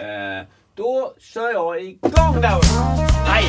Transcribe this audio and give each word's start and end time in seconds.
Eh, 0.00 0.46
då 0.76 1.12
kör 1.20 1.52
jag 1.52 1.82
igång 1.82 2.40
där. 2.40 2.58
Nej, 3.26 3.44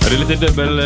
Ja, 0.00 0.06
det 0.08 0.14
är 0.14 0.18
lite 0.28 0.46
dubbel... 0.46 0.78
eh, 0.78 0.84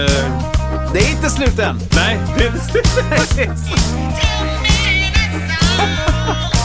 det 0.92 0.98
är 0.98 1.10
inte 1.10 1.30
slut 1.30 1.58
än. 1.58 1.78
Nej, 1.96 2.18
det 2.38 2.44
är 2.44 2.46
inte 2.46 2.60
slut. 2.60 2.86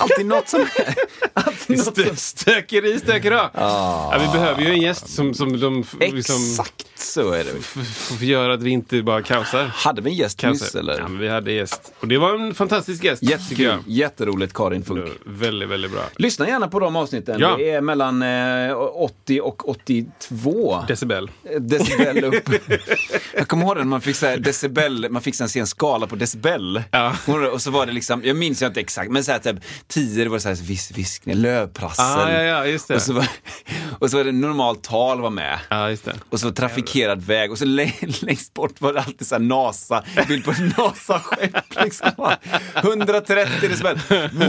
Alltid 0.00 0.26
något 0.26 0.48
som... 0.48 0.60
Alltid 1.34 1.76
något 1.76 1.84
som... 1.84 1.94
Stö- 1.94 2.14
Stökeri, 2.16 2.98
stökeri. 2.98 3.38
Ja, 3.54 4.16
vi 4.20 4.38
behöver 4.38 4.62
ju 4.62 4.70
en 4.70 4.80
gäst 4.80 5.08
som, 5.14 5.34
som 5.34 5.60
de 5.60 5.84
liksom, 6.00 6.36
Exakt 6.58 6.86
så 6.98 7.30
är 7.32 7.44
det. 7.44 7.50
f- 7.58 7.76
f- 8.12 8.22
gör 8.22 8.48
att 8.50 8.62
vi 8.62 8.70
inte 8.70 9.02
bara 9.02 9.22
kaosar. 9.22 9.64
Hade 9.64 10.02
vi 10.02 10.10
en 10.10 10.16
gäst 10.16 10.42
nyss 10.42 10.74
eller? 10.74 10.98
Ja, 10.98 11.08
men 11.08 11.18
vi 11.18 11.28
hade 11.28 11.52
gäst. 11.52 11.92
Och 12.00 12.08
det 12.08 12.18
var 12.18 12.34
en 12.34 12.54
fantastisk 12.54 13.04
gäst. 13.04 13.22
Jättekul. 13.22 13.64
jag. 13.64 13.78
Jätteroligt 13.86 14.52
Karin 14.54 14.84
Funk. 14.84 15.04
Väldigt, 15.26 15.68
väldigt 15.68 15.90
bra. 15.92 16.02
Lyssna 16.16 16.48
gärna 16.48 16.68
på 16.68 16.80
de 16.80 16.96
avsnitten. 16.96 17.40
Ja. 17.40 17.54
Det 17.58 17.70
är 17.70 17.80
mellan 17.80 18.22
eh, 18.22 18.76
80 18.76 19.40
och 19.40 19.68
82 19.68 20.84
Decibel. 20.88 21.30
decibel 21.60 22.24
upp. 22.24 22.48
jag 23.34 23.48
kommer 23.48 23.64
ihåg 23.66 23.76
det 23.76 23.80
när 23.80 23.88
man 23.88 24.00
fick 24.00 24.16
så 24.16 24.26
här 24.26 24.36
decibel, 24.36 25.06
man 25.10 25.22
fick 25.22 25.34
så 25.34 25.44
här 25.44 25.48
se 25.48 25.60
en 25.60 25.66
skala 25.66 26.06
på 26.06 26.16
decibel. 26.16 26.82
Ja. 26.90 27.12
Och 27.52 27.62
så 27.62 27.70
var 27.70 27.86
det 27.86 27.92
liksom, 27.92 28.22
jag 28.24 28.36
minns 28.36 28.62
inte 28.62 28.80
exakt, 28.80 29.10
men 29.10 29.24
så 29.24 29.32
här, 29.32 29.38
typ 29.38 29.56
10 29.90 30.24
det 30.24 30.30
var 30.30 30.38
så 30.38 30.48
här 30.48 30.54
vis, 30.56 30.90
viskning, 30.90 31.34
lövprassel. 31.36 32.04
Ah, 32.04 32.32
ja, 32.32 32.42
ja, 32.66 32.78
det. 32.88 32.94
Och 32.94 33.02
så, 33.02 33.12
var, 33.12 33.26
och 33.98 34.10
så 34.10 34.16
var 34.16 34.24
det 34.24 34.32
normalt 34.32 34.82
tal 34.82 35.20
var 35.20 35.30
med. 35.30 35.58
Det. 35.68 36.14
Och 36.30 36.40
så 36.40 36.50
trafikerad 36.50 37.22
väg 37.22 37.50
och 37.52 37.58
så 37.58 37.64
lä- 37.64 37.92
längst 38.20 38.54
bort 38.54 38.80
var 38.80 38.92
det 38.92 39.00
alltid 39.00 39.26
så 39.26 39.34
här 39.34 39.42
NASA, 39.42 40.04
bild 40.28 40.44
på 40.44 40.50
NASA-skepp. 40.76 41.84
Liksom. 41.84 42.10
130 42.74 43.68
decibel. 43.68 43.98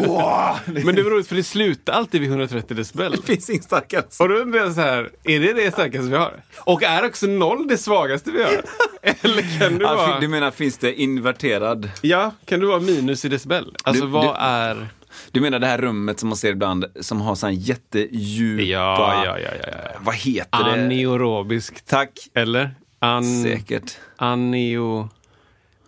Wow! 0.07 0.55
Men 0.65 0.95
det 0.95 1.03
var 1.03 1.11
roligt 1.11 1.27
för 1.27 1.35
det 1.35 1.43
slutade 1.43 1.97
alltid 1.97 2.21
vid 2.21 2.29
130 2.29 2.77
decibel. 2.77 3.11
Det 3.11 3.21
finns 3.33 3.49
inget 3.49 3.63
starkare. 3.63 4.03
Och 4.19 4.29
då 4.29 4.35
undrar 4.35 4.59
jag 4.59 4.73
så 4.73 4.81
här, 4.81 5.09
är 5.23 5.39
det 5.39 5.53
det 5.53 5.71
starkaste 5.71 6.07
vi 6.07 6.15
har? 6.17 6.33
Och 6.57 6.83
är 6.83 7.05
också 7.05 7.25
noll 7.27 7.67
det 7.67 7.77
svagaste 7.77 8.31
vi 8.31 8.43
har? 8.43 8.61
Eller 9.03 9.59
kan 9.59 9.77
du 9.77 9.85
vara... 9.85 10.19
Du 10.19 10.27
menar, 10.27 10.51
finns 10.51 10.77
det 10.77 10.93
inverterad? 11.01 11.89
Ja, 12.01 12.31
kan 12.45 12.59
du 12.59 12.65
vara 12.67 12.79
minus 12.79 13.25
i 13.25 13.29
decibel? 13.29 13.75
Alltså 13.83 14.03
Du- 14.05 14.11
vad 14.11 14.25
du- 14.25 14.39
är... 14.39 14.87
Du 15.31 15.41
menar 15.41 15.59
det 15.59 15.67
här 15.67 15.77
rummet 15.77 16.19
som 16.19 16.29
man 16.29 16.37
ser 16.37 16.51
ibland 16.51 16.85
som 16.99 17.21
har 17.21 17.35
sån 17.35 17.55
jättedjupa... 17.55 18.63
Ja, 18.63 19.25
ja, 19.25 19.39
ja, 19.39 19.49
ja. 19.63 19.69
ja. 19.71 19.99
Vad 19.99 20.15
heter 20.15 20.63
det? 20.63 20.71
Anaerobiskt. 20.71 21.87
Tack. 21.87 22.11
Eller? 22.33 22.75
An... 22.99 23.43
Säkert. 23.43 23.97
Aneo... 24.15 25.09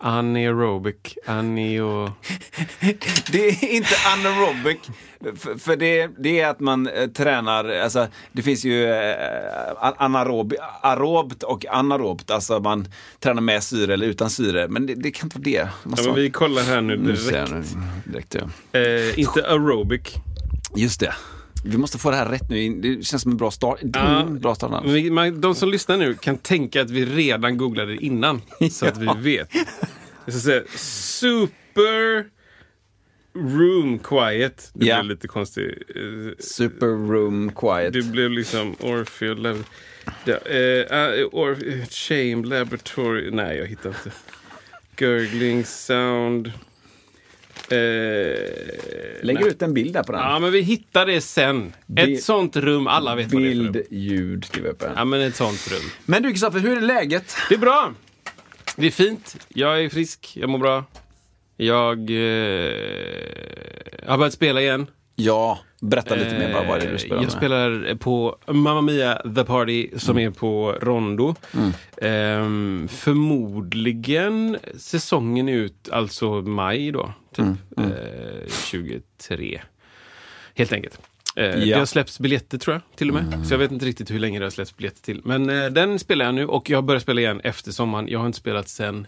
Anaerobic. 0.04 0.96
Aneo... 1.26 2.06
Det 3.32 3.50
är 3.50 3.70
inte 3.70 3.96
anaerobic. 4.14 4.78
För, 5.36 5.58
för 5.58 5.76
det, 5.76 6.08
det 6.18 6.40
är 6.40 6.50
att 6.50 6.60
man 6.60 6.88
eh, 6.88 7.08
tränar, 7.08 7.66
alltså 7.66 8.08
det 8.32 8.42
finns 8.42 8.66
ju 8.66 8.86
eh, 8.86 9.94
anaerob, 9.98 10.54
aerobt 10.82 11.44
och 11.44 11.66
anaerobt. 11.66 12.32
Alltså 12.32 12.60
man 12.60 12.88
tränar 13.20 13.42
med 13.42 13.64
syre 13.64 13.94
eller 13.94 14.06
utan 14.06 14.30
syre. 14.30 14.68
Men 14.68 14.86
det, 14.86 14.96
det 14.96 15.12
kan 15.12 15.26
inte 15.26 15.40
vara 15.40 15.44
det. 15.44 15.70
Ja, 15.98 16.04
men 16.06 16.16
vi 16.16 16.30
kollar 16.30 16.64
här 16.64 16.82
nu 16.82 16.98
direkt. 16.98 17.52
nu. 17.52 17.64
direkt 18.06 18.36
ja. 18.36 18.80
Eh, 18.80 19.20
inte 19.20 19.48
aerobic. 19.48 20.02
Just 20.76 21.00
det. 21.00 21.14
Vi 21.66 21.78
måste 21.78 21.98
få 21.98 22.12
det 22.12 22.18
här 22.18 22.30
rätt 22.30 22.50
nu. 22.50 22.70
Det 22.82 23.04
känns 23.06 23.22
som 23.22 23.32
en 23.32 23.38
bra 23.38 23.52
start. 23.52 23.80
Ja. 23.94 24.24
Bra 24.30 24.56
start. 24.56 24.86
Man- 25.12 25.42
De 25.42 25.56
som 25.56 25.70
lyssnar 25.70 25.98
nu 25.98 26.14
kan 26.14 26.38
tänka 26.38 26.82
att 26.82 26.90
vi 26.90 27.06
redan 27.06 27.58
googlade 27.58 27.92
det 27.92 28.06
innan. 28.06 28.42
Så 28.72 28.86
att 28.86 28.98
vi 28.98 29.08
vet. 29.18 29.50
Jag 30.26 30.34
ska 30.34 30.42
säga 30.42 30.62
super 30.78 32.26
room 33.36 34.00
quiet. 34.00 34.72
Det 34.74 34.86
Ja. 34.86 34.96
blev 35.04 35.10
lite 35.10 35.28
konstigt. 35.28 35.78
Eh, 35.96 36.32
Super 36.40 36.88
room 36.88 37.52
quiet. 37.56 37.94
Det 37.94 38.02
blev 38.02 38.32
liksom 38.32 38.76
Orpheus 38.80 39.40
Lab... 39.40 39.64
Ja, 40.26 40.34
eh, 40.34 41.20
uh, 41.20 41.26
or, 41.32 41.86
shame 41.90 42.48
Laboratory... 42.48 43.32
Nej, 43.32 43.58
jag 43.58 43.68
hittar 43.68 43.90
inte. 43.90 44.12
Gurgling 44.96 45.66
sound... 45.66 46.52
Eh, 47.70 47.78
Lägger 49.22 49.40
nej. 49.40 49.48
ut 49.48 49.62
en 49.62 49.74
bild 49.74 49.94
där 49.94 50.04
på 50.04 50.12
den. 50.12 50.22
Ja, 50.22 50.40
men 50.40 50.52
vi 50.52 50.62
hittar 50.62 51.06
det 51.06 51.22
sen. 51.22 51.74
Bi- 51.86 52.14
Ett 52.14 52.24
sånt 52.24 52.56
rum, 52.56 52.88
alla 52.88 53.16
vet 53.16 53.34
vad 53.34 53.42
det 53.42 53.48
är 53.48 53.50
Bild, 53.56 53.82
ljud 53.92 54.46
skriver 54.46 54.68
jag 54.68 54.74
upp 54.74 54.82
här. 54.84 54.94
Ja, 54.96 55.06
men 55.06 55.22
ett 55.22 55.36
sånt 55.36 55.68
rum. 55.72 55.90
Men 56.06 56.24
du 56.24 56.30
Kristoffer, 56.32 56.60
hur 56.60 56.78
är 56.78 56.82
läget? 56.82 57.36
Det 57.50 57.56
är 57.56 57.60
bra. 57.60 57.94
Det 58.76 58.88
är 58.88 58.92
fint. 58.92 59.38
Jag 59.48 59.84
är 59.84 59.90
frisk. 59.90 60.32
Jag 60.36 60.50
mår 60.50 60.60
bra. 60.60 60.84
Jag 61.58 61.98
eh, 62.00 62.74
har 64.08 64.18
börjat 64.18 64.34
spela 64.34 64.62
igen. 64.62 64.88
Ja, 65.16 65.60
berätta 65.82 66.16
lite 66.16 66.40
mer 66.40 66.54
bara 66.54 66.68
vad 66.68 66.80
det 66.80 66.86
är 66.86 66.90
du 66.90 66.94
Eh, 66.96 66.98
spelar 67.00 67.16
Jag 67.16 67.24
med. 67.24 67.32
spelar 67.32 67.96
på 67.96 68.38
Mamma 68.48 68.82
Mia 68.82 69.22
The 69.36 69.44
Party 69.44 69.90
som 69.98 70.18
är 70.20 70.30
på 70.30 70.72
Rondo. 70.82 71.36
Mm. 71.54 71.72
Ehm, 72.02 72.88
förmodligen 72.92 74.58
säsongen 74.78 75.50
ut, 75.50 75.90
alltså 75.92 76.32
maj 76.42 76.92
då, 76.92 77.14
typ. 77.34 77.46
Mm, 77.78 77.92
Eh, 77.92 78.50
23. 78.70 79.62
Helt 80.56 80.72
enkelt. 80.74 81.00
Eh, 81.36 81.46
Ja. 81.46 81.56
Det 81.66 81.74
har 81.74 81.86
släppts 81.86 82.20
biljetter 82.20 82.58
tror 82.58 82.74
jag, 82.74 82.82
till 82.98 83.10
och 83.10 83.16
med. 83.16 83.48
Så 83.48 83.54
jag 83.54 83.60
vet 83.60 83.72
inte 83.72 83.86
riktigt 83.86 84.12
hur 84.12 84.20
länge 84.20 84.40
det 84.40 84.46
har 84.46 84.50
släppts 84.50 84.78
biljetter 84.78 85.02
till. 85.02 85.22
Men 85.24 85.50
eh, 85.50 85.66
den 85.66 86.00
spelar 86.00 86.26
jag 86.26 86.36
nu 86.36 86.46
och 86.48 86.70
jag 86.70 86.84
börjar 86.84 87.00
spela 87.00 87.22
igen 87.22 87.42
efter 87.44 87.72
sommaren. 87.72 88.08
Jag 88.08 88.20
har 88.20 88.26
inte 88.26 88.38
spelat 88.38 88.70
sen 88.70 89.08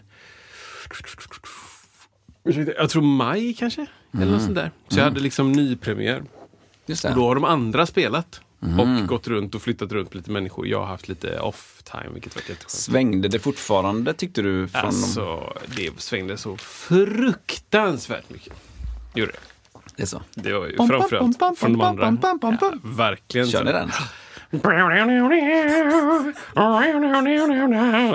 jag 2.78 2.90
tror 2.90 3.02
maj 3.02 3.54
kanske? 3.54 3.86
Eller 4.14 4.32
något 4.32 4.42
sånt 4.42 4.54
där. 4.54 4.70
Så 4.88 4.98
jag 4.98 5.04
hade 5.04 5.20
liksom 5.20 5.52
nypremiär. 5.52 6.22
Just 6.86 7.04
Och 7.04 7.10
det. 7.10 7.16
då 7.16 7.26
har 7.28 7.34
de 7.34 7.44
andra 7.44 7.86
spelat. 7.86 8.40
Och 8.78 9.08
gått 9.08 9.28
runt 9.28 9.54
och 9.54 9.62
flyttat 9.62 9.92
runt 9.92 10.14
lite 10.14 10.30
människor. 10.30 10.66
Jag 10.66 10.78
har 10.78 10.86
haft 10.86 11.08
lite 11.08 11.40
off-time, 11.40 12.10
vilket 12.12 12.36
varit 12.36 12.48
jätteskönt. 12.48 12.70
Svängde 12.70 13.28
det 13.28 13.38
fortfarande 13.38 14.14
tyckte 14.14 14.42
du? 14.42 14.68
Från. 14.68 14.84
Alltså, 14.84 15.52
det 15.76 16.00
svängde 16.00 16.36
så 16.36 16.56
fruktansvärt 16.56 18.30
mycket. 18.30 18.52
Gjorde 19.14 19.32
det. 19.32 19.38
Det 19.96 20.02
är 20.02 20.06
så. 20.06 20.22
Det 20.34 20.52
var 20.52 20.66
ju 20.66 20.76
framförallt 20.76 21.58
från 21.58 21.72
de 21.72 21.80
andra. 21.80 22.18
Ja, 22.60 22.72
verkligen. 22.82 23.46
Kör 23.46 23.64
ni 23.64 23.72
den? 23.72 23.90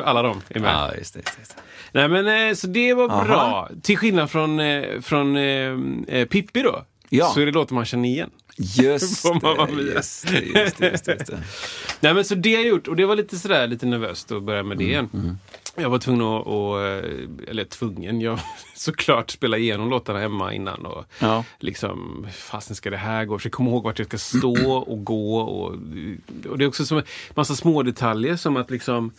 Alla 0.06 0.22
de 0.22 0.42
är 0.50 0.60
med. 0.60 0.74
Ja, 0.74 0.96
just 0.98 1.14
det. 1.14 1.20
Just 1.40 1.56
det. 1.56 1.62
Nej 1.92 2.08
men 2.08 2.50
eh, 2.50 2.54
så 2.56 2.68
det 2.68 2.94
var 2.94 3.10
Aha. 3.10 3.24
bra. 3.26 3.70
Till 3.82 3.98
skillnad 3.98 4.32
från, 4.32 4.60
eh, 4.60 5.02
från 5.02 5.38
eh, 5.38 5.78
eh, 6.08 6.28
Pippi 6.28 6.62
då. 6.62 6.86
Ja. 7.10 7.26
Så 7.26 7.42
är 7.42 7.46
det 7.46 7.52
låtar 7.52 7.76
man 7.76 7.86
känner 7.86 8.10
igen. 8.10 8.30
Just 8.64 9.24
det, 9.24 9.82
just 9.82 10.28
det, 10.28 10.40
just 10.40 10.78
det, 10.78 10.90
just 10.92 11.06
det, 11.06 11.12
just 11.14 11.26
det. 11.28 11.44
Nej 12.00 12.14
men 12.14 12.26
så 12.26 12.36
det 12.36 12.56
har 12.56 12.62
jag 12.62 12.68
gjort 12.70 12.88
och 12.88 12.96
det 12.96 13.06
var 13.06 13.16
lite 13.16 13.38
sådär 13.38 13.68
lite 13.68 13.86
nervöst 13.86 14.32
att 14.32 14.44
börja 14.44 14.64
med 14.64 14.78
det 14.78 14.84
igen. 14.84 15.38
Jag 15.76 15.90
var 15.90 15.98
tvungen 15.98 16.22
att, 16.22 16.48
att, 16.48 17.04
eh, 17.06 17.50
eller 17.50 17.64
tvungen, 17.64 18.22
jag 18.22 18.40
såklart 18.76 19.30
spela 19.32 19.58
igenom 19.58 19.90
låtarna 19.90 20.20
hemma 20.20 20.54
innan 20.54 20.86
och 20.86 21.06
Ja. 21.20 21.44
liksom, 21.60 22.28
fasen 22.34 22.76
ska 22.76 22.90
det 22.90 22.98
här 22.98 23.26
gå? 23.26 23.38
Försöka 23.38 23.56
komma 23.56 23.70
ihåg 23.72 23.84
vart 23.84 24.00
jag 24.00 24.08
ska 24.08 24.18
stå 24.18 24.74
och 24.78 25.04
gå 25.06 25.38
och, 25.38 25.72
och 26.50 26.58
det 26.58 26.64
är 26.64 26.68
också 26.68 26.86
som 26.86 26.98
en 26.98 27.04
massa 27.36 27.56
små 27.56 27.84
detaljer 27.84 28.36
som 28.36 28.58
att 28.58 28.72
liksom 28.72 29.12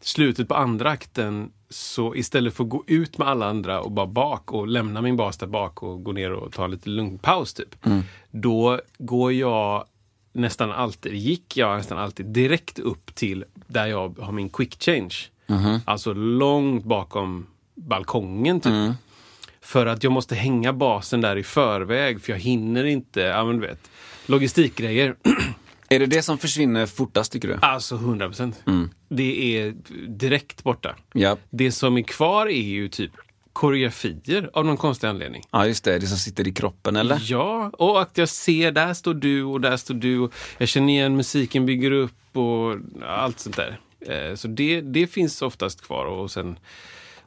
slutet 0.00 0.48
på 0.48 0.54
andra 0.54 0.90
akten 0.90 1.52
så 1.70 2.14
istället 2.14 2.54
för 2.54 2.64
att 2.64 2.70
gå 2.70 2.84
ut 2.86 3.18
med 3.18 3.28
alla 3.28 3.46
andra 3.46 3.80
och 3.80 3.90
bara 3.90 4.06
bak 4.06 4.52
och 4.52 4.68
lämna 4.68 5.00
min 5.02 5.16
bas 5.16 5.36
där 5.38 5.46
bak 5.46 5.82
och 5.82 6.04
gå 6.04 6.12
ner 6.12 6.32
och 6.32 6.52
ta 6.52 6.66
lite 6.66 6.88
lugn 6.88 7.18
paus 7.18 7.54
typ. 7.54 7.86
Då 8.30 8.80
går 8.98 9.32
jag 9.32 9.84
nästan 10.32 10.72
alltid, 10.72 11.14
gick 11.14 11.56
jag 11.56 11.76
nästan 11.76 11.98
alltid 11.98 12.26
direkt 12.26 12.78
upp 12.78 13.14
till 13.14 13.44
där 13.66 13.86
jag 13.86 14.18
har 14.18 14.32
min 14.32 14.48
quick 14.48 14.82
change. 14.82 15.14
Alltså 15.84 16.12
långt 16.12 16.84
bakom 16.84 17.46
balkongen 17.74 18.60
typ. 18.60 18.72
För 19.60 19.86
att 19.86 20.04
jag 20.04 20.12
måste 20.12 20.34
hänga 20.34 20.72
basen 20.72 21.20
där 21.20 21.36
i 21.36 21.42
förväg 21.42 22.22
för 22.22 22.32
jag 22.32 22.38
hinner 22.40 22.84
inte, 22.84 23.20
ja 23.20 23.44
men 23.44 23.60
du 23.60 23.66
vet, 23.66 23.90
logistikgrejer. 24.26 25.14
Är 25.92 25.98
det 25.98 26.06
det 26.06 26.22
som 26.22 26.38
försvinner 26.38 26.86
fortast 26.86 27.32
tycker 27.32 27.48
du? 27.48 27.58
Alltså 27.62 27.94
100 27.94 28.26
procent. 28.26 28.62
Det 29.08 29.56
är 29.58 29.74
direkt 30.08 30.62
borta. 30.62 30.94
Ja. 31.12 31.36
Det 31.50 31.72
som 31.72 31.96
är 31.98 32.02
kvar 32.02 32.46
är 32.46 32.62
ju 32.62 32.88
typ 32.88 33.10
koreografier 33.52 34.50
av 34.52 34.64
någon 34.66 34.76
konstig 34.76 35.06
anledning. 35.06 35.42
Ja, 35.50 35.66
just 35.66 35.84
det. 35.84 35.98
Det 35.98 36.06
som 36.06 36.16
sitter 36.18 36.48
i 36.48 36.52
kroppen, 36.52 36.96
eller? 36.96 37.18
Ja, 37.24 37.70
och 37.78 38.00
att 38.02 38.18
jag 38.18 38.28
ser 38.28 38.72
där 38.72 38.94
står 38.94 39.14
du 39.14 39.42
och 39.44 39.60
där 39.60 39.76
står 39.76 39.94
du. 39.94 40.18
Och 40.18 40.32
jag 40.58 40.68
känner 40.68 40.92
igen 40.92 41.16
musiken 41.16 41.66
bygger 41.66 41.90
upp 41.90 42.36
och 42.36 42.76
allt 43.06 43.40
sånt 43.40 43.56
där. 43.56 43.80
Eh, 44.00 44.34
Så 44.34 44.48
det, 44.48 44.80
det 44.80 45.06
finns 45.06 45.42
oftast 45.42 45.80
kvar. 45.82 46.04
Och 46.06 46.30
sen, 46.30 46.58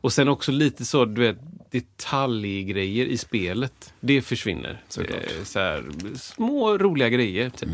och 0.02 0.14
sen 0.14 0.28
också 0.28 0.52
lite 0.52 0.86
så, 0.86 1.06
du 1.06 1.22
vet, 1.22 1.38
detaljgrejer 1.72 3.06
i 3.06 3.18
spelet. 3.18 3.94
Det 4.00 4.22
försvinner. 4.22 4.84
Eh, 5.00 5.44
Så 5.44 5.60
här, 5.60 5.84
små 6.16 6.78
roliga 6.78 7.10
grejer. 7.10 7.50
Typ. 7.50 7.70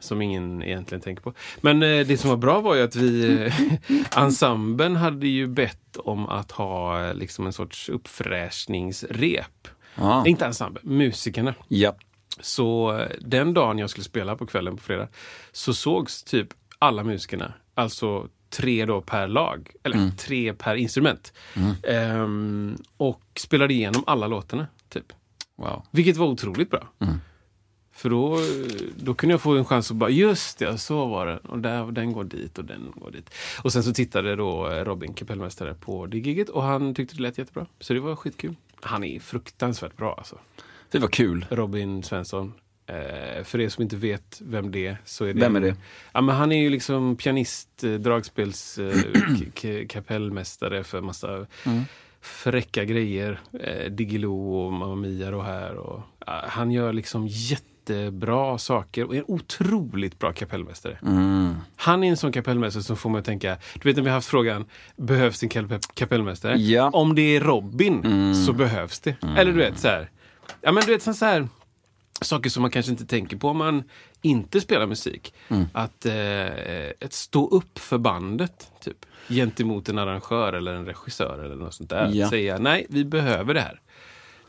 Som 0.00 0.22
ingen 0.22 0.62
egentligen 0.62 1.02
tänker 1.02 1.22
på. 1.22 1.32
Men 1.60 1.82
eh, 1.82 2.06
det 2.06 2.18
som 2.18 2.30
var 2.30 2.36
bra 2.36 2.60
var 2.60 2.74
ju 2.74 2.82
att 2.82 2.96
vi, 2.96 3.44
eh, 3.46 3.54
ensemblen 4.22 4.96
hade 4.96 5.28
ju 5.28 5.46
bett 5.46 5.96
om 5.96 6.28
att 6.28 6.50
ha 6.50 7.04
eh, 7.04 7.14
liksom 7.14 7.46
en 7.46 7.52
sorts 7.52 7.88
uppfräschningsrep. 7.88 9.68
Ja. 9.94 10.26
Inte 10.26 10.46
ensemble, 10.46 10.80
musikerna. 10.84 11.54
Ja. 11.68 11.96
Så 12.40 12.98
eh, 12.98 13.10
den 13.20 13.54
dagen 13.54 13.78
jag 13.78 13.90
skulle 13.90 14.04
spela 14.04 14.36
på 14.36 14.46
kvällen 14.46 14.76
på 14.76 14.82
fredag 14.82 15.08
så 15.52 15.74
sågs 15.74 16.24
typ 16.24 16.48
alla 16.78 17.04
musikerna. 17.04 17.52
Alltså 17.74 18.28
tre 18.50 18.86
då 18.86 19.00
per 19.00 19.28
lag, 19.28 19.70
eller 19.82 20.10
tre 20.16 20.54
per 20.54 20.74
instrument. 20.74 21.32
Ehm, 21.82 22.76
och 22.96 23.22
spelade 23.36 23.74
igenom 23.74 24.04
alla 24.06 24.26
låtarna. 24.26 24.66
Typ. 24.88 25.12
Wow. 25.56 25.82
Vilket 25.90 26.16
var 26.16 26.26
otroligt 26.26 26.70
bra. 26.70 26.88
För 28.00 28.10
då, 28.10 28.38
då 28.96 29.14
kunde 29.14 29.32
jag 29.32 29.40
få 29.40 29.56
en 29.56 29.64
chans 29.64 29.90
att 29.90 29.96
bara, 29.96 30.10
just 30.10 30.58
det, 30.58 30.78
så 30.78 31.06
var 31.06 31.26
det. 31.26 31.38
Och 31.38 31.58
där, 31.58 31.92
den 31.92 32.12
går 32.12 32.24
dit 32.24 32.58
och 32.58 32.64
den 32.64 32.92
går 32.94 33.10
dit. 33.10 33.30
Och 33.62 33.72
sen 33.72 33.82
så 33.82 33.92
tittade 33.92 34.36
då 34.36 34.70
eh, 34.70 34.84
Robin, 34.84 35.14
kapellmästare, 35.14 35.74
på 35.74 36.06
det 36.06 36.18
giget 36.18 36.48
och 36.48 36.62
han 36.62 36.94
tyckte 36.94 37.16
det 37.16 37.22
lät 37.22 37.38
jättebra. 37.38 37.66
Så 37.80 37.92
det 37.94 38.00
var 38.00 38.16
skitkul. 38.16 38.54
Han 38.82 39.04
är 39.04 39.20
fruktansvärt 39.20 39.96
bra 39.96 40.14
alltså. 40.18 40.38
Det 40.90 40.98
var 40.98 41.08
kul. 41.08 41.46
Robin 41.50 42.02
Svensson. 42.02 42.52
Eh, 42.86 43.44
för 43.44 43.60
er 43.60 43.68
som 43.68 43.82
inte 43.82 43.96
vet 43.96 44.40
vem 44.44 44.70
det 44.70 44.86
är 44.86 44.96
så 45.04 45.24
är 45.24 45.34
det... 45.34 45.40
Vem 45.40 45.56
är 45.56 45.60
det? 45.60 45.76
Ja, 46.12 46.20
men 46.20 46.36
han 46.36 46.52
är 46.52 46.62
ju 46.62 46.70
liksom 46.70 47.16
pianist, 47.16 47.84
eh, 47.84 47.92
dragspels, 47.92 48.78
eh, 48.78 49.86
kapellmästare 49.88 50.84
för 50.84 51.00
massa 51.00 51.46
Mm. 51.66 51.82
fräcka 52.20 52.84
grejer. 52.84 53.40
Eh, 53.60 53.90
Diggiloo 53.90 54.54
och 54.66 54.72
Mamma 54.72 54.94
Mia 54.94 55.36
och 55.36 55.44
här. 55.44 55.74
Och, 55.76 56.00
ja, 56.26 56.44
han 56.48 56.70
gör 56.70 56.92
liksom 56.92 57.26
jättebra 57.90 58.58
saker 58.58 59.04
och 59.04 59.14
är 59.14 59.18
en 59.18 59.24
otroligt 59.28 60.18
bra 60.18 60.32
kapellmästare. 60.32 60.98
Mm. 61.02 61.54
Han 61.76 62.04
är 62.04 62.08
en 62.10 62.16
sån 62.16 62.32
kapellmästare 62.32 62.82
som 62.82 62.96
får 62.96 63.10
mig 63.10 63.18
att 63.18 63.24
tänka, 63.24 63.56
du 63.74 63.88
vet 63.88 63.96
när 63.96 64.02
vi 64.02 64.08
har 64.08 64.14
haft 64.14 64.28
frågan, 64.28 64.64
behövs 64.96 65.42
en 65.42 65.48
kap- 65.48 65.94
kapellmästare? 65.94 66.56
Ja. 66.56 66.82
Mm. 66.82 66.94
Om 66.94 67.14
det 67.14 67.36
är 67.36 67.40
Robin 67.40 68.34
så 68.46 68.52
behövs 68.52 69.00
det. 69.00 69.16
Eller 69.36 69.52
du 69.52 69.58
vet 69.58 69.78
så 69.78 69.88
här, 69.88 70.10
ja 70.60 70.72
men 70.72 70.82
du 70.86 70.92
vet 70.92 71.02
så 71.02 71.24
här, 71.24 71.48
saker 72.20 72.50
som 72.50 72.62
man 72.62 72.70
kanske 72.70 72.92
inte 72.92 73.06
tänker 73.06 73.36
på 73.36 73.48
om 73.48 73.56
man 73.56 73.84
inte 74.22 74.60
spelar 74.60 74.86
musik. 74.86 75.34
Mm. 75.48 75.66
Att 75.72 76.06
eh, 76.06 77.08
stå 77.10 77.48
upp 77.48 77.78
för 77.78 77.98
bandet, 77.98 78.70
typ. 78.80 78.96
Gentemot 79.28 79.88
en 79.88 79.98
arrangör 79.98 80.52
eller 80.52 80.74
en 80.74 80.86
regissör 80.86 81.44
eller 81.44 81.56
något 81.56 81.74
sånt 81.74 81.90
där. 81.90 82.10
Ja. 82.12 82.30
Säga, 82.30 82.58
nej, 82.58 82.86
vi 82.88 83.04
behöver 83.04 83.54
det 83.54 83.60
här. 83.60 83.80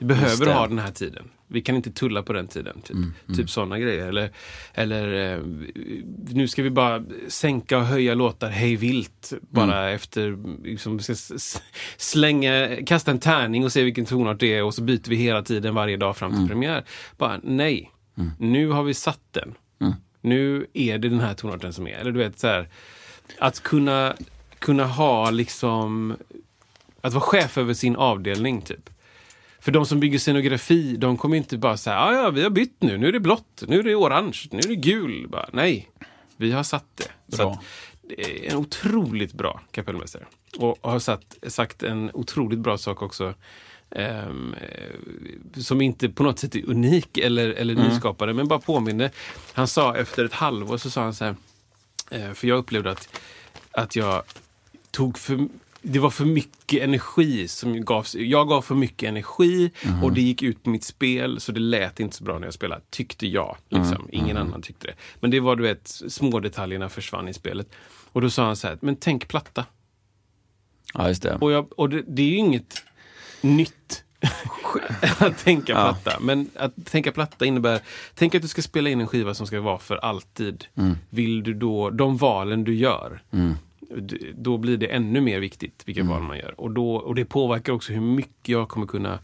Vi 0.02 0.08
behöver 0.08 0.54
ha 0.54 0.68
den 0.68 0.80
här 0.80 0.92
tiden. 0.92 1.30
Vi 1.48 1.62
kan 1.62 1.76
inte 1.76 1.92
tulla 1.92 2.24
på 2.24 2.34
den 2.34 2.48
tiden. 2.48 2.82
Typ, 2.82 2.98
typ 3.36 3.50
sådana 3.50 3.80
grejer. 3.80 4.08
Eller, 4.08 4.32
eller 4.74 5.34
eh, 5.34 5.40
nu 6.30 6.48
ska 6.48 6.64
vi 6.64 6.70
bara 6.70 7.04
sänka 7.28 7.78
och 7.78 7.86
höja 7.86 8.14
låtar 8.14 8.50
hej 8.50 8.76
vilt. 8.76 9.34
Bara 9.50 9.90
efter, 9.92 10.38
liksom, 10.64 11.00
ska 11.00 11.16
slänga, 11.98 12.70
kasta 12.86 13.12
en 13.12 13.20
tärning 13.20 13.64
och 13.64 13.72
se 13.72 13.84
vilken 13.84 14.06
tonart 14.06 14.40
det 14.40 14.54
är 14.58 14.64
och 14.64 14.74
så 14.74 14.82
byter 14.84 15.10
vi 15.10 15.16
hela 15.16 15.42
tiden 15.44 15.76
varje 15.76 15.98
dag 15.98 16.18
fram 16.18 16.32
till 16.32 16.48
premiär. 16.48 16.84
Bara 17.18 17.40
nej, 17.44 17.92
nu 18.40 18.70
har 18.70 18.84
vi 18.84 18.94
satt 18.94 19.22
den. 19.32 19.54
Nu 20.22 20.66
är 20.74 20.98
det 20.98 21.10
den 21.10 21.20
här 21.20 21.34
tonarten 21.34 21.74
som 21.74 21.88
är. 21.88 21.92
Eller 21.94 22.12
du 22.12 22.20
vet 22.20 22.40
så 22.40 22.48
här, 22.48 22.70
att 23.40 23.64
kunna, 23.64 24.16
kunna 24.60 24.86
ha 24.86 25.30
liksom, 25.32 26.16
att 27.02 27.14
vara 27.14 27.24
chef 27.24 27.58
över 27.58 27.74
sin 27.74 27.96
avdelning 27.96 28.62
typ. 28.62 28.90
För 29.62 29.72
de 29.72 29.86
som 29.86 30.00
bygger 30.00 30.20
scenografi, 30.20 30.96
de 30.98 31.18
kommer 31.18 31.38
inte 31.38 31.58
bara 31.58 31.78
säga 31.78 32.00
ah, 32.00 32.14
ja, 32.14 32.30
vi 32.30 32.44
har 32.44 32.50
bytt 32.50 32.76
nu, 32.82 32.98
nu 32.98 33.08
är 33.08 33.12
det 33.12 33.20
blått, 33.20 33.64
nu 33.68 33.80
är 33.80 33.84
det 33.84 33.96
orange, 33.96 34.48
nu 34.52 34.60
är 34.60 34.68
det 34.68 34.76
gul. 34.76 35.28
Bara, 35.30 35.50
nej, 35.54 35.90
vi 36.38 36.52
har 36.52 36.64
satt 36.64 36.86
det. 36.96 37.36
Så 37.36 37.38
Bra. 37.38 37.52
att, 37.52 37.60
det 38.02 38.48
är 38.48 38.52
en 38.52 38.58
otroligt 38.58 39.34
bra 39.34 39.62
kapellmästare. 39.72 40.26
Och 40.58 40.78
har 40.82 41.00
satt, 41.00 41.38
sagt 41.48 41.84
en 41.84 42.12
otroligt 42.14 42.60
bra 42.60 42.78
sak 42.78 43.02
också. 43.02 43.34
eh, 43.92 44.32
som 45.58 45.82
inte 45.82 46.10
på 46.10 46.24
något 46.24 46.40
sätt 46.40 46.56
är 46.56 46.70
unik 46.70 47.18
eller, 47.18 47.50
eller 47.50 47.76
nyskapande, 47.76 48.34
men 48.34 48.48
bara 48.48 48.60
påminner. 48.60 49.12
Han 49.54 49.68
sa 49.68 49.96
efter 49.96 50.26
ett 50.26 50.34
halvår 50.34 50.78
så 50.78 50.90
sa 50.90 51.04
han 51.04 51.14
så 51.14 51.26
här, 51.26 51.36
eh, 52.12 52.34
för 52.34 52.48
jag 52.48 52.58
upplevde 52.58 52.92
att, 52.92 53.20
att 53.72 53.96
jag 53.96 54.24
tog 54.92 55.18
för 55.18 55.48
det 55.82 56.00
var 56.00 56.10
för 56.10 56.26
mycket 56.26 56.84
energi 56.84 57.48
som 57.48 57.86
gavs. 57.86 58.16
Jag 58.16 58.48
gav 58.48 58.62
för 58.62 58.76
mycket 58.76 59.10
energi 59.10 59.72
och 60.04 60.14
det 60.14 60.22
gick 60.22 60.44
ut 60.44 60.64
på 60.64 60.70
mitt 60.70 60.84
spel 60.84 61.40
så 61.40 61.52
det 61.52 61.60
lät 61.60 62.00
inte 62.00 62.16
så 62.16 62.24
bra 62.24 62.40
när 62.40 62.48
jag 62.48 62.54
spelade, 62.54 62.82
tyckte 62.90 63.28
jag. 63.28 63.58
Liksom. 63.70 64.08
Ingen 64.12 64.38
annan 64.38 64.62
tyckte 64.62 64.88
det. 64.88 64.94
Men 65.20 65.32
det 65.32 65.40
var 65.40 65.56
du 65.56 65.64
vet, 65.64 65.88
små 65.88 66.40
detaljerna 66.40 66.90
försvann 66.90 67.28
i 67.28 67.34
spelet. 67.34 67.70
Och 68.12 68.22
då 68.22 68.30
sa 68.30 68.46
han 68.46 68.56
så 68.56 68.68
här, 68.68 68.78
men 68.82 68.96
tänk 68.96 69.28
platta. 69.28 69.66
Ja, 70.94 71.08
just 71.08 71.24
det. 71.24 71.36
Och, 71.36 71.52
jag, 71.52 71.80
och 71.80 71.90
det, 71.90 72.04
det 72.08 72.22
är 72.22 72.28
ju 72.30 72.36
inget 72.38 72.84
nytt 73.42 74.04
att 75.20 75.38
tänka 75.44 75.74
platta. 75.74 76.20
Men 76.22 76.50
att 76.56 76.86
tänka 76.86 77.12
platta 77.12 77.46
innebär, 77.46 77.80
tänk 78.16 78.36
att 78.36 78.42
du 78.42 78.48
ska 78.48 78.62
spela 78.62 78.90
in 78.90 79.02
en 79.02 79.08
skiva 79.08 79.34
som 79.34 79.48
ska 79.48 79.62
vara 79.62 79.78
för 79.80 79.96
alltid. 79.98 80.66
Vill 81.10 81.44
du 81.44 81.54
då, 81.54 81.90
de 81.90 82.18
valen 82.18 82.64
du 82.64 82.76
gör, 82.76 83.22
d- 83.32 83.56
då 84.34 84.58
blir 84.58 84.78
det 84.78 84.88
ännu 84.88 85.22
mer 85.22 85.40
viktigt 85.40 85.84
vilka 85.86 86.04
val 86.04 86.22
man 86.22 86.38
gör. 86.38 86.62
Och, 86.62 86.72
då, 86.72 86.96
och 86.96 87.16
det 87.16 87.26
påverkar 87.26 87.74
också 87.74 87.94
hur 87.94 88.02
mycket 88.02 88.50
jag 88.50 88.70
kommer 88.70 88.88
kunna 88.88 89.20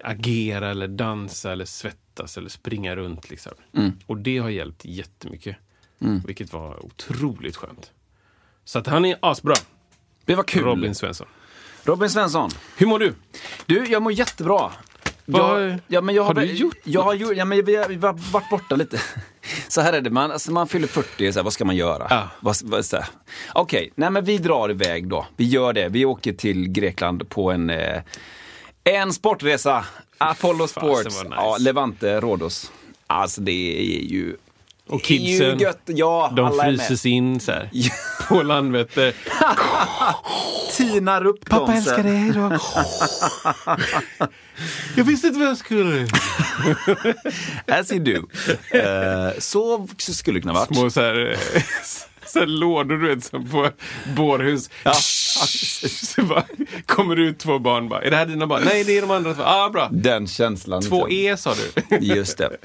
agera 0.00 0.70
eller 0.70 0.88
dansa 0.88 1.52
eller 1.52 1.64
svettas 1.64 2.36
eller 2.38 2.48
springa 2.48 2.96
runt. 2.96 3.30
Liksom. 3.30 3.52
Och 4.06 4.16
det 4.16 4.38
har 4.38 4.48
hjälpt 4.48 4.84
jättemycket. 4.84 5.56
Vilket 6.26 6.52
var 6.52 6.86
otroligt 6.86 7.56
skönt. 7.56 7.92
Så 8.64 8.78
att 8.78 8.86
han 8.86 9.04
är 9.04 9.16
asbra, 9.22 9.54
Det 10.24 10.34
var 10.34 10.42
kul. 10.44 10.64
Robin 10.64 10.94
Svensson. 10.94 11.26
Robin 11.84 12.10
Svensson. 12.10 12.50
Hur 12.76 12.86
mår 12.86 12.98
du? 12.98 13.14
Du, 13.66 13.84
jag 13.84 14.02
mår 14.02 14.12
jättebra. 14.12 14.72
Vad 15.24 15.62
Jag, 15.62 15.78
ja, 15.86 16.00
men 16.00 16.14
jag 16.14 16.22
har 16.22 16.34
har, 16.34 16.42
du 16.42 16.52
gjort 16.52 16.76
Jag 16.84 17.02
har 17.02 17.34
ja, 17.34 17.44
men 17.44 17.64
vi 17.64 17.76
har 17.76 18.32
varit 18.32 18.50
borta 18.50 18.76
lite. 18.76 19.00
Så 19.68 19.80
här 19.80 19.92
är 19.92 20.00
det, 20.00 20.10
man, 20.10 20.30
alltså 20.30 20.52
man 20.52 20.68
fyller 20.68 20.88
40, 20.88 21.32
så 21.32 21.38
här, 21.38 21.44
vad 21.44 21.52
ska 21.52 21.64
man 21.64 21.76
göra? 21.76 22.06
Ja. 22.10 22.28
Vad, 22.40 22.56
vad, 22.64 22.84
så 22.84 22.96
här. 22.96 23.06
Okej, 23.52 23.92
nej 23.94 24.10
men 24.10 24.24
vi 24.24 24.38
drar 24.38 24.70
iväg 24.70 25.08
då. 25.08 25.26
Vi 25.36 25.44
gör 25.44 25.72
det. 25.72 25.88
Vi 25.88 26.04
åker 26.04 26.32
till 26.32 26.68
Grekland 26.68 27.28
på 27.28 27.50
en, 27.50 27.70
eh, 27.70 28.02
en 28.84 29.12
sportresa. 29.12 29.84
Apollo 30.18 30.66
Sports. 30.66 31.04
nice. 31.04 31.26
Ja, 31.30 31.56
Levante 31.60 32.20
Rhodos. 32.20 32.72
Alltså 33.06 33.40
det 33.40 33.80
är 33.80 34.02
ju... 34.02 34.36
Och 34.88 35.02
kidsen. 35.02 35.60
Ja, 35.86 36.32
de 36.36 36.60
fryses 36.60 37.06
in 37.06 37.40
så 37.40 37.52
här, 37.52 37.70
på 38.28 38.42
Landvetter. 38.42 39.14
Tinar 40.76 41.26
upp 41.26 41.44
Pappa 41.48 41.66
dem. 41.66 41.74
älskar 41.74 42.02
dig, 42.02 42.16
hejdå. 42.16 42.58
jag 44.96 45.04
visste 45.04 45.26
inte 45.26 45.38
vad 45.38 45.48
jag 45.48 45.56
skulle. 45.56 46.06
As 47.66 47.92
you 47.92 48.00
do. 48.00 48.28
Eh, 48.78 49.30
så 49.38 49.88
skulle 49.96 50.38
det 50.38 50.42
kunna 50.42 50.54
vara. 50.54 50.66
Små 50.66 50.90
så 50.90 51.00
här, 51.00 51.36
så 52.26 52.38
här 52.38 52.46
lådor 52.46 52.96
du 52.96 53.08
vet, 53.14 53.24
som 53.24 53.48
på 53.48 53.70
bårhus. 54.16 54.70
Ja. 54.82 54.94
Så 54.94 56.22
bara, 56.22 56.44
kommer 56.86 57.16
ut 57.16 57.38
två 57.38 57.58
barn 57.58 57.88
bara, 57.88 58.02
är 58.02 58.10
det 58.10 58.16
här 58.16 58.26
dina 58.26 58.46
barn? 58.46 58.62
Nej, 58.64 58.84
det 58.84 58.98
är 58.98 59.00
de 59.00 59.10
andra 59.10 59.34
två. 59.34 59.42
Ah, 59.42 59.70
bra. 59.70 59.88
Den 59.92 60.26
känslan. 60.26 60.82
Två 60.82 61.06
liksom. 61.06 61.26
E 61.26 61.36
sa 61.36 61.54
du. 61.90 61.96
Just 61.96 62.38
det. 62.38 62.56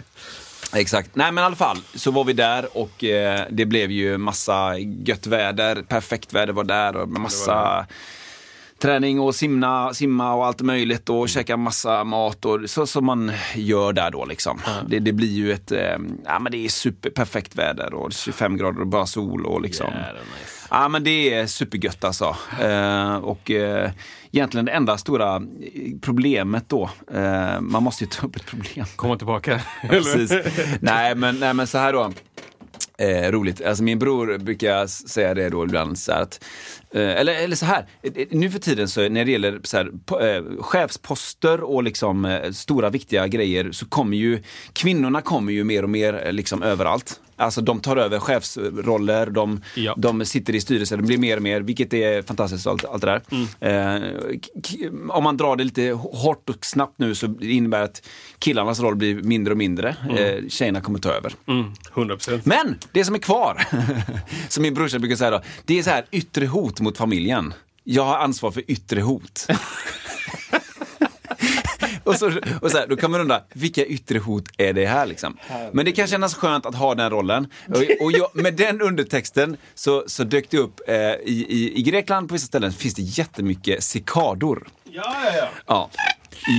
Exakt. 0.75 1.15
Nej 1.15 1.32
men 1.32 1.42
i 1.42 1.46
alla 1.46 1.56
fall 1.56 1.77
så 1.96 2.12
var 2.12 2.24
vi 2.24 2.34
där 2.34 2.77
och 2.77 3.03
eh, 3.03 3.46
det 3.50 3.65
blev 3.65 3.92
ju 3.92 4.18
massa 4.18 4.77
gött 4.77 5.27
väder. 5.27 5.82
Perfekt 5.82 6.34
väder 6.34 6.53
var 6.53 6.63
där 6.63 6.96
och 6.96 7.10
massa 7.10 7.86
träning 8.84 9.20
och 9.20 9.36
simna, 9.36 9.94
simma 9.94 10.34
och 10.34 10.46
allt 10.46 10.62
möjligt 10.62 11.10
och 11.10 11.30
käka 11.30 11.58
massa 11.58 12.04
mat 12.04 12.46
och 12.46 12.70
så 12.70 12.88
som 12.88 13.06
man 13.06 13.32
gör 13.56 13.94
där 13.94 14.12
då 14.12 14.25
liksom. 14.25 14.60
Det, 14.88 15.00
det 15.00 15.13
blir 15.13 15.32
ju 15.32 15.54
ett, 15.54 15.72
eh, 15.72 15.98
ja 16.25 16.40
men 16.40 16.52
det 16.52 16.66
är 16.66 16.70
superperfekt 16.70 17.56
väder 17.56 17.94
och 17.94 18.13
25 18.13 18.58
grader 18.58 18.82
och 18.82 18.88
bara 18.88 19.06
sol 19.06 19.46
och 19.46 19.62
liksom. 19.62 19.88
Jävla 19.92 20.20
nice. 20.20 20.68
Ja 20.70 20.88
men 20.88 21.04
det 21.04 21.34
är 21.34 21.48
supergött 21.48 22.04
alltså. 22.04 22.36
Eh, 22.62 23.16
och 23.16 23.52
eh, 23.52 23.92
egentligen 24.32 24.66
det 24.66 24.72
enda 24.72 24.98
stora 24.98 25.42
problemet 26.02 26.70
då, 26.70 26.90
eh, 27.13 27.62
man 27.62 27.84
måste 27.84 28.04
ju 28.04 28.10
ta 28.10 28.28
upp 28.28 28.36
ett 28.36 28.46
problem. 28.46 28.86
Komma 28.96 29.18
tillbaka. 29.18 29.62
Precis. 29.90 30.34
nej, 30.80 31.16
men, 31.16 31.40
nej 31.40 31.54
men 31.54 31.68
så 31.68 31.78
här 31.78 31.94
då. 31.94 32.12
Eh, 32.98 33.32
roligt. 33.32 33.62
Alltså 33.62 33.84
min 33.84 34.00
bror 34.00 34.38
brukar 34.38 34.88
säga 34.88 35.34
det 35.34 35.50
då 35.50 35.63
ibland 35.63 36.00
så 36.00 36.12
att, 36.12 36.46
Eh, 36.94 37.20
eller, 37.20 37.34
eller 37.34 37.56
så 37.56 37.66
här, 37.66 37.86
eh, 38.04 38.12
eh, 38.16 38.28
nu 38.32 38.50
för 38.50 38.60
tiden 38.60 38.88
så 38.88 39.10
när 39.10 39.26
det 39.26 39.32
gäller 39.32 39.60
så 39.64 39.78
här, 39.78 39.92
eh, 40.22 40.44
chefsposter 40.62 41.62
och 41.62 41.84
liksom 41.84 42.26
eh, 42.26 42.52
stora 42.52 42.90
viktiga 42.90 43.28
grejer 43.28 43.72
så 43.72 43.86
kommer 43.86 44.18
ju 44.18 44.44
kvinnorna 44.74 45.22
kommer 45.22 45.54
ju 45.54 45.64
mer 45.64 45.84
och 45.84 45.90
mer 45.90 46.32
liksom 46.32 46.64
överallt. 46.64 47.20
Alltså 47.44 47.62
de 47.62 47.80
tar 47.80 47.98
över 47.98 48.20
chefsroller, 48.20 49.26
de, 49.30 49.62
Ja. 49.76 49.94
de 49.98 50.26
sitter 50.26 50.56
i 50.56 50.62
styrelser, 50.62 50.98
de 50.98 51.04
blir 51.08 51.18
mer 51.18 51.38
och 51.38 51.44
mer, 51.44 51.62
vilket 51.62 51.94
är 51.94 52.22
fantastiskt 52.22 52.68
allt, 52.68 52.86
allt 52.86 53.02
det 53.02 53.22
där. 53.60 53.96
Eh, 53.96 54.02
k- 54.40 54.62
k- 54.68 54.90
om 55.10 55.24
man 55.24 55.38
drar 55.38 55.56
det 55.56 55.64
lite 55.64 55.90
hårt 55.92 56.50
och 56.50 56.66
snabbt 56.66 57.00
nu 57.00 57.16
så 57.16 57.26
innebär 57.42 57.78
det 57.80 57.84
att 57.86 58.02
killarnas 58.40 58.80
roll 58.80 58.96
blir 58.96 59.16
mindre 59.16 59.52
och 59.52 59.58
mindre. 59.58 59.96
Eh, 60.18 60.48
tjejerna 60.50 60.82
kommer 60.82 61.00
ta 61.00 61.10
över. 61.10 61.34
Mm, 61.48 61.66
100 61.94 62.16
procent. 62.16 62.46
Men 62.46 62.78
det 62.92 63.06
som 63.06 63.16
är 63.16 63.20
kvar, 63.20 63.64
som 64.50 64.62
min 64.62 64.74
brorsa 64.74 65.00
brukar 65.00 65.16
säga 65.16 65.32
då, 65.32 65.42
det 65.66 65.80
är 65.80 65.84
så 65.84 65.90
här 65.90 66.06
yttre 66.12 66.46
hot 66.46 66.80
mot 66.80 66.98
familjen. 66.98 67.54
Jag 67.84 68.04
har 68.04 68.18
ansvar 68.18 68.52
för 68.52 68.64
yttre 68.72 69.02
hot. 69.02 69.48
och 72.13 72.20
så, 72.20 72.39
och 72.62 72.72
så 72.72 72.77
här, 72.77 72.88
då 72.88 72.96
kan 72.96 73.12
man 73.12 73.22
undra, 73.22 73.41
vilka 73.53 73.86
yttre 73.86 74.20
hot 74.20 74.43
är 74.58 74.74
det 74.74 74.86
här 74.86 75.05
liksom? 75.05 75.38
Men 75.72 75.86
det 75.86 75.91
kan 75.91 76.08
kännas 76.08 76.36
skönt 76.36 76.65
att 76.65 76.75
ha 76.75 76.96
den 76.96 77.10
rollen. 77.10 77.48
Och, 77.67 78.05
och 78.05 78.12
jag, 78.12 78.29
med 78.34 78.53
den 78.53 78.82
undertexten 78.82 79.58
så, 79.75 80.03
så 80.08 80.24
dök 80.24 80.50
det 80.50 80.58
upp, 80.58 80.82
eh, 80.88 80.96
i, 80.96 81.46
i, 81.50 81.79
i 81.79 81.82
Grekland 81.82 82.27
på 82.27 82.34
vissa 82.34 82.48
ställen 82.48 82.72
finns 82.72 82.93
det 82.93 83.01
jättemycket 83.01 83.84
cikador. 83.84 84.67
Ja, 84.84 85.15
ja, 85.25 85.32
ja. 85.38 85.48
Ja. 85.67 85.89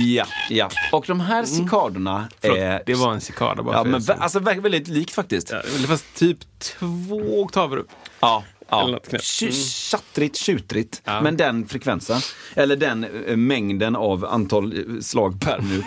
Ja, 0.05 0.25
ja. 0.49 0.69
Och 0.91 1.05
de 1.07 1.19
här 1.19 1.45
cikadorna 1.45 2.27
Förlåt, 2.41 2.57
är... 2.57 2.83
det 2.85 2.93
var 2.93 3.13
en 3.13 3.21
cikada 3.21 3.63
bara 3.63 3.77
Ja, 3.77 3.83
men 3.83 4.01
alltså 4.19 4.39
vä- 4.39 4.61
väldigt 4.61 4.87
likt 4.87 5.11
faktiskt. 5.13 5.51
Ja, 5.51 5.61
fast 5.87 6.15
typ 6.15 6.37
två 6.59 7.41
oktaver 7.41 7.77
upp. 7.77 7.89
Ja, 8.19 8.43
ja. 8.69 8.99
Tj- 9.11 9.89
Tjattrigt, 9.91 10.35
tjutrigt. 10.37 11.01
Ja. 11.05 11.21
Men 11.21 11.37
den 11.37 11.67
frekvensen, 11.67 12.21
eller 12.55 12.75
den 12.75 13.03
eh, 13.27 13.35
mängden 13.37 13.95
av 13.95 14.25
antal 14.25 14.73
eh, 14.77 14.83
slag 15.01 15.41
per 15.41 15.61
minut. 15.61 15.85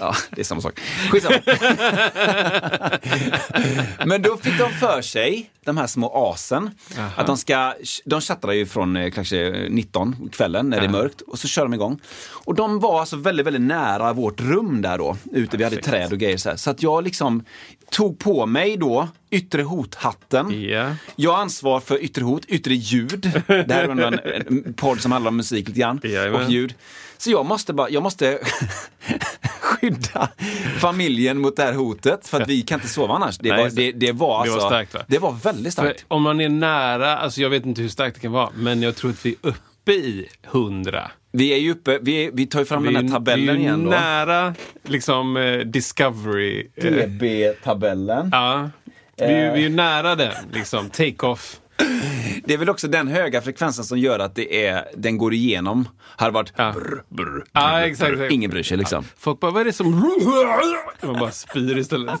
Ja, 0.00 0.14
det 0.30 0.40
är 0.40 0.44
samma 0.44 0.60
sak. 0.60 0.80
Skitsamma. 1.10 1.38
Men 4.06 4.22
då 4.22 4.36
fick 4.36 4.58
de 4.58 4.70
för 4.72 5.02
sig, 5.02 5.50
de 5.64 5.76
här 5.76 5.86
små 5.86 6.32
asen, 6.32 6.70
att 7.16 7.26
de 7.26 7.36
ska, 7.36 7.74
de 8.04 8.20
chattar 8.20 8.52
ju 8.52 8.66
från 8.66 8.96
eh, 8.96 9.10
kanske 9.10 9.66
19 9.70 10.16
på 10.16 10.28
kvällen 10.28 10.70
när 10.70 10.80
det 10.80 10.86
är 10.86 10.90
mörkt 10.90 11.20
och 11.20 11.38
så 11.38 11.48
kör 11.48 11.62
de 11.62 11.74
igång. 11.74 12.00
Och 12.30 12.54
de 12.54 12.80
var 12.80 13.00
alltså 13.00 13.16
väldigt, 13.16 13.46
väldigt 13.46 13.62
nära 13.62 14.12
vårt 14.12 14.40
rum 14.40 14.82
där 14.82 14.98
då, 14.98 15.16
ute. 15.32 15.56
Vi 15.56 15.64
hade 15.64 15.76
Perfekt. 15.76 15.90
träd 15.90 16.12
och 16.12 16.18
grejer 16.18 16.36
så 16.36 16.48
här. 16.48 16.56
Så 16.56 16.70
att 16.70 16.82
jag 16.82 17.04
liksom 17.04 17.44
tog 17.90 18.18
på 18.18 18.46
mig 18.46 18.76
då 18.76 19.08
yttre 19.30 19.62
hothatten. 19.62 20.62
Ja. 20.62 20.96
Jag 21.16 21.32
har 21.32 21.38
ansvar 21.38 21.80
för 21.80 22.04
yttre 22.04 22.24
hot, 22.24 22.44
yttre 22.44 22.74
ljud. 22.74 23.42
Det 23.46 23.72
här 23.72 23.88
är 23.88 24.46
en, 24.46 24.74
podd 24.74 25.00
som 25.00 25.12
handlar 25.12 25.28
om 25.28 25.36
musik 25.36 25.68
lite 25.68 25.80
grann. 25.80 26.00
Jajamän. 26.04 26.44
Och 26.44 26.50
ljud. 26.50 26.74
Så 27.18 27.30
jag 27.30 27.46
måste 27.46 27.72
bara, 27.72 27.90
jag 27.90 28.02
måste 28.02 28.38
skydda 29.82 30.28
familjen 30.78 31.38
mot 31.38 31.56
det 31.56 31.62
här 31.62 31.72
hotet. 31.72 32.28
För 32.28 32.40
att 32.40 32.48
vi 32.48 32.62
kan 32.62 32.78
inte 32.78 32.88
sova 32.88 33.14
annars. 33.14 33.38
Det, 33.38 33.48
Nej, 33.52 33.62
var, 33.62 33.70
det. 33.70 33.92
det, 33.92 34.06
det 34.06 34.12
var 34.12 34.28
Det 34.46 34.52
alltså, 34.52 34.58
var 34.58 34.70
starkt, 34.74 34.94
va? 34.94 35.00
Det 35.06 35.18
var 35.18 35.32
väldigt 35.32 35.74
För 35.74 35.82
starkt. 35.82 36.04
om 36.08 36.22
man 36.22 36.40
är 36.40 36.48
nära, 36.48 37.18
alltså 37.18 37.40
jag 37.40 37.50
vet 37.50 37.66
inte 37.66 37.82
hur 37.82 37.88
starkt 37.88 38.14
det 38.14 38.20
kan 38.20 38.32
vara, 38.32 38.48
men 38.56 38.82
jag 38.82 38.96
tror 38.96 39.10
att 39.10 39.26
vi 39.26 39.30
är 39.30 39.48
uppe 39.48 39.92
i 39.92 40.28
100. 40.52 41.10
Vi 41.32 41.52
är 41.52 41.56
ju 41.56 41.70
uppe, 41.70 41.98
vi, 42.02 42.30
vi 42.32 42.46
tar 42.46 42.58
ju 42.58 42.64
fram 42.64 42.84
den 42.84 42.92
vi 42.92 42.98
här 42.98 43.04
är- 43.04 43.08
tabellen 43.08 43.46
vi 43.46 43.52
är 43.52 43.56
igen 43.56 43.84
då. 43.84 43.90
nära 43.90 44.54
liksom 44.84 45.36
eh, 45.36 45.58
Discovery. 45.58 46.66
eh, 46.76 46.84
DB-tabellen. 46.92 48.28
Ja. 48.32 48.70
Vi, 49.16 49.24
är- 49.24 49.46
Eh. 49.48 49.52
vi 49.54 49.64
är 49.64 49.70
nära 49.70 50.14
den, 50.14 50.32
liksom. 50.52 50.90
Take-off. 50.90 51.56
Det 52.44 52.54
är 52.54 52.58
väl 52.58 52.70
också 52.70 52.88
den 52.88 53.08
höga 53.08 53.42
frekvensen 53.42 53.84
som 53.84 53.98
gör 53.98 54.18
att 54.18 54.34
det 54.34 54.66
är, 54.66 54.84
den 54.96 55.18
går 55.18 55.34
igenom. 55.34 55.88
Har 56.16 56.30
varit 56.30 56.52
Ja. 56.56 56.72
brr, 56.72 57.02
brr, 57.08 57.44
Ja, 57.52 57.70
brr, 57.78 57.82
exakt, 57.82 58.10
brr. 58.10 58.14
exakt. 58.16 58.32
Ingen 58.32 58.50
bryr 58.50 58.62
sig 58.62 58.76
liksom. 58.76 59.04
Folk 59.18 59.40
bara, 59.40 59.50
vad 59.50 59.60
är 59.60 59.64
det 59.64 59.72
som... 59.72 59.90
Man 61.02 61.18
bara 61.20 61.30
spyr 61.30 61.78
istället. 61.78 62.20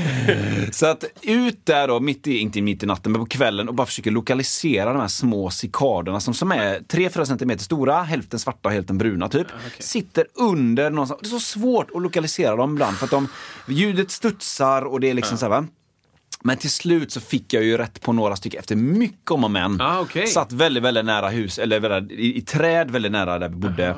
Så 0.72 0.86
att 0.86 1.04
ut 1.22 1.66
där 1.66 1.88
då, 1.88 2.00
mitt 2.00 2.26
i, 2.26 2.38
inte 2.38 2.62
mitt 2.62 2.82
i 2.82 2.86
natten, 2.86 3.12
men 3.12 3.20
på 3.20 3.26
kvällen 3.26 3.68
och 3.68 3.74
bara 3.74 3.86
försöker 3.86 4.10
lokalisera 4.10 4.92
de 4.92 5.00
här 5.00 5.08
små 5.08 5.50
cikaderna 5.50 6.20
som, 6.20 6.34
som 6.34 6.52
är 6.52 6.78
3-4 6.78 7.24
centimeter 7.24 7.64
stora, 7.64 8.02
hälften 8.02 8.38
svarta 8.38 8.68
och 8.68 8.72
hälften 8.74 8.98
bruna 8.98 9.28
typ. 9.28 9.46
Sitter 9.78 10.26
under 10.34 10.90
någonstans. 10.90 11.20
Det 11.22 11.26
är 11.26 11.30
så 11.30 11.40
svårt 11.40 11.90
att 11.94 12.02
lokalisera 12.02 12.56
dem 12.56 12.72
ibland 12.72 12.96
för 12.96 13.04
att 13.04 13.10
de, 13.10 13.28
ljudet 13.68 14.10
studsar 14.10 14.82
och 14.82 15.00
det 15.00 15.10
är 15.10 15.14
liksom 15.14 15.38
så 15.38 15.44
här, 15.44 15.50
va? 15.50 15.66
Men 16.46 16.56
till 16.56 16.70
slut 16.70 17.12
så 17.12 17.20
fick 17.20 17.52
jag 17.52 17.64
ju 17.64 17.76
rätt 17.76 18.00
på 18.00 18.12
några 18.12 18.36
stycken 18.36 18.58
efter 18.60 18.76
mycket 18.76 19.30
om 19.30 19.44
och 19.44 19.50
men. 19.50 19.80
Ah, 19.80 20.00
okej. 20.00 20.26
Satt 20.26 20.52
väldigt, 20.52 20.82
väldigt 20.82 21.04
nära 21.04 21.28
hus, 21.28 21.58
eller 21.58 21.80
väldigt, 21.80 22.18
i, 22.18 22.36
i 22.38 22.40
träd 22.42 22.90
väldigt 22.90 23.12
nära 23.12 23.38
där 23.38 23.48
vi 23.48 23.56
bodde. 23.56 23.96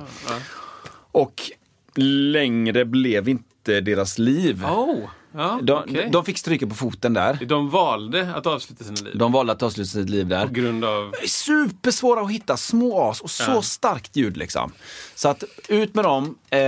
Och 1.12 1.34
längre 2.32 2.84
blev 2.84 3.28
inte 3.28 3.80
deras 3.80 4.18
liv. 4.18 4.64
Oh, 4.64 4.98
ja, 5.32 5.58
De, 5.62 5.72
okej. 5.72 6.08
de 6.12 6.24
fick 6.24 6.38
stryka 6.38 6.66
på 6.66 6.74
foten 6.74 7.14
där. 7.14 7.38
De 7.46 7.70
valde 7.70 8.34
att 8.34 8.46
avsluta 8.46 8.84
sina 8.84 8.96
liv. 9.04 9.18
De 9.18 9.32
valde 9.32 9.52
att 9.52 9.62
avsluta 9.62 9.88
sitt 9.88 10.10
liv 10.10 10.26
där. 10.26 10.46
På 10.46 10.52
grund 10.52 10.84
av... 10.84 11.12
Supersvåra 11.26 12.20
att 12.20 12.30
hitta, 12.30 12.56
små 12.56 13.10
as 13.10 13.20
och 13.20 13.30
så 13.30 13.62
starkt 13.62 14.16
ljud 14.16 14.36
liksom. 14.36 14.72
Så 15.14 15.28
att 15.28 15.44
ut 15.68 15.94
med 15.94 16.04
dem. 16.04 16.38
Eh, 16.50 16.58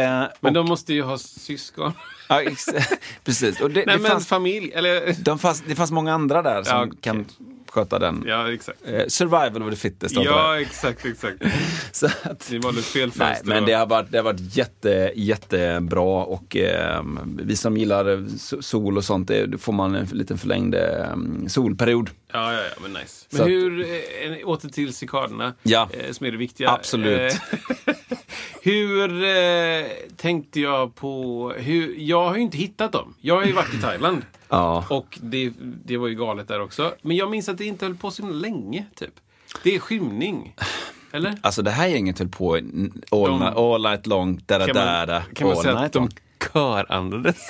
Men 0.40 0.54
de 0.54 0.66
måste 0.66 0.94
ju 0.94 1.02
ha 1.02 1.18
syskon. 1.18 1.92
Ja, 2.28 2.42
precis. 3.24 3.60
Och 3.60 3.70
det, 3.70 3.86
Nej, 3.86 3.96
det, 3.96 4.02
men 4.02 4.10
fanns, 4.10 4.26
familj, 4.26 4.72
eller... 4.74 5.12
de 5.18 5.38
fanns, 5.38 5.62
det 5.66 5.74
fanns 5.74 5.90
många 5.90 6.14
andra 6.14 6.42
där 6.42 6.62
som 6.62 6.76
Ja, 6.76 6.84
okej. 6.86 6.98
kan 7.00 7.26
sköta 7.70 7.98
den. 7.98 8.24
Ja, 8.26 8.52
exakt. 8.52 8.78
Eh, 8.86 9.06
survival 9.08 9.62
of 9.62 9.70
the 9.70 9.76
fittest. 9.76 10.14
Ja, 10.14 10.60
exakt, 10.60 11.04
exakt. 11.06 11.42
Så 11.92 12.06
att, 12.06 12.48
Ni 12.50 12.58
valde 12.58 12.82
fel 12.82 13.10
Nej, 13.14 13.40
men 13.44 13.64
det 13.64 13.72
har 13.72 13.86
varit, 13.86 14.10
det 14.12 14.18
har 14.18 14.24
varit 14.24 14.56
jätte, 14.56 15.12
jättebra 15.14 16.24
och 16.24 16.56
eh, 16.56 17.02
vi 17.24 17.56
som 17.56 17.76
gillar 17.76 18.04
so- 18.16 18.60
sol 18.62 18.96
och 18.96 19.04
sånt, 19.04 19.28
det, 19.28 19.46
då 19.46 19.58
får 19.58 19.72
man 19.72 19.94
en 19.94 20.06
liten 20.06 20.38
förlängd 20.38 20.74
eh, 20.74 21.16
solperiod. 21.48 22.10
Ja, 22.32 22.52
ja, 22.52 22.58
ja, 22.60 22.82
men 22.82 22.92
nice. 22.92 23.26
Men 23.30 23.36
Så 23.38 23.42
att- 23.42 23.48
hur, 23.48 23.80
eh, 23.80 24.48
åter 24.48 24.68
till 24.68 24.94
cikaderna, 24.94 25.54
Ja. 25.62 25.88
eh, 25.92 26.12
som 26.12 26.26
är 26.26 26.30
det 26.30 26.36
viktiga. 26.36 26.70
Absolut. 26.70 27.32
Eh, 27.86 27.94
hur 28.62 29.24
eh, 29.24 29.86
tänkte 30.16 30.60
jag 30.60 30.94
på, 30.94 31.52
hur, 31.56 31.94
jag 31.98 32.28
har 32.28 32.36
ju 32.36 32.42
inte 32.42 32.56
hittat 32.58 32.92
dem. 32.92 33.14
Jag 33.20 33.34
har 33.36 33.44
ju 33.44 33.52
varit 33.52 33.74
i 33.74 33.80
Thailand. 33.80 34.22
Ja. 34.48 34.84
Och 34.90 35.18
det, 35.22 35.52
det 35.60 35.96
var 35.96 36.08
ju 36.08 36.14
galet 36.14 36.48
där 36.48 36.60
också. 36.60 36.94
Men 37.02 37.16
jag 37.16 37.30
minns 37.30 37.48
att 37.48 37.58
det 37.58 37.64
inte 37.64 37.84
höll 37.84 37.94
på 37.94 38.10
så 38.10 38.26
länge, 38.26 38.84
typ. 38.94 39.14
Det 39.62 39.74
är 39.74 39.78
skymning. 39.78 40.54
Eller? 41.12 41.38
Alltså 41.40 41.62
det 41.62 41.70
här 41.70 41.86
gänget 41.86 42.18
höll 42.18 42.28
på 42.28 42.54
all, 42.54 42.62
De- 43.10 43.38
night, 43.40 43.56
all 43.56 43.82
night 43.82 44.06
long, 44.06 44.40
da 44.46 44.58
da 44.58 44.66
Kan 44.66 44.74
da 44.74 44.84
man, 44.84 45.08
da, 45.08 45.22
kan 45.34 45.48
man 45.48 45.56
säga 45.56 45.78
att 45.78 45.92
de 45.92 46.08
körandades? 46.52 47.36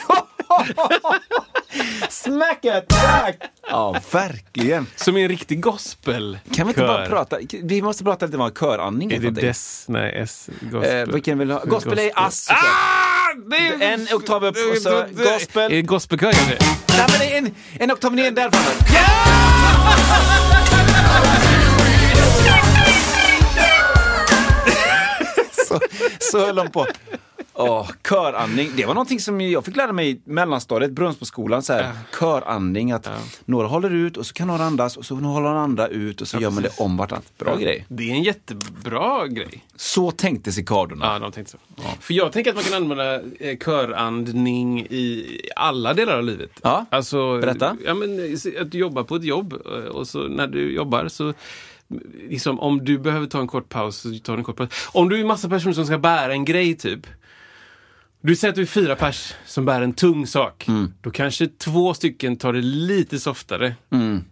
Smack 2.09 2.65
attack! 2.65 3.37
Ja, 3.69 4.01
verkligen. 4.13 4.87
Som 4.97 5.17
en 5.17 5.29
riktig 5.29 5.61
gospel 5.61 6.39
Kan 6.55 6.67
vi 6.67 6.71
inte 6.71 6.81
bara 6.81 7.07
prata, 7.07 7.39
vi 7.63 7.83
måste 7.83 8.05
prata 8.05 8.27
lite 8.27 8.37
om 8.39 8.43
vad 8.43 8.59
köranning 8.59 9.13
är 9.13 9.19
det 9.19 9.31
dess? 9.31 9.85
Nej, 9.89 10.13
S. 10.17 10.51
Gospel. 10.61 11.09
Eh, 11.09 11.15
vilken 11.15 11.39
vill 11.39 11.51
ha? 11.51 11.65
Gospel 11.65 11.99
är 11.99 12.11
ass. 12.15 12.49
Ah! 12.51 13.18
Det 13.37 13.85
är... 13.85 13.93
En 13.93 14.09
oktav 14.13 14.45
upp 14.45 14.57
och 14.73 14.83
så 14.83 15.05
gospel. 15.13 15.73
Är 15.73 15.77
det 15.77 15.83
gospelkör 15.83 16.33
kanske? 16.33 16.59
Nej 16.89 17.07
men 17.11 17.19
det 17.19 17.35
är 17.35 17.39
en, 17.39 17.55
en 17.81 17.93
oktav 17.93 18.15
ner 18.15 18.31
där 18.31 18.51
framme. 18.51 18.71
så, 25.69 25.81
så 26.19 26.47
höll 26.47 26.57
de 26.57 26.71
på. 26.71 26.87
Åh, 27.61 27.91
körandning. 28.09 28.71
Det 28.77 28.87
var 28.87 28.95
någonting 28.95 29.21
som 29.21 29.41
jag 29.41 29.65
fick 29.65 29.77
lära 29.77 29.93
mig 29.93 30.11
i 30.11 30.21
mellanstadiet, 30.25 30.93
Brunnsboskolan. 30.93 31.63
Så 31.63 31.73
här, 31.73 31.93
Körandning, 32.19 32.93
att 32.93 33.11
några 33.45 33.67
håller 33.67 33.91
ut 33.91 34.17
och 34.17 34.27
så 34.27 34.35
kan 34.35 34.47
några 34.47 34.65
andas 34.65 34.97
och 34.97 35.07
så 35.07 35.15
håller 35.15 35.49
några 35.49 35.61
andra 35.61 35.89
ut 35.89 36.21
och 36.21 36.29
så 36.29 36.39
gör 36.39 36.51
man 36.51 36.63
det 36.63 36.69
precis. 36.69 36.81
om 36.81 36.97
vartannat. 36.97 37.39
Bra 37.39 37.57
grej. 37.57 37.87
Det 37.89 38.11
är 38.11 38.15
en 38.15 38.23
jättebra 38.23 39.27
grej. 39.27 39.65
Så 39.77 40.11
tänkte 40.11 40.53
cikadorna. 40.53 41.07
Ja, 41.07 41.19
de 41.19 41.33
tänkte 41.33 41.53
så. 41.53 41.83
För 42.01 42.15
jag 42.15 42.33
tänker 42.33 42.51
att 42.51 42.57
man 42.57 42.65
kan 42.65 42.75
använda 42.75 43.15
eh, 43.15 43.59
körandning 43.59 44.81
i 44.81 45.41
alla 45.57 45.95
delar 45.95 46.17
av 46.17 46.25
livet. 46.25 46.51
Ja, 46.63 46.87
alltså, 46.91 47.39
berätta. 47.41 47.77
Ja, 47.85 47.95
men, 47.95 48.37
att 48.61 48.73
du 48.73 48.79
jobbar 48.79 49.03
på 49.03 49.17
ett 49.17 49.25
jobb 49.25 49.53
eh, 49.53 49.71
och 49.71 50.09
så 50.09 50.19
när 50.29 50.47
du 50.47 50.75
jobbar 50.75 51.09
så 51.09 51.35
Liksom, 52.29 52.61
om 52.61 52.85
du 52.85 52.99
behöver 52.99 53.27
ta 53.27 53.41
en 53.41 53.47
kort 53.47 53.69
paus, 53.69 53.97
så 53.97 54.09
tar 54.09 54.33
du 54.33 54.39
en 54.39 54.45
kort 54.45 54.57
paus. 54.57 54.89
Om 54.93 55.09
du 55.09 55.21
är 55.21 55.25
massa 55.25 55.49
personer 55.49 55.75
som 55.75 55.87
ska 55.87 55.99
bära 55.99 56.33
en 56.33 56.45
grej, 56.45 56.77
typ. 56.77 57.07
Du 58.29 58.37
säger 58.37 58.53
att 58.53 58.57
du 58.57 58.63
är 58.63 58.67
fyra 58.67 58.97
pers 58.97 59.35
som 59.47 59.65
bär 59.65 59.81
en 59.83 59.93
tung 59.93 60.27
sak. 60.27 60.69
Mm. 60.69 60.93
Då 61.01 61.11
kanske 61.11 61.47
två 61.47 61.95
stycken 61.95 62.37
tar 62.37 62.53
det 62.53 62.61
lite 62.61 63.19
softare. 63.19 63.75
Mm. 63.91 64.25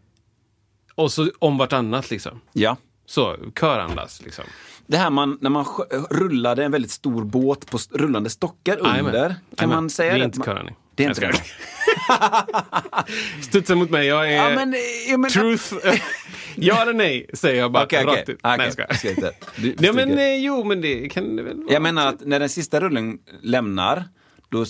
Och 0.95 1.13
så 1.13 1.31
om 1.39 1.59
vartannat, 1.59 2.11
liksom. 2.11 2.41
Ja. 2.53 2.77
Så, 3.07 3.37
körandas, 3.61 4.23
liksom. 4.23 4.45
Det 4.87 4.97
här 4.97 5.11
man, 5.11 5.39
när 5.41 5.51
man 5.51 5.65
rullade 6.11 6.65
en 6.65 6.73
väldigt 6.73 6.91
stor 6.91 7.25
båt 7.25 7.71
på 7.71 7.79
rullande 7.91 8.31
stockar 8.31 8.77
under. 8.77 9.29
Kan 9.29 9.37
Jajamän. 9.59 9.77
man 9.77 9.91
säga 9.91 10.13
Det 10.13 10.19
är 10.19 10.21
att 10.21 10.37
inte 10.37 10.47
körandning. 10.47 10.77
Det 10.97 11.05
är 11.05 11.09
Jag 11.09 11.17
inte 11.17 11.27
det. 11.27 11.43
Studsa 13.43 13.75
mot 13.75 13.91
mig. 13.91 14.07
Jag 14.07 14.33
är 14.33 14.37
Ja, 14.51 14.55
men, 14.55 14.75
ja, 15.11 15.17
men, 15.17 15.31
truth. 15.31 15.75
ja 16.55 16.83
eller 16.83 16.93
nej, 16.93 17.27
säger 17.33 17.61
jag 17.61 17.73
bara 17.73 17.85
Okej, 17.85 18.05
rakt 18.05 18.09
okej. 18.23 18.23
ut. 18.35 18.41
Okej, 18.43 18.57
Nej, 18.59 18.71
jag 18.77 18.87
jag 18.89 18.97
ska 18.99 19.11
inte. 19.11 19.33
Du- 19.57 19.75
Nej, 19.79 19.93
men 19.93 20.05
stryker. 20.09 20.19
eh, 20.23 20.37
jo, 20.37 20.65
men 20.65 20.81
det 20.81 21.09
kan 21.09 21.37
det 21.37 21.43
väl 21.43 21.57
vara. 21.57 21.73
Jag 21.73 21.83
menar 21.83 22.07
att 22.09 22.21
när 22.27 22.41
den 22.41 22.49
sista 22.49 22.81
rullen 22.81 23.19
lämnar, 23.43 24.05
då 24.49 24.65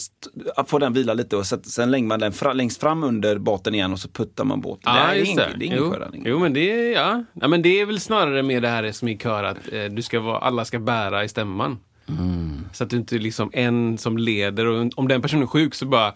får 0.66 0.80
den 0.80 0.92
vila 0.92 1.14
lite 1.14 1.36
och 1.36 1.46
sen, 1.46 1.62
sen 1.64 1.90
lägger 1.90 2.06
man 2.06 2.20
den 2.20 2.32
fra, 2.32 2.52
längst 2.52 2.80
fram 2.80 3.04
under 3.04 3.38
båten 3.38 3.74
igen 3.74 3.92
och 3.92 3.98
så 3.98 4.08
puttar 4.08 4.44
man 4.44 4.60
båten. 4.60 4.80
det, 4.94 4.98
Ja, 5.00 5.04
här 5.06 5.14
är 5.16 5.24
ingen, 5.24 5.36
det 5.36 5.64
är 5.64 5.66
ingen 5.66 5.78
jo, 5.78 5.90
sjöräddning. 5.92 6.22
jo, 6.26 6.38
men 6.38 6.52
det 6.52 6.60
är, 6.72 6.92
ja. 6.94 7.24
ja. 7.40 7.48
men 7.48 7.62
det 7.62 7.80
är 7.80 7.86
väl 7.86 8.00
snarare 8.00 8.42
med 8.42 8.62
det 8.62 8.68
här 8.68 8.92
som 8.92 9.08
i 9.08 9.18
kör 9.18 9.44
att 9.44 9.56
eh, 9.72 9.84
du 9.84 10.02
ska 10.02 10.20
vara, 10.20 10.38
alla 10.38 10.64
ska 10.64 10.78
bära 10.78 11.24
i 11.24 11.28
stämman. 11.28 11.78
Mm. 12.08 12.64
Så 12.72 12.84
att 12.84 12.90
du 12.90 12.96
inte 12.96 13.18
liksom 13.18 13.50
en 13.52 13.98
som 13.98 14.18
leder 14.18 14.66
och 14.66 14.92
om 14.96 15.08
den 15.08 15.22
personen 15.22 15.42
är 15.42 15.46
sjuk 15.46 15.74
så 15.74 15.86
bara 15.86 16.14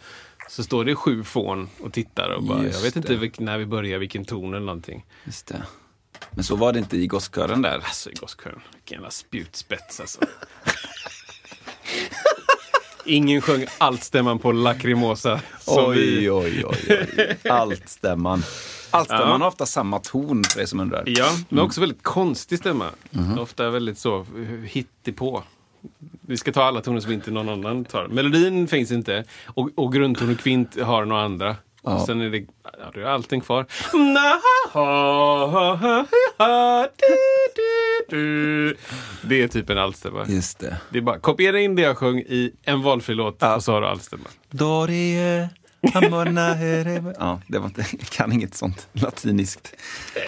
så 0.49 0.63
står 0.65 0.85
det 0.85 0.95
sju 0.95 1.25
fån 1.25 1.69
och 1.81 1.93
tittar 1.93 2.29
och 2.29 2.43
bara, 2.43 2.63
Just 2.63 2.75
jag 2.79 2.83
vet 2.83 2.97
inte 2.97 3.15
vilk, 3.17 3.39
när 3.39 3.59
vi 3.59 3.67
börjar, 3.67 3.99
vilken 3.99 4.25
ton 4.25 4.55
eller 4.55 4.67
någonting. 4.67 5.05
Just 5.25 5.47
det. 5.47 5.63
Men 6.31 6.45
så 6.45 6.57
var 6.57 6.73
det 6.73 6.79
inte 6.79 6.97
i 6.97 7.07
gosskören 7.07 7.63
där. 7.63 7.75
Alltså 7.75 8.11
i 8.11 8.15
gosskören, 8.15 8.61
vilken 8.75 8.95
jävla 8.97 9.11
spjutspets 9.11 10.01
alltså. 10.01 10.21
Ingen 13.05 13.41
sjöng 13.41 13.67
allt 13.79 14.03
stämman 14.05 14.39
på 14.39 14.53
Lacrimosa 14.53 15.35
vi. 15.35 15.41
oj, 15.67 16.31
oj, 16.31 16.65
oj. 16.67 17.07
Altstämman. 17.51 18.43
Altstämman 18.91 19.29
Ja. 19.29 19.39
har 19.39 19.47
ofta 19.47 19.67
samma 19.67 19.99
ton 19.99 20.45
för 20.45 20.61
er 20.61 20.67
som 20.67 20.81
undrar. 20.81 21.05
Ja, 21.07 21.31
men 21.49 21.65
också 21.65 21.81
väldigt 21.81 22.03
konstig 22.03 22.59
stämma. 22.59 22.87
Mhm. 23.11 23.39
Ofta 23.39 23.71
väldigt 23.71 23.99
så 23.99 24.27
hittepå. 24.65 25.43
Vi 26.21 26.37
ska 26.37 26.53
ta 26.53 26.63
alla 26.65 26.81
toner 26.81 27.01
som 27.01 27.13
inte 27.13 27.31
någon 27.31 27.49
annan 27.49 27.85
tar. 27.85 28.07
Melodin 28.09 28.69
finns 28.69 28.93
inte 28.93 29.25
och, 29.47 29.69
och 29.75 29.93
grundton 29.93 30.31
och 30.31 30.39
kvint 30.39 30.81
har 30.81 31.05
några 31.05 31.23
andra. 31.23 31.57
Och 31.83 32.01
sen 32.01 32.21
är 32.21 32.31
det, 32.31 32.39
ja, 32.63 32.91
det 32.95 33.01
är 33.01 33.05
allting 33.05 33.41
kvar. 33.41 33.67
Det 39.23 39.43
är 39.43 39.49
typ 39.49 39.71
en 39.71 39.79
altstämma. 39.79 40.25
Just 40.29 40.59
det. 40.59 40.77
Det 40.91 40.99
är 40.99 41.03
bara 41.03 41.19
kopiera 41.19 41.61
in 41.61 41.75
det 41.75 41.83
jag 41.83 41.97
sjöng 41.97 42.19
i 42.19 42.53
en 42.63 42.83
valfri 42.83 43.15
låt 43.15 43.43
och 43.43 43.65
så 43.65 43.73
har 43.73 43.81
du 43.81 43.87
altstämma. 43.87 44.25
Dorie, 44.51 45.49
amorna, 45.95 46.55
here- 46.55 47.15
Ja, 47.19 47.41
det 47.49 47.59
var 47.59 47.67
inte, 47.67 47.85
jag 47.99 48.01
kan 48.09 48.33
inget 48.33 48.55
sånt 48.55 48.89
latiniskt. 48.93 49.75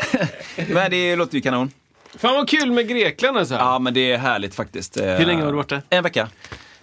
Men 0.68 0.90
det 0.90 1.16
låter 1.16 1.34
ju 1.34 1.40
kanon. 1.40 1.70
Fan 2.18 2.34
vad 2.34 2.48
kul 2.48 2.70
med 2.72 2.88
Grekland 2.88 3.38
alltså. 3.38 3.54
Ja, 3.54 3.78
men 3.78 3.94
det 3.94 4.12
är 4.12 4.18
härligt 4.18 4.54
faktiskt. 4.54 4.96
Hur 5.00 5.26
länge 5.26 5.44
var 5.44 5.50
du 5.52 5.56
borta? 5.56 5.82
En 5.90 6.02
vecka. 6.02 6.28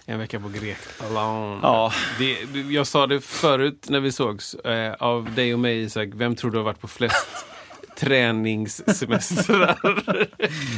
En 0.06 0.18
vecka 0.18 0.40
på 0.40 0.48
Grekland. 0.48 1.60
Ja. 1.62 1.92
Det, 2.18 2.36
jag 2.70 2.86
sa 2.86 3.06
det 3.06 3.20
förut 3.20 3.86
när 3.88 4.00
vi 4.00 4.12
sågs. 4.12 4.54
Eh, 4.54 4.94
av 4.98 5.34
dig 5.34 5.52
och 5.54 5.60
mig 5.60 5.82
Isak, 5.82 6.08
vem 6.14 6.36
tror 6.36 6.50
du 6.50 6.56
har 6.58 6.64
varit 6.64 6.80
på 6.80 6.88
flest 6.88 7.26
träningssemestrar? 7.98 9.78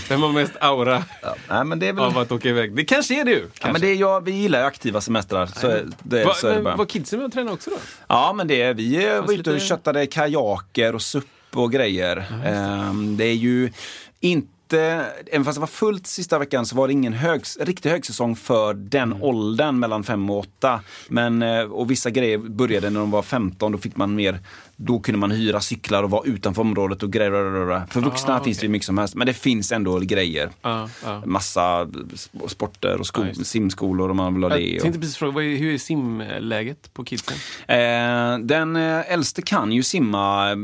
vem 0.08 0.22
har 0.22 0.32
mest 0.32 0.52
aura 0.60 1.04
Ja, 1.22 1.34
nej, 1.48 1.64
men 1.64 1.78
det 1.78 1.88
är 1.88 1.92
väl... 1.92 2.04
av 2.04 2.18
att 2.18 2.32
åka 2.32 2.48
iväg? 2.48 2.76
Det 2.76 2.84
kanske 2.84 3.20
är 3.20 3.24
du. 3.24 3.32
Ja, 3.32 3.40
Kanske. 3.54 3.72
men 3.72 3.80
det 3.80 3.86
är, 3.88 3.94
ja, 3.94 4.20
vi 4.20 4.30
gillar 4.32 4.58
ju 4.60 4.64
aktiva 4.64 5.00
semestrar. 5.00 5.46
Så, 5.46 5.80
det, 6.02 6.24
Va, 6.24 6.34
så 6.34 6.48
det 6.48 6.62
men, 6.62 6.78
var 6.78 6.84
kidsen 6.84 7.18
med 7.18 7.26
och 7.26 7.32
träna 7.32 7.52
också 7.52 7.70
då? 7.70 7.76
Ja, 8.08 8.32
men 8.32 8.48
det 8.48 8.62
är, 8.62 8.74
vi 8.74 9.06
eh, 9.06 9.20
var 9.20 9.32
ute 9.32 9.50
och 9.50 9.56
lite- 9.56 9.66
köttade 9.66 10.06
kajaker 10.06 10.94
och 10.94 11.02
SUP 11.02 11.24
och 11.54 11.72
grejer. 11.72 12.24
Ehm, 12.46 13.16
det 13.16 13.24
är 13.24 13.34
ju 13.34 13.72
inte, 14.22 15.06
även 15.26 15.44
fast 15.44 15.56
det 15.56 15.60
var 15.60 15.66
fullt 15.66 16.06
sista 16.06 16.38
veckan 16.38 16.66
så 16.66 16.76
var 16.76 16.86
det 16.86 16.92
ingen 16.92 17.12
hög, 17.12 17.42
riktig 17.60 17.90
högsäsong 17.90 18.36
för 18.36 18.74
den 18.74 19.02
Mm. 19.12 19.22
åldern 19.22 19.78
mellan 19.78 20.04
5 20.04 20.30
och 20.30 20.38
8. 20.38 20.80
Men, 21.08 21.42
eh, 21.42 21.60
och 21.62 21.90
vissa 21.90 22.10
grejer 22.10 22.38
började 22.38 22.90
när 22.90 23.00
de 23.00 23.10
var 23.10 23.22
15, 23.22 23.72
då 23.72 23.78
fick 23.78 23.96
man 23.96 24.14
mer, 24.14 24.40
då 24.84 25.00
kunde 25.00 25.18
man 25.18 25.30
hyra 25.30 25.60
cyklar 25.60 26.02
och 26.02 26.10
vara 26.10 26.22
utanför 26.26 26.62
området 26.62 27.02
och 27.02 27.10
grejer. 27.12 27.86
För 27.90 28.00
vuxna 28.00 28.36
Ah, 28.36 28.44
finns 28.44 28.58
det 28.58 28.68
mycket 28.68 28.86
som 28.86 28.98
helst, 28.98 29.14
men 29.14 29.26
det 29.26 29.34
finns 29.34 29.72
ändå 29.72 29.98
grejer. 29.98 30.50
Ja, 30.62 30.88
ja. 31.04 31.22
Massa 31.26 31.84
sp- 31.84 32.48
sporter 32.48 32.96
och 33.00 33.06
sko- 33.06 33.22
det. 33.22 33.44
simskolor 33.44 34.10
om 34.10 34.16
man 34.16 34.34
vill 34.34 34.42
ha 34.42 34.50
det. 34.50 34.60
Jag 34.60 34.76
och- 34.76 34.82
tänkte 34.82 35.00
precis 35.00 35.16
fråga, 35.16 35.42
är, 35.44 35.56
hur 35.56 35.74
är 35.74 35.78
simläget 35.78 36.94
på 36.94 37.04
kidsen? 37.04 37.36
Eh, 37.68 38.38
den 38.38 38.76
eh, 38.76 39.12
äldste 39.12 39.42
kan 39.42 39.72
ju 39.72 39.82
simma 39.82 40.50
eh, 40.50 40.56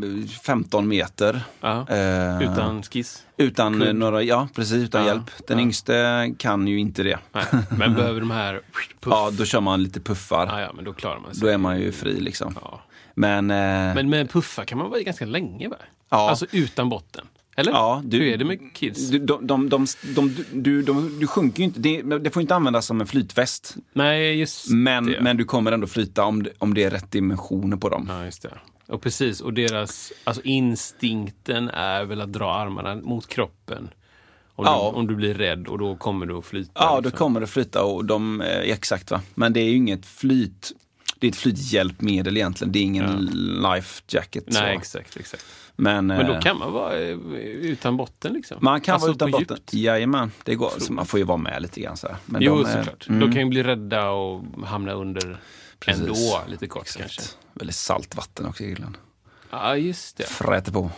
15 0.42 0.88
meter. 0.88 1.40
Ja. 1.60 1.86
Eh, 1.88 2.42
Utan 2.52 2.82
skiss? 2.82 3.22
utan 3.36 3.80
kudd. 3.80 3.96
några, 3.96 4.22
ja 4.22 4.48
precis, 4.54 4.84
utan 4.84 5.00
Ja, 5.02 5.06
hjälp. 5.08 5.30
Den 5.48 5.60
yngste 5.60 6.34
kan 6.38 6.66
ju 6.68 6.78
inte 6.80 7.02
det. 7.02 7.18
Nej. 7.32 7.44
Men 7.78 7.94
behöver 7.94 8.20
de 8.20 8.30
här 8.30 8.54
puff? 9.00 9.12
Ja, 9.14 9.30
då 9.32 9.44
kör 9.44 9.60
man 9.60 9.82
lite 9.82 10.00
puffar. 10.00 10.60
Ja, 10.60 10.72
men 10.76 10.84
då 10.84 10.92
klarar 10.92 11.20
man 11.20 11.34
sig. 11.34 11.40
Då 11.42 11.46
är 11.48 11.58
man 11.58 11.80
ju 11.80 11.92
fri 11.92 12.20
liksom. 12.20 12.54
Ja. 12.62 12.80
Men, 13.18 13.50
eh, 13.50 13.94
Men 13.94 14.10
med 14.10 14.30
puffar 14.30 14.64
kan 14.64 14.78
man 14.78 14.90
vara 14.90 15.00
i 15.00 15.04
ganska 15.04 15.24
länge 15.26 15.68
va? 15.68 15.76
Ja. 16.10 16.30
Alltså 16.30 16.46
utan 16.52 16.88
botten. 16.88 17.26
Eller? 17.56 17.72
ja, 17.72 18.02
Hur 18.12 18.22
är 18.22 18.36
det 18.36 18.44
med 18.44 18.74
kids? 18.74 19.08
Du, 19.10 19.18
de, 19.18 19.46
de, 19.46 19.86
de, 20.14 20.34
du, 20.52 20.82
du 21.20 21.26
sjunker 21.26 21.58
ju 21.58 21.64
inte, 21.64 21.80
det, 21.80 22.02
det 22.02 22.30
får 22.30 22.42
inte 22.42 22.54
användas 22.54 22.86
som 22.86 23.00
en 23.00 23.06
flytväst. 23.06 23.76
Nej, 23.92 24.38
just 24.38 24.70
Men, 24.70 25.06
det. 25.06 25.20
men 25.20 25.36
du 25.36 25.44
kommer 25.44 25.72
ändå 25.72 25.86
flyta 25.86 26.24
om 26.24 26.42
det, 26.42 26.50
om 26.58 26.74
det 26.74 26.84
är 26.84 26.90
rätt 26.90 27.10
dimensioner 27.12 27.76
på 27.76 27.88
dem. 27.88 28.06
Ja, 28.10 28.24
just 28.24 28.42
det. 28.42 28.58
Och 28.86 29.02
precis, 29.02 29.40
och 29.40 29.52
deras, 29.54 30.12
alltså 30.24 30.42
instinkten 30.44 31.68
är 31.68 32.04
väl 32.04 32.20
att 32.20 32.32
dra 32.32 32.52
armarna 32.54 32.94
mot 32.94 33.26
kroppen. 33.28 33.90
Om, 34.54 34.64
Ja. 34.64 34.90
du, 34.92 34.98
om 34.98 35.06
du 35.06 35.14
blir 35.14 35.34
rädd 35.34 35.66
och 35.68 35.78
då 35.78 35.96
kommer 35.96 36.26
du 36.26 36.34
att 36.38 36.44
flyta. 36.44 36.70
Ja, 36.74 36.94
då 36.94 37.00
liksom. 37.00 37.18
kommer 37.18 37.40
det 37.40 37.46
flyta 37.46 37.82
och 37.84 38.04
de, 38.04 38.40
eh, 38.40 38.58
exakt 38.58 39.10
va. 39.10 39.20
Men 39.34 39.52
det 39.52 39.60
är 39.60 39.64
ju 39.64 39.76
inget 39.76 40.06
flyt, 40.06 40.72
det 41.18 41.26
är 41.26 41.30
ett 41.30 41.36
flythjälpmedel 41.36 42.36
egentligen. 42.36 42.72
Det 42.72 42.78
är 42.78 42.82
ingen 42.82 43.24
life 43.62 44.02
jacket. 44.08 44.54
så. 44.54 44.60
Nej, 44.60 44.76
exakt, 44.76 45.16
exakt. 45.16 45.44
Men, 45.76 46.06
Men 46.06 46.26
då 46.26 46.32
eh, 46.34 46.40
kan 46.40 46.58
man 46.58 46.72
vara 46.72 46.98
eh, 46.98 47.08
utan 47.44 47.96
botten 47.96 48.32
liksom? 48.32 48.56
man 48.60 48.80
kan 48.80 48.92
alltså 48.94 49.06
vara 49.06 49.14
utan 49.14 49.30
botten. 49.30 49.46
djupt. 49.56 49.74
Jajamän, 49.74 50.32
det 50.44 50.54
går. 50.54 50.72
Så 50.78 50.92
man 50.92 51.06
får 51.06 51.18
ju 51.20 51.24
vara 51.24 51.38
med 51.38 51.62
lite 51.62 51.80
grann 51.80 51.96
så 51.96 52.06
här. 52.08 52.16
Men 52.26 52.42
Jo, 52.42 52.54
de 52.62 52.70
är- 52.70 52.76
såklart. 52.78 53.08
mm, 53.08 53.20
De 53.20 53.32
kan 53.32 53.42
ju 53.42 53.48
bli 53.48 53.62
rädda 53.62 54.10
och 54.10 54.44
hamna 54.66 54.92
under 54.92 55.40
Precis. 55.78 56.02
ändå, 56.02 56.40
lite 56.48 56.66
kort 56.66 56.82
exakt. 56.82 57.00
kanske. 57.00 57.22
Väldigt 57.54 57.76
salt 57.76 58.16
vatten 58.16 58.46
också 58.46 58.64
i 58.64 58.70
Irland. 58.70 58.98
Ja, 59.50 59.76
just 59.76 60.16
det. 60.16 60.24
Fräter 60.24 60.72
på. 60.72 60.90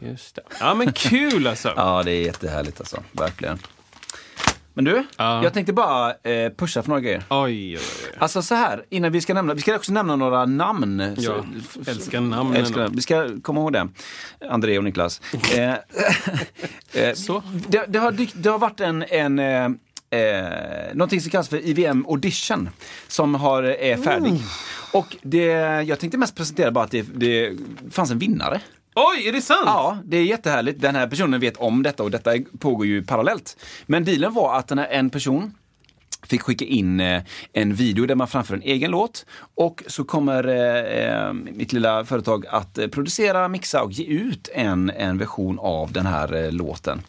Just 0.00 0.34
det. 0.34 0.42
Ja, 0.60 0.74
men 0.74 0.92
kul 0.92 1.46
alltså! 1.46 1.72
Ja, 1.76 2.02
det 2.02 2.10
är 2.12 2.22
jättehärligt 2.22 2.80
alltså. 2.80 3.02
Verkligen. 3.12 3.58
Men 4.78 4.84
du, 4.84 5.04
Ja. 5.16 5.42
jag 5.44 5.52
tänkte 5.54 5.72
bara 5.72 6.10
eh, 6.10 6.52
pusha 6.56 6.82
för 6.82 6.88
några 6.88 7.00
grejer. 7.00 7.22
Oj, 7.30 7.38
oj, 7.42 7.78
oj. 7.78 8.16
Alltså 8.18 8.42
så 8.42 8.54
här, 8.54 8.84
innan 8.90 9.12
vi 9.12 9.20
ska 9.20 9.34
nämna, 9.34 9.54
vi 9.54 9.60
ska 9.60 9.76
också 9.76 9.92
nämna 9.92 10.16
några 10.16 10.46
namn. 10.46 11.00
Ja, 11.16 11.22
Så- 11.22 11.44
f- 11.58 11.88
älskar 11.88 12.20
namnen. 12.20 12.56
Älskar, 12.56 12.88
vi 12.88 13.00
ska 13.02 13.40
komma 13.42 13.60
ihåg 13.60 13.72
det. 13.72 13.88
André 14.50 14.78
och 14.78 14.84
Niklas. 14.84 15.20
eh, 15.56 15.72
eh, 17.02 17.14
Så. 17.14 17.42
det, 17.68 17.84
det, 17.88 17.98
har 17.98 18.12
det 18.34 18.48
har 18.50 18.58
varit 18.58 18.80
en, 18.80 19.02
en 19.08 19.38
eh, 19.38 19.68
Eh, 20.10 20.48
någonting 20.94 21.20
som 21.20 21.30
kallas 21.30 21.48
för 21.48 21.66
IVM 21.66 22.06
Audition 22.08 22.68
som 23.08 23.34
har, 23.34 23.62
är 23.62 23.96
färdig. 23.96 24.28
Mm. 24.30 24.42
Och 24.92 25.16
det, 25.22 25.44
jag 25.86 25.98
tänkte 25.98 26.18
mest 26.18 26.34
presentera 26.36 26.70
bara 26.70 26.84
att 26.84 26.90
det, 26.90 27.02
det 27.14 27.52
fanns 27.90 28.10
en 28.10 28.18
vinnare. 28.18 28.60
Oj, 28.98 29.28
är 29.28 29.32
det 29.32 29.42
sant? 29.42 29.62
Ja, 29.66 29.98
det 30.04 30.16
är 30.16 30.24
jättehärligt. 30.24 30.80
Den 30.80 30.94
här 30.94 31.06
personen 31.06 31.40
vet 31.40 31.56
om 31.56 31.82
detta 31.82 32.02
och 32.02 32.10
detta 32.10 32.30
pågår 32.58 32.86
ju 32.86 33.02
parallellt. 33.02 33.56
Men 33.86 34.04
dealen 34.04 34.34
var 34.34 34.58
att 34.58 34.68
den 34.68 34.78
här, 34.78 34.88
en 34.88 35.10
person 35.10 35.54
fick 36.22 36.42
skicka 36.42 36.64
in 36.64 37.00
eh, 37.00 37.22
en 37.52 37.74
video 37.74 38.06
där 38.06 38.14
man 38.14 38.28
framför 38.28 38.54
en 38.54 38.62
egen 38.62 38.90
låt 38.90 39.26
och 39.54 39.82
så 39.86 40.04
kommer 40.04 40.48
eh, 40.48 41.26
eh, 41.26 41.32
mitt 41.32 41.72
lilla 41.72 42.04
företag 42.04 42.46
att 42.46 42.78
producera, 42.90 43.48
mixa 43.48 43.82
och 43.82 43.92
ge 43.92 44.04
ut 44.04 44.48
en, 44.54 44.90
en 44.90 45.18
version 45.18 45.58
av 45.58 45.92
den 45.92 46.06
här 46.06 46.50
låten. 46.50 47.02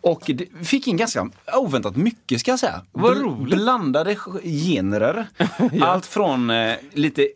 Och 0.00 0.30
fick 0.62 0.86
in 0.86 0.96
ganska 0.96 1.30
oväntat 1.54 1.96
mycket 1.96 2.40
ska 2.40 2.50
jag 2.50 2.58
säga. 2.58 2.82
Vad 2.92 3.16
roligt. 3.16 3.54
Blandade 3.56 4.16
genrer. 4.44 5.26
Allt 5.80 6.06
från 6.06 6.50
eh, 6.50 6.74
lite 6.92 7.28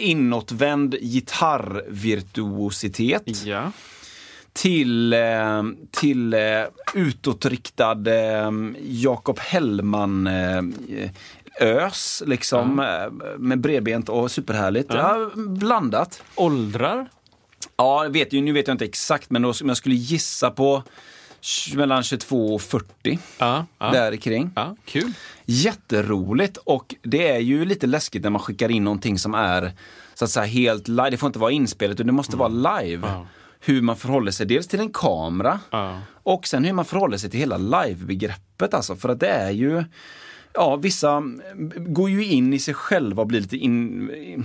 inåtvänd 0.00 0.94
gitarrvirtuositet 1.00 3.44
Ja. 3.44 3.72
till, 4.52 5.12
eh, 5.12 5.62
till 5.90 6.34
eh, 6.34 6.40
utåtriktad 6.94 8.06
eh, 8.06 8.50
Jakob 8.82 9.38
Hellman 9.38 10.26
ös 11.60 12.22
liksom 12.26 12.80
eh, 12.80 13.10
med 13.38 13.60
bredbent 13.60 14.08
och 14.08 14.30
superhärligt. 14.30 14.90
Ja. 14.94 15.30
blandat. 15.36 16.22
Åldrar? 16.34 17.08
Ja, 17.76 18.06
vet 18.10 18.32
nu 18.40 18.52
vet 18.52 18.68
jag 18.68 18.74
inte 18.74 18.84
exakt 18.84 19.30
men 19.30 19.44
jag 19.68 19.76
skulle 19.76 19.94
gissa 19.94 20.50
på 20.50 20.82
mellan 21.74 22.02
22 22.02 22.54
och 22.54 22.62
40 22.62 23.18
Ja. 23.38 23.66
ja. 23.78 23.90
där 23.90 24.16
kring. 24.16 24.50
Ja, 24.54 24.76
kul. 24.84 25.12
Jätteroligt 25.50 26.56
och 26.56 26.94
det 27.02 27.28
är 27.30 27.38
ju 27.38 27.64
lite 27.64 27.86
läskigt 27.86 28.22
när 28.22 28.30
man 28.30 28.40
skickar 28.42 28.70
in 28.70 28.84
någonting 28.84 29.18
som 29.18 29.34
är 29.34 29.72
så 30.14 30.24
att 30.24 30.30
säga 30.30 30.46
helt 30.46 30.88
live. 30.88 31.10
Det 31.10 31.16
får 31.16 31.26
inte 31.26 31.38
vara 31.38 31.50
inspelat 31.52 31.94
utan 31.94 32.06
det 32.06 32.12
måste 32.12 32.36
vara 32.36 32.48
live. 32.80 33.08
Ja. 33.08 33.26
Hur 33.60 33.82
man 33.82 33.96
förhåller 33.96 34.30
sig 34.30 34.46
dels 34.46 34.66
till 34.68 34.80
en 34.80 34.92
kamera 34.92 35.60
Ja. 35.70 36.00
och 36.22 36.46
sen 36.46 36.64
hur 36.64 36.72
man 36.72 36.84
förhåller 36.84 37.16
sig 37.16 37.30
till 37.30 37.40
hela 37.40 37.56
live-begreppet 37.58 38.74
alltså. 38.74 38.96
För 38.96 39.08
att 39.08 39.20
det 39.20 39.28
är 39.28 39.50
ju, 39.50 39.84
ja 40.54 40.76
vissa 40.76 41.22
går 41.76 42.10
ju 42.10 42.24
in 42.26 42.52
i 42.54 42.58
sig 42.58 42.74
själva 42.74 43.22
och 43.22 43.26
blir 43.28 43.40
lite 43.40 43.56
in, 43.56 44.44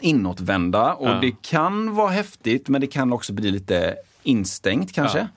inåtvända 0.00 0.94
och 0.94 1.08
Ja. 1.08 1.18
det 1.20 1.42
kan 1.42 1.94
vara 1.94 2.10
häftigt 2.10 2.68
men 2.68 2.80
det 2.80 2.86
kan 2.86 3.12
också 3.12 3.32
bli 3.32 3.50
lite 3.50 3.96
instängt 4.22 4.92
kanske. 4.92 5.28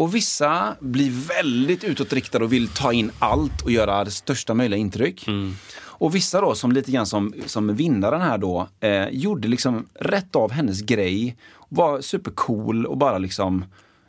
Och 0.00 0.14
vissa 0.14 0.76
blir 0.80 1.10
väldigt 1.28 1.84
utåtriktade 1.84 2.44
och 2.44 2.52
vill 2.52 2.68
ta 2.68 2.92
in 2.92 3.10
allt 3.18 3.62
och 3.62 3.70
göra 3.70 4.04
det 4.04 4.10
största 4.10 4.54
möjliga 4.54 4.80
intryck. 4.80 5.28
Mm. 5.28 5.54
Och 5.80 6.14
vissa 6.14 6.40
då, 6.40 6.54
som 6.54 6.72
lite 6.72 6.90
grann 6.92 7.06
som, 7.06 7.34
som 7.46 7.74
vinnaren 7.76 8.20
här 8.20 8.38
då, 8.38 8.68
eh, 8.80 9.08
gjorde 9.08 9.48
liksom 9.48 9.86
rätt 9.94 10.36
av 10.36 10.50
hennes 10.52 10.80
grej. 10.80 11.36
Var 11.68 12.00
supercool 12.00 12.86
och 12.86 12.96
bara 12.96 13.18
liksom, 13.18 13.64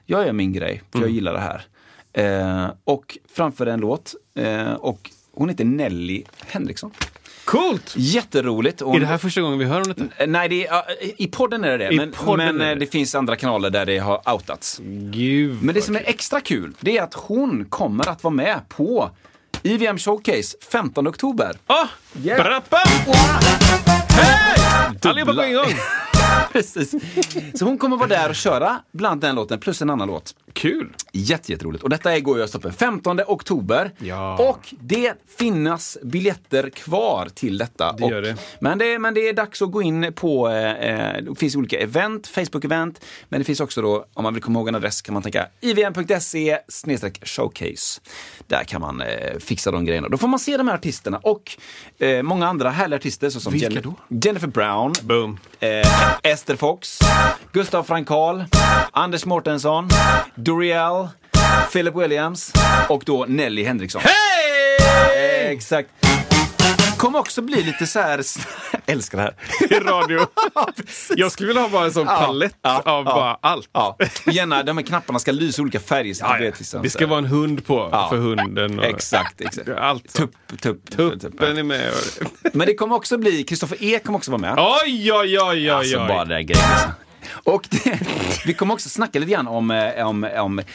jag 0.06 0.26
gör 0.26 0.34
min 0.34 0.54
grej, 0.54 0.82
för 0.92 0.98
Mm. 0.98 1.10
jag 1.10 1.16
gillar 1.16 1.34
det 1.34 1.40
här. 1.40 1.66
Eh, 2.14 2.72
och 2.84 3.18
framförde 3.34 3.72
en 3.72 3.80
låt. 3.80 4.16
Eh, 4.36 4.74
och 4.74 5.12
hon 5.34 5.50
heter 5.50 5.66
Nelly 5.66 6.24
Henriksson. 6.48 6.92
Coolt! 7.52 7.94
Jätteroligt. 7.98 8.82
Och 8.82 8.96
Är 8.96 9.00
det 9.00 9.06
här 9.06 9.18
första 9.18 9.42
gången 9.42 9.60
vi 9.60 9.66
hör 9.66 9.78
om 9.78 9.84
detta? 9.88 10.04
Eh, 10.24 10.28
Nej, 10.28 10.50
det 10.50 10.68
är, 10.68 10.84
i 11.22 11.28
podden 11.28 11.64
är 11.64 11.70
det 11.70 11.78
det. 11.78 11.94
I 11.94 11.98
Men, 11.98 12.14
men 12.38 12.62
är 12.62 12.66
det. 12.66 12.72
eh, 12.72 12.78
det 12.78 12.86
finns 12.88 13.16
andra 13.16 13.36
kanaler 13.36 13.70
där 13.70 13.86
det 13.86 13.98
har 13.98 14.34
outats. 14.34 14.80
Gud 15.12 15.64
Men 15.64 15.76
det 15.76 15.82
som 15.82 15.96
är 15.96 16.04
extra 16.06 16.42
kul, 16.42 16.74
det 16.80 16.98
är 16.98 17.04
att 17.04 17.14
hon 17.14 17.66
kommer 17.66 18.10
att 18.10 18.24
vara 18.24 18.34
med 18.34 18.60
på 18.70 19.10
IVM 19.64 19.98
Showcase 19.98 20.58
15 20.72 21.08
oktober. 21.08 21.56
Ah! 21.68 21.88
Yeah. 22.24 22.44
Brappa! 22.44 22.78
Hej! 24.10 24.98
Allihopa 25.04 25.34
på 25.34 25.42
en 25.42 25.54
gång! 25.54 25.74
Precis. 26.52 26.92
Så 27.60 27.66
hon 27.66 27.78
kommer 27.78 27.98
vara 27.98 28.08
där 28.10 28.30
och 28.30 28.36
köra 28.36 28.80
bland 28.92 29.22
den 29.22 29.36
låten 29.36 29.60
plus 29.60 29.82
en 29.82 29.90
annan 29.90 30.08
låt. 30.08 30.36
Kul! 30.54 30.94
Jätte, 31.12 31.52
jätteroligt. 31.52 31.84
Och 31.84 31.90
detta 31.90 32.16
är 32.16 32.20
går 32.20 32.40
ju 32.40 32.48
stoppen 32.48 32.74
15 32.74 33.20
oktober. 33.28 33.92
Ja. 33.98 34.50
Och 34.50 34.74
det 34.80 35.14
finns 35.38 35.98
biljetter 36.04 36.70
kvar 36.70 37.28
till 37.34 37.58
detta. 37.58 37.94
Det 37.94 38.04
och, 38.04 38.12
gör 38.12 38.22
det. 38.22 38.36
Men, 38.60 38.78
det, 38.78 39.00
men 39.00 39.14
det 39.14 39.30
är 39.30 39.34
dags 39.34 39.62
att 39.62 39.72
gå 39.72 39.82
in 39.82 40.14
på, 40.16 40.50
eh, 40.50 40.72
eh, 40.72 41.22
det 41.22 41.36
finns 41.36 41.56
olika 41.56 41.80
event, 41.80 42.28
Facebook-event, 42.28 42.96
men 43.30 43.40
det 43.40 43.46
finns 43.46 43.60
också 43.60 43.82
då, 43.82 44.06
om 44.14 44.24
man 44.24 44.34
vill 44.34 44.44
komma 44.44 44.60
ihåg 44.60 44.68
en 44.68 44.76
adress 44.76 45.02
kan 45.02 45.14
man 45.14 45.24
tänka 45.24 45.48
ivm.se 45.62 46.58
showcase. 47.24 48.02
Där 48.48 48.64
kan 48.64 48.82
man 48.82 49.02
eh, 49.02 49.38
fixa 49.40 49.72
de 49.72 49.86
grejerna. 49.86 50.10
Då 50.10 50.18
får 50.18 50.28
man 50.28 50.40
se 50.40 50.58
de 50.58 50.68
här 50.68 50.76
artisterna 50.76 51.18
och 51.18 51.58
eh, 52.00 52.24
många 52.24 52.48
andra 52.48 52.70
härliga 52.70 52.98
artister 52.98 53.30
såsom 53.30 53.54
då? 53.84 53.94
Jennifer 54.08 54.48
Brown, 54.48 54.94
Boom. 55.02 55.40
eh, 55.60 56.32
Ester 56.32 56.56
Fox, 56.56 57.00
Gustav 57.52 57.84
Frankal, 57.84 58.44
Anders 58.92 59.26
Mårtensson, 59.26 59.90
Doriel, 60.44 61.08
Philip 61.72 61.96
Williams 61.96 62.54
och 62.90 63.04
då 63.06 63.26
Nelly 63.28 63.64
Henriksson. 63.64 64.02
Hej! 64.06 65.52
Exakt. 65.54 65.90
Kommer 66.98 67.20
också 67.20 67.42
bli 67.42 67.64
lite 67.64 67.88
så 67.88 68.00
här... 68.00 68.22
Älskar 68.86 69.18
det 69.18 69.24
här. 69.24 69.36
I 69.78 69.80
radio. 69.80 70.20
Jag 71.16 71.32
skulle 71.32 71.48
vilja 71.48 71.62
ha 71.62 71.70
bara 71.70 71.86
en 71.86 71.92
sån 71.94 72.06
Ja, 72.08 72.24
palett 72.26 72.56
ja, 72.62 72.82
av 72.86 73.06
ja. 73.06 73.14
bara 73.16 73.38
allt. 73.42 73.70
Ja, 73.74 73.98
gärna 74.26 74.64
de 74.64 74.78
här 74.78 74.86
knapparna 74.86 75.20
ska 75.20 75.32
lysa 75.32 75.62
olika 75.62 75.80
färger. 75.80 76.14
Så 76.14 76.26
Ja, 76.26 76.38
vet 76.40 76.60
liksom, 76.60 76.82
Det 76.82 76.90
ska 76.90 77.08
vara 77.08 77.18
en 77.20 77.26
hund 77.26 77.66
på 77.66 78.08
för 78.10 78.18
hunden. 78.18 78.80
Och 78.80 78.86
Exakt, 78.86 79.42
exakt. 79.42 79.70
Allt. 79.70 80.14
Tupp, 80.14 80.32
tupp, 80.62 80.90
tupp. 80.98 81.22
Tuppen 81.22 81.58
är 81.58 81.64
med. 81.64 81.92
Men 82.54 82.68
det 82.68 82.74
kommer 82.74 82.96
också 82.96 83.18
bli, 83.18 83.44
Kristoffer 83.44 83.78
E 83.84 84.00
kommer 84.00 84.18
också 84.18 84.32
vara 84.32 84.42
med. 84.42 84.54
Oj, 84.58 85.14
oj, 85.14 85.40
oj, 85.40 85.40
oj, 85.42 85.70
Alltså 85.70 85.98
oj. 86.02 86.08
bara 86.08 86.26
det 86.26 86.34
där 86.36 86.42
grejen. 86.42 86.68
Och 87.44 87.68
det, 87.72 88.00
vi 88.46 88.54
kommer 88.54 88.74
också 88.74 88.90
snacka 88.90 89.20
lite 89.20 89.32
grann 89.32 89.48
om, 89.48 89.72
eh, 89.72 90.08
om, 90.08 90.24
om 90.38 90.60
eh, 90.60 90.66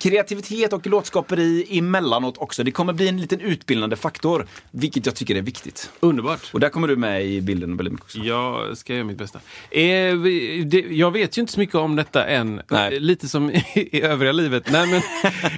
kreativitet 0.00 0.72
och 0.72 0.86
låtskaperi 0.86 1.78
emellanåt 1.78 2.38
också. 2.38 2.64
Det 2.64 2.70
kommer 2.70 2.92
bli 2.92 3.08
en 3.08 3.20
liten 3.20 3.40
utbildande 3.40 3.96
faktor, 3.96 4.46
vilket 4.70 5.06
jag 5.06 5.14
tycker 5.14 5.34
är 5.36 5.42
viktigt. 5.42 5.90
Underbart. 6.00 6.50
Och 6.52 6.60
där 6.60 6.68
kommer 6.68 6.88
du 6.88 6.96
med 6.96 7.26
i 7.26 7.40
bilden 7.40 7.76
väldigt 7.76 7.92
mycket 7.92 8.04
också. 8.04 8.18
Jag 8.18 8.76
ska 8.78 8.94
göra 8.94 9.04
mitt 9.04 9.18
bästa. 9.18 9.38
Eh, 9.70 10.14
vi- 10.16 10.64
det, 10.66 10.80
jag 10.80 11.10
vet 11.10 11.38
ju 11.38 11.40
inte 11.40 11.52
så 11.52 11.60
mycket 11.60 11.74
om 11.74 11.96
detta 11.96 12.24
än. 12.26 12.62
Nej. 12.70 12.94
Eh, 12.94 13.00
Lite 13.00 13.28
som 13.28 13.50
i, 13.50 13.64
i 13.74 14.02
övriga 14.02 14.32
livet. 14.32 14.70
Nej, 14.70 14.86
men 14.86 15.02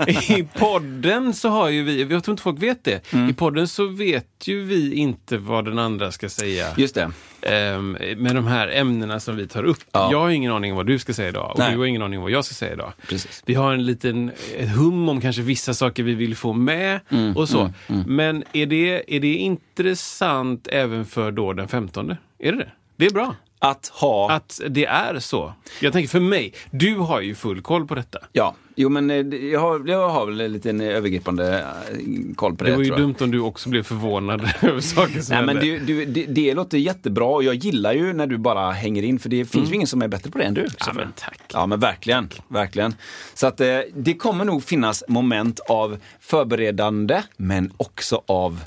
I 0.38 0.49
podden 0.59 1.35
så 1.35 1.49
har 1.49 1.69
ju 1.69 1.83
vi, 1.83 2.01
jag 2.03 2.25
tror 2.25 2.33
inte 2.33 2.43
folk 2.43 2.62
vet 2.62 2.85
det, 2.85 3.12
Mm. 3.12 3.31
i 3.31 3.33
podden 3.33 3.69
så 3.69 3.87
vet 3.87 4.27
ju 4.45 4.64
vi 4.64 4.95
inte 4.95 5.38
vad 5.38 5.64
den 5.64 5.79
andra 5.79 6.12
ska 6.12 6.29
säga. 6.29 6.66
Just 6.77 6.95
det. 6.95 7.11
Ehm, 7.43 7.93
med 8.16 8.35
de 8.35 8.47
här 8.47 8.69
ämnena 8.69 9.21
som 9.21 9.37
vi 9.37 9.49
tar 9.49 9.64
upp. 9.64 9.79
Ja. 9.93 10.11
Jag 10.20 10.26
har 10.26 10.30
ingen 10.30 10.52
aning 10.52 10.72
om 10.72 10.76
vad 10.76 10.87
du 10.87 10.98
ska 10.98 11.14
säga 11.14 11.28
idag 11.28 11.50
och 11.52 11.59
Nej. 11.59 11.72
du 11.72 11.78
har 11.78 11.87
ingen 11.87 12.02
aning 12.02 12.18
om 12.18 12.22
vad 12.22 12.30
jag 12.33 12.44
ska 12.44 12.54
säga 12.54 12.72
idag. 12.72 12.92
Precis. 13.09 13.42
Vi 13.46 13.54
har 13.54 13.72
en 13.72 13.87
liten 13.87 14.30
ett 14.56 14.76
hum 14.76 15.09
om 15.09 15.20
kanske 15.20 15.42
vissa 15.42 15.74
saker 15.74 16.02
vi 16.02 16.14
vill 16.14 16.37
få 16.37 16.52
med 16.52 17.00
Mm, 17.11 17.37
och 17.37 17.48
så. 17.48 17.72
Men 18.06 18.44
är 18.52 18.66
det, 18.66 19.16
är 19.16 19.20
det 19.20 19.35
intressant 19.35 20.68
även 20.72 21.04
för 21.06 21.33
då 21.33 21.52
den 21.52 21.68
15? 21.68 22.11
Är 22.38 22.52
det 22.52 22.59
det? 22.59 22.70
Det 22.96 23.06
är 23.06 23.11
bra. 23.11 23.35
Att 23.62 23.87
ha... 23.87 24.31
Att 24.31 24.61
det 24.68 24.87
är 24.87 25.18
så. 25.18 25.53
Jag 25.81 25.92
tänker 25.92 26.09
för 26.09 26.20
mig, 26.20 26.55
du 26.70 26.96
har 26.96 27.20
ju 27.20 27.35
full 27.35 27.62
koll 27.62 27.87
på 27.87 27.94
detta. 27.94 28.18
Ja, 28.33 28.55
jo 28.75 28.88
men 28.88 29.11
eh, 29.11 29.16
jag 29.37 29.61
har, 29.61 29.83
jag 29.87 30.09
har 30.09 30.27
väl 30.27 30.40
en 30.40 30.53
liten 30.53 30.81
övergripande 30.81 31.59
eh, 31.59 31.99
koll 32.37 32.57
på 32.57 32.64
det. 32.64 32.70
Det 32.70 32.77
var 32.77 32.85
ju 32.85 32.96
dumt 32.96 33.14
om 33.20 33.31
du 33.31 33.40
också 33.40 33.68
blev 33.68 33.83
förvånad 33.83 34.51
över 34.61 34.81
saker 34.81 35.20
som 35.20 35.37
Nej, 35.37 35.46
men 35.46 35.57
du, 35.57 35.79
du, 35.79 36.05
det, 36.05 36.27
det 36.27 36.55
låter 36.55 36.79
jättebra 36.79 37.27
och 37.27 37.44
jag 37.44 37.55
gillar 37.55 37.92
ju 37.92 38.12
när 38.12 38.27
du 38.27 38.38
bara 38.38 38.70
hänger 38.70 39.03
in 39.03 39.18
för 39.18 39.29
det 39.29 39.44
finns 39.44 39.70
ju 39.70 39.75
ingen 39.75 39.87
som 39.87 40.03
är 40.03 40.09
bättre 40.09 40.31
på 40.31 40.38
det 40.38 40.44
än 40.44 40.55
du. 40.55 40.61
Mm. 40.61 40.73
Ja, 40.87 40.92
men 40.92 41.12
tack. 41.16 41.40
Ja 41.53 41.66
men 41.66 41.81
verkligen, 41.81 42.29
verkligen. 42.49 42.94
Så 43.35 43.46
att 43.46 43.61
eh, 43.61 43.79
det 43.94 44.14
kommer 44.14 44.44
nog 44.44 44.64
finnas 44.64 45.05
moment 45.09 45.61
av 45.61 45.99
förberedande 46.20 47.23
men 47.37 47.73
också 47.77 48.23
av 48.27 48.61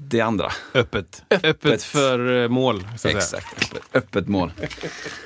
det 0.00 0.20
andra. 0.20 0.52
Öppet. 0.74 1.22
Öppet. 1.42 1.82
för 1.82 2.42
eh, 2.42 2.48
mål, 2.48 2.80
så 2.80 2.94
att 2.94 3.00
säga. 3.00 3.16
Exakt, 3.16 3.62
öppet, 3.62 3.82
öppet 3.94 4.28
mål. 4.28 4.52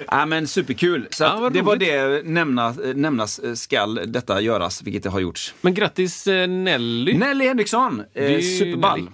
ja 0.06 0.26
men 0.26 0.46
superkul. 0.48 1.06
Så 1.10 1.24
Ja, 1.24 1.50
det 1.52 1.62
var 1.62 1.76
det 1.76 2.26
nämnas, 2.26 2.78
eh, 2.78 2.94
nämnas 2.94 3.38
eh, 3.38 3.54
skall 3.54 4.00
detta 4.06 4.40
göras, 4.40 4.82
vilket 4.82 5.02
det 5.02 5.10
har 5.10 5.20
gjorts. 5.20 5.54
Men 5.60 5.74
grattis 5.74 6.26
eh, 6.26 6.48
Nelly. 6.48 7.18
Nelly 7.18 7.46
Henriksson, 7.46 8.02
Det 8.12 8.20
är 8.20 8.30
eh, 8.30 8.36
ju 8.36 8.58
superball. 8.58 8.98
Nelly. 8.98 9.10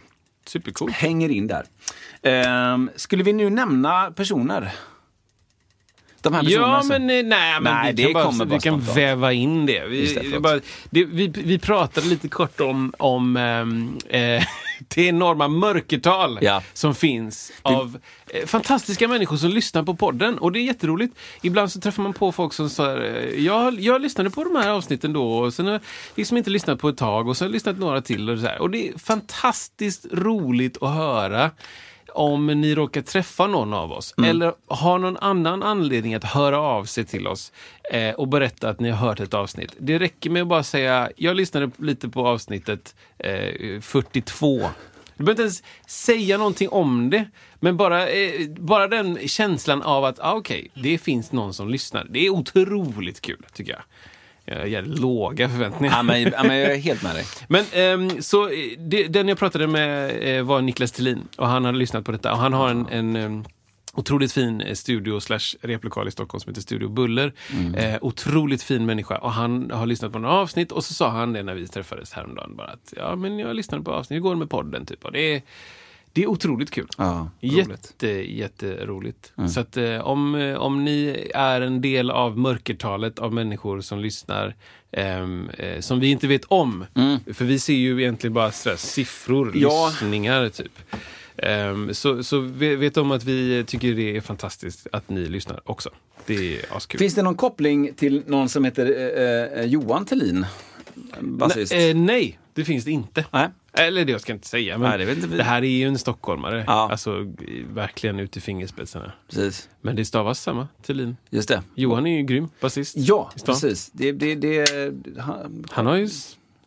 Supercoolt. 0.47 0.93
hänger 0.95 1.29
in 1.29 1.47
där. 1.47 1.65
Ehm, 2.23 2.91
skulle 2.97 3.23
vi 3.25 3.33
nu 3.33 3.51
nämna 3.51 4.11
personer? 4.17 4.73
De 6.23 6.35
här 6.35 6.43
personerna 6.43 6.67
Ja, 6.67 6.83
men 6.89 7.03
eh, 7.03 7.23
nej, 7.25 7.61
men 7.61 7.63
Nej, 7.63 7.93
vi 7.95 8.03
det 8.03 8.03
kan, 8.03 8.13
bara, 8.13 8.25
kommer 8.25 8.45
vi 8.45 8.59
kan 8.61 8.81
väva 8.81 9.33
in 9.33 9.67
det. 9.67 9.87
Vi, 9.87 10.15
det, 10.33 10.41
bara, 10.41 10.61
det 10.91 11.05
vi, 11.05 11.29
vi 11.29 11.59
pratade 11.59 12.07
lite 12.07 12.29
kort 12.29 12.61
om, 12.61 12.95
om 12.99 13.37
ehm, 13.37 13.99
eh, 14.09 14.43
det 14.95 15.03
enorma 15.07 15.49
mörkertal 15.49 16.39
Ja. 16.43 16.63
som 16.73 16.95
finns 16.95 17.53
av 17.63 17.99
eh, 18.31 18.47
fantastiska 18.47 19.09
människor 19.09 19.37
som 19.37 19.51
lyssnar 19.51 19.83
på 19.83 19.95
podden. 19.97 20.39
Och 20.39 20.53
det 20.53 20.59
är 20.59 20.63
jätteroligt. 20.63 21.17
Ibland 21.43 21.73
så 21.73 21.81
träffar 21.81 22.03
man 22.03 22.13
på 22.13 22.33
folk 22.33 22.53
som 22.53 22.71
säger 22.71 23.35
jag, 23.39 23.81
jag 23.81 24.01
lyssnade 24.03 24.31
på 24.31 24.45
de 24.45 24.57
här 24.57 24.71
avsnitten 24.71 25.13
då 25.13 25.39
och 25.39 25.55
sen 25.55 25.67
har 25.67 25.73
jag 25.73 25.83
liksom 26.15 26.37
inte 26.37 26.51
lyssnat 26.51 26.79
på 26.79 26.89
ett 26.89 26.97
tag 26.97 27.29
och 27.29 27.37
så 27.37 27.45
har 27.45 27.49
jag 27.49 27.53
lyssnat 27.53 27.79
några 27.79 28.01
till. 28.03 28.31
Och, 28.31 28.39
så 28.39 28.47
här. 28.47 28.61
och 28.63 28.71
det 28.71 28.89
är 28.89 28.99
fantastiskt 28.99 30.07
roligt 30.13 30.83
att 30.83 30.95
höra 30.95 31.51
om 32.17 32.47
ni 32.47 32.75
råkar 32.75 33.03
träffa 33.03 33.47
någon 33.47 33.75
av 33.75 33.93
oss 33.93 34.15
eller 34.27 34.55
har 34.67 34.99
någon 34.99 35.17
annan 35.17 35.63
anledning 35.63 36.15
att 36.15 36.25
höra 36.25 36.59
av 36.59 36.85
sig 36.85 37.05
till 37.05 37.27
oss 37.27 37.53
eh, 37.93 38.15
och 38.15 38.29
berätta 38.29 38.69
att 38.69 38.81
ni 38.81 38.91
har 38.91 39.09
hört 39.09 39.21
ett 39.21 39.35
avsnitt. 39.35 39.75
Det 39.79 39.99
räcker 39.99 40.31
med 40.31 40.43
att 40.43 40.49
bara 40.49 40.63
säga, 40.63 41.11
jag 41.17 41.37
lyssnade 41.37 41.71
lite 41.77 42.09
på 42.09 42.29
avsnittet 42.29 42.95
eh, 43.19 43.81
42. 43.81 44.61
Du 45.17 45.25
behöver 45.25 45.33
inte 45.33 45.43
ens 45.43 45.63
säga 45.87 46.39
någonting 46.39 46.69
om 46.69 47.11
det, 47.11 47.25
men 47.61 47.77
bara, 47.77 48.09
eh, 48.09 48.49
bara 48.49 48.89
den 48.89 49.29
känslan 49.29 49.83
av 49.83 50.05
att 50.05 50.19
ah, 50.21 50.35
okej, 50.35 50.71
det 50.75 50.99
finns 50.99 51.33
någon 51.33 51.55
som 51.55 51.69
lyssnar. 51.69 52.07
Det 52.11 52.27
är 52.27 52.31
otroligt 52.31 53.21
kul, 53.21 53.45
tycker 53.53 53.73
jag. 53.73 53.83
Jag 54.47 54.69
jävligt 54.69 54.99
låga 54.99 55.49
förväntningar. 55.49 55.97
Ja, 55.97 56.03
men, 56.03 56.23
ja, 56.23 56.43
men 56.43 56.57
jag 56.57 56.73
är 56.73 56.79
helt 56.79 57.03
med 57.03 57.15
dig. 57.15 57.25
Men 57.49 57.65
ehm, 57.73 58.23
så 58.23 58.49
eh, 58.49 58.79
det, 58.79 59.07
den 59.07 59.29
jag 59.29 59.39
pratade 59.39 59.67
med 59.67 60.17
eh, 60.39 60.43
var 60.45 60.63
Niklas 60.63 60.93
Thelin 60.93 61.29
och 61.37 61.49
han 61.49 61.65
hade 61.65 61.79
lyssnat 61.79 62.05
på 62.05 62.13
detta 62.13 62.33
och 62.33 62.39
han 62.39 62.53
har 62.53 62.69
en, 62.69 62.87
en 62.89 63.17
ehm, 63.17 63.45
otroligt 63.95 64.33
fin 64.33 64.61
eh, 64.61 64.75
studio 64.75 65.21
slash 65.21 65.57
replokal 65.61 66.09
i 66.09 66.11
Stockholm 66.11 66.41
som 66.41 66.51
heter 66.51 66.63
Studio 66.63 66.89
Buller. 66.89 67.33
Eh, 67.77 67.99
otroligt 68.01 68.63
fin 68.63 68.87
människa 68.87 69.19
och 69.19 69.33
han 69.33 69.71
har 69.71 69.87
lyssnat 69.87 70.13
på 70.13 70.19
några 70.19 70.35
avsnitt 70.35 70.73
och 70.73 70.85
så 70.85 70.95
sa 70.95 71.11
han 71.11 71.33
det 71.33 71.43
när 71.43 71.55
vi 71.55 71.69
träffades 71.69 72.13
häromdagen 72.13 72.57
bara 72.57 72.69
att 72.69 72.95
ja 72.97 73.17
men 73.17 73.39
jag 73.39 73.57
lyssnade 73.57 73.85
på 73.85 73.93
avsnitt, 73.93 74.17
hur 74.17 74.23
går 74.23 74.35
det 74.35 74.39
med 74.39 74.51
podden 74.51 74.87
typ? 74.87 75.05
Och 75.05 75.13
det 75.13 75.35
är, 75.35 75.43
det 76.17 76.23
är 76.23 76.27
otroligt 76.27 76.71
kul. 76.71 76.87
Ja, 76.99 77.31
roligt. 77.43 77.67
Jätte, 77.69 78.07
jätteroligt. 78.09 79.33
Så 79.55 79.61
att 79.61 79.77
eh, 79.77 80.01
om, 80.01 80.35
eh, 80.35 80.57
om 80.57 80.85
ni 80.85 81.31
är 81.35 81.61
en 81.61 81.81
del 81.81 82.11
av 82.11 82.39
mörkertalet 82.39 83.19
av 83.19 83.33
människor 83.35 83.81
som 83.81 83.99
lyssnar 83.99 84.55
ehm, 84.93 85.51
eh, 85.59 85.81
som 85.81 86.01
vi 86.01 86.11
inte 86.11 86.27
vet 86.27 86.45
om. 86.45 86.85
För 87.35 87.45
vi 87.45 87.59
ser 87.59 87.75
ju 87.75 88.01
egentligen 88.03 88.35
bara 88.35 88.51
sådär, 88.53 88.77
siffror, 88.77 89.53
Ja. 89.55 89.89
lyssningar 89.91 90.49
typ. 90.49 90.73
Ehm, 91.37 91.95
så 91.95 92.23
så 92.23 92.41
ve- 92.41 92.77
vet 92.77 92.97
om 92.97 93.11
att 93.11 93.25
vi 93.25 93.65
tycker 93.67 93.95
det 93.95 94.17
är 94.17 94.21
fantastiskt 94.21 94.87
att 94.93 95.09
ni 95.09 95.27
lyssnar 95.29 95.61
också. 95.65 95.91
Det 96.27 96.35
är 96.59 96.77
askul. 96.77 96.99
Finns 96.99 97.15
det 97.15 97.23
någon 97.23 97.35
koppling 97.37 97.95
till 97.95 98.23
någon 98.27 98.49
som 98.49 98.65
heter 98.65 98.87
eh, 99.17 99.61
eh, 99.61 99.65
Johan 99.67 100.05
Thelin? 100.07 100.47
Basist? 101.21 101.73
Nej, 101.73 101.91
eh, 101.91 101.97
nej, 101.97 102.39
det 102.55 102.65
finns 102.65 102.85
det 102.85 102.91
inte. 102.91 103.25
Nej. 103.33 103.49
Eller 103.79 104.05
det 104.05 104.13
jag 104.13 104.21
ska 104.21 104.33
inte 104.33 104.49
säga, 104.49 104.79
men 104.79 104.99
Nej, 104.99 105.07
det 105.07 105.37
det 105.37 105.43
här 105.45 105.63
är 105.65 105.69
ju 105.69 105.87
en 105.87 105.99
stockholmare. 105.99 106.65
Ja. 106.67 106.89
Alltså 106.91 107.33
verkligen 107.69 108.21
ut 108.21 108.37
i 108.37 108.41
fingerspetsarna. 108.41 109.13
Precis. 109.29 109.69
Men 109.81 109.97
det 109.97 110.05
stavas 110.05 110.41
samma, 110.43 110.69
Thulin. 110.87 111.17
Just 111.31 111.49
det. 111.49 111.63
Johan 111.75 112.07
är 112.07 112.17
ju 112.17 112.23
grym 112.23 112.49
basist. 112.61 112.95
Ja, 112.97 113.31
precis. 113.47 113.91
Det, 113.93 114.13
det, 114.13 114.35
det, 114.35 114.69
han, 115.19 115.65
Han 115.71 115.87
har 115.87 115.97
ju 115.97 116.09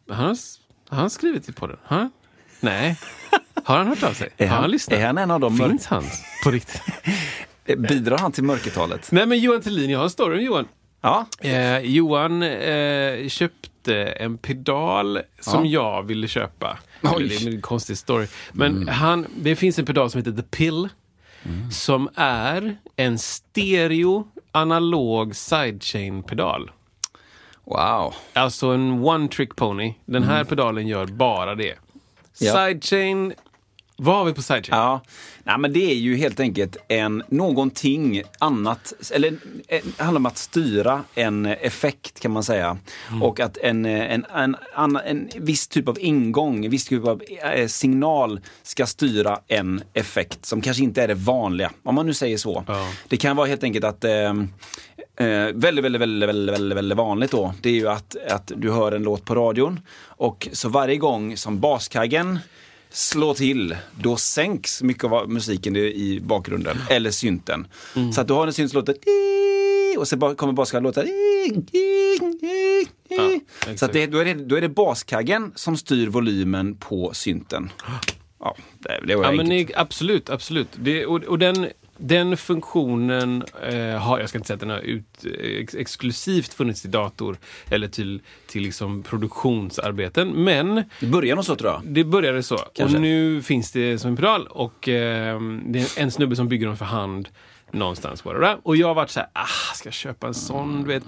han 0.10 0.26
har, 0.26 0.32
s- 0.32 0.60
har 0.90 0.98
han 0.98 1.10
skrivit 1.10 1.50
i 1.50 1.52
podden? 1.52 1.78
Han? 1.84 2.12
Nej. 2.60 2.98
Har 3.64 3.78
han 3.78 3.88
hört 3.88 4.04
av 4.04 4.14
sig? 4.14 4.30
Är 4.38 4.48
har 4.48 4.54
han- 4.56 4.62
han 4.64 4.72
lyssnat? 4.72 5.00
är 5.00 5.06
han 5.08 5.18
en 5.18 5.32
av 5.32 5.40
dem- 5.40 5.58
Finns 5.58 5.86
han 5.86 6.04
på 6.44 6.52
riktigt? 6.52 6.82
bidrar 7.78 8.18
han 8.18 8.32
till 8.32 8.44
mörkertalet? 8.44 9.12
Nej 9.12 9.26
men 9.26 9.40
Johan 9.40 9.62
Thelin, 9.62 9.90
jag 9.90 10.00
har 10.00 10.04
en 10.04 10.10
story 10.10 10.38
om 10.40 10.44
Johan. 10.46 10.68
Ja. 11.02 11.26
Eh, 11.42 11.80
Johan 11.80 12.44
eh, 12.44 13.28
köpte 13.28 13.96
en 14.06 14.38
pedal 14.38 15.20
som 15.40 15.66
jag 15.66 16.04
ville 16.04 16.28
köpa. 16.28 16.80
Mm. 17.02 17.28
Det 17.28 17.36
är 17.36 17.54
en 17.54 17.62
konstig 17.62 17.98
story. 17.98 18.28
Men 18.52 18.88
han, 18.88 19.26
det 19.38 19.56
finns 19.56 19.80
en 19.80 19.86
pedal 19.86 20.10
som 20.10 20.18
heter 20.18 20.32
The 20.32 20.44
Pill. 20.44 20.90
Som 21.72 22.10
är 22.16 22.78
en 22.96 23.20
stereo 23.20 24.28
analog 24.52 25.36
sidechain-pedal. 25.36 26.72
Wow. 27.64 28.14
Alltså 28.34 28.68
en 28.68 29.04
one 29.04 29.28
trick 29.28 29.56
pony. 29.56 29.94
Den 30.06 30.24
här 30.24 30.44
pedalen 30.44 30.88
gör 30.88 31.06
bara 31.06 31.56
det. 31.56 31.72
Mm. 32.42 32.74
Sidechain. 32.74 33.34
Vad 34.02 34.16
har 34.16 34.26
vi 34.26 34.34
på 34.34 34.42
sidechain? 34.42 34.80
Ja, 34.80 35.02
Nej, 35.44 35.58
men 35.58 35.74
det 35.74 35.92
är 35.92 35.96
ju 35.96 36.16
helt 36.16 36.40
enkelt 36.40 36.78
en, 36.88 37.24
någonting 37.28 38.24
annat, 38.40 38.94
eller 39.12 39.28
eh, 39.68 39.82
det 39.98 40.04
handlar 40.04 40.20
om 40.20 40.26
att 40.26 40.38
styra 40.38 41.04
en 41.16 41.46
effekt 41.46 42.20
kan 42.20 42.32
man 42.32 42.44
säga. 42.44 42.78
Och 43.22 43.40
att 43.40 43.58
en, 43.58 43.86
eh, 43.86 44.14
en, 44.14 44.26
en, 44.36 44.56
en, 44.78 44.96
en 44.96 45.30
viss 45.36 45.68
typ 45.68 45.88
av 45.88 46.00
ingång, 46.00 46.66
en 46.66 46.72
viss 46.72 46.86
typ 46.86 47.06
av 47.06 47.22
eh, 47.56 47.68
signal 47.68 48.40
ska 48.64 48.86
styra 48.86 49.40
en 49.48 49.82
effekt 49.94 50.46
som 50.46 50.62
kanske 50.62 50.84
inte 50.84 51.04
är 51.04 51.08
det 51.08 51.14
vanliga, 51.14 51.72
om 51.84 51.96
man 51.96 52.06
nu 52.06 52.14
säger 52.14 52.38
så. 52.38 52.64
Ja. 52.68 52.88
Det 53.08 53.18
kan 53.18 53.36
vara 53.36 53.48
helt 53.48 53.64
enkelt 53.64 53.86
att 53.86 54.04
eh, 54.04 54.34
Eh, 55.20 55.28
väldigt, 55.54 55.86
väldigt, 55.86 56.02
väldigt, 56.02 56.30
väldigt, 56.30 56.56
väldigt, 56.56 56.78
väldigt 56.78 56.98
vanligt 56.98 57.32
då, 57.32 57.54
det 57.62 57.70
är 57.70 57.74
ju 57.74 57.90
att, 57.90 58.16
att 58.30 58.52
du 58.56 58.72
hör 58.72 58.92
en 58.92 59.04
låt 59.04 59.26
på 59.26 59.36
radion 59.36 59.80
och 60.02 60.48
så 60.52 60.70
varje 60.70 60.98
gång 60.98 61.38
som 61.38 61.60
baskaggen 61.60 62.40
slår 62.92 63.34
till, 63.34 63.76
då 64.02 64.18
sänks 64.18 64.82
mycket 64.84 65.04
av 65.04 65.30
musiken 65.30 65.76
i- 65.76 66.20
bakgrunden, 66.24 66.78
eller 66.90 67.12
synten. 67.12 67.68
Så 68.14 68.22
att 68.22 68.28
du 68.28 68.34
har 68.34 68.48
en 68.48 68.54
synt 68.54 68.72
som 68.72 68.78
låter 68.78 68.96
och 69.98 70.08
så 70.08 70.36
kommer 70.36 70.54
baskaggen 70.54 70.84
låta 70.84 71.04
Så 73.76 73.86
att 73.86 73.94
det, 73.94 74.08
då, 74.08 74.18
är 74.18 74.26
det, 74.26 74.34
då 74.34 74.56
är 74.56 74.62
det 74.62 74.70
baskaggen 74.70 75.52
som 75.56 75.78
styr 75.78 76.08
volymen 76.08 76.76
på 76.76 77.14
synten. 77.14 77.72
Ja, 78.40 78.56
det, 79.08 79.16
var 79.16 79.24
Ja, 79.24 79.30
enkelt. 79.30 79.48
men 79.50 79.68
absolut, 79.76 80.30
absolut. 80.30 80.68
Det, 80.76 81.06
och 81.06 81.24
och 81.24 81.40
den, 81.40 81.68
den 82.00 82.38
funktionen 82.38 83.44
eh, 83.64 83.98
har, 83.98 84.20
jag 84.20 84.30
ska 84.30 84.38
inte 84.38 84.48
säga 84.48 84.56
att 84.56 84.60
den 84.60 84.70
har 84.70 84.80
ut, 84.80 85.26
ex, 85.44 85.76
exklusivt 85.76 86.54
funnits 86.54 86.82
till 86.82 86.92
dator 86.92 87.38
eller 87.70 87.88
till, 87.88 88.22
till 88.48 88.64
liksom 88.64 89.04
produktionsarbeten, 89.04 90.30
men 90.44 90.84
början 91.02 91.38
och 91.38 91.46
så 91.46 91.56
tror 91.56 91.72
jag. 91.72 91.82
det 91.84 92.04
började 92.04 92.44
så. 92.44 92.58
Kanske. 92.58 92.98
Och 92.98 93.02
nu 93.02 93.42
finns 93.42 93.72
det 93.72 94.00
som 94.00 94.10
en 94.10 94.16
pedal 94.16 94.48
och 94.48 94.90
eh, 94.90 95.42
det 95.66 95.80
är 95.80 96.02
en 96.02 96.12
snubbe 96.12 96.36
som 96.36 96.48
bygger 96.48 96.68
dem 96.68 96.78
för 96.78 96.86
hand 96.86 97.30
någonstans. 97.72 98.26
Whatever. 98.26 98.58
Och 98.64 98.76
jag 98.76 98.88
har 98.88 98.96
varit 98.96 99.10
så 99.10 99.20
här, 99.20 99.30
ah, 99.34 99.74
ska 99.76 99.88
jag 99.88 99.94
köpa 99.94 100.28
en 100.28 100.34
sån? 100.34 100.84
Du 100.84 100.88
vet. 100.88 101.04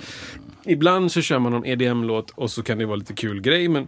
Ibland 0.65 1.11
så 1.11 1.21
kör 1.21 1.39
man 1.39 1.51
någon 1.51 1.65
EDM-låt 1.65 2.29
och 2.29 2.51
så 2.51 2.63
kan 2.63 2.77
det 2.77 2.85
vara 2.85 2.95
lite 2.95 3.13
kul 3.13 3.41
grej, 3.41 3.67
men 3.67 3.87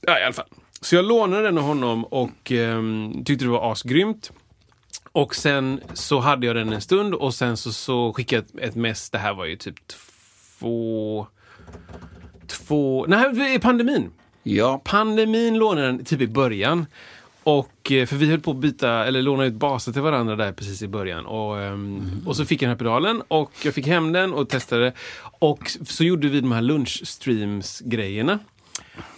ja, 0.00 0.20
i 0.20 0.22
alla 0.22 0.32
fall. 0.32 0.48
Så 0.80 0.94
jag 0.96 1.04
lånade 1.04 1.42
den 1.42 1.58
av 1.58 1.64
honom 1.64 2.04
och 2.04 2.52
ehm, 2.52 3.24
tyckte 3.24 3.44
det 3.44 3.50
var 3.50 3.72
asgrymt. 3.72 4.32
Och 5.18 5.34
sen 5.34 5.80
så 5.94 6.20
hade 6.20 6.46
jag 6.46 6.56
den 6.56 6.72
en 6.72 6.80
stund 6.80 7.14
och 7.14 7.34
sen 7.34 7.56
så, 7.56 7.72
så 7.72 8.12
skickade 8.12 8.44
jag 8.52 8.62
ett, 8.62 8.68
ett 8.68 8.74
mess. 8.74 9.10
Det 9.10 9.18
här 9.18 9.34
var 9.34 9.44
ju 9.44 9.56
typ 9.56 9.74
två... 9.86 11.26
Två... 12.46 13.06
Nej, 13.08 13.58
pandemin. 13.58 14.10
Ja, 14.42 14.80
Pandemin 14.84 15.58
lånade 15.58 15.86
den 15.86 16.04
typ 16.04 16.20
i 16.20 16.26
början. 16.26 16.86
Och, 17.42 17.92
eh, 17.92 18.06
för 18.06 18.16
vi 18.16 18.30
höll 18.30 18.40
på 18.40 18.50
att 18.50 18.56
byta, 18.56 19.06
eller 19.06 19.22
låna 19.22 19.44
ut 19.44 19.54
baser 19.54 19.92
till 19.92 20.02
varandra 20.02 20.36
där 20.36 20.52
precis 20.52 20.82
i 20.82 20.88
början. 20.88 21.26
Och, 21.26 21.60
ehm, 21.60 22.22
och 22.26 22.36
så 22.36 22.44
fick 22.44 22.62
jag 22.62 22.66
den 22.66 22.76
här 22.76 22.78
pedalen 22.78 23.22
och 23.28 23.52
jag 23.64 23.74
fick 23.74 23.86
hem 23.86 24.12
den 24.12 24.34
och 24.34 24.48
testade. 24.48 24.92
Och 25.38 25.70
så 25.86 26.04
gjorde 26.04 26.28
vi 26.28 26.40
de 26.40 26.52
här 26.52 26.62
lunchstreams-grejerna. 26.62 28.38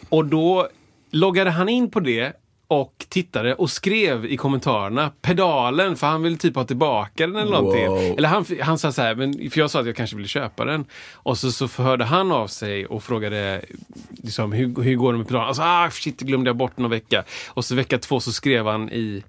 Och 0.08 0.24
då 0.24 0.68
loggade 1.10 1.50
han 1.50 1.68
in 1.68 1.90
på 1.90 2.00
det 2.00 2.32
och 2.70 3.06
tittade 3.08 3.54
och 3.54 3.70
skrev 3.70 4.26
i 4.26 4.36
kommentarerna 4.36 5.10
pedalen 5.22 5.96
för 5.96 6.06
han 6.06 6.22
ville 6.22 6.36
typ 6.36 6.56
ha 6.56 6.64
tillbaka 6.64 7.26
den 7.26 7.36
eller 7.36 7.52
någonting. 7.52 7.86
Wow. 7.86 8.14
Eller 8.18 8.28
han, 8.28 8.46
han 8.60 8.78
sa 8.78 8.92
så 8.92 9.02
här, 9.02 9.14
men, 9.14 9.50
för 9.50 9.60
jag 9.60 9.70
sa 9.70 9.80
att 9.80 9.86
jag 9.86 9.96
kanske 9.96 10.16
ville 10.16 10.28
köpa 10.28 10.64
den. 10.64 10.84
Och 11.12 11.38
så, 11.38 11.52
så 11.52 11.82
hörde 11.82 12.04
han 12.04 12.32
av 12.32 12.46
sig 12.46 12.86
och 12.86 13.02
frågade 13.02 13.64
liksom, 14.10 14.52
hur, 14.52 14.82
hur 14.82 14.96
går 14.96 15.12
det 15.12 15.18
med 15.18 15.26
pedalen? 15.26 15.48
Alltså, 15.48 15.62
ah 15.62 15.90
shit, 15.90 16.20
glömde 16.20 16.48
jag 16.48 16.56
bort 16.56 16.78
någon 16.78 16.90
vecka. 16.90 17.24
Och 17.48 17.64
så 17.64 17.74
vecka 17.74 17.98
två 17.98 18.20
så 18.20 18.32
skrev 18.32 18.66
han 18.66 18.90
i, 18.90 19.24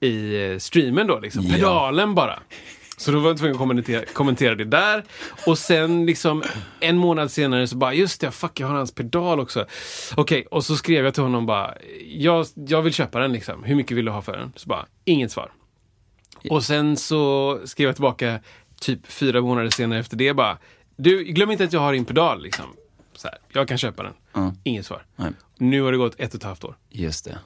i 0.00 0.56
streamen 0.60 1.06
då, 1.06 1.18
liksom, 1.18 1.50
pedalen 1.50 2.14
bara. 2.14 2.38
Så 2.96 3.10
då 3.10 3.18
var 3.18 3.28
jag 3.30 3.38
tvungen 3.38 3.54
att 3.54 3.58
kommentera, 3.58 4.04
kommentera 4.12 4.54
det 4.54 4.64
där. 4.64 5.04
Och 5.46 5.58
sen 5.58 6.06
liksom 6.06 6.42
en 6.80 6.98
månad 6.98 7.30
senare 7.30 7.66
så 7.66 7.76
bara, 7.76 7.94
just 7.94 8.20
det, 8.20 8.30
fuck 8.30 8.60
jag 8.60 8.66
har 8.66 8.74
hans 8.74 8.92
pedal 8.94 9.40
också. 9.40 9.66
Okej, 10.16 10.46
och 10.50 10.64
så 10.64 10.76
skrev 10.76 11.04
jag 11.04 11.14
till 11.14 11.22
honom 11.22 11.46
bara, 11.46 11.74
jag, 12.06 12.46
jag 12.54 12.82
vill 12.82 12.92
köpa 12.94 13.18
den 13.18 13.32
liksom. 13.32 13.64
Hur 13.64 13.74
mycket 13.74 13.96
vill 13.96 14.04
du 14.04 14.10
ha 14.10 14.22
för 14.22 14.36
den? 14.36 14.52
Så 14.56 14.68
bara, 14.68 14.86
inget 15.04 15.32
svar. 15.32 15.52
Och 16.50 16.62
sen 16.64 16.96
så 16.96 17.60
skrev 17.64 17.86
jag 17.88 17.94
tillbaka 17.96 18.40
typ 18.80 19.06
fyra 19.06 19.40
månader 19.40 19.70
senare 19.70 19.98
efter 19.98 20.16
det 20.16 20.34
bara, 20.34 20.58
du 20.96 21.24
glöm 21.24 21.50
inte 21.50 21.64
att 21.64 21.72
jag 21.72 21.80
har 21.80 21.92
din 21.92 22.04
pedal 22.04 22.42
liksom. 22.42 22.64
Så 23.16 23.28
här, 23.28 23.38
jag 23.52 23.68
kan 23.68 23.78
köpa 23.78 24.02
den. 24.02 24.12
Ja. 24.32 24.54
Inget 24.64 24.86
svar. 24.86 25.04
Nej. 25.16 25.30
Nu 25.58 25.82
har 25.82 25.92
det 25.92 25.98
gått 25.98 26.14
ett 26.18 26.34
och 26.34 26.38
ett 26.38 26.44
halvt 26.44 26.64
år. 26.64 26.76
just 26.90 27.24
det. 27.24 27.38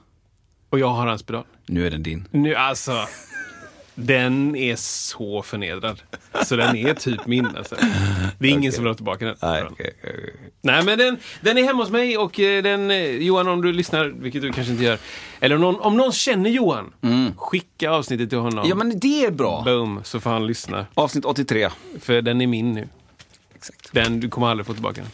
Och 0.71 0.79
jag 0.79 0.89
har 0.89 1.07
hans 1.07 1.23
pedal. 1.23 1.45
Nu 1.67 1.87
är 1.87 1.91
den 1.91 2.03
din. 2.03 2.29
Nu 2.31 2.55
alltså. 2.55 2.93
Den 4.01 4.57
är 4.57 4.77
så 4.77 5.43
förnedrad. 5.43 6.03
Så 6.45 6.57
den 6.57 6.77
är 6.77 6.95
typ 6.95 7.27
min 7.27 7.47
alltså. 7.57 7.77
Det 8.39 8.47
är 8.49 8.53
ingen 8.53 8.73
som 8.73 8.85
vill 8.85 8.91
ha 8.91 8.95
tillbaka 8.95 9.25
den. 9.25 9.37
Nej, 9.43 9.65
Nej 10.63 10.85
men 10.85 10.99
den, 10.99 11.17
den 11.41 11.59
är 11.59 11.63
hemma 11.63 11.83
hos 11.83 11.91
mig 11.91 12.19
och 12.19 12.41
eh, 12.41 12.63
den, 12.63 12.91
eh, 12.91 13.11
Johan 13.11 13.49
om 13.49 13.63
du 13.63 13.73
lyssnar, 13.73 14.05
vilket 14.05 14.43
du 14.43 14.53
kanske 14.53 14.73
inte 14.73 14.85
gör. 14.85 14.99
Eller 15.41 15.55
om 15.57 15.61
någon, 15.61 15.81
om 15.81 15.97
någon 15.97 16.13
känner 16.13 16.51
Johan, 16.51 16.93
skicka 17.37 17.91
avsnittet 17.91 18.29
till 18.29 18.39
honom. 18.39 18.69
Ja, 18.69 18.75
men 18.75 18.99
det 18.99 19.25
är 19.25 19.31
bra. 19.31 19.63
Boom, 19.65 20.01
så 20.05 20.21
får 20.21 20.31
han 20.31 20.47
lyssna. 20.47 20.87
Avsnitt 20.95 21.25
83. 21.25 21.69
För 22.01 22.23
den 22.23 22.41
är 22.41 22.47
min 22.47 22.73
nu. 22.73 22.89
Exakt. 23.55 23.93
Den, 23.93 24.21
du 24.21 24.29
kommer 24.29 24.47
aldrig 24.49 24.67
få 24.67 24.73
tillbaka 24.73 25.01
den. 25.01 25.11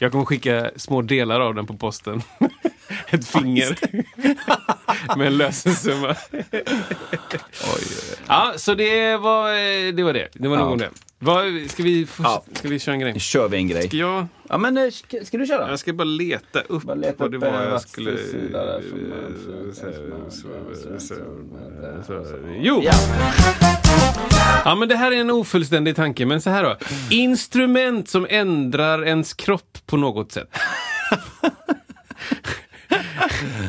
Jag 0.00 0.12
kommer 0.12 0.24
skicka 0.24 0.70
små 0.76 1.02
delar 1.02 1.40
av 1.40 1.54
den 1.54 1.66
på 1.66 1.74
posten. 1.76 2.22
Ett 3.10 3.28
finger. 3.28 3.78
Med 5.16 5.26
en 5.26 5.36
lösensumma. 5.36 6.16
Ja, 8.28 8.52
så 8.56 8.74
det 8.74 9.16
var 9.16 9.52
det. 9.92 10.02
Var 10.02 10.12
det. 10.12 10.28
det 10.32 10.48
var 10.48 10.56
nog 10.56 10.72
om 10.72 10.78
det. 10.78 10.90
Vad, 11.18 11.70
ska, 11.70 11.82
vi, 11.82 12.06
Ja. 12.18 12.44
ska 12.52 12.68
vi 12.68 12.78
köra 12.78 12.94
en 12.94 13.00
grej? 13.00 13.12
Nu 13.12 13.20
kör 13.20 13.48
vi 13.48 13.56
en 13.56 13.68
grej. 13.68 13.88
Ska 13.88 13.96
jag, 13.96 14.26
Ja, 14.48 14.58
men 14.58 14.76
eh, 14.78 14.90
ska, 14.90 15.24
ska 15.24 15.38
du 15.38 15.46
köra? 15.46 15.70
jag 15.70 15.78
ska 15.78 15.92
bara 15.92 16.04
leta 16.04 16.60
upp 16.60 16.82
Bara 16.82 16.94
leta 16.94 17.14
vad 17.18 17.32
det 17.32 17.38
var 17.38 17.62
jag 17.62 17.80
skulle... 17.80 18.18
Jo! 22.60 22.82
Ja, 22.84 22.92
men 24.78 24.88
det 24.88 24.96
här 24.96 25.12
är 25.12 25.16
en 25.16 25.30
ofullständig 25.30 25.96
tanke, 25.96 26.26
men 26.26 26.40
så 26.40 26.50
här 26.50 26.64
då. 26.64 26.76
Instrument 27.10 28.08
som 28.08 28.26
ändrar 28.30 29.04
ens 29.04 29.34
kropp 29.34 29.78
på 29.86 29.96
något 29.96 30.32
sätt. 30.32 30.58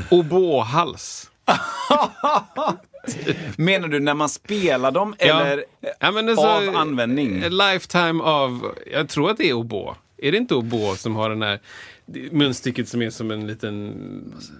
Obohals. 0.09 1.31
Menar 3.55 3.87
du 3.87 3.99
när 3.99 4.13
man 4.13 4.29
spelar 4.29 4.91
dem 4.91 5.15
eller 5.19 5.63
Ja, 5.99 6.11
men 6.11 6.29
alltså, 6.29 6.47
av 6.47 6.75
användning? 6.75 7.43
Lifetime 7.49 8.23
av, 8.23 8.75
jag 8.93 9.09
tror 9.09 9.31
att 9.31 9.37
det 9.37 9.49
är 9.49 9.53
obo. 9.53 9.95
Är 10.17 10.31
det 10.31 10.37
inte 10.37 10.55
obo 10.55 10.95
som 10.95 11.15
har 11.15 11.29
den 11.29 11.41
här 11.41 11.59
munstycket 12.31 12.89
som 12.89 13.01
är 13.01 13.09
som 13.09 13.31
en 13.31 13.47
liten 13.47 13.93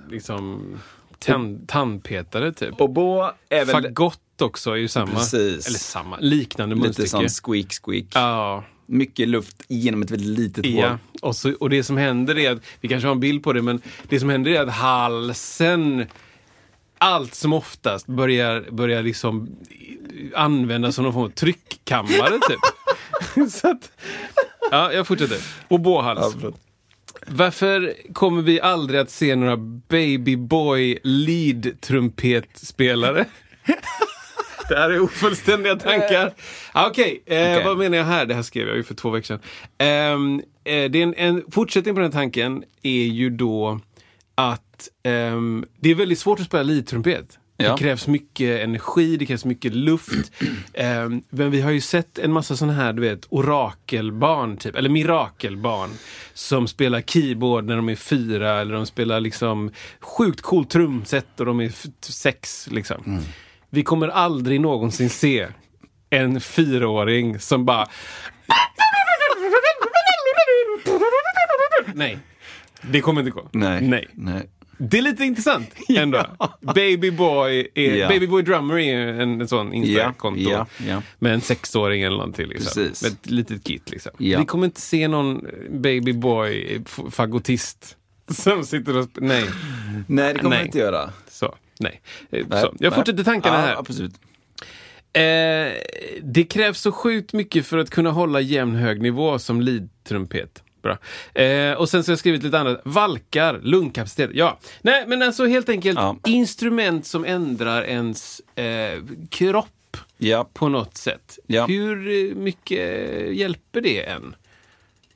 liksom 0.09 0.73
tand, 1.19 1.67
tandpetare 1.67 2.53
typ? 2.53 2.81
Oboe 2.81 3.31
är 3.49 3.65
väl 3.65 3.83
Fagott 3.83 4.19
också 4.41 4.71
är 4.71 4.75
ju 4.75 4.87
samma. 4.87 5.11
Precis. 5.11 5.67
Eller 5.67 5.79
samma, 5.79 6.17
liknande 6.19 6.75
lite 6.75 6.85
munstycke. 6.85 7.09
som 7.09 7.29
squeak 7.29 7.73
squeak. 7.85 8.05
Ja, 8.13 8.63
Mycket 8.85 9.27
luft 9.27 9.63
genom 9.67 10.01
ett 10.01 10.11
väldigt 10.11 10.39
litet 10.39 10.65
ja. 10.65 10.89
hål. 10.89 10.97
Och, 11.21 11.35
så, 11.35 11.53
och 11.59 11.69
det 11.69 11.83
som 11.83 11.97
händer 11.97 12.37
är 12.37 12.51
att, 12.51 12.61
vi 12.81 12.87
kanske 12.87 13.07
har 13.07 13.13
en 13.13 13.19
bild 13.19 13.43
på 13.43 13.53
det, 13.53 13.61
men 13.61 13.81
det 14.03 14.19
som 14.19 14.29
händer 14.29 14.51
är 14.51 14.61
att 14.61 14.69
halsen 14.73 16.05
allt 16.97 17.35
som 17.35 17.53
oftast 17.53 18.07
börjar, 18.07 18.65
börjar 18.71 19.03
liksom 19.03 19.49
användas 20.35 20.95
som 20.95 21.03
någon 21.03 21.13
form 21.13 21.23
av 21.23 21.29
tryckkammare 21.29 22.39
typ. 22.49 22.59
så 23.51 23.71
att, 23.71 23.91
ja, 24.71 24.93
jag 24.93 25.07
fortsätter. 25.07 25.37
Och 25.67 25.79
båhals. 25.79 26.35
Varför 27.27 27.93
kommer 28.13 28.41
vi 28.41 28.61
aldrig 28.61 28.99
att 28.99 29.09
se 29.09 29.35
några 29.35 29.57
Baby 29.87 30.35
Boy 30.35 30.99
lead-trumpetspelare? 31.03 33.25
Det 34.69 34.79
här 34.79 34.89
är 34.89 34.99
ofullständiga 34.99 35.75
tankar. 35.75 36.33
Ah, 36.71 36.87
Okej, 36.87 37.23
eh, 37.25 37.51
Okej. 37.51 37.63
vad 37.65 37.77
menar 37.77 37.97
jag 37.97 38.05
här? 38.05 38.25
Det 38.25 38.33
här 38.33 38.41
skrev 38.41 38.67
jag 38.67 38.77
ju 38.77 38.83
för 38.83 38.93
två 38.95 39.09
veckor 39.09 39.25
sedan. 39.25 39.39
Ehm, 39.77 40.41
eh, 40.63 40.91
det 40.91 40.99
är 40.99 41.03
en, 41.03 41.13
en 41.13 41.43
fortsättning 41.51 41.95
på 41.95 42.01
den 42.01 42.11
tanken 42.11 42.63
är 42.81 43.05
ju 43.05 43.29
då 43.29 43.79
att 44.35 44.89
ehm, 45.03 45.65
det 45.79 45.91
är 45.91 45.95
väldigt 45.95 46.19
svårt 46.19 46.39
att 46.39 46.45
spela 46.45 46.63
lead-trumpet. 46.63 47.39
Ja. 47.57 47.71
Det 47.71 47.77
krävs 47.77 48.07
mycket 48.07 48.63
energi, 48.63 49.17
det 49.17 49.25
krävs 49.25 49.45
mycket 49.45 49.73
luft. 49.73 50.31
Ehm, 50.73 51.21
men 51.29 51.51
vi 51.51 51.61
har 51.61 51.71
ju 51.71 51.81
sett 51.81 52.19
en 52.19 52.31
massa 52.31 52.55
sådana 52.55 52.73
här, 52.73 52.93
du 52.93 53.01
vet, 53.01 53.25
orakelbarn, 53.29 54.57
typ, 54.57 54.75
eller 54.75 54.89
mirakelbarn, 54.89 55.89
som 56.33 56.67
spelar 56.67 57.01
keyboard 57.01 57.65
när 57.65 57.75
de 57.75 57.89
är 57.89 57.95
fyra, 57.95 58.61
eller 58.61 58.73
de 58.73 58.85
spelar 58.85 59.19
liksom 59.19 59.71
sjukt 59.99 60.41
coolt 60.41 60.69
trumset 60.69 61.39
och 61.39 61.45
de 61.45 61.59
är 61.59 61.71
sex, 62.11 62.67
liksom. 62.71 63.21
Vi 63.69 63.83
kommer 63.83 64.07
aldrig 64.07 64.61
någonsin 64.61 65.09
se 65.09 65.47
en 66.09 66.41
fyraåring 66.41 67.39
som 67.39 67.65
bara... 67.65 67.87
Nej, 71.93 72.17
det 72.81 73.01
kommer 73.01 73.21
inte 73.21 73.31
gå. 73.31 73.49
Nej. 73.51 73.81
Nej. 73.81 74.07
Nej. 74.13 74.49
Det 74.77 74.97
är 74.97 75.01
lite 75.01 75.23
intressant 75.23 75.73
ändå. 75.89 76.25
Baby 76.75 77.11
Boy, 77.11 77.67
är, 77.75 77.95
Ja. 77.95 78.07
Baby 78.07 78.27
Boy 78.27 78.41
Drummer 78.43 78.77
är 78.79 79.07
en, 79.07 79.41
en 79.41 79.47
sån 79.47 79.73
Insta-konto. 79.73 80.39
Ja, 80.51 80.65
ja. 80.87 81.01
Med 81.19 81.33
en 81.33 81.41
sexåring 81.41 82.01
eller 82.01 82.17
någonting. 82.17 82.47
Liksom. 82.47 82.83
Precis. 82.83 83.03
Med 83.03 83.11
ett 83.11 83.29
litet 83.31 83.63
kit. 83.63 83.89
Liksom. 83.91 84.11
Ja. 84.17 84.39
Vi 84.39 84.45
kommer 84.45 84.65
inte 84.65 84.81
se 84.81 85.07
någon 85.07 85.45
Baby 85.69 86.13
Boy 86.13 86.81
f- 86.85 86.99
fagotist 87.11 87.97
som 88.31 88.63
sitter 88.65 88.97
och 88.97 89.07
Nej, 89.15 89.45
Nej, 90.07 90.33
det 90.33 90.39
kommer 90.39 90.49
Nej. 90.49 90.59
jag 90.59 90.67
inte 90.67 90.79
göra. 90.79 91.09
så. 91.29 91.55
Nej. 91.79 92.01
Eh, 92.31 92.45
Nej, 92.49 92.61
så. 92.61 92.75
Jag 92.79 92.95
fortsätter 92.95 93.23
tankarna 93.23 93.55
ja, 93.55 93.61
här. 93.61 93.75
Absolut. 93.75 94.13
Eh, 95.13 95.21
det 96.21 96.43
krävs 96.49 96.79
så 96.81 96.91
sjukt 96.91 97.33
mycket 97.33 97.65
för 97.67 97.77
att 97.77 97.89
kunna 97.89 98.11
hålla 98.11 98.41
jämn 98.41 98.75
hög 98.75 99.01
nivå 99.01 99.39
som 99.39 99.61
lead-trumpet. 99.61 100.63
Bra. 100.81 100.97
Eh, 101.43 101.73
och 101.73 101.89
sen 101.89 102.03
så 102.03 102.09
har 102.09 102.13
jag 102.13 102.19
skrivit 102.19 102.43
lite 102.43 102.59
annat. 102.59 102.81
Valkar, 102.85 103.59
lungkapacitet. 103.63 104.29
Ja, 104.33 104.59
nej 104.81 105.03
men 105.07 105.21
alltså 105.21 105.45
helt 105.45 105.69
enkelt 105.69 105.99
Ja. 105.99 106.17
instrument 106.25 107.05
som 107.05 107.25
ändrar 107.25 107.83
ens 107.83 108.41
eh, 108.55 108.99
kropp 109.29 109.97
Ja. 110.17 110.49
på 110.53 110.69
något 110.69 110.97
sätt. 110.97 111.39
Ja. 111.47 111.65
Hur 111.65 112.07
eh, 112.29 112.35
mycket 112.35 112.79
hjälper 113.37 113.81
det 113.81 114.05
en? 114.05 114.35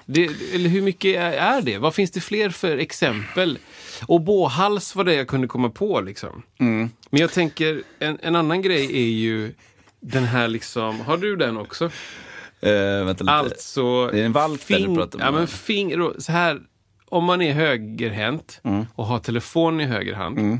Det, 0.05 0.29
eller 0.53 0.69
hur 0.69 0.81
mycket 0.81 1.15
är 1.21 1.61
det? 1.61 1.77
Vad 1.77 1.95
finns 1.95 2.11
det 2.11 2.21
fler 2.21 2.49
för 2.49 2.77
exempel? 2.77 3.57
Och 4.01 4.21
båhals 4.21 4.95
var 4.95 5.03
det 5.03 5.13
jag 5.13 5.27
kunde 5.27 5.47
komma 5.47 5.69
på 5.69 6.01
liksom. 6.01 6.43
Mm. 6.59 6.89
Men 7.09 7.21
jag 7.21 7.31
tänker, 7.31 7.83
en, 7.99 8.17
en 8.21 8.35
annan 8.35 8.61
grej 8.61 8.85
är 8.85 9.11
ju 9.11 9.53
den 9.99 10.23
här 10.23 10.47
liksom, 10.47 10.99
har 10.99 11.17
du 11.17 11.35
den 11.35 11.57
också? 11.57 11.85
Uh, 11.85 13.05
vänta 13.05 13.23
lite. 13.23 13.31
Alltså... 13.33 14.07
Det 14.07 14.19
är 14.21 14.25
en 14.25 14.31
valk 14.31 14.67
där 14.67 14.79
du 14.79 14.95
pratar 14.95 15.19
om. 15.19 15.25
Ja, 15.25 15.31
men 15.31 15.47
fing, 15.47 15.93
så 16.17 16.31
här, 16.31 16.61
om 17.05 17.23
man 17.23 17.41
är 17.41 17.53
högerhänt 17.53 18.59
Mm. 18.63 18.85
och 18.95 19.05
har 19.05 19.19
telefonen 19.19 19.81
i 19.81 19.85
höger 19.85 20.13
hand. 20.13 20.59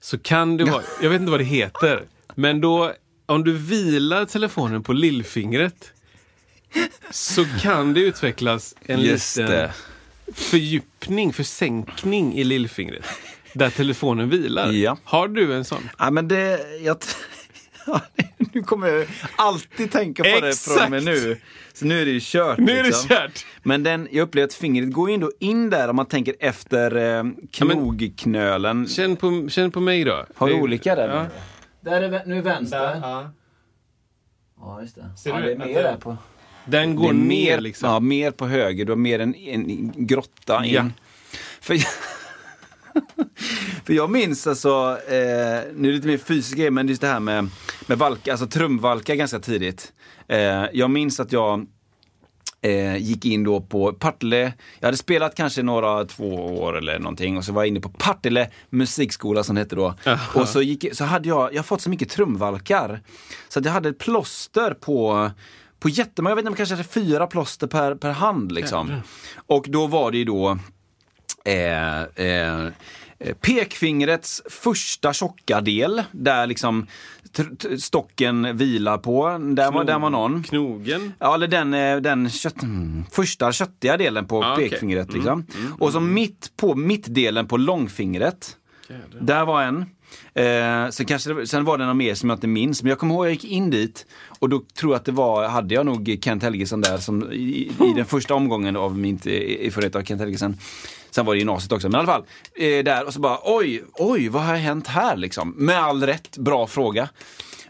Så 0.00 0.18
kan 0.18 0.56
det 0.56 0.64
vara, 0.64 0.82
jag 1.02 1.10
vet 1.10 1.20
inte 1.20 1.30
vad 1.30 1.40
det 1.40 1.44
heter, 1.44 2.02
men 2.34 2.60
då 2.60 2.92
om 3.26 3.44
du 3.44 3.52
vilar 3.52 4.24
telefonen 4.24 4.82
på 4.82 4.92
lillfingret 4.92 5.92
så 7.10 7.44
kan 7.60 7.94
det 7.94 8.00
utvecklas 8.00 8.74
en 8.86 9.00
Just 9.00 9.36
liten 9.36 9.52
det. 9.52 9.72
Fördjupning, 10.34 11.32
försänkning 11.32 12.34
i 12.38 12.44
lillfingret. 12.44 13.04
Där 13.52 13.70
telefonen 13.70 14.28
vilar. 14.30 14.72
Ja. 14.72 14.96
Har 15.04 15.28
du 15.28 15.54
en 15.54 15.64
sån? 15.64 15.88
Ja, 15.98 16.10
men 16.10 16.28
det... 16.28 16.60
Jag, 16.82 16.96
Ja, 17.86 18.00
nu 18.38 18.62
kommer 18.62 18.88
jag 18.88 19.06
alltid 19.36 19.92
tänka 19.92 20.22
på 20.22 20.40
det 20.40 20.58
från 20.58 20.84
och 20.84 20.90
med 20.90 21.04
nu. 21.04 21.40
Så 21.72 21.84
nu 21.84 22.00
är 22.00 22.04
det 22.04 22.10
ju 22.10 22.20
kört. 22.22 22.58
Nu 22.58 22.72
är 22.72 22.76
det 22.76 22.82
liksom. 22.82 23.08
kört. 23.08 23.46
Men 23.62 23.82
den, 23.82 24.08
jag 24.10 24.22
upplever 24.22 24.46
att 24.46 24.54
fingret 24.54 24.92
går 24.92 25.10
in, 25.10 25.20
då 25.20 25.32
in 25.40 25.70
där 25.70 25.88
om 25.88 25.96
man 25.96 26.06
tänker 26.06 26.34
efter 26.40 26.96
eh, 27.18 27.24
knogknölen. 27.50 28.88
Känn 28.88 29.16
på, 29.16 29.48
känn 29.48 29.70
på 29.70 29.80
mig 29.80 30.04
då. 30.04 30.26
Har 30.34 30.48
Det- 30.48 30.54
olika 30.54 30.94
där? 30.94 31.08
Ja. 31.08 31.26
Där 31.80 32.02
är, 32.02 32.26
nu 32.26 32.38
är 32.38 32.42
vänster. 32.42 32.98
Ja. 33.02 33.30
Ja, 34.60 34.80
just 34.82 34.94
det. 34.94 35.10
Ser 35.18 35.30
ja, 35.30 35.36
du 35.36 35.42
det 35.46 35.52
är 35.52 35.58
mer 35.58 35.82
där 35.82 35.96
på... 35.96 36.16
Den 36.68 36.96
går 36.96 37.08
är 37.08 37.12
ner 37.12 37.24
mer, 37.24 37.60
liksom. 37.60 37.90
ja, 37.90 38.00
mer 38.00 38.30
på 38.30 38.46
höger. 38.46 38.84
Du 38.84 38.92
har 38.92 38.96
mer 38.96 39.18
en, 39.18 39.34
en 39.34 39.92
grotta 39.96 40.64
in. 40.64 40.74
Ja. 40.74 40.84
För, 41.60 41.76
för 43.84 43.92
jag 43.92 44.10
minns 44.10 44.46
alltså, 44.46 44.98
eh, 45.08 45.72
nu 45.74 45.88
är 45.88 45.92
det 45.92 45.92
lite 45.92 46.06
mer 46.06 46.18
fysisk 46.18 46.58
grej, 46.58 46.70
men 46.70 46.88
just 46.88 47.00
det 47.00 47.06
här 47.06 47.20
med, 47.20 47.48
med 47.86 47.98
valka, 47.98 48.30
alltså 48.30 48.46
trumvalka 48.46 49.14
ganska 49.14 49.38
tidigt. 49.38 49.92
Eh, 50.28 50.64
jag 50.72 50.90
minns 50.90 51.20
att 51.20 51.32
jag 51.32 51.66
eh, 52.60 52.96
gick 52.96 53.24
in 53.24 53.44
då 53.44 53.60
på 53.60 53.92
Partille. 53.92 54.52
Jag 54.78 54.86
hade 54.86 54.96
spelat 54.96 55.34
kanske 55.34 55.62
några 55.62 56.04
två 56.04 56.34
år 56.34 56.78
eller 56.78 56.98
någonting 56.98 57.36
och 57.36 57.44
så 57.44 57.52
var 57.52 57.62
jag 57.62 57.68
inne 57.68 57.80
på 57.80 57.88
Partille 57.88 58.50
musikskola 58.70 59.44
som 59.44 59.54
det 59.54 59.60
hette 59.60 59.76
då. 59.76 59.94
Och 60.34 60.48
så, 60.48 60.62
gick, 60.62 60.96
så 60.96 61.04
hade 61.04 61.28
jag, 61.28 61.54
jag 61.54 61.66
fått 61.66 61.80
så 61.80 61.90
mycket 61.90 62.08
trumvalkar. 62.08 63.00
Så 63.48 63.58
att 63.58 63.64
jag 63.64 63.72
hade 63.72 63.88
ett 63.88 63.98
plåster 63.98 64.74
på 64.74 65.30
på 65.78 65.88
jättemånga, 65.88 66.30
jag 66.30 66.36
vet 66.36 66.46
inte, 66.46 66.56
kanske 66.56 66.84
fyra 66.84 67.26
plåster 67.26 67.66
per, 67.66 67.94
per 67.94 68.10
hand 68.10 68.52
liksom. 68.52 69.00
Och 69.46 69.66
då 69.68 69.86
var 69.86 70.10
det 70.10 70.18
ju 70.18 70.24
då 70.24 70.58
eh, 71.44 72.02
eh, 72.02 72.68
pekfingrets 73.40 74.42
första 74.50 75.12
tjocka 75.12 75.60
del, 75.60 76.02
där 76.12 76.46
liksom 76.46 76.86
stocken 77.78 78.56
vilar 78.56 78.98
på. 78.98 79.38
Där 79.38 79.72
var, 79.72 79.84
där 79.84 79.98
var 79.98 80.10
någon. 80.10 80.42
Knogen. 80.42 81.12
Ja, 81.18 81.34
eller 81.34 81.46
den, 81.46 81.74
eh, 81.74 81.96
den 81.96 82.30
kött, 82.30 82.62
mm, 82.62 83.04
första 83.12 83.52
köttiga 83.52 83.96
delen 83.96 84.26
på 84.26 84.42
Ah. 84.42 84.54
Mm, 84.54 84.68
pekfingret. 84.70 85.12
Liksom. 85.12 85.46
och 85.78 85.92
så 85.92 86.00
mitt 86.00 86.52
på 86.56 86.74
mittdelen 86.74 87.48
på 87.48 87.56
långfingret. 87.56 88.56
Där 89.20 89.44
var 89.44 89.62
en. 89.62 89.86
Eh, 90.34 90.88
sen, 90.90 91.06
kanske 91.06 91.46
sen 91.46 91.64
var 91.64 91.78
det 91.78 91.86
någon 91.86 91.96
mer 91.96 92.14
som 92.14 92.30
jag 92.30 92.36
inte 92.36 92.46
minns. 92.46 92.82
Men 92.82 92.90
jag 92.90 92.98
kommer 92.98 93.14
ihåg 93.14 93.26
jag 93.26 93.32
gick 93.32 93.44
in 93.44 93.70
dit 93.70 94.06
och 94.38 94.48
då 94.48 94.62
tror 94.78 94.92
jag 94.92 94.98
att 94.98 95.04
det 95.04 95.12
var, 95.12 95.48
hade 95.48 95.74
jag 95.74 95.86
nog 95.86 96.18
Kent 96.22 96.42
Helgesson 96.42 96.80
där 96.80 96.98
som 96.98 97.32
i, 97.32 97.72
i 97.80 97.92
den 97.96 98.06
första 98.06 98.34
omgången 98.34 98.76
av 98.76 98.98
min 98.98 99.16
erfarenhet 99.16 99.96
av 99.96 100.02
Kent 100.02 100.20
Helgesson. 100.20 100.56
Sen 101.10 101.26
var 101.26 101.34
det 101.34 101.38
gymnasiet 101.38 101.72
också, 101.72 101.88
men 101.88 101.94
i 101.94 101.98
alla 101.98 102.12
fall. 102.12 102.24
Eh, 102.54 102.84
där 102.84 103.06
och 103.06 103.14
så 103.14 103.20
bara 103.20 103.38
oj, 103.44 103.84
oj, 103.94 104.28
vad 104.28 104.42
har 104.42 104.56
hänt 104.56 104.86
här 104.86 105.16
liksom? 105.16 105.54
Med 105.56 105.78
all 105.78 106.02
rätt, 106.02 106.38
bra 106.38 106.66
fråga. 106.66 107.08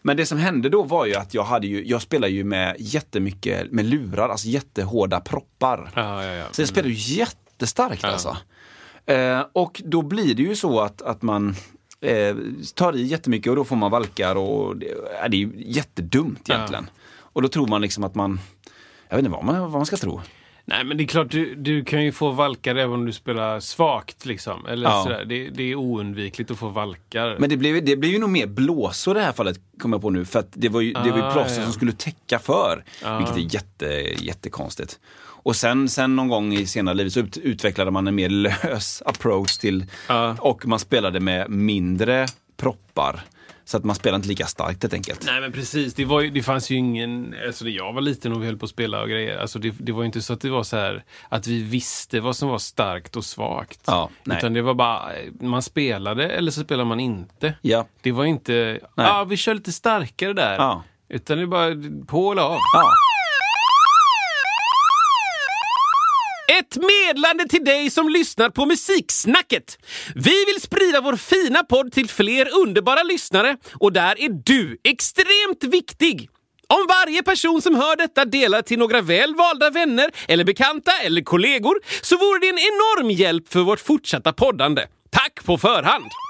Men 0.03 0.16
det 0.16 0.27
som 0.27 0.38
hände 0.38 0.68
då 0.68 0.83
var 0.83 1.07
ju 1.07 1.14
att 1.14 1.35
jag 1.35 1.44
hade 1.44 1.66
ju, 1.66 1.87
jag 1.87 2.03
spelade 2.03 2.33
ju 2.33 2.44
med 2.44 2.77
jättemycket 2.79 3.72
med 3.72 3.85
lurar, 3.85 4.29
alltså 4.29 4.48
jättehårda 4.48 5.20
proppar. 5.20 5.90
Ja, 5.94 6.24
ja, 6.24 6.33
ja. 6.33 6.44
Så 6.51 6.62
jag 6.62 6.68
spelar 6.68 6.88
ju 6.88 6.94
jättestarkt 6.94 8.05
alltså. 8.05 8.37
Eh, 9.07 9.44
och 9.53 9.83
då 9.85 10.03
blir 10.03 10.35
det 10.35 10.42
ju 10.42 10.57
så 10.57 10.81
att, 10.81 11.03
att 11.03 11.22
man 11.22 11.57
eh, 12.01 12.37
tar 12.75 12.97
i 12.97 13.03
jättemycket 13.03 13.51
och 13.51 13.57
då 13.57 13.65
får 13.65 13.77
man 13.77 13.91
valkar 13.91 14.35
och 14.37 14.77
det, 14.77 14.87
ja, 15.23 15.29
det 15.29 15.37
är 15.37 15.39
ju 15.39 15.53
jättedumt 15.57 16.51
egentligen. 16.51 16.91
Och 17.33 17.43
då 17.43 17.49
tror 17.49 17.67
man 17.67 17.81
liksom 17.83 18.05
att 18.05 18.15
man, 18.15 18.41
jag 19.09 19.17
vet 19.17 19.25
inte 19.25 19.37
vad 19.37 19.45
man, 19.45 19.61
vad 19.61 19.71
man 19.71 19.87
ska 19.87 19.97
tro. 19.97 20.21
Nej, 20.65 20.85
men 20.85 20.97
det 20.97 21.05
är 21.05 21.07
klart, 21.09 21.31
du, 21.31 21.55
du 21.55 21.85
kan 21.85 22.05
ju 22.05 22.13
få 22.13 22.31
valkar 22.31 22.75
även 22.77 22.95
om 22.95 23.07
du 23.07 23.13
spelar 23.13 23.61
svagt. 23.61 24.27
Liksom. 24.27 24.67
Eller 24.67 24.89
Ja. 24.91 25.03
sådär. 25.03 25.25
Det, 25.25 25.49
det 25.49 25.63
är 25.63 25.75
oundvikligt 25.75 26.51
att 26.51 26.59
få 26.59 26.69
valkar. 26.69 27.37
Men 27.39 27.51
det 27.51 27.57
blev, 27.57 27.85
det 27.85 27.97
blev 27.97 28.13
ju 28.13 28.19
nog 28.19 28.31
mer 28.31 28.47
blåsor 28.47 29.17
i 29.17 29.21
det 29.21 29.25
här 29.27 29.33
fallet, 29.33 29.61
kommer 29.79 29.95
jag 29.97 30.03
på 30.03 30.11
nu. 30.11 30.25
För 30.25 30.39
att 30.39 30.49
det 30.53 30.69
var 30.69 30.81
ju, 30.81 30.93
det 30.93 31.11
var 31.11 31.19
ju 31.19 31.23
Ah, 31.25 31.33
plåster 31.33 31.59
ja. 31.61 31.65
som 31.65 31.73
skulle 31.73 31.93
täcka 31.93 32.39
för. 32.39 32.85
Vilket 33.19 33.37
är 33.37 33.55
jätte, 33.55 33.87
jättekonstigt. 34.25 35.01
Och 35.42 35.57
sen, 35.57 35.88
sen 35.88 36.16
någon 36.16 36.29
gång 36.29 36.53
i 36.55 36.66
senare 36.66 36.94
livet 36.94 37.12
så 37.12 37.20
ut, 37.20 37.37
utvecklade 37.37 37.90
man 37.90 38.09
en 38.09 38.14
mer 38.14 38.29
lös 38.29 39.03
approach 39.07 39.59
till, 39.59 39.87
Ja. 40.09 40.37
och 40.40 40.66
man 40.66 40.79
spelade 40.79 41.20
med 41.20 41.51
mindre 41.51 42.27
proppar. 42.57 43.20
Så 43.64 43.77
att 43.77 43.85
man 43.85 43.96
spelade 43.96 44.16
inte 44.16 44.29
lika 44.29 44.46
starkt 44.46 44.83
helt 44.83 44.94
enkelt. 44.94 45.22
Nej 45.27 45.40
men 45.40 45.53
precis, 45.53 45.94
det, 45.94 46.05
var 46.05 46.20
ju, 46.20 46.31
det 46.31 46.42
fanns 46.42 46.70
ju 46.70 46.77
ingen, 46.77 47.35
alltså 47.46 47.65
när 47.65 47.71
jag 47.71 47.92
var 47.92 48.00
liten 48.00 48.33
och 48.33 48.42
vi 48.42 48.46
höll 48.46 48.56
på 48.56 48.65
att 48.65 48.71
spela 48.71 49.02
och 49.02 49.08
grejer, 49.08 49.38
alltså 49.38 49.58
det, 49.58 49.75
det 49.79 49.92
var 49.92 50.02
ju 50.02 50.06
inte 50.06 50.23
så 50.23 50.33
att 50.33 50.40
det 50.40 50.50
var 50.50 50.63
så 50.63 50.77
här 50.77 51.04
att 51.29 51.46
vi 51.46 51.63
visste 51.63 52.21
vad 52.21 52.37
som 52.37 52.48
var 52.48 52.58
starkt 52.58 53.17
och 53.17 53.25
svagt. 53.25 53.81
Ja, 53.87 54.10
nej. 54.25 54.38
Utan 54.38 54.52
det 54.52 54.63
var 54.63 54.75
bara, 54.75 55.08
man 55.40 55.63
spelade 55.63 56.29
eller 56.31 56.50
så 56.50 56.60
spelade 56.60 56.88
man 56.88 57.00
inte. 57.00 57.54
Ja. 57.63 57.87
Det 58.00 58.13
var 58.13 58.25
inte, 58.25 58.81
ja 58.94 59.21
ah, 59.21 59.25
vi 59.25 59.37
kör 59.37 59.54
lite 59.54 59.73
starkare 59.73 60.33
där. 60.33 60.54
Ja. 60.54 60.83
Utan 61.08 61.38
det 61.38 61.46
bara 61.46 61.71
på 62.06 62.33
eller 62.33 62.42
av. 62.42 62.58
Ja. 62.75 62.90
Ett 66.51 66.77
medlande 66.77 67.49
till 67.49 67.65
dig 67.65 67.90
som 67.90 68.09
lyssnar 68.09 68.51
på 68.51 68.67
Musiksnacket. 68.67 69.79
Vi 70.15 70.44
vill 70.44 70.61
sprida 70.61 71.01
vår 71.01 71.17
fina 71.17 71.63
podd 71.63 71.92
till 71.92 72.09
fler 72.09 72.49
underbara 72.63 73.03
lyssnare 73.03 73.57
och 73.81 73.92
där 73.92 74.21
är 74.21 74.29
du 74.29 74.79
extremt 74.85 75.75
viktig. 75.75 76.29
Om 76.69 76.87
varje 76.88 77.23
person 77.23 77.63
som 77.63 77.75
hör 77.75 77.96
detta 77.96 78.25
delar 78.25 78.63
till 78.63 78.79
några 78.79 79.01
väl 79.01 79.35
valda 79.35 79.71
vänner 79.71 80.11
eller 80.29 80.44
bekanta 80.44 80.92
eller 81.03 81.23
kollegor 81.23 81.75
så 82.03 82.17
vore 82.17 82.38
det 82.40 82.49
en 82.49 82.59
enorm 82.59 83.11
hjälp 83.11 83.49
för 83.49 83.61
vårt 83.61 83.81
fortsatta 83.81 84.33
poddande. 84.33 84.87
Tack 85.11 85.44
på 85.44 85.59
förhand! 85.59 86.27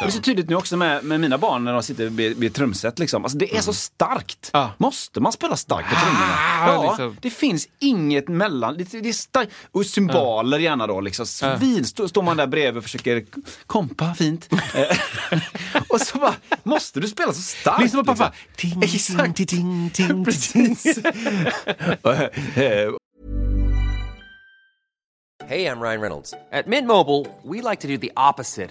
Det 0.00 0.06
är 0.06 0.10
så 0.10 0.20
tydligt 0.20 0.48
nu 0.48 0.54
också 0.56 0.76
med, 0.76 1.04
med 1.04 1.20
mina 1.20 1.38
barn 1.38 1.64
när 1.64 1.72
de 1.72 1.82
sitter 1.82 2.06
vid, 2.08 2.36
vid 2.36 2.54
trumset. 2.54 2.98
Liksom. 2.98 3.24
Alltså, 3.24 3.38
det 3.38 3.56
är 3.56 3.60
så 3.60 3.72
starkt. 3.72 4.50
Ja. 4.52 4.70
Måste 4.78 5.20
man 5.20 5.32
spela 5.32 5.56
starkt 5.56 5.88
på 5.90 5.94
trummorna? 6.00 6.34
Ah, 6.38 6.72
Ja, 6.72 6.82
liksom. 6.88 7.16
Det 7.22 7.30
finns 7.30 7.68
inget 7.78 8.28
mellan. 8.28 8.76
Det, 8.76 8.84
det 8.84 9.08
är 9.08 9.12
starkt. 9.12 9.52
Och 9.72 9.86
symboler 9.86 10.58
gärna 10.58 10.86
då. 10.86 11.00
Liksom. 11.00 11.26
Svin, 11.26 11.84
stå, 11.84 12.08
står 12.08 12.22
man 12.22 12.36
där 12.36 12.46
bredvid 12.46 12.76
och 12.78 12.82
försöker 12.82 13.24
kompa 13.66 14.14
fint. 14.14 14.48
Eh, 14.52 14.98
och 15.88 16.00
så 16.00 16.18
bara, 16.18 16.34
måste 16.62 17.00
du 17.00 17.08
spela 17.08 17.32
så 17.32 17.42
starkt? 17.42 17.82
Lyssna 17.82 18.04
på 18.04 18.14
pappa. 18.16 18.32
Liksom. 18.56 18.80
Ting, 18.80 18.82
Exakt. 18.82 19.36
ting, 19.36 19.46
ting, 19.46 19.90
ting, 19.90 20.06
ting. 20.08 20.24
Precis. 20.24 20.98
Hey, 25.48 25.66
I'm 25.68 25.78
Ryan 25.80 26.00
Reynolds. 26.00 26.34
At 26.50 26.66
Mint 26.66 26.88
Mobile, 26.88 27.24
we 27.44 27.60
like 27.70 27.80
to 27.80 27.86
do 27.86 27.98
the 27.98 28.10
opposite 28.16 28.70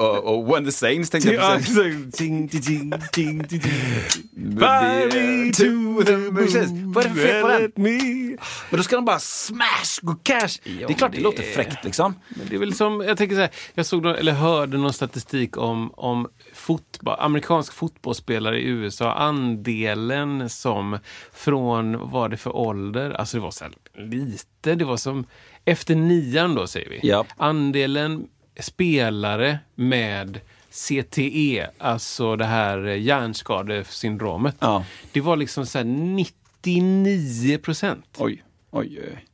Och, 0.00 0.24
och 0.38 0.54
When 0.54 0.64
the 0.64 0.72
Saints 0.72 1.10
tänkte 1.10 1.30
jag 1.32 1.44
Ja, 1.44 1.56
precis. 1.56 2.14
ting. 2.16 2.48
Fly 2.48 2.62
me 5.06 5.52
to 5.52 6.02
the 6.04 6.30
Precis. 6.34 6.70
Vad 6.70 7.04
är 7.04 7.08
det 7.08 7.14
för 7.14 7.22
fel 7.26 7.42
på 7.42 7.48
den? 7.48 7.72
Me. 7.74 7.98
Men 8.70 8.76
då 8.76 8.82
ska 8.82 8.96
de 8.96 9.04
bara 9.04 9.18
smash, 9.18 10.00
gå 10.02 10.14
cash. 10.22 10.48
det 10.64 10.82
är 10.84 10.92
klart 10.92 11.10
det, 11.12 11.16
det- 11.18 11.22
låter 11.22 11.42
fräckt 11.42 11.84
liksom. 11.84 12.14
Men 12.28 12.46
det 12.48 12.54
är 12.54 12.58
väl 12.60 12.74
som, 12.74 13.00
jag 13.00 13.18
tänker 13.18 13.34
så 13.36 13.40
här, 13.40 13.50
jag 13.74 13.86
såg 13.86 14.02
någon, 14.02 14.16
eller 14.16 14.32
hörde 14.32 14.78
någon 14.78 14.92
statistik 14.92 15.56
om, 15.56 15.90
om 15.94 16.28
fotboll, 16.54 17.16
amerikansk 17.18 17.72
fotbollsspelare 17.72 18.60
i 18.60 18.66
USA, 18.68 19.12
andelen 19.12 20.48
som 20.48 20.98
från, 21.32 21.98
vad 21.98 22.10
var 22.26 22.30
det 22.30 22.36
för 22.36 22.56
ålder, 22.56 23.10
alltså 23.10 23.36
det 23.36 23.42
var 23.42 23.50
så 23.50 23.64
här 23.64 23.72
lite, 24.10 24.74
det 24.74 24.84
var 24.84 24.96
som 24.96 25.26
efter 25.64 25.94
nian 25.94 26.54
då 26.54 26.66
säger 26.66 26.90
vi. 26.90 27.00
Ja. 27.02 27.26
Andelen 27.36 28.26
spelare 28.60 29.58
med 29.74 30.40
CTE, 30.70 31.66
alltså 31.78 32.36
det 32.36 32.44
här 32.44 32.78
hjärnskadesyndromet, 32.86 34.56
Ja. 34.60 34.84
det 35.12 35.20
var 35.20 35.36
liksom 35.36 35.66
så 35.66 35.78
här 35.78 35.84
99 35.84 37.58
procent. 37.58 38.06
Oj, 38.18 38.42
oj, 38.70 39.00
oj. 39.02 39.24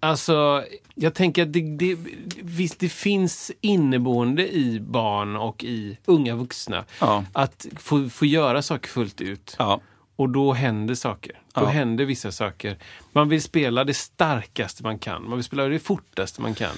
Alltså, 0.00 0.64
jag 0.94 1.14
tänker 1.14 1.42
att 1.42 1.52
det, 1.52 1.60
det, 1.76 1.96
visst, 2.42 2.78
det 2.78 2.88
finns 2.88 3.50
inneboende 3.60 4.52
i 4.54 4.80
barn 4.80 5.36
och 5.36 5.64
i 5.64 5.98
unga 6.04 6.34
vuxna 6.36 6.84
Ja. 7.00 7.24
att 7.32 7.66
få, 7.76 8.08
få 8.08 8.26
göra 8.26 8.62
saker 8.62 8.88
fullt 8.88 9.20
ut. 9.20 9.56
Ja. 9.58 9.80
Och 10.16 10.28
då 10.28 10.52
händer 10.52 10.94
saker. 10.94 11.32
Då 11.54 11.60
Ja. 11.60 11.66
händer 11.66 12.04
vissa 12.04 12.32
saker. 12.32 12.76
Man 13.12 13.28
vill 13.28 13.42
spela 13.42 13.84
det 13.84 13.94
starkaste 13.94 14.82
man 14.82 14.98
kan. 14.98 15.28
Man 15.28 15.38
vill 15.38 15.44
spela 15.44 15.64
det 15.64 15.78
fortaste 15.78 16.40
man 16.42 16.54
kan. 16.54 16.76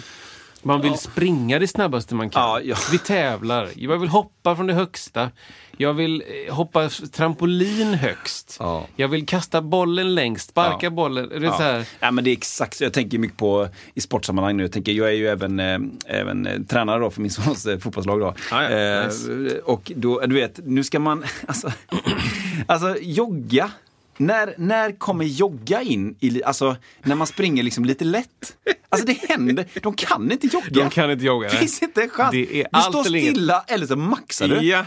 Man 0.65 0.81
vill 0.81 0.99
springa 0.99 1.59
det 1.59 1.69
snabbaste 1.69 2.15
man 2.15 2.31
kan. 2.31 2.43
Ja, 2.43 2.61
ja. 2.61 2.77
Vi 2.93 2.99
tävlar. 2.99 3.69
Jag 3.77 3.99
vill 3.99 4.09
hoppa 4.09 4.57
från 4.57 4.67
det 4.67 4.75
högsta. 4.75 5.31
Jag 5.77 5.95
vill 5.95 6.23
eh, 6.49 6.55
hoppa 6.55 6.89
trampolin 6.89 7.95
högst. 7.95 8.57
Ja. 8.61 8.87
Jag 8.97 9.09
vill 9.09 9.27
kasta 9.27 9.63
bollen 9.63 10.15
längst, 10.15 10.49
sparka 10.51 10.87
Ja. 10.87 10.91
bollen. 10.91 11.29
Det 11.29 11.37
är 11.37 11.41
Ja. 11.41 11.57
så 11.57 11.63
här, 11.63 11.85
ja, 12.01 12.11
men 12.11 12.25
det 12.25 12.31
är 12.31 12.33
exakt 12.33 12.77
så. 12.77 12.85
Jag 12.85 12.93
tänker 12.93 13.19
mycket 13.19 13.37
på 13.37 13.69
i 13.95 14.01
sportsammanhang 14.01 14.57
nu. 14.57 14.63
Jag, 14.63 14.73
tänker, 14.73 14.93
jag 14.93 15.09
är 15.09 15.13
ju 15.13 15.29
även, 15.29 15.61
eh, 15.61 15.79
även 16.07 16.47
eh, 16.47 16.61
tränare 16.63 17.01
då 17.01 17.11
för 17.11 17.21
min 17.21 17.31
sons 17.31 17.67
eh, 17.67 17.79
fotbollslag. 17.79 18.21
Då. 18.21 18.35
Ja, 18.51 18.71
ja. 18.71 19.07
Nice. 19.07 19.59
Och 19.65 19.93
då, 19.97 20.21
du 20.21 20.35
vet, 20.35 20.61
nu 20.65 20.85
ska 20.85 20.99
man 20.99 21.25
alltså, 21.47 21.73
alltså 22.67 22.97
jogga. 23.01 23.71
När, 24.17 24.55
när 24.59 24.99
kommer 24.99 25.25
jogga 25.25 25.83
in 25.83 26.17
i, 26.21 26.43
alltså 26.45 26.77
när 27.03 27.15
man 27.15 27.27
springer 27.27 27.63
liksom 27.63 27.85
lite 27.85 28.05
lätt? 28.05 28.57
Alltså 28.89 29.07
det 29.07 29.13
händer, 29.29 29.67
de 29.83 29.95
kan 29.95 30.33
inte 30.33 30.47
jogga. 30.47 30.67
De 30.71 30.91
kan 30.91 31.11
inte 31.11 31.25
jogga, 31.25 31.49
Det 31.49 31.57
finns 31.57 31.83
inte 31.83 32.03
en 32.03 32.09
chans. 32.11 32.31
Det 32.33 32.61
är 32.61 32.67
du 32.73 32.81
står 32.83 33.05
stilla 33.05 33.65
eller 33.67 33.87
så 33.87 33.97
maxar 33.97 34.49
du. 34.49 34.61
Ja. 34.61 34.87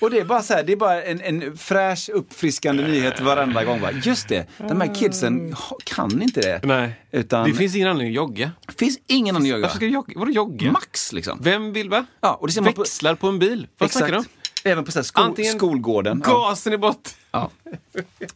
Och 0.00 0.10
det 0.10 0.18
är 0.20 0.24
bara 0.24 0.42
så 0.42 0.54
här, 0.54 0.62
det 0.62 0.72
är 0.72 0.76
bara 0.76 1.02
en, 1.02 1.20
en 1.20 1.56
fräsch 1.56 2.10
uppfriskande 2.12 2.82
nyhet 2.82 3.20
varenda 3.20 3.64
gång. 3.64 3.80
Bara, 3.80 3.92
Just 3.92 4.28
det, 4.28 4.46
de 4.58 4.80
här 4.80 4.94
kidsen 4.94 5.52
ha- 5.52 5.78
kan 5.84 6.22
inte 6.22 6.40
det. 6.40 6.60
Nej. 6.64 6.92
Utan 7.12 7.48
Det 7.50 7.54
finns 7.56 7.74
ingen 7.76 7.88
anledning 7.88 8.12
att 8.12 8.16
jogga. 8.16 8.50
finns 8.78 8.98
ingen 9.06 9.36
annan 9.36 9.42
att 9.42 9.48
jogga. 9.48 9.62
Varför 9.62 9.76
ska 9.76 9.86
du 9.86 9.92
jogga? 9.92 10.12
Vadå 10.18 10.30
jogga? 10.30 10.72
Max 10.72 11.12
liksom. 11.12 11.38
Vem 11.42 11.72
vill 11.72 11.88
va? 11.90 12.06
Ja, 12.20 12.34
och 12.40 12.46
det 12.46 12.52
ser 12.52 12.62
man 12.62 12.72
på- 12.72 12.80
Växlar 12.80 13.14
på 13.14 13.28
en 13.28 13.38
bil. 13.38 13.66
Vad 13.78 13.90
snackar 13.90 14.12
du 14.12 14.18
om? 14.18 14.24
Även 14.64 14.84
på 14.84 14.92
så 14.92 14.98
här 14.98 15.04
skol, 15.04 15.24
Antingen 15.24 15.52
skolgården. 15.52 16.22
Ja. 16.26 16.32
Gasen 16.32 16.72
i 16.72 16.78
botten. 16.78 17.12
Ja. 17.30 17.50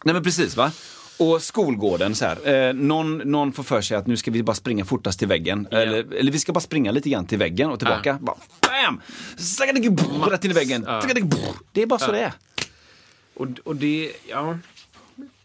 Nej 0.04 0.14
men 0.14 0.22
precis 0.22 0.56
va. 0.56 0.72
Och 1.18 1.42
skolgården 1.42 2.14
så 2.14 2.24
här. 2.24 2.68
Eh, 2.68 2.74
någon, 2.74 3.18
någon 3.18 3.52
får 3.52 3.62
för 3.62 3.80
sig 3.80 3.96
att 3.96 4.06
nu 4.06 4.16
ska 4.16 4.30
vi 4.30 4.42
bara 4.42 4.54
springa 4.54 4.84
fortast 4.84 5.18
till 5.18 5.28
väggen. 5.28 5.68
Eller, 5.70 6.14
eller 6.14 6.32
vi 6.32 6.38
ska 6.38 6.52
bara 6.52 6.60
springa 6.60 6.90
lite 6.90 7.10
grann 7.10 7.26
till 7.26 7.38
väggen 7.38 7.70
och 7.70 7.78
tillbaka. 7.78 8.18
Bara, 8.20 8.36
bam! 8.60 9.00
Rätt 10.30 10.44
in 10.44 10.50
i 10.50 10.54
väggen. 10.54 10.84
Ja. 10.88 11.02
Brr. 11.22 11.38
Det 11.72 11.82
är 11.82 11.86
bara 11.86 11.98
så 11.98 12.12
det 12.12 12.20
är. 12.20 12.32
Och, 13.34 13.46
och 13.64 13.76
det, 13.76 14.12
ja... 14.28 14.58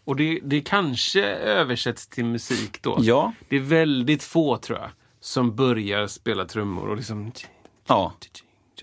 Och 0.04 0.16
det, 0.16 0.40
det 0.42 0.60
kanske 0.60 1.24
översätts 1.34 2.06
till 2.06 2.24
musik 2.24 2.82
då. 2.82 2.98
Ja. 3.00 3.32
Det 3.48 3.56
är 3.56 3.60
väldigt 3.60 4.22
få, 4.22 4.56
tror 4.56 4.78
jag, 4.78 4.90
som 5.20 5.56
börjar 5.56 6.06
spela 6.06 6.44
trummor 6.44 6.88
och 6.88 6.96
liksom... 6.96 7.32
Ja. 7.86 8.12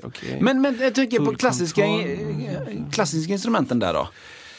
Okej. 0.03 0.37
Men, 0.41 0.61
men 0.61 0.77
jag 0.81 0.95
tänker 0.95 1.19
på 1.19 1.35
klassiska, 1.35 1.81
kontroll. 1.85 2.85
klassiska 2.91 3.33
instrumenten 3.33 3.79
där 3.79 3.93
då. 3.93 4.07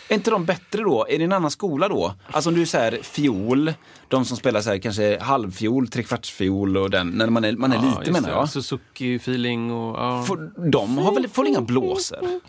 Är 0.09 0.14
inte 0.14 0.30
de 0.30 0.45
bättre 0.45 0.82
då? 0.82 1.07
Är 1.09 1.18
det 1.18 1.24
en 1.24 1.32
annan 1.32 1.51
skola 1.51 1.89
då? 1.89 2.14
Alltså 2.30 2.51
om 2.51 2.57
du 2.57 2.66
säger 2.66 3.03
fiol, 3.03 3.72
de 4.09 4.24
som 4.24 4.37
spelar 4.37 4.61
så 4.61 4.70
här 4.70 4.78
kanske 4.78 5.18
halvfiol, 5.20 5.89
trekvartsfiol 5.89 6.76
och 6.76 6.91
den, 6.91 7.09
när 7.11 7.30
man 7.30 7.45
är, 7.45 7.53
man 7.53 7.72
är 7.72 7.76
Ja, 7.76 7.99
lite 8.01 8.12
menar 8.12 8.30
jag. 8.30 8.45
Suzuki-feeling 8.47 9.70
och... 9.72 9.99
Ja. 9.99 10.24
Får, 10.24 10.70
de 10.70 10.99
har 10.99 11.12
väl, 11.14 11.28
får 11.28 11.47
inga 11.47 11.61
blåsor? 11.61 12.41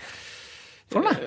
Får 0.92 1.00
de 1.04 1.10
det? 1.10 1.18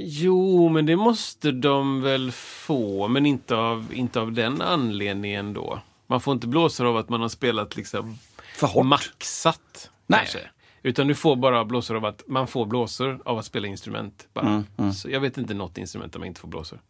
Jo, 0.00 0.68
men 0.68 0.86
det 0.86 0.96
måste 0.96 1.50
de 1.52 2.00
väl 2.02 2.32
få, 2.32 3.08
men 3.08 3.26
inte 3.26 3.56
av, 3.56 3.86
inte 3.92 4.20
av 4.20 4.32
den 4.32 4.62
anledningen 4.62 5.52
då. 5.54 5.80
Man 6.06 6.20
får 6.20 6.34
inte 6.34 6.46
blåsor 6.46 6.86
av 6.86 6.96
att 6.96 7.08
man 7.08 7.20
har 7.20 7.28
spelat 7.28 7.76
liksom 7.76 8.18
För 8.56 8.66
hårt? 8.66 8.86
maxat. 8.86 9.90
Nej. 10.08 10.18
Kanske. 10.20 10.38
Utan 10.82 11.06
du 11.08 11.14
får 11.14 11.36
bara 11.36 11.64
blåsor 11.64 11.96
av 11.96 12.04
att 12.04 12.22
man 12.26 12.46
får 12.46 12.66
blåsor 12.66 13.22
av 13.24 13.38
att 13.38 13.44
spela 13.44 13.66
instrument. 13.66 14.28
Bara. 14.32 14.64
Mm, 14.78 14.92
Så 14.92 15.10
jag 15.10 15.20
vet 15.20 15.38
inte 15.38 15.54
något 15.54 15.78
instrument 15.78 16.12
där 16.12 16.18
man 16.20 16.28
inte 16.28 16.40
får 16.40 16.48
blåsor. 16.48 16.80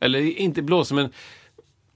Eller 0.00 0.20
inte 0.38 0.62
blåsor, 0.62 0.96
men 0.96 1.10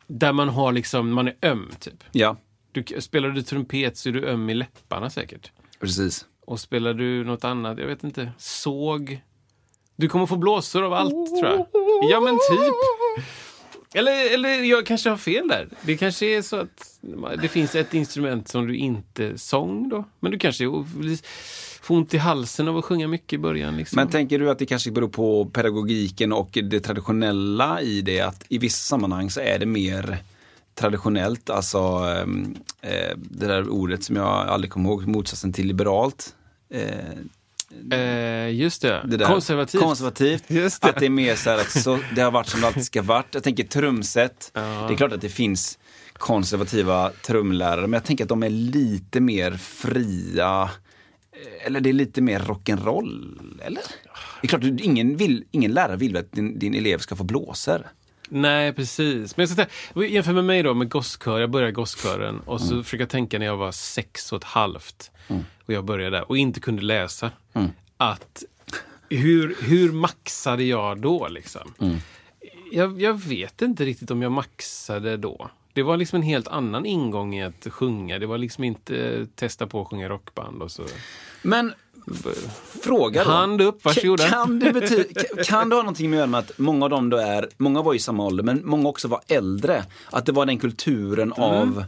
där 0.07 0.33
man 0.33 0.49
har 0.49 0.73
liksom, 0.73 1.13
man 1.13 1.29
är 1.29 1.35
öm 1.43 1.71
typ. 1.81 2.05
Ja, 2.13 2.37
Du, 2.73 2.85
spelar 3.01 3.29
du 3.29 3.43
trumpet 3.43 3.97
så 3.97 4.09
är 4.09 4.13
du 4.13 4.27
öm 4.27 4.51
i 4.51 4.55
läpparna 4.55 5.11
säkert. 5.11 5.51
precis. 5.81 6.27
Och 6.47 6.61
spelar 6.61 6.95
du 6.95 7.25
något 7.25 7.45
annat, 7.45 7.79
jag 7.79 7.87
vet 7.87 8.05
inte, 8.05 8.33
såg. 8.39 9.21
Du 9.97 10.09
kommer 10.09 10.27
få 10.27 10.37
blåsor 10.37 10.83
av 10.83 10.93
allt 10.93 11.11
tror 11.41 11.45
jag. 11.47 11.67
Ja 12.11 12.21
men 12.21 12.35
typ. 12.35 13.25
Eller, 13.97 14.35
eller 14.35 14.63
jag 14.63 14.87
kanske 14.87 15.11
har 15.11 15.17
fel 15.17 15.49
där. 15.49 15.69
Det 15.83 15.97
kanske 15.97 16.27
är 16.27 16.43
så 16.43 16.57
att 16.57 17.01
det 17.43 17.49
finns 17.49 17.75
ett 17.75 17.95
instrument 17.95 18.49
som 18.49 18.67
du 18.67 18.77
inte 18.77 19.39
sång 19.39 19.89
då. 19.89 20.05
Men 20.21 20.33
du 20.33 20.39
kanske 20.39 20.65
får 21.81 21.95
ont 21.95 22.15
i 22.15 22.19
halsen 22.19 22.69
av 22.69 22.79
att 22.79 22.85
sjunga 22.85 23.09
mycket 23.09 23.33
i 23.33 23.39
början. 23.39 23.77
Liksom. 23.77 23.97
Men 23.97 24.09
tänker 24.09 24.39
du 24.39 24.51
att 24.51 24.59
det 24.59 24.67
kanske 24.67 24.91
beror 24.91 25.09
på 25.09 25.45
pedagogiken 25.45 26.33
och 26.33 26.59
det 26.63 26.81
traditionella 26.81 27.81
i 27.81 28.03
det? 28.03 28.21
Att 28.21 28.45
i 28.49 28.59
vissa 28.59 28.97
sammanhang 28.97 29.31
så 29.31 29.41
är 29.41 29.59
det 29.59 29.67
mer 29.67 30.19
traditionellt, 30.75 31.51
alltså 31.51 31.79
ehm, 31.79 32.57
eh, 32.81 33.17
det 33.17 33.47
där 33.47 33.69
ordet 33.69 34.05
som 34.05 34.17
jag 34.17 34.27
aldrig 34.27 34.71
kommer 34.71 34.89
ihåg, 34.91 35.07
motsatsen 35.07 35.53
till 35.53 35.67
liberalt. 35.67 36.35
Eh, 36.71 36.85
Eh, 37.93 38.51
just 38.51 38.83
det. 38.83 39.03
det 39.05 39.25
konservativt. 39.25 39.83
Konservativt. 39.83 40.45
Just 40.51 40.83
det. 40.83 40.89
Att 40.89 40.97
det 40.99 41.07
är 41.07 41.11
mer 41.11 41.35
så 41.35 41.51
här 41.51 41.59
att 41.59 41.83
så, 41.83 41.99
det 42.15 42.21
har 42.21 42.31
varit 42.31 42.49
som 42.49 42.61
det 42.61 42.67
alltid 42.67 42.85
ska 42.85 43.03
varit. 43.03 43.35
Jag 43.35 43.43
tänker 43.43 43.65
trumset. 43.65 44.51
Det 44.55 44.61
är 44.61 44.97
klart 44.97 45.13
att 45.13 45.21
det 45.21 45.29
finns 45.29 45.79
konservativa 46.13 47.11
trumlärare, 47.11 47.81
men 47.81 47.93
jag 47.93 48.05
tänker 48.05 48.25
att 48.25 48.29
de 48.29 48.43
är 48.43 48.51
lite 48.51 49.21
mer 49.21 49.53
fria. 49.53 50.71
Eller 51.61 51.81
det 51.81 51.89
är 51.89 51.95
lite 51.95 52.21
mer 52.21 52.41
rock'n'roll, 52.41 53.41
eller? 53.63 53.83
Det 54.41 54.47
är 54.47 54.49
klart, 54.49 54.65
ingen, 54.65 55.17
vill, 55.17 55.45
ingen 55.51 55.73
lärare 55.73 55.97
vill 55.97 56.17
att 56.17 56.33
din, 56.33 56.59
din 56.59 56.75
elev 56.75 56.99
ska 56.99 57.17
få 57.17 57.25
blåsor? 57.25 57.87
Nej, 58.29 58.73
precis. 58.73 59.37
Men 59.37 59.43
jag 59.47 59.49
ska 59.49 59.65
säga, 59.95 60.07
jämför 60.09 60.33
med 60.33 60.45
mig 60.45 60.63
då 60.63 60.75
med 60.75 60.89
gosskör. 60.91 61.39
Jag 61.41 61.51
började 61.51 61.73
gosskören 61.73 62.41
och 62.41 62.61
så 62.61 62.73
Mm. 62.73 62.85
försöker 62.85 63.03
jag 63.03 63.11
tänka 63.11 63.39
när 63.39 63.47
jag 63.47 63.57
var 63.57 63.73
sex 63.73 64.33
och 64.33 64.37
ett 64.39 64.45
halvt. 64.45 65.11
Och 65.67 65.73
jag 65.73 65.85
började 65.85 66.17
där 66.17 66.29
och 66.31 66.39
inte 66.39 66.61
kunde 66.61 66.83
läsa. 66.83 67.31
Mm. 67.53 67.69
Att 67.97 68.45
hur, 69.11 69.57
hur 69.63 69.93
maxade 69.93 70.65
jag 70.65 70.99
då 71.01 71.29
liksom? 71.29 71.75
Mm. 71.81 71.97
Jag, 72.73 73.01
jag 73.03 73.21
vet 73.21 73.63
inte 73.63 73.85
riktigt 73.85 74.11
om 74.11 74.23
jag 74.23 74.33
maxade 74.33 75.17
då. 75.17 75.51
Det 75.73 75.83
var 75.83 75.97
liksom 75.97 76.17
en 76.17 76.23
helt 76.23 76.49
annan 76.49 76.87
ingång 76.87 77.35
i 77.35 77.45
att 77.45 77.67
sjunga. 77.71 78.19
Det 78.19 78.27
var 78.27 78.39
liksom 78.39 78.65
inte 78.65 79.27
testa 79.35 79.67
på 79.67 79.83
att 79.83 79.89
sjunga 79.89 80.09
rockband 80.09 80.63
och 80.63 80.71
så. 80.71 80.83
Men 81.43 81.73
fråga 82.83 83.25
då. 83.25 83.31
Hand 83.31 83.61
upp, 83.61 83.85
varsågoda. 83.85 84.29
Kan 84.29 84.59
det, 84.59 84.73
bety- 84.73 85.45
kan- 85.45 85.69
det 85.69 85.75
ha 85.75 85.83
någonting 85.83 86.11
med 86.11 86.35
att 86.35 86.51
många 86.59 86.85
av 86.85 86.91
dem 86.91 87.11
då 87.11 87.17
är, 87.17 87.49
många 87.57 87.83
var 87.83 87.95
i 87.95 87.99
samma 87.99 88.25
ålder, 88.25 88.45
men 88.45 88.61
många 88.65 88.89
också 88.89 89.09
var 89.09 89.21
äldre. 89.29 89.85
Att 90.11 90.27
det 90.27 90.33
var 90.33 90.47
den 90.47 90.59
kulturen 90.59 91.33
Mm. 91.33 91.43
av 91.51 91.85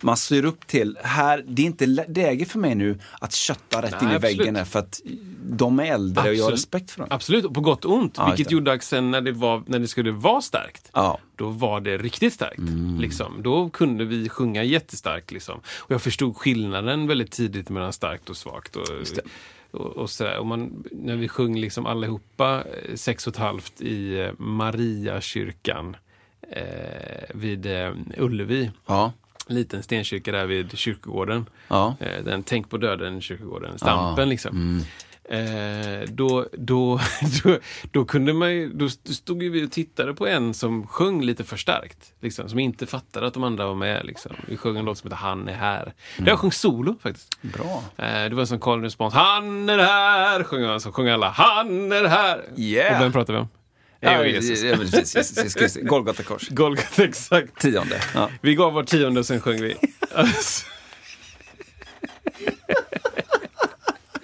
man 0.00 0.16
ser 0.16 0.44
upp 0.44 0.66
till, 0.66 0.98
här, 1.02 1.44
det 1.46 1.62
är 1.62 1.66
inte 1.66 1.86
lä- 1.86 2.04
läge 2.08 2.44
för 2.44 2.58
mig 2.58 2.74
nu 2.74 2.98
att 3.20 3.32
kötta 3.34 3.82
rätt 3.82 3.90
Nej, 3.90 4.02
in 4.04 4.10
i 4.10 4.14
absolut. 4.14 4.38
väggen 4.40 4.66
för 4.66 4.78
att 4.78 5.00
de 5.50 5.80
är 5.80 5.84
äldre 5.84 6.20
och 6.28 6.34
jag 6.34 6.44
har 6.44 6.52
Absolut. 6.52 6.52
respekt 6.58 6.90
för 6.90 6.98
dem. 7.00 7.08
Absolut, 7.10 7.44
och 7.44 7.54
på 7.54 7.60
gott 7.60 7.84
och 7.84 7.92
ont. 7.92 8.14
Ja, 8.16 8.26
vilket 8.26 8.52
gjorde 8.52 8.72
att 8.72 8.82
sen 8.84 9.10
när 9.10 9.20
det, 9.20 9.32
var, 9.32 9.62
när 9.66 9.78
det 9.78 9.88
skulle 9.88 10.10
vara 10.10 10.40
starkt, 10.40 10.90
Ja. 10.92 11.18
då 11.36 11.48
var 11.48 11.80
det 11.80 11.98
riktigt 11.98 12.32
starkt. 12.34 12.58
Mm. 12.58 13.00
Liksom. 13.00 13.42
Då 13.42 13.70
kunde 13.70 14.04
vi 14.04 14.28
sjunga 14.28 14.62
jättestarkt. 14.62 15.30
Liksom. 15.30 15.60
Och 15.78 15.90
jag 15.90 16.02
förstod 16.02 16.36
skillnaden 16.36 17.06
väldigt 17.06 17.32
tidigt 17.32 17.68
mellan 17.68 17.92
starkt 17.92 18.30
och 18.30 18.36
svagt. 18.36 18.76
Och, 18.76 18.86
och, 19.70 19.86
och 19.96 20.10
sådär. 20.10 20.38
Och 20.38 20.46
man, 20.46 20.84
när 20.92 21.16
vi 21.16 21.28
sjöng 21.28 21.56
liksom 21.58 21.86
allihopa 21.86 22.64
eh, 22.88 22.94
sex 22.94 23.26
och 23.26 23.32
ett 23.32 23.38
halvt 23.38 23.80
i 23.80 24.20
eh, 24.20 24.30
Mariakyrkan 24.38 25.96
eh, 26.50 27.34
vid 27.34 27.66
eh, 27.66 27.92
Ullevi. 28.16 28.70
Ja. 28.86 29.12
Liten 29.46 29.82
stenkyrka 29.82 30.32
där 30.32 30.46
vid 30.46 30.78
kyrkogården. 30.78 31.46
Ja. 31.68 31.96
Eh, 32.00 32.24
den 32.24 32.42
Tänk 32.42 32.70
på 32.70 32.76
döden 32.76 33.20
kyrkogården, 33.20 33.78
Stampen 33.78 34.24
Ja. 34.24 34.30
liksom. 34.30 34.56
Mm. 34.56 34.84
Eh, 35.30 36.08
då, 36.08 36.46
då, 36.52 37.00
då, 37.44 37.58
då 37.92 38.04
kunde 38.04 38.32
man 38.32 38.54
ju, 38.54 38.72
då 38.72 38.88
stod 38.88 39.42
ju 39.42 39.50
vi 39.50 39.66
och 39.66 39.72
tittade 39.72 40.14
på 40.14 40.26
en 40.26 40.54
som 40.54 40.86
sjöng 40.86 41.22
lite 41.22 41.44
för 41.44 41.56
starkt. 41.56 42.12
Liksom, 42.20 42.48
som 42.48 42.58
inte 42.58 42.86
fattade 42.86 43.26
att 43.26 43.34
de 43.34 43.44
andra 43.44 43.66
var 43.66 43.74
med. 43.74 44.06
Liksom. 44.06 44.32
Vi 44.46 44.56
sjöng 44.56 44.76
en 44.76 44.84
låt 44.84 44.98
som 44.98 45.06
heter 45.10 45.16
Han 45.16 45.48
är 45.48 45.54
här. 45.54 45.92
Där 46.18 46.28
jag 46.28 46.38
sjöng 46.38 46.52
solo 46.52 46.96
faktiskt. 47.02 47.42
Bra. 47.42 47.82
Eh, 47.96 48.04
det 48.28 48.34
var 48.34 48.40
en 48.40 48.46
sån 48.46 48.60
call 48.60 48.74
and 48.74 48.82
response. 48.84 49.16
Han 49.16 49.68
är 49.68 49.78
här! 49.78 50.44
Sjöng 50.44 50.64
han, 50.64 50.80
så 50.80 50.92
sjöng 50.92 51.08
alla. 51.08 51.28
Han 51.28 51.92
är 51.92 52.04
här! 52.04 52.44
Yeah. 52.56 52.96
Och 52.96 53.04
vem 53.04 53.12
pratar 53.12 53.32
vi 53.32 53.38
om? 53.38 53.48
Ja, 54.00 54.12
Jag 54.12 54.28
Jesus. 54.28 55.76
Golgata 55.82 56.22
kors. 56.22 56.48
Golgata, 56.48 57.04
exakt. 57.04 57.60
Tionde. 57.60 58.02
Ja. 58.14 58.30
Vi 58.40 58.54
gav 58.54 58.72
vår 58.72 58.84
tionde 58.84 59.20
och 59.20 59.26
sen 59.26 59.40
sjöng 59.40 59.62
vi. 59.62 59.76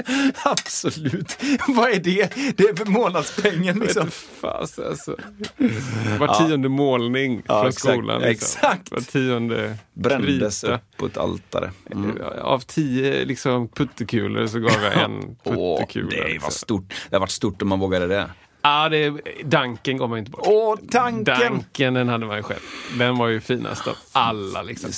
Absolut. 0.44 1.36
Vad 1.68 1.90
är 1.90 1.98
det? 2.00 2.32
Det 2.56 2.62
är 2.64 2.76
för 2.76 2.84
månadspengen 2.90 3.78
liksom. 3.78 4.10
Fas, 4.10 4.78
alltså. 4.78 5.16
Var 6.18 6.46
tionde 6.46 6.68
målning 6.68 7.42
Ja, 7.46 7.60
från 7.60 7.68
exakt, 7.68 7.94
skolan. 7.94 8.22
Liksom. 8.22 8.30
exakt. 8.58 8.90
Var 8.90 9.00
tionde 9.00 9.76
Brändes 9.94 10.60
krita. 10.60 10.74
upp 10.74 10.82
på 10.96 11.06
ett 11.06 11.16
altare. 11.18 11.70
Mm. 11.92 12.18
Av 12.42 12.58
tio 12.60 13.24
liksom, 13.24 13.68
puttekulor 13.68 14.46
så 14.46 14.58
gav 14.58 14.82
jag 14.82 15.02
en 15.04 15.36
Åh, 15.44 15.78
puttekula. 15.78 16.08
det 16.10 16.16
var 16.22 16.28
liksom. 16.28 16.50
stort. 16.52 16.94
Det 17.10 17.16
har 17.16 17.20
varit 17.20 17.30
stort 17.30 17.62
om 17.62 17.68
man 17.68 17.78
vågade 17.80 18.06
det. 18.06 18.30
Ja, 18.66 18.88
det, 18.88 19.10
danken 19.44 19.96
gav 19.96 20.08
man 20.10 20.18
inte 20.18 20.30
bort. 20.30 20.40
Åh, 20.46 20.76
tanken! 20.90 21.24
Danken, 21.24 21.94
den 21.94 22.08
hade 22.08 22.26
man 22.26 22.36
ju 22.36 22.42
själv. 22.42 22.60
Den 22.98 23.16
var 23.16 23.28
ju 23.28 23.40
finast 23.40 23.86
av 23.86 23.94
alla. 24.12 24.62
Liksom. 24.62 24.90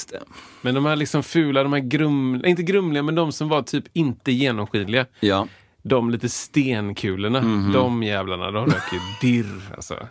Men 0.61 0.75
de 0.75 0.87
här 0.87 0.97
liksom 0.97 1.23
fula, 1.23 1.63
de 1.63 1.73
här 1.73 1.81
grumliga, 1.81 2.49
inte 2.51 2.63
grumliga, 2.63 3.03
men 3.03 3.15
de 3.15 3.33
som 3.33 3.49
var 3.49 3.63
typ 3.63 3.85
inte 3.93 4.33
genomskinliga. 4.33 5.07
Ja. 5.21 5.49
De 5.83 6.11
lite 6.11 6.29
stenkulorna, 6.29 7.41
Mhm. 7.41 7.73
de 7.73 8.03
jävlarna, 8.03 8.51
de 8.51 8.67
röker 8.67 9.01
dirr. 9.21 9.61
Alltså. 9.77 10.09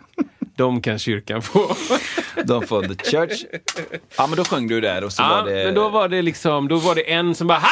De 0.56 0.82
kan 0.82 0.98
kyrkan 0.98 1.42
få. 1.42 1.76
De 2.44 2.66
får 2.66 2.82
the 2.82 3.10
church. 3.10 3.44
Ja, 4.16 4.26
men 4.26 4.36
då 4.36 4.44
sjöng 4.44 4.68
du 4.68 4.80
där 4.80 5.04
och 5.04 5.12
så 5.12 5.22
Ja, 5.22 5.28
var 5.28 5.50
det... 5.50 5.64
Men 5.64 5.74
då 5.74 5.88
var 5.88 6.08
det 6.08 6.22
liksom, 6.22 6.68
då 6.68 6.76
var 6.76 6.94
det 6.94 7.12
en 7.12 7.34
som 7.34 7.46
bara! 7.46 7.62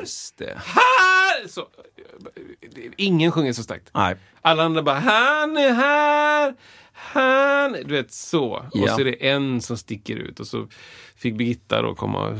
Just 0.00 0.38
det. 0.38 0.58
Här! 0.66 1.48
Så, 1.48 1.60
ingen 2.96 3.32
sjunger 3.32 3.52
så 3.52 3.62
starkt. 3.62 3.90
Nej. 3.94 4.16
Alla 4.42 4.62
andra 4.62 4.82
bara 4.82 4.98
Han 4.98 5.56
är 5.56 5.72
här! 5.72 6.54
Han... 6.92 7.72
Du 7.72 7.94
vet, 7.94 8.12
så. 8.12 8.46
Och 8.50 8.64
Ja. 8.72 8.94
så 8.94 9.00
är 9.00 9.04
det 9.04 9.28
en 9.28 9.60
som 9.62 9.78
sticker 9.78 10.16
ut. 10.16 10.40
Och 10.40 10.46
så 10.46 10.68
fick 11.16 11.34
Birgitta 11.34 11.82
då 11.82 11.94
komma 11.94 12.18
och... 12.18 12.38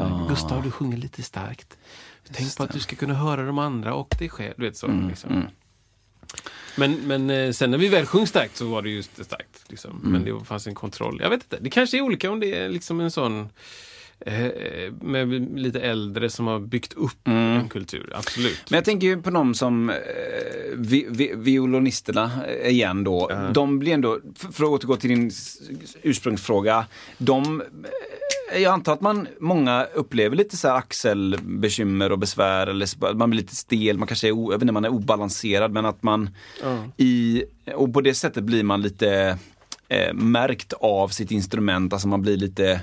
Ah. 0.00 0.26
Gustav, 0.28 0.62
du 0.62 0.70
sjunger 0.70 0.96
lite 0.96 1.22
starkt. 1.22 1.78
Tänk 2.32 2.56
på 2.56 2.62
att 2.62 2.72
du 2.72 2.80
ska 2.80 2.96
kunna 2.96 3.14
höra 3.14 3.46
de 3.46 3.58
andra 3.58 3.94
och 3.94 4.14
dig 4.18 4.28
själv. 4.28 4.54
Du 4.56 4.64
vet 4.64 4.76
så. 4.76 4.86
Mm, 4.86 5.08
liksom. 5.08 5.46
Men, 6.76 6.92
men 6.92 7.30
eh, 7.30 7.52
sen 7.52 7.70
när 7.70 7.78
vi 7.78 7.88
väl 7.88 8.06
sjöng 8.06 8.26
starkt 8.26 8.56
så 8.56 8.66
var 8.66 8.82
det 8.82 8.90
just 8.90 9.24
starkt. 9.24 9.64
Liksom. 9.68 9.90
Mm. 9.90 10.12
Men 10.12 10.24
det 10.24 10.44
fanns 10.44 10.66
en 10.66 10.74
kontroll. 10.74 11.18
Jag 11.22 11.30
vet 11.30 11.42
inte. 11.42 11.58
Det 11.60 11.70
kanske 11.70 11.98
är 11.98 12.00
olika 12.00 12.30
om 12.30 12.40
det 12.40 12.54
är 12.58 12.68
liksom 12.68 13.00
en 13.00 13.10
sån 13.10 13.48
med 15.00 15.58
lite 15.58 15.80
äldre 15.80 16.30
som 16.30 16.46
har 16.46 16.60
byggt 16.60 16.92
upp 16.92 17.28
en 17.28 17.68
kultur. 17.68 18.12
Absolut. 18.14 18.70
Men 18.70 18.76
jag 18.76 18.84
tänker 18.84 19.06
ju 19.06 19.22
på 19.22 19.30
de 19.30 19.54
som 19.54 19.90
eh, 19.90 19.96
vi, 20.74 21.06
vi, 21.10 21.32
violonisterna 21.36 22.30
eh, 22.46 22.68
igen 22.68 23.04
då. 23.04 23.30
De 23.54 23.78
blir 23.78 23.92
ändå, 23.92 24.20
för, 24.36 24.52
för 24.52 24.64
att 24.64 24.70
återgå 24.70 24.96
till 24.96 25.10
din 25.10 25.30
ursprungsfråga. 26.02 26.86
De, 27.18 27.62
eh, 28.52 28.62
jag 28.62 28.72
antar 28.72 28.92
att 28.92 29.00
man, 29.00 29.26
många 29.40 29.86
upplever 29.94 30.36
lite 30.36 30.56
så 30.56 30.68
här 30.68 30.76
axelbekymmer 30.76 32.12
och 32.12 32.18
besvär. 32.18 32.66
Eller 32.66 33.14
man 33.14 33.30
blir 33.30 33.40
lite 33.40 33.56
stel, 33.56 33.98
man 33.98 34.08
kanske 34.08 34.28
är, 34.28 34.32
o, 34.32 34.52
jag 34.52 34.58
vet 34.58 34.62
inte, 34.62 34.72
man 34.72 34.84
är 34.84 34.92
obalanserad. 34.92 35.72
Men 35.72 35.86
att 35.86 36.02
man 36.02 36.30
i, 36.96 37.44
och 37.74 37.92
på 37.92 38.00
det 38.00 38.14
sättet 38.14 38.44
blir 38.44 38.62
man 38.62 38.82
lite 38.82 39.38
eh, 39.88 40.14
märkt 40.14 40.72
av 40.72 41.08
sitt 41.08 41.30
instrument. 41.30 41.92
Alltså 41.92 42.08
man 42.08 42.22
blir 42.22 42.36
lite 42.36 42.80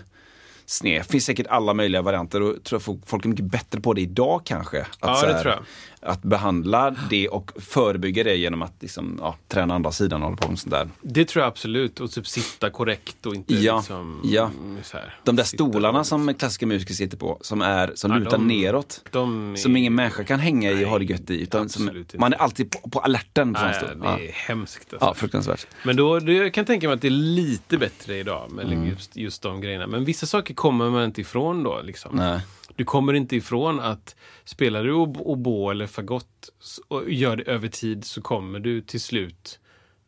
sned. 0.69 1.05
finns 1.05 1.25
säkert 1.25 1.47
alla 1.47 1.73
möjliga 1.73 2.01
varianter 2.01 2.41
och 2.41 2.63
tror 2.63 2.79
folk, 2.79 2.99
folk 3.05 3.25
är 3.25 3.29
mycket 3.29 3.45
bättre 3.45 3.81
på 3.81 3.93
det 3.93 4.01
idag 4.01 4.41
kanske. 4.45 4.81
Att, 4.81 4.87
Ja, 5.01 5.21
det 5.27 5.33
här, 5.33 5.41
tror 5.41 5.53
jag. 5.53 5.63
Att 6.01 6.21
behandla 6.21 6.95
det 7.09 7.27
och 7.29 7.51
förebygga 7.59 8.23
det 8.23 8.35
genom 8.35 8.61
att 8.61 8.73
liksom, 8.79 9.17
ja, 9.21 9.35
träna 9.47 9.75
andra 9.75 9.91
sidan 9.91 10.21
och 10.21 10.25
hålla 10.27 10.37
på 10.37 10.49
med 10.49 10.59
sånt 10.59 10.71
där. 10.71 10.89
Det 11.01 11.25
tror 11.25 11.41
jag 11.43 11.47
absolut. 11.49 11.99
Och 11.99 12.11
typ 12.11 12.27
sitta 12.27 12.69
korrekt 12.69 13.25
och 13.25 13.35
inte 13.35 13.53
Ja, 13.55 13.77
liksom... 13.77 14.21
ja. 14.23 14.51
Så 14.83 14.97
här, 14.97 15.15
De 15.23 15.35
där 15.35 15.43
stolarna 15.43 16.03
som 16.03 16.33
klassiska 16.33 16.65
musiker 16.67 16.93
sitter 16.93 17.17
på, 17.17 17.37
som, 17.41 17.61
är, 17.61 17.91
som 17.95 18.11
Ja, 18.11 18.17
lutar 18.17 18.31
de- 18.31 18.47
neråt. 18.47 19.03
de 19.11 19.51
är- 19.51 19.55
Som 19.55 19.75
ingen 19.77 19.95
människa 19.95 20.23
kan 20.23 20.39
hänga 20.39 20.71
i 20.71 20.75
Nej, 20.75 20.85
och 20.85 20.91
ha 20.91 20.99
det 20.99 21.05
gött 21.05 21.29
i. 21.29 21.41
Utan 21.41 21.69
som, 21.69 22.05
man 22.17 22.33
är 22.33 22.37
alltid 22.37 22.71
på, 22.71 22.89
på 22.89 22.99
alerten 22.99 23.53
på 23.53 23.61
Nej, 23.61 23.69
det 23.81 23.87
stol. 23.87 24.01
Ja. 24.03 24.19
är 24.19 24.31
hemskt. 24.31 24.93
Alltså. 24.93 25.07
ja, 25.07 25.13
fruktansvärt. 25.13 25.67
Men 25.83 25.95
då, 25.95 26.19
då 26.19 26.31
jag 26.31 26.53
kan 26.53 26.65
tänka 26.65 26.87
mig 26.87 26.93
att 26.95 27.01
det 27.01 27.07
är 27.07 27.11
lite 27.11 27.77
bättre 27.77 28.17
idag 28.17 28.51
med 28.51 28.65
Mm. 28.65 28.87
just, 28.87 29.15
just 29.15 29.41
de 29.41 29.61
grejerna. 29.61 29.87
Men 29.87 30.05
vissa 30.05 30.25
saker 30.25 30.53
kommer 30.53 30.89
man 30.89 31.03
inte 31.03 31.21
ifrån 31.21 31.63
då. 31.63 31.81
Liksom. 31.81 32.15
Nej. 32.15 32.39
Du 32.79 32.85
kommer 32.85 33.13
inte 33.13 33.35
ifrån 33.35 33.79
att 33.79 34.15
spelar 34.45 34.83
du 34.83 34.91
ob- 34.93 35.21
oboe 35.21 35.71
eller 35.71 35.87
fagott 35.87 36.49
och 36.87 37.09
gör 37.11 37.35
det 37.35 37.43
över 37.43 37.67
tid 37.67 38.05
så 38.05 38.21
kommer 38.21 38.59
du 38.59 38.81
till 38.81 39.01
slut 39.01 39.59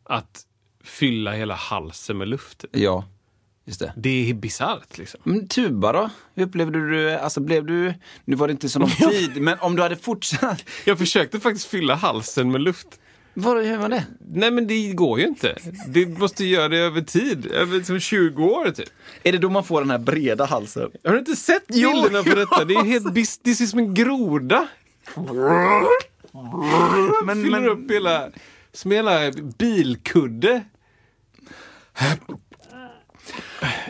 att 0.04 0.42
fylla 0.84 1.32
hela 1.32 1.54
halsen 1.54 2.18
med 2.18 2.28
luft. 2.28 2.64
Ja, 2.72 3.04
just 3.64 3.80
det. 3.80 3.92
Det 3.96 4.30
är 4.30 4.34
bisarrt 4.34 4.98
liksom. 4.98 5.20
Men 5.24 5.48
tuba 5.48 5.92
då? 5.92 6.10
Hur 6.34 6.44
upplevde 6.46 6.90
du? 6.90 7.10
Alltså 7.10 7.40
blev 7.40 7.66
du, 7.66 7.94
nu 8.24 8.36
var 8.36 8.48
det 8.48 8.52
inte 8.52 8.68
så 8.68 8.78
lång 8.78 8.90
tid, 9.10 9.42
men 9.42 9.58
om 9.60 9.76
du 9.76 9.82
hade 9.82 9.96
fortsatt. 9.96 10.64
Jag 10.84 10.98
försökte 10.98 11.40
faktiskt 11.40 11.66
fylla 11.66 11.94
halsen 11.94 12.52
med 12.52 12.60
luft. 12.60 13.00
Vadå, 13.34 13.60
hur 13.60 13.76
var 13.76 13.88
det? 13.88 14.04
Nej 14.34 14.50
men 14.50 14.66
det 14.66 14.92
går 14.92 15.20
ju 15.20 15.26
inte. 15.26 15.56
Du 15.86 16.06
måste 16.06 16.44
göra 16.44 16.68
det 16.68 16.78
över 16.78 17.00
tid. 17.00 17.46
Över 17.46 17.82
som 17.82 18.00
20 18.00 18.44
år 18.44 18.70
typ. 18.70 18.88
Är 19.22 19.32
det 19.32 19.38
då 19.38 19.50
man 19.50 19.64
får 19.64 19.80
den 19.80 19.90
här 19.90 19.98
breda 19.98 20.44
halsen? 20.44 20.90
Har 21.04 21.12
du 21.12 21.18
inte 21.18 21.36
sett 21.36 21.66
bilderna 21.66 22.22
på 22.22 22.34
detta? 22.34 22.64
Det 22.64 22.74
är 22.74 22.84
helt 22.84 23.14
det 23.14 23.24
ser 23.54 23.64
ut 23.64 23.70
som 23.70 23.78
en 23.78 23.94
groda. 23.94 24.68
Men, 27.24 27.42
Fyller 27.44 27.60
men, 27.60 27.68
upp 27.68 27.90
hela, 27.90 28.30
som 28.72 28.90
hela 28.90 29.30
bilkudde. 29.58 30.62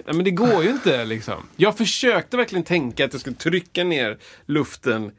Nej, 0.05 0.15
men 0.15 0.25
det 0.25 0.31
går 0.31 0.65
ju 0.65 0.71
inte 0.71 1.05
liksom. 1.05 1.49
Jag 1.57 1.77
försökte 1.77 2.37
verkligen 2.37 2.65
tänka 2.65 3.05
att 3.05 3.13
jag 3.13 3.21
skulle 3.21 3.37
trycka 3.37 3.85
ner 3.85 4.19
luften 4.47 5.13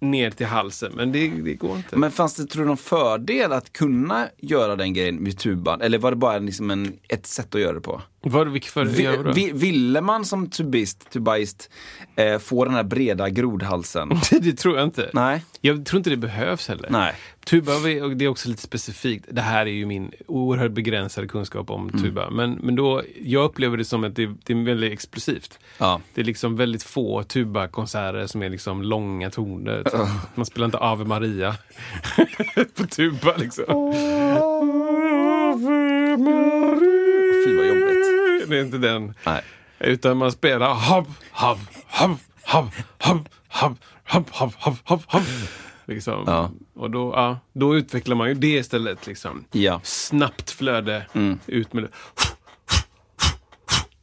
ner 0.00 0.30
till 0.30 0.46
halsen, 0.46 0.92
men 0.94 1.12
det, 1.12 1.28
det 1.28 1.54
går 1.54 1.76
inte. 1.76 1.96
men 1.96 2.10
fanns 2.10 2.34
det, 2.34 2.46
tror 2.46 2.62
du, 2.62 2.68
någon 2.68 2.76
fördel 2.76 3.52
att 3.52 3.72
kunna 3.72 4.28
göra 4.36 4.76
den 4.76 4.94
grejen 4.94 5.16
med 5.16 5.38
tuban? 5.38 5.80
Eller 5.80 5.98
var 5.98 6.10
det 6.10 6.16
bara 6.16 6.38
liksom 6.38 6.70
en, 6.70 6.92
ett 7.08 7.26
sätt 7.26 7.54
att 7.54 7.60
göra 7.60 7.72
det 7.72 7.80
på? 7.80 8.02
Vilket 8.52 8.70
för, 8.72 8.84
Vi, 8.84 9.32
vi, 9.34 9.52
ville 9.52 10.00
man 10.00 10.24
som 10.24 10.50
tubist, 10.50 11.10
tubaist, 11.10 11.70
eh, 12.16 12.38
få 12.38 12.64
den 12.64 12.74
här 12.74 12.82
breda 12.82 13.28
grodhalsen? 13.28 14.08
det 14.40 14.52
tror 14.52 14.76
jag 14.76 14.84
inte. 14.86 15.10
Nej. 15.12 15.44
Jag 15.60 15.86
tror 15.86 15.98
inte 15.98 16.10
det 16.10 16.16
behövs 16.16 16.68
heller. 16.68 16.88
Nej. 16.90 17.14
Tuba, 17.46 17.72
det 18.14 18.24
är 18.24 18.28
också 18.28 18.48
lite 18.48 18.62
specifikt. 18.62 19.24
Det 19.30 19.40
här 19.40 19.66
är 19.66 19.70
ju 19.70 19.86
min 19.86 20.10
oerhört 20.26 20.72
begränsade 20.72 21.26
kunskap 21.28 21.70
om 21.70 21.88
Mm. 21.88 22.02
tuba. 22.02 22.30
Men, 22.30 22.52
men 22.62 22.76
då, 22.76 23.02
jag 23.22 23.44
upplever 23.44 23.76
det 23.76 23.84
som 23.84 24.04
att 24.04 24.16
det, 24.16 24.26
det 24.44 24.52
är 24.52 24.64
väldigt 24.64 24.92
explosivt. 24.92 25.58
Ja. 25.78 26.00
Det 26.14 26.20
är 26.20 26.24
liksom 26.24 26.56
väldigt 26.56 26.82
få 26.82 27.22
tuba-konserter 27.22 28.26
som 28.26 28.42
är 28.42 28.50
liksom 28.50 28.82
långa 28.82 29.30
toner. 29.30 29.82
typ. 29.84 30.00
Man 30.34 30.46
spelar 30.46 30.64
inte 30.64 30.78
Ave 30.78 31.04
Maria 31.04 31.54
på 32.76 32.86
tuba 32.86 33.34
liksom. 33.36 33.64
Ave 34.38 36.16
Maria. 36.16 36.87
Det 38.48 38.58
är 38.58 38.62
inte 38.64 38.78
den. 38.78 39.14
Nej. 39.26 39.42
Utan 39.78 40.16
man 40.16 40.32
spelar 40.32 40.74
hav, 40.74 41.14
hav, 41.30 41.58
hav, 41.86 42.20
hav, 42.42 42.70
hav, 42.98 43.28
hav, 43.48 43.78
hav, 44.04 44.24
hav, 44.30 44.54
hav, 44.58 44.78
hav, 44.84 45.02
hav. 45.06 45.22
Liksom. 45.86 46.24
Ja. 46.26 46.50
Och 46.74 46.90
då, 46.90 47.12
ja, 47.16 47.38
då 47.52 47.76
utvecklar 47.76 48.16
man 48.16 48.28
ju 48.28 48.34
det 48.34 48.56
istället. 48.56 49.06
Liksom. 49.06 49.44
Ja. 49.52 49.80
Snabbt 49.84 50.50
flöde, 50.50 51.06
Mm. 51.14 51.38
ut 51.46 51.72
med. 51.72 51.88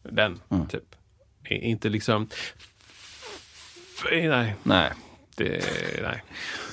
Den, 0.04 0.39
typ. 0.70 0.84
I- 1.50 1.56
Inte 1.56 1.89
liksom... 1.89 2.30
Nej, 4.12 4.56
Nej. 4.64 4.91
det, 5.36 5.66
nej. 6.02 6.24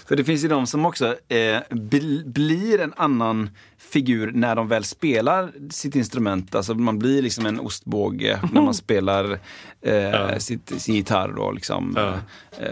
För 0.08 0.16
det 0.16 0.24
finns 0.24 0.44
ju 0.44 0.48
de 0.48 0.66
som 0.66 0.86
också 0.86 1.06
eh, 1.28 1.60
bl- 1.70 2.24
blir 2.32 2.80
en 2.80 2.94
annan 2.96 3.50
figur 3.92 4.32
när 4.34 4.56
de 4.56 4.68
väl 4.68 4.84
spelar 4.84 5.52
sitt 5.70 5.96
instrument. 5.96 6.54
Alltså 6.54 6.74
man 6.74 6.98
blir 6.98 7.22
liksom 7.22 7.46
en 7.46 7.60
ostbåge 7.60 8.40
när 8.52 8.62
man 8.62 8.74
spelar 8.84 9.38
eh, 9.80 10.38
sitt, 10.38 10.72
sin 10.82 10.94
gitarr. 10.94 11.32
Då, 11.36 11.50
liksom. 11.52 11.92
Ja. 11.96 12.14
eh, 12.64 12.68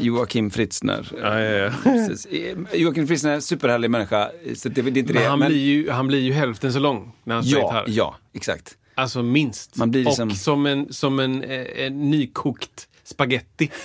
Joakim 0.00 0.50
Fritzner. 0.50 1.08
Ja, 1.22 1.40
ja, 1.40 1.50
ja. 1.84 1.90
Eh, 2.30 2.80
Joakim 2.80 3.06
Fritzner 3.08 3.30
är 3.30 3.34
en 3.34 3.42
superhärlig 3.42 3.90
människa. 3.90 4.30
Så 4.56 4.68
det, 4.68 4.82
det 4.82 4.90
är 4.90 4.98
inte 4.98 5.12
Men 5.12 5.22
det. 5.22 5.28
han, 5.28 5.38
men- 5.38 5.48
Blir 5.48 5.64
ju, 5.64 5.90
han 5.90 6.06
blir 6.06 6.20
ju 6.20 6.32
hälften 6.32 6.72
så 6.72 6.78
lång 6.78 7.12
när 7.24 7.34
han 7.34 7.44
spelar 7.44 7.60
ja, 7.62 7.84
gitarr. 7.86 7.96
ja, 7.98 8.16
exakt. 8.34 8.74
Alltså 8.94 9.22
minst. 9.22 9.76
Man 9.76 9.90
blir 9.90 10.04
liksom- 10.04 10.28
Och 10.28 10.36
som 10.36 10.66
en, 10.66 10.92
som 10.92 11.18
en, 11.20 11.42
eh, 11.42 11.66
en 11.86 12.10
nykokt 12.10 12.88
spaghetti. 13.04 13.70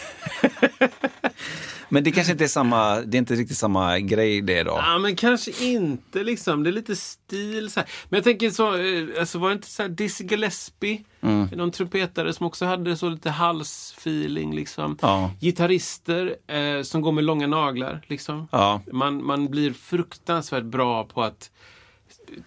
Men 1.93 2.03
det 2.03 2.11
kanske 2.11 2.31
inte 2.31 2.43
är 2.43 2.47
samma, 2.47 3.01
det 3.01 3.17
är 3.17 3.19
inte 3.19 3.35
riktigt 3.35 3.57
samma 3.57 3.99
grej 3.99 4.41
det 4.41 4.63
då. 4.63 4.71
Ja, 4.71 4.97
men 4.97 5.15
kanske 5.15 5.51
inte 5.65 6.23
liksom. 6.23 6.63
Det 6.63 6.69
är 6.69 6.71
lite 6.71 6.95
stil 6.95 7.71
så 7.71 7.79
här. 7.79 7.89
Men 8.09 8.17
jag 8.17 8.23
tänker 8.23 8.49
så, 8.49 8.75
eh, 8.75 9.19
alltså 9.19 9.39
var 9.39 9.49
det 9.49 9.53
inte 9.53 9.67
så 9.67 9.81
här 9.81 9.89
Dizzy 9.89 10.23
Gillespie? 10.23 11.03
Mm. 11.21 11.47
Någon 11.55 11.71
trumpetare 11.71 12.33
som 12.33 12.45
också 12.45 12.65
hade 12.65 12.97
så 12.97 13.09
lite 13.09 13.29
halsfeeling 13.29 14.55
liksom. 14.55 14.97
Ja. 15.01 15.31
Gitarrister 15.39 16.35
eh, 16.47 16.81
som 16.81 17.01
går 17.01 17.11
med 17.11 17.23
långa 17.23 17.47
naglar 17.47 18.01
liksom. 18.07 18.47
Ja. 18.51 18.81
Man, 18.91 19.25
man 19.25 19.49
blir 19.49 19.73
fruktansvärt 19.73 20.63
bra 20.63 21.03
på 21.03 21.23
att 21.23 21.51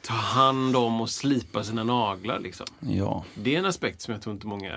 ta 0.03 0.14
hand 0.14 0.76
om 0.76 1.01
och 1.01 1.11
slipa 1.11 1.64
sina 1.64 1.84
naglar 1.84 2.40
liksom. 2.40 2.66
Ja. 2.80 3.24
Det 3.34 3.55
är 3.55 3.59
en 3.59 3.66
aspekt 3.66 4.01
som 4.01 4.12
jag 4.12 4.22
tror 4.22 4.34
inte 4.34 4.47
många 4.47 4.74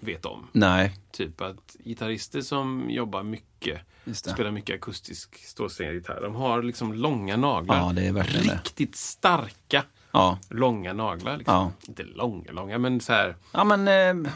vet 0.00 0.26
om. 0.26 0.48
Nej. 0.52 0.96
Typ 1.12 1.40
att 1.40 1.76
gitarrister 1.84 2.40
som 2.40 2.90
jobbar 2.90 3.22
mycket. 3.22 3.80
Spelar 4.14 4.50
mycket 4.50 4.74
akustisk 4.76 5.36
stålsträngad 5.44 5.94
gitarr, 5.94 6.20
de 6.22 6.34
har 6.34 6.62
liksom 6.62 6.92
långa 6.94 7.36
naglar. 7.36 7.76
Ja, 7.78 7.92
det 7.92 8.06
är 8.06 8.12
verkligen 8.12 8.46
det. 8.46 8.54
Riktigt 8.54 8.96
starka, 8.96 9.84
Ja. 10.12 10.38
långa 10.50 10.92
naglar. 10.92 11.36
Liksom. 11.36 11.54
Ja. 11.54 11.72
Inte 11.88 12.02
långa, 12.02 12.52
långa, 12.52 12.78
men 12.78 13.00
så 13.00 13.12
här 13.12 13.36
Ja 13.52 13.64
men, 13.64 13.88
eh, 13.88 14.30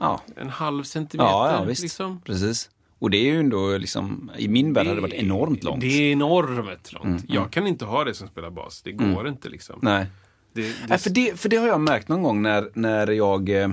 ja. 0.00 0.20
en 0.36 0.48
halv 0.50 0.82
centimeter. 0.84 1.30
Ja, 1.30 1.52
ja. 1.52 1.64
Liksom. 1.64 2.20
Precis. 2.20 2.70
Och 2.98 3.10
det 3.10 3.16
är 3.16 3.24
ju 3.32 3.40
ändå 3.40 3.78
liksom, 3.78 4.30
i 4.38 4.48
min 4.48 4.72
värld 4.72 4.86
hade 4.86 4.96
det 4.98 5.02
varit 5.02 5.14
enormt 5.14 5.64
långt. 5.64 5.82
Mm, 5.82 5.88
Det 5.96 6.02
är 6.02 6.12
enormt 6.12 6.92
långt. 6.92 7.24
Jag 7.28 7.50
kan 7.50 7.66
inte 7.66 7.84
ha 7.84 8.04
det 8.04 8.14
som 8.14 8.28
spelar 8.28 8.50
bas. 8.50 8.82
Det 8.82 8.92
går 8.92 9.28
inte 9.28 9.48
liksom. 9.48 9.78
Nej. 9.82 10.06
Det, 10.52 10.62
det, 10.62 10.74
Nej, 10.88 10.98
för, 10.98 11.10
det, 11.10 11.40
för 11.40 11.48
det 11.48 11.56
har 11.56 11.66
jag 11.68 11.80
märkt 11.80 12.08
någon 12.08 12.22
gång 12.22 12.42
när, 12.42 12.70
när 12.74 13.06
jag 13.10 13.48
eh, 13.48 13.68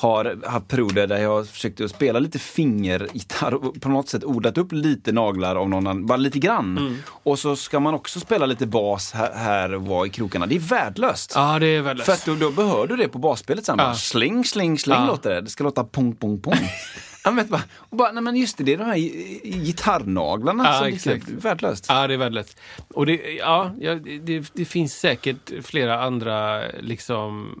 har 0.00 0.40
haft 0.46 0.68
perioder 0.68 1.06
där 1.06 1.18
jag 1.18 1.28
har 1.30 1.44
försökt 1.44 1.80
att 1.80 1.90
spela 1.90 2.18
lite 2.18 2.38
fingergitarr 2.38 3.54
och 3.54 3.80
på 3.80 3.88
något 3.88 4.08
sätt 4.08 4.24
odlat 4.24 4.58
upp 4.58 4.72
lite 4.72 5.12
naglar 5.12 5.56
av 5.56 5.68
någon 5.68 5.86
annan, 5.86 6.06
bara 6.06 6.16
lite 6.16 6.38
grann. 6.38 6.78
Mm. 6.78 6.96
Och 7.06 7.38
så 7.38 7.56
ska 7.56 7.80
man 7.80 7.94
också 7.94 8.20
spela 8.20 8.46
lite 8.46 8.66
bas 8.66 9.12
här, 9.12 9.32
här 9.34 9.74
och 9.74 9.82
var 9.86 10.06
i 10.06 10.10
krokarna. 10.10 10.46
Det 10.46 10.54
är 10.54 10.58
värdelöst. 10.60 11.32
Ja, 11.34 11.58
det 11.58 11.66
är 11.66 11.82
väldigt... 11.82 12.06
För 12.06 12.12
att 12.12 12.26
då, 12.26 12.34
då 12.34 12.50
behör 12.50 12.86
du 12.86 12.96
det 12.96 13.08
på 13.08 13.18
basspelet 13.18 13.64
sen. 13.66 13.76
Bara, 13.76 13.88
Ja. 13.88 13.94
sling, 13.94 14.44
sling, 14.44 14.78
sling 14.78 14.96
Ja. 14.96 15.06
låter 15.06 15.30
det. 15.30 15.40
Det 15.40 15.50
ska 15.50 15.64
låta 15.64 15.84
pong, 15.84 16.16
pong, 16.16 16.40
pong. 16.40 16.54
Ja, 17.24 17.30
men, 17.30 17.46
bara, 17.48 17.62
och 17.76 17.96
bara, 17.96 18.12
nej, 18.12 18.22
men 18.22 18.36
just 18.36 18.56
det, 18.58 18.64
det 18.64 18.72
är 18.72 18.78
de 18.78 18.84
här 18.84 18.96
gi- 18.96 19.40
gitarrnaglarna 19.64 20.64
Ja, 20.66 20.78
som 20.78 20.86
exakt. 20.86 21.28
är 21.28 21.32
värdelöst. 21.32 21.86
Ja, 21.88 22.06
det 22.06 22.14
är 22.14 22.18
väldigt 22.18 22.56
Och 22.94 23.06
det, 23.06 23.20
ja, 23.38 23.70
det, 24.22 24.44
det 24.54 24.64
finns 24.64 24.94
säkert 24.94 25.50
flera 25.62 26.02
andra 26.02 26.62
liksom... 26.80 27.54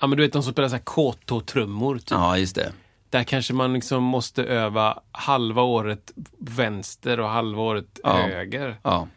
Ja, 0.00 0.06
men 0.06 0.16
du 0.18 0.22
vet 0.24 0.32
de 0.32 0.42
som 0.42 0.52
spelar 0.52 0.68
så 0.68 0.74
här 0.74 0.82
KT-trummor. 0.84 1.98
Typ. 1.98 2.10
Ja, 2.10 2.38
just 2.38 2.54
det. 2.54 2.72
Där 3.10 3.24
kanske 3.24 3.52
man 3.54 3.72
liksom 3.72 4.02
måste 4.02 4.44
öva 4.44 4.98
halva 5.12 5.62
året 5.62 6.12
vänster 6.38 7.20
och 7.20 7.28
halva 7.28 7.62
året 7.62 8.00
Ja. 8.02 8.12
höger. 8.16 8.76
Ja. 8.82 9.08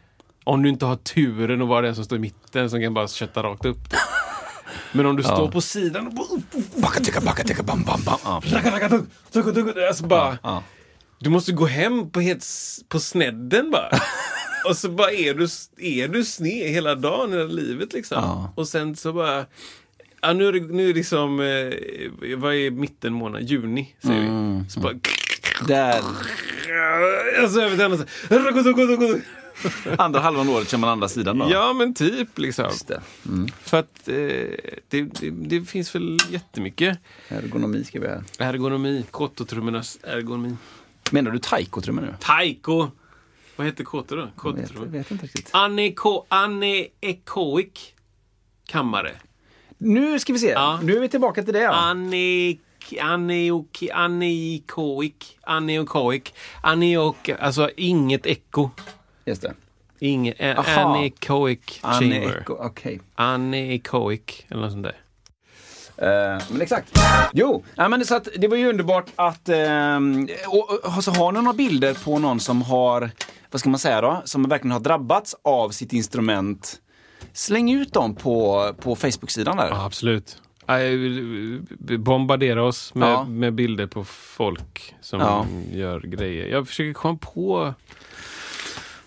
Om 0.44 0.62
du 0.62 0.68
inte 0.68 0.86
har 0.86 0.96
turen 0.96 1.62
att 1.62 1.68
vara 1.68 1.80
den 1.80 1.94
som 1.94 2.04
står 2.04 2.16
i 2.16 2.20
mitten 2.20 2.70
som 2.70 2.80
kan 2.80 2.94
bara 2.94 3.08
kötta 3.08 3.42
rakt 3.42 3.64
upp. 3.64 3.90
det. 3.90 3.96
Men 4.92 5.06
om 5.06 5.16
du 5.16 5.22
står 5.22 5.48
på 5.50 5.60
sidan 5.60 6.06
och 6.06 6.12
bara... 6.12 6.26
Ja. 8.24 8.42
Alltså 9.88 10.06
bara... 10.06 10.38
Ja. 10.42 10.62
Du 11.18 11.30
måste 11.30 11.52
gå 11.52 11.66
hem 11.66 12.10
på, 12.10 12.20
helt, 12.20 12.44
på 12.88 13.00
snedden 13.00 13.70
bara. 13.70 13.88
och 14.68 14.76
så 14.76 14.88
bara 14.90 15.10
är 15.10 15.34
du, 15.34 15.44
är 15.78 16.08
du 16.08 16.24
sned 16.24 16.68
hela 16.70 16.94
dagen, 16.94 17.32
hela 17.32 17.44
livet 17.44 17.92
liksom. 17.92 18.18
Ja. 18.22 18.52
Och 18.56 18.68
sen 18.68 18.96
så 18.96 19.12
bara... 19.12 19.46
Ja, 20.22 20.32
nu 20.32 20.46
är 20.48 20.52
det 20.52 20.60
nu 20.60 20.82
är 20.82 20.88
det 20.88 20.94
liksom... 20.94 21.40
Eh, 21.40 22.36
vad 22.36 22.54
är 22.54 22.70
mittenmånad? 22.70 23.42
Juni, 23.42 23.94
säger 24.02 24.20
vi. 24.60 24.70
Så 24.70 24.80
bara... 24.80 24.94
Där, 25.66 26.02
Alltså 27.42 27.60
över 27.60 27.76
till 27.76 27.84
andra 27.84 27.98
sidan. 27.98 29.22
andra 29.98 30.20
halvan 30.20 30.48
året 30.48 30.68
kör 30.70 30.78
man 30.78 30.90
andra 30.90 31.08
sidan 31.08 31.38
då. 31.38 31.48
Ja, 31.50 31.72
men 31.72 31.94
typ 31.94 32.38
liksom. 32.38 32.64
Just 32.64 32.88
det. 32.88 33.02
Mm. 33.26 33.48
För 33.62 33.76
att 33.78 34.08
eh, 34.08 34.14
det, 34.88 35.02
det, 35.20 35.30
det 35.30 35.64
finns 35.64 35.94
väl 35.94 36.18
jättemycket 36.30 36.98
Ergonomi 37.28 37.84
ska 37.84 38.00
vi 38.00 38.08
ha. 38.08 38.22
ergonomi. 38.38 39.04
Kottotrummornas 39.10 39.98
ergonomi. 40.02 40.56
Menar 41.10 41.30
du 41.30 41.38
taiko-trummor 41.38 42.02
nu? 42.02 42.14
Taiko. 42.20 42.90
Vad 43.56 43.66
heter 43.66 43.84
kotte 43.84 44.14
då? 44.14 44.30
Jag 44.44 44.56
vet, 44.56 44.70
jag 44.74 44.86
vet 44.86 45.10
inte 45.10 45.24
riktigt. 45.24 45.50
Aneko, 45.52 46.24
anekoik 46.28 47.94
kammare. 48.66 49.12
Nu 49.82 50.18
ska 50.18 50.32
vi 50.32 50.38
se. 50.38 50.48
Ja. 50.48 50.80
Nu 50.82 50.96
är 50.96 51.00
vi 51.00 51.08
tillbaka 51.08 51.42
till 51.42 51.54
det. 51.54 51.60
Ja. 51.60 51.70
Anek, 51.72 52.58
aneok, 53.00 53.82
aneikoik, 53.92 55.38
aneokoik, 55.42 56.34
aneok, 56.62 57.28
alltså 57.40 57.70
inget 57.76 58.26
eko. 58.26 58.70
Just 59.24 59.42
det. 59.42 59.54
Inget, 59.98 60.40
a- 60.40 60.64
anekoik 60.76 61.80
chamber. 61.82 62.44
Okej. 62.48 63.00
Anekoik, 63.14 64.46
eller 64.48 64.62
något 64.62 64.72
sånt 64.72 64.82
där. 64.82 64.96
Eh, 65.96 66.42
men 66.50 66.60
exakt. 66.62 66.98
Jo, 67.32 67.64
ja, 67.74 67.88
men 67.88 68.04
så 68.06 68.14
att 68.14 68.28
det 68.38 68.48
var 68.48 68.56
ju 68.56 68.68
underbart 68.68 69.06
att... 69.16 69.48
ehm, 69.48 70.28
och, 70.46 70.96
och, 70.96 71.04
så 71.04 71.10
har 71.10 71.32
ni 71.32 71.42
några 71.42 71.52
bilder 71.56 71.94
på 72.04 72.18
någon 72.18 72.40
som 72.40 72.62
har, 72.62 73.10
vad 73.50 73.60
ska 73.60 73.70
man 73.70 73.78
säga 73.78 74.00
då, 74.00 74.22
som 74.24 74.48
verkligen 74.48 74.72
har 74.72 74.80
drabbats 74.80 75.34
av 75.44 75.70
sitt 75.70 75.92
instrument. 75.92 76.80
Släng 77.32 77.72
ut 77.72 77.92
dem 77.92 78.14
på, 78.14 78.70
på 78.80 78.96
Facebook-sidan 78.96 79.56
där. 79.56 79.68
Ja, 79.68 79.84
absolut. 79.84 80.42
Aj, 80.66 80.98
Bombardera 81.98 82.64
oss 82.64 82.94
med, 82.94 83.08
Ja. 83.08 83.24
med 83.24 83.54
bilder 83.54 83.86
på 83.86 84.04
folk 84.04 84.94
som 85.00 85.20
Ja. 85.20 85.46
gör 85.72 86.00
grejer. 86.00 86.46
Jag 86.46 86.68
försöker 86.68 86.92
komma 86.92 87.18
på... 87.22 87.74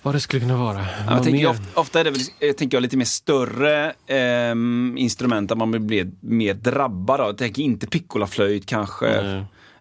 Vad 0.01 0.16
det 0.16 0.20
skulle 0.20 0.39
kunna 0.41 0.57
vara. 0.57 0.86
Ja, 1.09 1.24
tänker, 1.24 1.47
ofta, 1.49 1.80
ofta 1.82 1.99
är 1.99 2.03
det 2.03 2.11
väl, 2.11 2.20
jag 2.39 2.57
tänker 2.57 2.78
jag, 2.78 2.82
lite 2.82 2.97
mer 2.97 3.05
större 3.05 3.93
ehm, 4.07 4.95
instrument 4.97 5.49
där 5.49 5.55
man 5.55 5.88
blir 5.88 6.11
mer 6.20 6.53
drabbad 6.53 7.20
av. 7.22 7.28
Jag 7.28 7.38
tänker 7.38 7.61
inte 7.63 7.88
piccolaflöjt 7.88 8.66
kanske. 8.66 9.07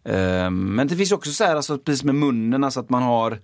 Ehm, 0.04 0.74
men 0.74 0.88
det 0.88 0.96
finns 0.96 1.12
också 1.12 1.30
så 1.32 1.44
här, 1.44 1.56
alltså, 1.56 1.78
precis 1.78 2.04
med 2.04 2.14
munnen, 2.14 2.64
alltså 2.64 2.80
att 2.80 2.90
man 2.90 3.02
har 3.02 3.38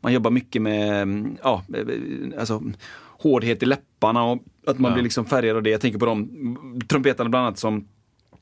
man 0.00 0.12
jobbar 0.12 0.30
mycket 0.30 0.62
med 0.62 1.08
ja, 1.42 1.62
eh, 1.74 2.40
alltså, 2.40 2.62
hårdhet 3.22 3.62
i 3.62 3.66
läpparna 3.66 4.22
och 4.24 4.38
att 4.66 4.78
man 4.78 4.90
Ja. 4.90 4.94
blir 4.94 5.02
liksom 5.04 5.24
färgad 5.26 5.56
av 5.56 5.62
det. 5.62 5.70
Jag 5.70 5.80
tänker 5.80 5.98
på 5.98 6.06
de 6.06 6.80
trumpetarna 6.88 7.30
bland 7.30 7.46
annat 7.46 7.58
som 7.58 7.88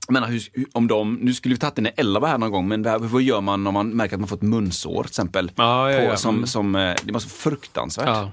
jag 0.07 0.13
menar, 0.13 0.29
hur, 0.29 0.43
hur- 0.53 0.67
om 0.73 0.87
de, 0.87 1.15
nu 1.15 1.35
skulle 1.35 1.55
vi 1.55 1.59
tagit 1.59 1.75
den 1.75 1.83
när 1.85 1.93
Ella 1.97 2.21
var 2.21 2.29
här 2.29 2.39
någon 2.39 2.51
gång, 2.51 2.69
men 2.69 2.83
vad, 2.83 3.01
vad 3.05 3.23
gör 3.23 3.41
man 3.41 3.67
om 3.67 3.75
man 3.75 3.89
märker 3.91 4.15
att 4.17 4.21
man 4.21 4.29
fått 4.29 4.43
munsår 4.43 5.03
till 5.03 5.11
exempel? 5.11 5.51
Ja, 5.57 5.93
ja, 5.93 5.99
på, 5.99 6.05
ja. 6.05 6.17
Som, 6.17 6.35
Mm. 6.35 6.47
som, 6.47 6.75
eh, 6.77 6.95
det 7.05 7.13
måste 7.13 7.29
vara 7.29 7.37
fruktansvärt. 7.55 8.07
Ja. 8.09 8.31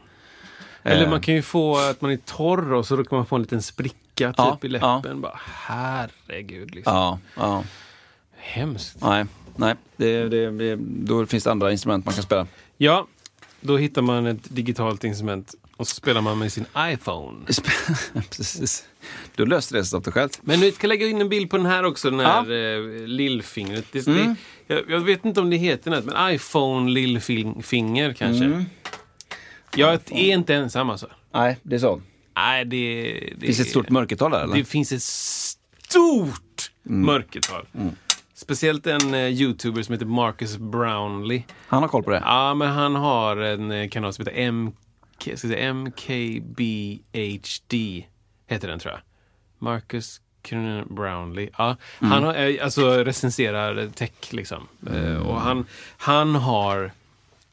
Eller 0.84 1.04
Eh. 1.04 1.10
man 1.10 1.22
kan 1.22 1.34
ju 1.36 1.42
få 1.42 1.78
att 1.78 2.02
man 2.02 2.12
är 2.12 2.18
torr 2.18 2.74
och 2.74 2.86
så 2.88 2.96
råkar 2.96 3.18
man 3.18 3.26
få 3.26 3.36
en 3.36 3.42
liten 3.42 3.62
spricka 3.62 4.28
typ 4.28 4.36
Ja, 4.38 4.58
i 4.62 4.68
läppen. 4.68 5.22
Bara, 5.22 5.40
herregud. 5.44 6.76
Liksom. 6.76 6.94
Ja, 6.96 7.20
ja. 7.36 7.64
Hemskt. 8.38 8.98
Nej, 9.02 9.26
nej. 9.56 9.76
Det, 9.98 10.30
det, 10.30 10.52
det, 10.52 10.76
då 10.82 11.26
finns 11.26 11.44
det 11.44 11.52
andra 11.52 11.72
instrument 11.72 12.06
man 12.06 12.14
kan 12.14 12.24
spela. 12.24 12.48
Ja, 12.78 13.08
då 13.62 13.78
hittar 13.78 14.02
man 14.02 14.26
ett 14.28 14.56
digitalt 14.56 15.04
instrument 15.04 15.56
och 15.78 15.88
så 15.88 15.96
spelar 15.96 16.22
man 16.22 16.38
med 16.40 16.52
sin 16.54 16.66
iPhone. 16.78 17.46
Precis. 18.30 18.86
Då 19.36 19.46
löste 19.46 19.76
det 19.76 19.86
sig 19.86 19.98
av 19.98 20.02
sig 20.02 20.14
självt. 20.14 20.40
Men 20.42 20.60
vi 20.60 20.72
ska 20.72 20.88
lägga 20.88 21.08
in 21.08 21.22
en 21.22 21.30
bild 21.30 21.50
på 21.50 21.58
den 21.58 21.66
här 21.66 21.84
också, 21.84 22.10
den 22.12 22.20
här 22.20 22.52
eh, 22.52 23.08
lillfingret. 23.08 23.86
Det, 23.92 24.08
Mm. 24.08 24.36
det, 24.68 24.74
jag, 24.74 24.84
jag 24.90 25.00
vet 25.00 25.26
inte 25.26 25.40
om 25.42 25.50
det 25.50 25.58
heter 25.58 25.92
något, 25.92 26.06
men 26.06 26.34
iPhone 26.34 26.92
lillfinger 26.92 28.14
kanske. 28.14 28.46
Mm. 28.46 28.66
Jag 29.76 29.94
är 29.94 30.34
inte 30.34 30.56
ensam 30.56 30.90
alltså. 30.90 31.08
Nej, 31.34 31.58
det 31.64 31.76
är 31.76 31.80
så. 31.80 32.02
Nej, 32.36 32.66
det, 32.66 33.04
det 33.38 33.46
Finns 33.46 33.60
ett 33.60 33.70
stort 33.70 33.90
mörkertal 33.90 34.32
där 34.32 34.44
eller? 34.44 34.56
Det 34.56 34.64
finns 34.66 34.92
ett 34.92 35.04
stort 35.04 36.72
Mm. 36.90 37.06
mörkertal. 37.06 37.66
Speciellt 38.34 38.88
en 38.88 39.14
eh, 39.14 39.20
youtuber 39.28 39.82
som 39.84 39.94
heter 39.94 40.06
Marcus 40.06 40.58
Brownlee. 40.58 41.44
Han 41.68 41.82
har 41.84 41.90
koll 41.90 42.04
på 42.04 42.10
det. 42.12 42.22
Ja, 42.26 42.54
men 42.54 42.68
han 42.68 42.96
har 42.96 43.38
en 43.38 43.72
eh, 43.72 43.90
kanal 43.90 44.14
som 44.14 44.26
heter 44.26 44.52
MK, 44.52 44.76
ska 45.20 45.30
jag 45.30 45.40
säga, 45.40 45.74
MKBHD. 45.74 47.74
Heter 48.48 48.68
den 48.68 48.80
tror 48.80 48.94
jag. 48.94 49.02
Marcus 49.60 50.22
Cronin 50.42 50.96
Brownlee. 50.96 51.50
Ja, 51.58 51.76
Han 52.00 52.24
har, 52.24 52.36
eh, 52.36 52.64
alltså, 52.64 53.04
recenserar 53.04 53.88
tech 53.90 54.12
liksom. 54.34 54.68
Eh, 54.94 55.28
Och 55.28 55.42
han, 55.42 55.66
han 55.98 56.36
har 56.36 56.92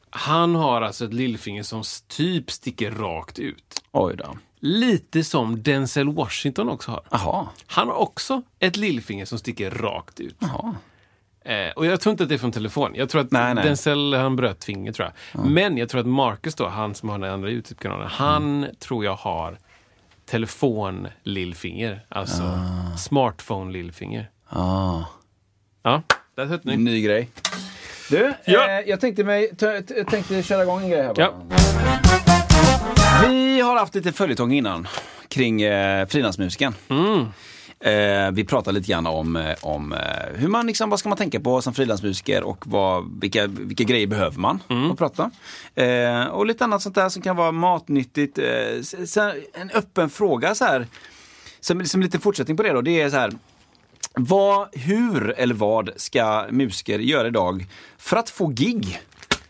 han 0.09 0.55
har 0.55 0.81
alltså 0.81 1.05
ett 1.05 1.13
lillfinger 1.13 1.63
som 1.63 1.83
typ 2.07 2.51
sticker 2.51 2.91
rakt 2.91 3.39
ut. 3.39 3.81
Oj 3.91 4.15
då. 4.17 4.37
Lite 4.59 5.23
som 5.23 5.63
Denzel 5.63 6.13
Washington 6.13 6.69
också 6.69 6.91
har. 6.91 7.01
Jaha. 7.11 7.47
Han 7.67 7.87
har 7.87 7.95
också 7.95 8.41
ett 8.59 8.75
lillfinger 8.77 9.25
som 9.25 9.39
sticker 9.39 9.71
rakt 9.71 10.19
ut. 10.19 10.35
Jaha. 10.39 10.75
Eh, 11.45 11.71
och 11.75 11.85
jag 11.85 12.01
tror 12.01 12.11
inte 12.11 12.23
att 12.23 12.29
det 12.29 12.35
är 12.35 12.39
från 12.39 12.51
telefon. 12.51 12.91
Jag 12.95 13.09
tror 13.09 13.21
att 13.21 13.31
Nej, 13.31 13.53
nej. 13.55 13.63
Denzel, 13.63 14.13
han 14.13 14.35
bröt 14.35 14.63
finger 14.63 14.91
tror 14.91 15.11
jag. 15.33 15.45
Men 15.45 15.77
jag 15.77 15.89
tror 15.89 16.01
att 16.01 16.07
Marcus 16.07 16.55
då, 16.55 16.67
han 16.67 16.95
som 16.95 17.09
har 17.09 17.17
den 17.17 17.33
andra 17.33 17.49
YouTube-kanalen, 17.49 18.07
han 18.11 18.63
Mm. 18.63 18.75
tror 18.79 19.05
jag 19.05 19.15
har 19.15 19.57
telefon-lillfinger. 20.25 21.99
Alltså 22.09 22.43
smartphone-lillfinger. 22.97 24.25
Ah. 24.49 25.01
Ja, 25.83 26.01
där 26.35 26.45
hörde 26.45 26.61
ni. 26.63 26.77
Ny 26.77 27.01
grej. 27.01 27.29
Du, 28.09 28.33
Ja. 28.45 28.69
eh, 28.69 28.89
jag 28.89 29.01
tänkte, 29.01 29.23
mig, 29.23 29.51
jag 29.59 30.07
tänkte 30.07 30.43
köra 30.43 30.63
igång 30.63 30.81
en 30.83 30.89
grej 30.89 31.01
här 31.01 31.13
bara. 31.13 31.21
Ja. 31.21 31.33
Vi 33.29 33.61
har 33.61 33.79
haft 33.79 33.95
lite 33.95 34.11
följetong 34.11 34.51
innan 34.53 34.87
kring 35.27 35.61
eh, 35.61 36.07
frilansmusiken. 36.07 36.73
Eh, 37.79 38.31
vi 38.31 38.45
pratade 38.45 38.79
lite 38.79 38.91
grann 38.91 39.07
om, 39.07 39.35
eh, 39.35 39.55
om 39.61 39.93
eh, 39.93 39.99
hur 40.33 40.47
man 40.47 40.67
liksom, 40.67 40.89
vad 40.89 40.99
ska 40.99 41.09
man 41.09 41.17
tänka 41.17 41.39
på 41.39 41.61
som 41.61 41.73
frilansmusiker 41.73 42.43
och 42.43 42.67
vad, 42.67 43.21
vilka, 43.21 43.47
vilka 43.47 43.83
grejer 43.83 44.07
behöver 44.07 44.39
man 44.39 44.59
att 44.91 44.97
prata. 44.97 45.31
Eh, 45.75 46.23
och 46.25 46.45
lite 46.45 46.63
annat 46.63 46.81
sånt 46.81 46.95
där 46.95 47.09
som 47.09 47.21
kan 47.21 47.35
vara 47.35 47.51
matnyttigt. 47.51 48.37
Eh, 48.37 49.61
en 49.61 49.69
öppen 49.73 50.09
fråga 50.09 50.55
så 50.55 50.65
här, 50.65 50.87
som, 51.59 51.85
som 51.85 52.01
lite 52.01 52.19
fortsättning 52.19 52.57
på 52.57 52.63
det 52.63 52.73
då, 52.73 52.81
det 52.81 53.01
är 53.01 53.09
så 53.09 53.17
här. 53.17 53.31
Vad, 54.13 54.67
hur 54.71 55.33
eller 55.37 55.55
vad 55.55 55.89
ska 55.95 56.45
musiker 56.51 56.99
göra 56.99 57.27
idag 57.27 57.65
för 57.97 58.17
att 58.17 58.29
få 58.29 58.47
gig? 58.47 59.01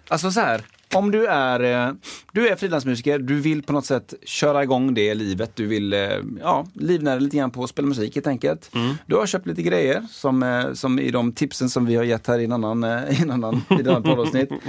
Alltså 0.08 0.32
så 0.32 0.40
här, 0.40 0.62
om 0.96 1.12
du 1.12 1.26
är, 1.26 1.88
eh, 1.88 1.94
du 2.34 2.48
är 2.48 2.56
frilansmusiker, 2.56 3.20
du 3.20 3.40
vill 3.40 3.64
på 3.64 3.74
något 3.74 3.86
sätt 3.86 4.14
köra 4.26 4.64
igång 4.64 4.94
det 4.94 5.14
livet, 5.14 5.52
du 5.56 5.68
vill 5.68 5.94
eh, 5.94 6.00
ja, 6.42 6.66
livnära 6.74 7.20
lite 7.20 7.38
grann 7.38 7.52
på 7.52 7.64
att 7.64 7.70
spela 7.70 7.88
musik 7.88 8.16
helt 8.16 8.28
enkelt. 8.28 8.72
Du 9.06 9.16
har 9.16 9.26
köpt 9.26 9.48
lite 9.48 9.62
grejer 9.62 10.06
som, 10.12 10.44
eh, 10.44 10.74
som 10.74 11.00
i 11.00 11.12
de 11.12 11.32
tipsen 11.32 11.70
som 11.70 11.86
vi 11.86 11.96
har 11.96 12.04
gett 12.04 12.28
här 12.28 12.40
i 12.40 12.46
en 12.46 12.52
annan, 12.52 12.84
i 12.84 13.22
en 13.22 13.32
annan, 13.32 13.62
i 13.70 13.82
ett 13.82 13.88
annat 13.88 14.04
poddavsnitt. 14.04 14.50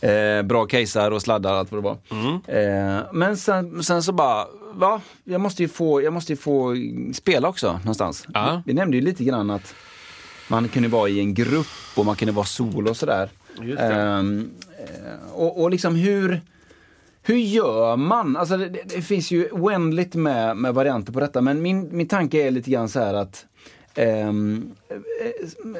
Eh, 0.00 0.42
bra 0.42 0.66
casear 0.66 1.10
och 1.10 1.22
sladdar, 1.22 1.54
allt 1.54 1.72
vad 1.72 1.82
det 1.82 1.84
var. 1.84 1.98
Eh, 2.58 3.02
men 3.12 3.36
sen, 3.36 3.82
sen 3.82 4.02
så 4.02 4.12
bara, 4.12 4.46
va? 4.74 5.00
Jag 5.24 5.40
måste 5.40 5.62
ju 5.62 5.68
få, 5.68 6.02
jag 6.02 6.12
måste 6.12 6.36
få 6.36 6.76
spela 7.14 7.48
också 7.48 7.72
någonstans. 7.72 8.26
Ja. 8.34 8.62
Vi 8.66 8.72
nämnde 8.72 8.96
ju 8.96 9.02
lite 9.02 9.24
grann 9.24 9.50
att 9.50 9.74
man 10.48 10.68
kunde 10.68 10.88
vara 10.88 11.08
i 11.08 11.20
en 11.20 11.34
grupp 11.34 11.66
och 11.96 12.06
man 12.06 12.16
kunde 12.16 12.32
vara 12.32 12.46
solo 12.46 12.90
och 12.90 12.96
sådär. 12.96 13.28
Just 13.62 13.78
det. 13.78 13.84
Ehm, 13.84 14.50
eh, 14.78 15.32
och, 15.34 15.62
och 15.62 15.70
liksom 15.70 15.94
hur, 15.94 16.40
hur 17.22 17.36
gör 17.36 17.96
man? 17.96 18.36
Alltså 18.36 18.56
det, 18.56 18.68
det, 18.68 19.02
finns 19.02 19.30
ju 19.30 19.50
oändligt 19.50 20.14
med, 20.14 20.56
med 20.56 20.74
varianter 20.74 21.12
på 21.12 21.20
detta 21.20 21.40
men 21.40 21.62
min, 21.62 21.96
min 21.96 22.08
tanke 22.08 22.46
är 22.46 22.50
lite 22.50 22.70
grann 22.70 22.88
så 22.88 23.00
här 23.00 23.14
att 23.14 23.46
ehm, 23.94 24.70
eh, 24.90 24.96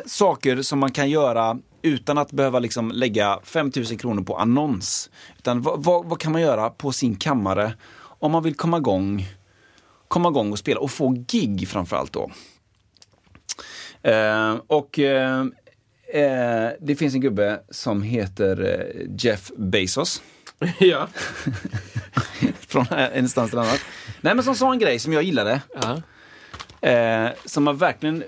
saker 0.06 0.62
som 0.62 0.78
man 0.78 0.92
kan 0.92 1.10
göra 1.10 1.58
utan 1.82 2.18
att 2.18 2.32
behöva 2.32 2.58
liksom 2.58 2.90
lägga 2.90 3.40
5000 3.42 3.98
kronor 3.98 4.22
på 4.22 4.36
annons. 4.36 5.10
Utan 5.38 5.62
vad, 5.62 5.84
vad, 5.84 6.04
vad 6.04 6.18
kan 6.20 6.32
man 6.32 6.40
göra 6.40 6.70
på 6.70 6.92
sin 6.92 7.16
kammare 7.16 7.72
om 8.18 8.32
man 8.32 8.42
vill 8.42 8.54
komma 8.54 8.76
igång, 8.76 9.26
komma 10.08 10.28
igång 10.28 10.52
och 10.52 10.58
spela 10.58 10.80
och 10.80 10.90
få 10.90 11.08
gig 11.28 11.68
framförallt 11.68 12.12
då. 12.12 12.30
Eh, 14.02 14.54
och 14.66 14.98
eh, 14.98 15.44
eh, 16.14 16.70
det 16.80 16.96
finns 16.96 17.14
en 17.14 17.20
gubbe 17.20 17.60
som 17.70 18.02
heter 18.02 18.64
eh, 18.64 19.06
Jeff 19.18 19.50
Bezos. 19.56 20.22
ja. 20.78 21.08
Från 22.68 22.86
en 22.90 23.18
instans 23.18 23.50
till 23.50 23.58
annan. 23.58 23.76
Nej 24.20 24.34
men 24.34 24.44
som 24.44 24.54
sa 24.54 24.72
en 24.72 24.78
grej 24.78 24.98
som 24.98 25.12
jag 25.12 25.22
gillade. 25.22 25.60
ja. 25.82 26.02
Eh, 26.88 27.30
som 27.44 27.64
man 27.64 27.76
verkligen, 27.76 28.24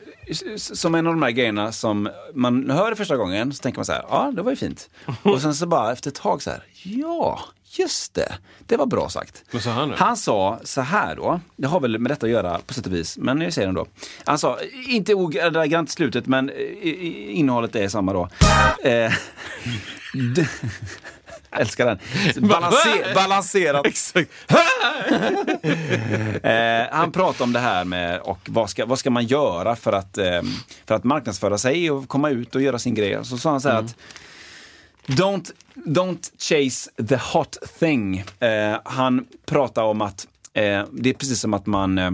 som 0.56 0.94
en 0.94 1.06
av 1.06 1.12
de 1.12 1.22
här 1.22 1.30
grejerna 1.30 1.72
som 1.72 2.08
man 2.34 2.70
hör 2.70 2.90
det 2.90 2.96
första 2.96 3.16
gången 3.16 3.52
så 3.52 3.62
tänker 3.62 3.78
man 3.78 3.84
så 3.84 3.92
här, 3.92 4.04
ja 4.08 4.32
det 4.36 4.42
var 4.42 4.50
ju 4.50 4.56
fint. 4.56 4.90
Och 5.22 5.42
sen 5.42 5.54
så 5.54 5.66
bara 5.66 5.92
efter 5.92 6.10
ett 6.10 6.14
tag 6.14 6.42
så 6.42 6.50
här, 6.50 6.64
ja 6.82 7.40
just 7.78 8.14
det, 8.14 8.32
det 8.66 8.76
var 8.76 8.86
bra 8.86 9.08
sagt. 9.08 9.44
Vad 9.50 9.62
sa 9.62 9.70
han 9.70 9.88
då? 9.88 9.94
Han 9.98 10.16
sa 10.16 10.60
så 10.64 10.80
här 10.80 11.16
då, 11.16 11.40
det 11.56 11.68
har 11.68 11.80
väl 11.80 11.98
med 11.98 12.10
detta 12.10 12.26
att 12.26 12.32
göra 12.32 12.58
på 12.66 12.74
sätt 12.74 12.86
och 12.86 12.94
vis, 12.94 13.18
men 13.18 13.40
jag 13.40 13.52
säger 13.52 13.66
det 13.66 13.70
ändå. 13.70 13.86
Han 14.24 14.38
sa, 14.38 14.58
inte 14.88 15.14
ordagrant 15.14 15.90
slutet, 15.90 16.26
men 16.26 16.50
innehållet 16.80 17.76
är 17.76 17.88
samma 17.88 18.12
då. 18.12 18.28
Eh, 18.84 19.12
älskar 21.50 21.86
den. 21.86 21.98
Balanser, 22.48 23.14
balanserat. 23.14 23.86
Exakt. 23.86 24.30
Eh, 26.42 26.86
han 26.90 27.12
pratar 27.12 27.44
om 27.44 27.52
det 27.52 27.58
här 27.58 27.84
med 27.84 28.20
och 28.20 28.38
vad 28.44 28.70
ska, 28.70 28.86
vad 28.86 28.98
ska 28.98 29.10
man 29.10 29.26
göra 29.26 29.76
för 29.76 29.92
att, 29.92 30.18
eh, 30.18 30.42
för 30.86 30.94
att 30.94 31.04
marknadsföra 31.04 31.58
sig 31.58 31.90
och 31.90 32.08
komma 32.08 32.30
ut 32.30 32.54
och 32.54 32.62
göra 32.62 32.78
sin 32.78 32.94
grej. 32.94 33.24
Så 33.24 33.38
sa 33.38 33.50
han 33.50 33.60
så 33.60 33.68
här 33.68 33.78
att 33.78 33.96
Don't, 35.06 35.50
don't 35.74 36.30
chase 36.38 36.90
the 37.08 37.16
hot 37.16 37.56
thing. 37.78 38.24
Eh, 38.40 38.78
han 38.84 39.26
pratar 39.46 39.82
om 39.82 40.00
att 40.00 40.26
eh, 40.52 40.84
det 40.92 41.10
är 41.10 41.14
precis 41.14 41.40
som 41.40 41.54
att 41.54 41.66
man 41.66 41.98
eh, 41.98 42.10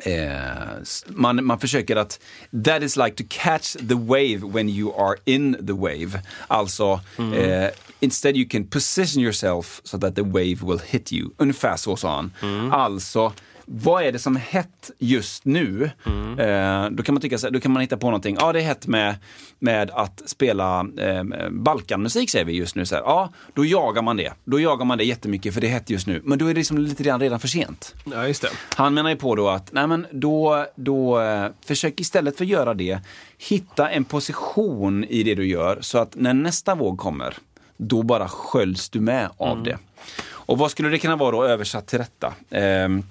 Eh, 0.00 0.78
man, 1.06 1.44
man 1.44 1.60
försöker 1.60 1.96
att 1.96 2.20
that 2.64 2.82
is 2.82 2.96
like 2.96 3.16
to 3.16 3.24
catch 3.28 3.76
the 3.88 3.94
wave 3.94 4.38
when 4.52 4.68
you 4.68 4.92
are 4.94 5.16
in 5.24 5.66
the 5.66 5.72
wave. 5.72 6.22
Alltså, 6.48 7.00
eh, 7.18 7.70
instead 8.00 8.36
you 8.36 8.48
can 8.48 8.66
position 8.66 9.22
yourself 9.22 9.80
so 9.84 9.98
that 9.98 10.14
the 10.14 10.22
wave 10.22 10.56
will 10.62 10.80
hit 10.86 11.12
you. 11.12 11.30
Ungefär 11.36 11.76
så 11.76 11.96
sa 11.96 12.16
han. 12.16 12.32
Alltså, 12.72 13.32
vad 13.66 14.04
är 14.04 14.12
det 14.12 14.18
som 14.18 14.36
är 14.36 14.40
hett 14.40 14.90
just 14.98 15.44
nu? 15.44 15.90
Eh, 16.38 16.90
då 16.90 17.02
kan 17.02 17.14
man 17.14 17.20
tycka 17.22 17.38
så 17.38 17.50
då 17.50 17.60
kan 17.60 17.72
man 17.72 17.80
hitta 17.80 17.96
på 17.96 18.06
någonting. 18.06 18.36
Ja, 18.40 18.52
det 18.52 18.60
är 18.60 18.64
hett 18.64 18.86
med, 18.86 19.14
med 19.58 19.90
att 19.90 20.22
spela 20.26 20.86
eh, 20.98 21.24
Balkanmusik 21.50 22.30
säger 22.30 22.44
vi 22.44 22.52
just 22.52 22.76
nu. 22.76 22.86
Så 22.86 22.94
här. 22.94 23.02
Ja, 23.02 23.32
då 23.54 23.64
jagar 23.64 24.02
man 24.02 24.16
det. 24.16 24.32
Då 24.44 24.60
jagar 24.60 24.84
man 24.84 24.98
det 24.98 25.04
jättemycket 25.04 25.54
för 25.54 25.60
det 25.60 25.66
är 25.66 25.70
hett 25.70 25.90
just 25.90 26.06
nu. 26.06 26.20
Men 26.24 26.38
då 26.38 26.44
är 26.44 26.48
det 26.48 26.58
liksom 26.58 26.78
lite 26.78 27.02
grann 27.02 27.20
redan 27.20 27.40
för 27.40 27.48
sent. 27.48 27.94
Ja, 28.04 28.26
just 28.26 28.42
det. 28.42 28.48
Han 28.74 28.94
menar 28.94 29.10
ju 29.10 29.16
på 29.16 29.34
då 29.34 29.48
att, 29.48 29.72
nej 29.72 29.86
men 29.86 30.06
då, 30.10 30.66
då 30.74 31.20
eh, 31.20 31.50
försök 31.66 32.00
istället 32.00 32.36
för 32.36 32.44
att 32.44 32.50
göra 32.50 32.74
det, 32.74 33.00
hitta 33.38 33.90
en 33.90 34.04
position 34.04 35.04
i 35.04 35.22
det 35.22 35.34
du 35.34 35.46
gör 35.46 35.78
så 35.80 35.98
att 35.98 36.14
när 36.14 36.34
nästa 36.34 36.74
våg 36.74 36.98
kommer 36.98 37.34
då 37.76 38.02
bara 38.02 38.28
sköljs 38.28 38.88
du 38.88 39.00
med 39.00 39.30
av 39.36 39.62
det. 39.62 39.78
Och 40.28 40.58
vad 40.58 40.70
skulle 40.70 40.88
det 40.88 40.98
kunna 40.98 41.16
vara 41.16 41.30
då 41.30 41.44
översatt 41.44 41.86
till 41.86 41.98
detta? 41.98 42.34
Ehm, 42.50 43.02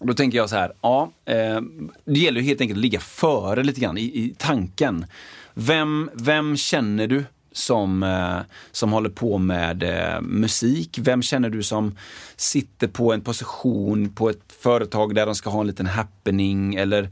då 0.00 0.14
tänker 0.14 0.38
jag 0.38 0.50
så 0.50 0.56
här, 0.56 0.72
ja, 0.82 1.10
eh, 1.24 1.60
det 2.04 2.20
gäller 2.20 2.40
ju 2.40 2.46
helt 2.46 2.60
enkelt 2.60 2.78
att 2.78 2.82
ligga 2.82 3.00
före 3.00 3.62
lite 3.62 3.80
grann 3.80 3.98
i, 3.98 4.02
i 4.02 4.34
tanken. 4.38 5.06
Vem, 5.54 6.10
vem 6.14 6.56
känner 6.56 7.06
du 7.06 7.24
som, 7.52 8.02
eh, 8.02 8.38
som 8.72 8.92
håller 8.92 9.10
på 9.10 9.38
med 9.38 9.82
eh, 9.82 10.20
musik? 10.20 10.98
Vem 11.02 11.22
känner 11.22 11.50
du 11.50 11.62
som 11.62 11.96
sitter 12.36 12.88
på 12.88 13.12
en 13.12 13.20
position 13.20 14.12
på 14.14 14.30
ett 14.30 14.52
företag 14.60 15.14
där 15.14 15.26
de 15.26 15.34
ska 15.34 15.50
ha 15.50 15.60
en 15.60 15.66
liten 15.66 15.86
happening? 15.86 16.74
Eller 16.74 17.10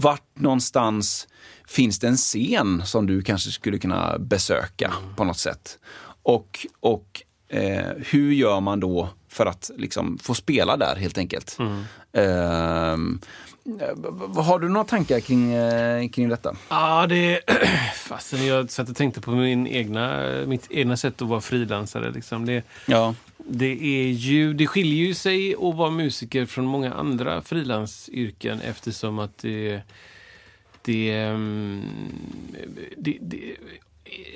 vart 0.00 0.28
någonstans 0.34 1.28
finns 1.68 1.98
det 1.98 2.08
en 2.08 2.16
scen 2.16 2.82
som 2.84 3.06
du 3.06 3.22
kanske 3.22 3.50
skulle 3.50 3.78
kunna 3.78 4.18
besöka 4.18 4.92
på 5.16 5.24
något 5.24 5.38
sätt? 5.38 5.78
Och, 6.22 6.66
och 6.80 7.22
eh, 7.48 7.86
hur 7.96 8.32
gör 8.32 8.60
man 8.60 8.80
då 8.80 9.08
för 9.36 9.46
att 9.46 9.70
liksom 9.76 10.18
få 10.18 10.34
spela 10.34 10.76
där 10.76 10.96
helt 10.96 11.18
enkelt? 11.18 11.58
V- 13.64 13.94
v- 14.34 14.42
har 14.42 14.58
du 14.58 14.68
några 14.68 14.84
tankar 14.86 15.20
kring, 15.20 15.52
eh, 15.52 16.08
kring 16.08 16.28
detta? 16.28 16.56
Ja, 16.68 17.06
det... 17.06 17.40
Fasen, 17.96 18.46
jag 18.46 18.70
satt 18.70 18.88
och 18.88 18.96
tänkte 18.96 19.20
på 19.20 19.30
min 19.30 19.66
egna, 19.66 20.26
mitt 20.46 20.66
egna 20.70 20.96
sätt 20.96 21.22
att 21.22 21.28
vara 21.28 21.40
frilansare. 21.40 22.10
Liksom. 22.12 22.46
Det, 22.46 22.64
Ja. 22.86 23.14
det, 23.38 23.66
är 23.82 24.08
ju, 24.10 24.54
det 24.54 24.66
skiljer 24.66 25.06
ju 25.06 25.14
sig 25.14 25.54
att 25.54 25.74
vara 25.74 25.90
musiker 25.90 26.46
från 26.46 26.64
många 26.64 26.94
andra 26.94 27.42
frilansyrken 27.42 28.60
eftersom 28.60 29.18
att 29.18 29.38
det... 29.38 29.80
det, 30.82 31.10
ehm, 31.12 31.82
det, 32.96 33.18
det 33.20 33.56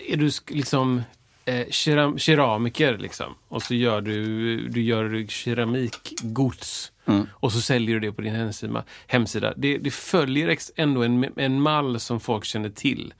är 0.08 0.16
du 0.16 0.30
liksom 0.48 1.02
eh, 1.50 1.66
keram, 1.70 2.18
keramiker 2.18 2.98
liksom 2.98 3.34
och 3.48 3.62
så 3.62 3.74
gör 3.74 4.00
du, 4.00 4.68
du 4.68 4.82
gör 4.82 5.26
keramikgods 5.28 6.92
och 7.30 7.52
så 7.52 7.60
säljer 7.60 7.94
du 7.94 8.00
det 8.00 8.12
på 8.12 8.22
din 8.22 8.34
hemsida. 8.34 8.84
hemsida. 9.06 9.54
Det, 9.56 9.78
det 9.78 9.90
följer 9.90 10.58
ändå 10.76 11.02
en, 11.02 11.32
en 11.36 11.60
mall 11.60 12.00
som 12.00 12.20
folk 12.20 12.44
känner 12.44 12.70
till. 12.70 13.14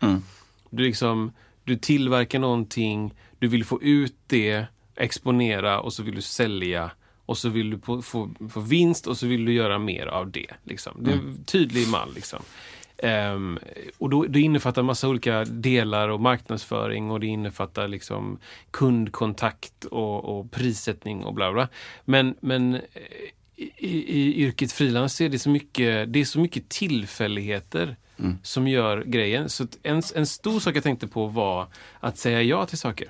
Du, 0.70 0.82
liksom, 0.82 1.32
du 1.64 1.76
tillverkar 1.76 2.38
någonting, 2.38 3.14
du 3.38 3.48
vill 3.48 3.64
få 3.64 3.82
ut 3.82 4.16
det, 4.26 4.64
exponera 4.96 5.80
och 5.80 5.92
så 5.92 6.02
vill 6.02 6.14
du 6.14 6.22
sälja. 6.22 6.90
Och 7.26 7.38
så 7.38 7.48
vill 7.48 7.70
du 7.70 7.78
få, 7.78 8.02
få, 8.02 8.30
få 8.50 8.60
vinst 8.60 9.06
och 9.06 9.16
så 9.16 9.26
vill 9.26 9.44
du 9.44 9.52
göra 9.52 9.78
mer 9.78 10.06
av 10.06 10.30
det. 10.30 10.46
Liksom. 10.64 10.92
Det 10.98 11.10
är 11.10 11.14
en 11.14 11.44
tydlig 11.44 11.88
mall. 11.88 12.14
Liksom. 12.14 12.42
Ehm, 13.02 13.58
och 13.98 14.10
då, 14.10 14.24
det 14.24 14.40
innefattar 14.40 14.82
massa 14.82 15.08
olika 15.08 15.44
delar 15.44 16.08
och 16.08 16.20
marknadsföring 16.20 17.10
och 17.10 17.20
det 17.20 17.26
innefattar 17.26 17.88
liksom 17.88 18.38
kundkontakt 18.70 19.84
och, 19.84 20.24
och 20.38 20.50
prissättning 20.50 21.24
och 21.24 21.34
bla 21.34 21.52
bla. 21.52 21.68
Men, 22.04 22.34
men 22.40 22.74
eh, 22.74 22.80
i, 23.76 24.04
i 24.18 24.34
yrket 24.42 24.72
frilans 24.72 25.20
är 25.20 25.28
det 25.28 25.38
så 25.38 25.50
mycket, 25.50 26.12
det 26.12 26.20
är 26.20 26.24
så 26.24 26.40
mycket 26.40 26.68
tillfälligheter 26.68 27.96
som 28.42 28.68
gör 28.68 29.02
grejen. 29.04 29.48
Så 29.48 29.66
en, 29.82 30.02
en 30.14 30.26
stor 30.26 30.60
sak 30.60 30.76
jag 30.76 30.82
tänkte 30.82 31.06
på 31.08 31.26
var 31.26 31.66
att 32.00 32.18
säga 32.18 32.42
ja 32.42 32.66
till 32.66 32.78
saker. 32.78 33.08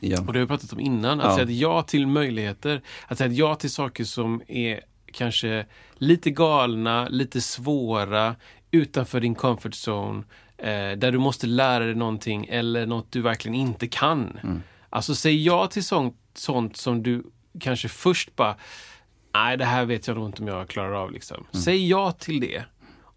Ja. 0.00 0.20
Och 0.26 0.32
det 0.32 0.38
har 0.38 0.44
vi 0.44 0.48
pratat 0.48 0.72
om 0.72 0.80
innan. 0.80 1.20
Att 1.20 1.26
Ja. 1.26 1.36
säga 1.36 1.50
ja 1.50 1.82
till 1.82 2.06
möjligheter. 2.06 2.82
Att 3.06 3.18
säga 3.18 3.32
ja 3.32 3.54
till 3.54 3.70
saker 3.70 4.04
som 4.04 4.42
är 4.48 4.80
kanske 5.12 5.66
lite 5.94 6.30
galna, 6.30 7.08
lite 7.08 7.40
svåra, 7.40 8.36
utanför 8.70 9.20
din 9.20 9.34
comfort 9.34 9.74
zone. 9.88 10.22
Eh, 10.58 10.98
där 10.98 11.12
du 11.12 11.18
måste 11.18 11.46
lära 11.46 11.84
dig 11.84 11.94
någonting 11.94 12.46
eller 12.50 12.86
något 12.86 13.12
du 13.12 13.20
verkligen 13.20 13.54
inte 13.54 13.88
kan. 13.88 14.38
Alltså 14.90 15.14
säg 15.14 15.44
ja 15.44 15.66
till 15.66 15.84
sånt, 15.84 16.16
sånt 16.34 16.76
som 16.76 17.02
du 17.02 17.24
kanske 17.60 17.88
först 17.88 18.36
bara 18.36 18.56
Nej, 19.34 19.56
det 19.56 19.64
här 19.64 19.84
vet 19.84 20.06
jag 20.06 20.16
nog 20.16 20.26
inte 20.28 20.42
om 20.42 20.48
jag 20.48 20.68
klarar 20.68 20.92
av. 20.92 21.12
Liksom. 21.12 21.46
Säg 21.64 21.88
ja 21.88 22.12
till 22.12 22.40
det 22.40 22.64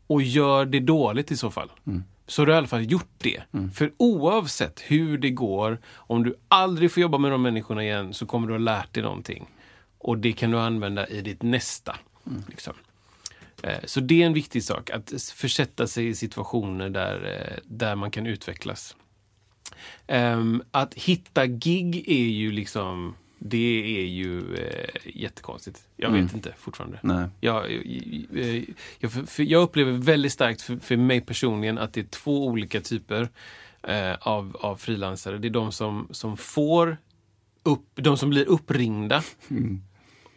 och 0.08 0.22
gör 0.22 0.66
det 0.66 0.80
dåligt 0.80 1.32
i 1.32 1.38
så 1.38 1.52
fall. 1.52 1.72
Så 2.28 2.42
har 2.42 2.46
du 2.46 2.54
i 2.54 2.56
alla 2.56 2.68
fall 2.68 2.92
gjort 2.92 3.12
det. 3.18 3.44
För 3.74 3.92
oavsett 3.98 4.80
hur 4.88 5.18
det 5.18 5.30
går, 5.30 5.80
om 5.96 6.24
du 6.24 6.36
aldrig 6.48 6.92
får 6.92 7.02
jobba 7.02 7.18
med 7.18 7.32
de 7.32 7.42
människorna 7.42 7.84
igen 7.84 8.14
så 8.14 8.26
kommer 8.26 8.48
du 8.48 8.54
ha 8.54 8.58
lärt 8.60 8.94
dig 8.94 9.04
någonting. 9.04 9.50
Och 9.98 10.18
det 10.18 10.32
kan 10.32 10.52
du 10.52 10.60
använda 10.60 11.08
i 11.08 11.22
ditt 11.22 11.42
nästa. 11.42 11.96
Liksom. 12.50 12.74
Eh, 13.64 13.80
Så 13.86 14.00
det 14.00 14.22
är 14.22 14.26
en 14.26 14.34
viktig 14.34 14.64
sak, 14.64 14.90
att 14.90 15.14
försätta 15.36 15.88
sig 15.88 16.08
i 16.08 16.16
situationer 16.16 16.90
där, 16.90 17.16
eh, 17.26 17.60
där 17.66 17.96
man 17.96 18.12
kan 18.12 18.28
utvecklas. 18.28 18.96
Ehm, 20.08 20.64
att 20.72 20.94
hitta 20.94 21.46
gig 21.46 22.10
är 22.10 22.28
ju 22.30 22.52
liksom, 22.52 23.16
det 23.40 23.98
är 24.00 24.06
ju 24.06 24.56
eh, 24.56 24.90
jättekonstigt. 25.06 25.82
Jag 25.98 26.12
vet 26.12 26.34
inte 26.34 26.54
fortfarande. 26.58 27.00
Nej. 27.04 27.28
Jag, 27.40 27.72
jag, 27.72 28.66
jag, 29.00 29.12
för 29.30 29.44
jag 29.44 29.64
upplever 29.64 29.92
väldigt 29.92 30.32
starkt 30.32 30.62
för, 30.62 30.78
för 30.78 30.98
mig 30.98 31.22
personligen 31.22 31.78
att 31.78 31.94
det 31.94 32.02
är 32.02 32.06
två 32.06 32.48
olika 32.48 32.82
typer 32.82 33.30
eh, 33.84 34.14
av, 34.22 34.58
av 34.60 34.76
frilansare. 34.76 35.38
Det 35.38 35.48
är 35.48 35.50
de 35.50 35.72
som, 35.72 36.08
som 36.12 36.38
får 36.38 36.98
upp, 37.64 37.90
de 37.96 38.18
som 38.18 38.30
blir 38.30 38.46
uppringda 38.46 39.24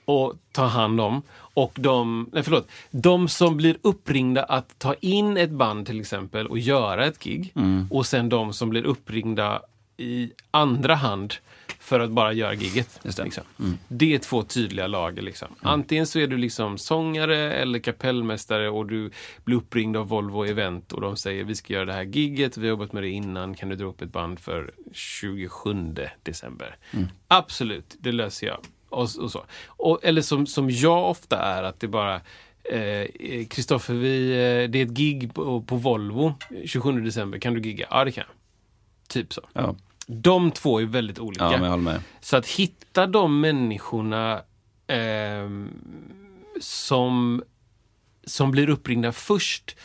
och 0.04 0.34
ta 0.52 0.64
hand 0.64 1.00
om. 1.00 1.22
Och 1.36 1.72
de, 1.74 2.30
nej 2.32 2.42
förlåt, 2.42 2.68
de 2.90 3.28
som 3.28 3.56
blir 3.56 3.76
uppringda 3.82 4.42
att 4.42 4.78
ta 4.78 4.94
in 4.94 5.36
ett 5.36 5.50
band 5.50 5.86
till 5.86 6.00
exempel 6.00 6.46
och 6.46 6.58
göra 6.58 7.06
ett 7.06 7.18
gig. 7.18 7.52
Och 7.90 8.06
sen 8.06 8.28
de 8.28 8.52
som 8.52 8.70
blir 8.70 8.84
uppringda 8.84 9.62
i 9.96 10.32
andra 10.50 10.94
hand 10.94 11.34
för 11.80 12.00
att 12.00 12.10
bara 12.10 12.32
göra 12.32 12.54
giget. 12.54 13.00
Just 13.02 13.16
det. 13.18 13.24
Liksom. 13.24 13.44
det 13.88 14.14
är 14.14 14.18
två 14.18 14.42
tydliga 14.42 14.86
lager. 14.86 15.22
Liksom. 15.22 15.48
Antingen 15.60 16.06
så 16.06 16.18
är 16.18 16.26
du 16.26 16.36
liksom 16.36 16.78
sångare 16.78 17.52
eller 17.52 17.78
kapellmästare 17.78 18.70
och 18.70 18.86
du 18.86 19.10
blir 19.44 19.56
uppringd 19.56 19.96
av 19.96 20.08
Volvo 20.08 20.44
Event 20.44 20.92
och 20.92 21.00
de 21.00 21.16
säger 21.16 21.44
vi 21.44 21.54
ska 21.54 21.72
göra 21.72 21.84
det 21.84 21.92
här 21.92 22.02
gigget, 22.02 22.56
vi 22.56 22.60
har 22.60 22.68
jobbat 22.68 22.92
med 22.92 23.02
det 23.02 23.08
innan, 23.08 23.54
kan 23.54 23.68
du 23.68 23.76
dra 23.76 23.84
upp 23.84 24.02
ett 24.02 24.12
band 24.12 24.38
för 24.40 24.72
27 24.92 25.94
december? 26.22 26.76
Absolut, 27.28 27.96
det 27.98 28.12
löser 28.12 28.46
jag. 28.46 28.58
Och, 28.94 29.08
och 29.20 29.30
så. 29.30 29.44
Och, 29.66 30.00
eller 30.02 30.22
som, 30.22 30.46
som 30.46 30.70
jag 30.70 31.10
ofta 31.10 31.38
är, 31.38 31.62
att 31.62 31.80
det 31.80 31.88
bara 31.88 32.20
eh, 32.64 33.46
Kristoffer, 33.48 33.94
vi, 33.94 34.30
eh, 34.30 34.70
det 34.70 34.78
är 34.78 34.84
ett 34.84 34.90
gig 34.90 35.34
på, 35.34 35.62
på 35.62 35.76
Volvo 35.76 36.34
27 36.64 37.00
december, 37.00 37.38
kan 37.38 37.54
du 37.54 37.60
gigga? 37.60 37.86
Ja, 37.90 38.04
det 38.04 38.12
kan 38.12 38.24
jag. 38.26 38.34
Typ 39.08 39.32
så. 39.32 39.42
Ja. 39.52 39.76
De 40.06 40.50
två 40.50 40.80
är 40.80 40.84
väldigt 40.84 41.18
olika. 41.18 41.44
Ja, 41.44 41.50
men 41.50 41.70
jag 41.70 41.78
med. 41.78 42.00
Så 42.20 42.36
att 42.36 42.46
hitta 42.46 43.06
de 43.06 43.40
människorna 43.40 44.42
ehm, 44.86 45.70
som, 46.60 47.42
som 48.24 48.50
blir 48.50 48.68
uppringda 48.68 49.12
först, 49.12 49.76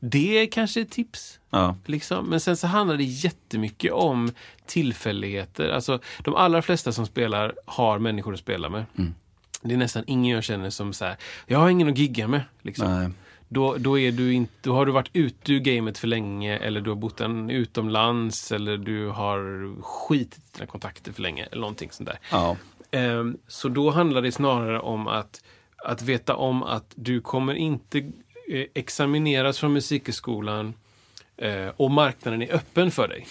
det 0.00 0.38
är 0.38 0.46
kanske 0.46 0.80
ett 0.80 0.90
tips. 0.90 1.40
Ja. 1.50 1.76
Liksom. 1.84 2.26
Men 2.26 2.40
sen 2.40 2.56
så 2.56 2.66
handlar 2.66 2.96
det 2.96 3.04
jättemycket 3.04 3.92
om 3.92 4.30
tillfälligheter. 4.66 5.68
Alltså, 5.68 6.00
de 6.24 6.34
allra 6.34 6.62
flesta 6.62 6.92
som 6.92 7.06
spelar 7.06 7.54
har 7.66 7.98
människor 7.98 8.32
att 8.32 8.40
spela 8.40 8.68
med. 8.68 8.84
Det 9.62 9.74
är 9.74 9.78
nästan 9.78 10.04
ingen 10.06 10.34
jag 10.34 10.44
känner 10.44 10.70
som 10.70 10.92
säger 10.92 11.16
jag 11.46 11.58
har 11.58 11.70
ingen 11.70 11.88
att 11.88 11.98
gigga 11.98 12.28
med. 12.28 12.42
Liksom. 12.62 12.94
Nej. 12.94 13.10
Då, 13.48 13.76
då, 13.78 13.98
är 13.98 14.12
du 14.12 14.32
inte, 14.32 14.52
då 14.62 14.74
har 14.74 14.86
du 14.86 14.92
varit 14.92 15.10
ute 15.12 15.52
ur 15.52 15.60
gamet 15.60 15.98
för 15.98 16.08
länge 16.08 16.56
eller 16.56 16.80
du 16.80 16.90
har 16.90 16.96
bott 16.96 17.20
en 17.20 17.50
utomlands 17.50 18.52
eller 18.52 18.76
du 18.76 19.08
har 19.08 19.70
skitit 19.82 20.38
i 20.38 20.42
dina 20.52 20.66
kontakter 20.66 21.12
för 21.12 21.22
länge 21.22 21.44
eller 21.44 21.60
någonting 21.60 21.90
sånt 21.90 22.08
där. 22.08 22.18
Ja. 22.30 22.56
Ehm, 22.90 23.38
så 23.46 23.68
då 23.68 23.90
handlar 23.90 24.22
det 24.22 24.32
snarare 24.32 24.80
om 24.80 25.08
att, 25.08 25.42
att 25.84 26.02
veta 26.02 26.36
om 26.36 26.62
att 26.62 26.92
du 26.94 27.20
kommer 27.20 27.54
inte 27.54 28.12
examineras 28.74 29.58
från 29.58 29.72
musikhögskolan 29.72 30.74
eh, 31.36 31.68
och 31.76 31.90
marknaden 31.90 32.42
är 32.42 32.54
öppen 32.54 32.90
för 32.90 33.08
dig. 33.08 33.26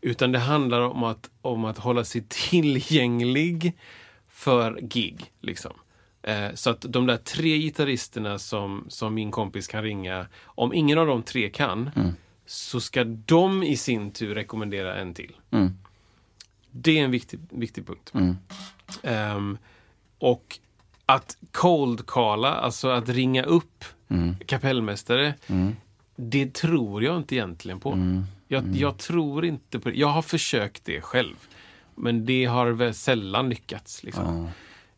Utan 0.00 0.32
det 0.32 0.38
handlar 0.38 0.80
om 0.80 1.02
att, 1.02 1.30
om 1.42 1.64
att 1.64 1.78
hålla 1.78 2.04
sig 2.04 2.24
tillgänglig 2.28 3.76
för 4.28 4.80
gig. 4.80 5.32
Liksom. 5.40 5.72
Eh, 6.22 6.54
så 6.54 6.70
att 6.70 6.80
de 6.80 7.06
där 7.06 7.16
tre 7.16 7.58
gitarristerna 7.58 8.38
som, 8.38 8.84
som 8.88 9.14
min 9.14 9.30
kompis 9.30 9.66
kan 9.66 9.82
ringa, 9.82 10.26
om 10.44 10.74
ingen 10.74 10.98
av 10.98 11.06
de 11.06 11.22
tre 11.22 11.50
kan, 11.50 11.90
så 12.46 12.80
ska 12.80 13.04
de 13.04 13.62
i 13.62 13.76
sin 13.76 14.10
tur 14.10 14.34
rekommendera 14.34 14.96
en 14.96 15.14
till. 15.14 15.36
Det 16.70 16.98
är 16.98 17.04
en 17.04 17.10
viktig, 17.10 17.40
viktig 17.50 17.86
punkt. 17.86 18.12
Ehm, 19.02 19.58
och 20.18 20.58
att 21.06 21.36
cold-calla, 21.52 22.54
alltså 22.54 22.88
att 22.88 23.08
ringa 23.08 23.42
upp 23.42 23.84
kapellmästare, 24.46 25.34
det 26.16 26.54
tror 26.54 27.04
jag 27.04 27.16
inte 27.16 27.34
egentligen 27.34 27.80
på. 27.80 27.90
Jag, 28.48 28.64
jag 28.76 28.98
tror 28.98 29.44
inte 29.44 29.78
på 29.80 29.88
det. 29.88 29.96
Jag 29.96 30.08
har 30.08 30.22
försökt 30.22 30.84
det 30.84 31.00
själv. 31.00 31.34
Men 31.94 32.26
det 32.26 32.44
har 32.44 32.66
väl 32.70 32.94
sällan 32.94 33.48
lyckats. 33.48 34.02
Liksom. 34.02 34.24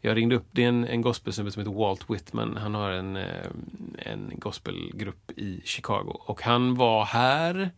Jag 0.01 0.17
ringde 0.17 0.37
upp, 0.37 0.47
det 0.51 0.65
är 0.65 0.69
en, 0.69 0.85
en 0.85 1.03
gospelsnubbe 1.03 1.51
som 1.51 1.61
heter 1.61 1.73
Walt 1.73 2.11
Whitman. 2.11 2.57
Han 2.57 2.75
har 2.75 2.91
en, 2.91 3.17
eh, 3.17 3.25
en 3.99 4.33
gospelgrupp 4.37 5.31
i 5.37 5.61
Chicago. 5.65 6.17
Och 6.27 6.43
han 6.43 6.75
var 6.75 7.05
här 7.05 7.71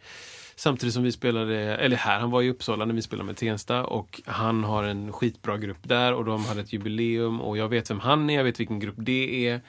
samtidigt 0.56 0.94
som 0.94 1.02
vi 1.02 1.12
spelade, 1.12 1.76
eller 1.76 1.96
här, 1.96 2.20
han 2.20 2.30
var 2.30 2.42
i 2.42 2.50
Uppsala 2.50 2.84
när 2.84 2.94
vi 2.94 3.02
spelade 3.02 3.26
med 3.26 3.36
Tensta. 3.36 3.84
Och 3.84 4.20
han 4.26 4.64
har 4.64 4.84
en 4.84 5.12
skitbra 5.12 5.58
grupp 5.58 5.88
där 5.88 6.14
och 6.14 6.24
de 6.24 6.44
hade 6.44 6.60
ett 6.60 6.72
jubileum. 6.72 7.40
Och 7.40 7.58
jag 7.58 7.68
vet 7.68 7.90
vem 7.90 8.00
han 8.00 8.30
är, 8.30 8.34
jag 8.36 8.44
vet 8.44 8.60
vilken 8.60 8.80
grupp 8.80 8.96
det 8.98 9.48
är. 9.48 9.60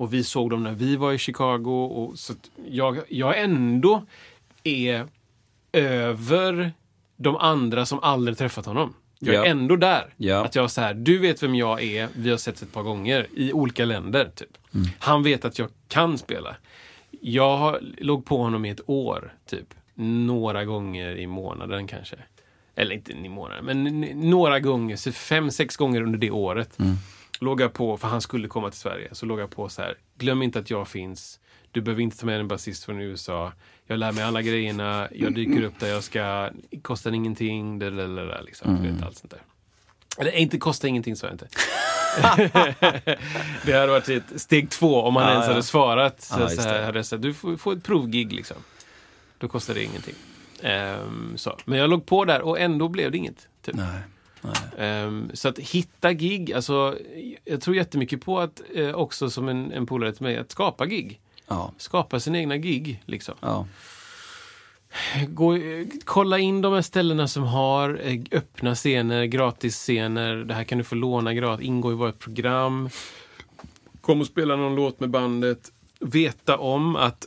Och 0.00 0.14
vi 0.14 0.24
såg 0.24 0.50
dem 0.50 0.62
när 0.62 0.72
vi 0.72 0.96
var 0.96 1.12
i 1.12 1.18
Chicago. 1.18 1.84
Och 1.86 2.18
så 2.18 2.32
jag, 2.68 2.98
jag 3.08 3.40
ändå 3.40 4.06
är 4.64 5.06
över 5.72 6.72
de 7.16 7.36
andra 7.36 7.86
som 7.86 7.98
aldrig 8.02 8.38
träffat 8.38 8.66
honom. 8.66 8.94
Jag 9.18 9.34
är 9.34 9.38
Ja. 9.38 9.44
ändå 9.44 9.76
där. 9.76 10.14
Ja. 10.16 10.44
Att 10.44 10.54
jag 10.54 10.62
var 10.62 10.68
så 10.68 10.80
här, 10.80 10.94
du 10.94 11.18
vet 11.18 11.42
vem 11.42 11.54
jag 11.54 11.82
är, 11.82 12.08
vi 12.16 12.30
har 12.30 12.36
sett 12.36 12.62
ett 12.62 12.72
par 12.72 12.82
gånger 12.82 13.26
i 13.34 13.52
olika 13.52 13.84
länder. 13.84 14.30
Typ. 14.34 14.48
Mm. 14.74 14.86
Han 14.98 15.22
vet 15.22 15.44
att 15.44 15.58
jag 15.58 15.68
kan 15.88 16.18
spela. 16.18 16.56
Jag 17.20 17.56
har- 17.56 17.80
låg 17.98 18.24
på 18.24 18.36
honom 18.42 18.64
i 18.64 18.70
ett 18.70 18.80
år, 18.90 19.34
typ. 19.46 19.74
Några 19.94 20.64
gånger 20.64 21.16
i 21.16 21.26
månaden 21.26 21.86
kanske. 21.86 22.16
Eller 22.74 22.94
inte 22.94 23.12
i 23.12 23.28
månaden, 23.28 23.64
men 23.64 24.00
några 24.30 24.60
gånger, 24.60 25.12
fem, 25.12 25.50
sex 25.50 25.76
gånger 25.76 26.02
under 26.02 26.18
det 26.18 26.30
året. 26.30 26.78
Låg 27.40 27.60
jag 27.60 27.72
på, 27.72 27.96
för 27.96 28.08
han 28.08 28.20
skulle 28.20 28.48
komma 28.48 28.70
till 28.70 28.80
Sverige, 28.80 29.08
så 29.12 29.26
låg 29.26 29.40
jag 29.40 29.50
på 29.50 29.68
så 29.68 29.82
här, 29.82 29.94
glöm 30.18 30.42
inte 30.42 30.58
att 30.58 30.70
jag 30.70 30.88
finns. 30.88 31.40
Du 31.70 31.80
behöver 31.80 32.02
inte 32.02 32.16
ta 32.16 32.26
med 32.26 32.40
en 32.40 32.48
basist 32.48 32.84
från 32.84 33.00
USA. 33.00 33.52
Jag 33.86 33.98
lär 33.98 34.12
mig 34.12 34.24
alla 34.24 34.42
grejerna, 34.42 35.08
jag 35.12 35.34
dyker 35.34 35.62
upp 35.62 35.80
där 35.80 35.88
jag 35.88 36.04
ska, 36.04 36.50
kostar 36.82 37.12
ingenting, 37.12 37.78
liksom. 37.78 38.82
Du 38.82 38.92
vet, 38.92 39.02
allt 39.02 39.16
sånt 39.16 39.30
där. 39.30 39.40
Eller 40.18 40.32
inte 40.36 40.58
kostar 40.58 40.88
ingenting 40.88 41.16
sa 41.16 41.26
jag 41.26 41.34
inte. 41.34 41.48
det 43.64 43.72
hade 43.72 43.86
varit 43.86 44.08
ett 44.08 44.40
steg 44.40 44.70
två 44.70 45.02
om 45.02 45.16
han 45.16 45.24
Ja, 45.24 45.32
ens 45.32 45.46
ja. 45.46 45.52
hade 45.52 45.62
svarat. 45.62 46.20
Så, 46.20 46.40
Ja, 46.40 46.48
så 46.48 46.60
här, 46.62 46.82
hade 46.82 46.98
jag 46.98 47.06
sagt, 47.06 47.22
du 47.22 47.34
får, 47.34 47.56
får 47.56 47.72
ett 47.72 47.84
provgig 47.84 48.32
liksom. 48.32 48.56
Då 49.38 49.48
kostar 49.48 49.74
det 49.74 49.84
ingenting. 49.84 50.14
Ehm, 50.62 51.32
så. 51.36 51.58
Men 51.64 51.78
jag 51.78 51.90
låg 51.90 52.06
på 52.06 52.24
där 52.24 52.42
och 52.42 52.60
ändå 52.60 52.88
blev 52.88 53.10
det 53.10 53.18
inget. 53.18 53.48
Typ. 53.62 53.74
Nej. 53.74 54.00
Ehm, 54.78 55.30
så 55.34 55.48
att 55.48 55.58
hitta 55.58 56.12
gig, 56.12 56.52
alltså 56.52 56.98
jag 57.44 57.60
tror 57.60 57.76
jättemycket 57.76 58.24
på 58.24 58.40
att 58.40 58.62
eh, 58.74 58.94
också 58.94 59.30
som 59.30 59.48
en, 59.48 59.72
en 59.72 59.86
polare 59.86 60.12
till 60.12 60.22
mig, 60.22 60.36
att 60.36 60.50
skapa 60.50 60.86
gig. 60.86 61.20
Ja. 61.46 61.72
Skapa 61.76 62.20
sin 62.20 62.34
egna 62.34 62.56
gig. 62.56 63.02
Liksom. 63.06 63.34
Ja. 63.40 63.66
Gå, 65.28 65.58
kolla 66.04 66.38
in 66.38 66.62
de 66.62 66.72
här 66.72 66.82
ställena 66.82 67.28
som 67.28 67.42
har 67.42 68.00
eh, 68.04 68.20
öppna 68.30 68.74
scener, 68.74 69.24
gratisscener. 69.24 70.36
Det 70.36 70.54
här 70.54 70.64
kan 70.64 70.78
du 70.78 70.84
få 70.84 70.94
låna 70.94 71.34
gratis, 71.34 71.66
ingå 71.66 71.92
i 71.92 71.94
vårt 71.94 72.18
program. 72.18 72.88
Kom 74.00 74.20
och 74.20 74.26
spela 74.26 74.56
någon 74.56 74.74
låt 74.74 75.00
med 75.00 75.10
bandet. 75.10 75.72
Veta 76.00 76.58
om 76.58 76.96
att 76.96 77.26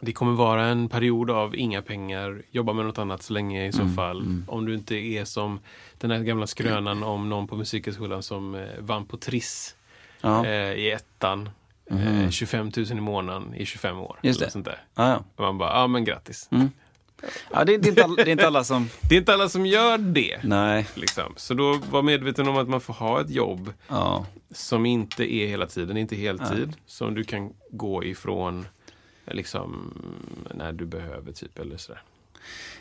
det 0.00 0.12
kommer 0.12 0.32
vara 0.32 0.64
en 0.66 0.88
period 0.88 1.30
av 1.30 1.56
inga 1.56 1.82
pengar, 1.82 2.42
jobba 2.50 2.72
med 2.72 2.84
något 2.86 2.98
annat 2.98 3.22
så 3.22 3.32
länge 3.32 3.66
i 3.66 3.72
så 3.72 3.88
fall. 3.88 4.42
Om 4.48 4.66
du 4.66 4.74
inte 4.74 4.94
är 4.94 5.24
som 5.24 5.60
den 5.98 6.10
här 6.10 6.18
gamla 6.18 6.46
skrönan 6.46 7.02
om 7.02 7.28
någon 7.28 7.46
på 7.48 7.56
Musikhögskolan 7.56 8.22
som 8.22 8.54
eh, 8.54 8.62
vann 8.78 9.06
på 9.06 9.16
Triss 9.16 9.74
Ja. 10.20 10.46
eh, 10.46 10.72
i 10.72 10.90
ettan. 10.90 11.50
Eh, 11.90 12.30
25 12.30 12.72
000 12.76 12.86
i 12.90 12.94
månaden 12.94 13.54
i 13.54 13.66
25 13.66 13.98
år. 13.98 14.18
Just 14.22 14.40
det. 14.40 14.50
Sånt 14.50 14.64
där. 14.64 14.78
Ja, 14.94 15.08
ja. 15.08 15.24
Och 15.36 15.42
man 15.44 15.58
bara, 15.58 15.80
ja 15.80 15.86
men 15.86 16.04
grattis. 16.04 16.48
ja 17.52 17.64
det, 17.64 17.76
det, 17.78 17.86
är 17.86 17.88
inte 17.88 18.04
alla, 18.04 18.14
det 18.16 18.22
är 18.22 18.28
inte 18.28 18.46
alla 18.46 18.64
som... 18.64 18.88
Det 19.08 19.14
är 19.14 19.18
inte 19.18 19.34
alla 19.34 19.48
som 19.48 19.66
gör 19.66 19.98
det. 19.98 20.38
Nej. 20.44 20.86
Liksom. 20.94 21.32
Så 21.36 21.54
då 21.54 21.80
var 21.90 22.02
medveten 22.02 22.48
om 22.48 22.56
att 22.56 22.68
man 22.68 22.80
får 22.80 22.94
ha 22.94 23.20
ett 23.20 23.30
jobb 23.30 23.72
Ja. 23.88 24.26
som 24.50 24.86
inte 24.86 25.34
är 25.34 25.46
hela 25.46 25.66
tiden, 25.66 25.96
inte 25.96 26.16
heltid. 26.16 26.72
Som 26.86 27.14
du 27.14 27.24
kan 27.24 27.52
gå 27.70 28.04
ifrån 28.04 28.66
liksom, 29.34 29.94
när 30.54 30.72
du 30.72 30.86
behöver, 30.86 31.32
typ. 31.32 31.58
Eller 31.58 31.76
sådär. 31.76 32.02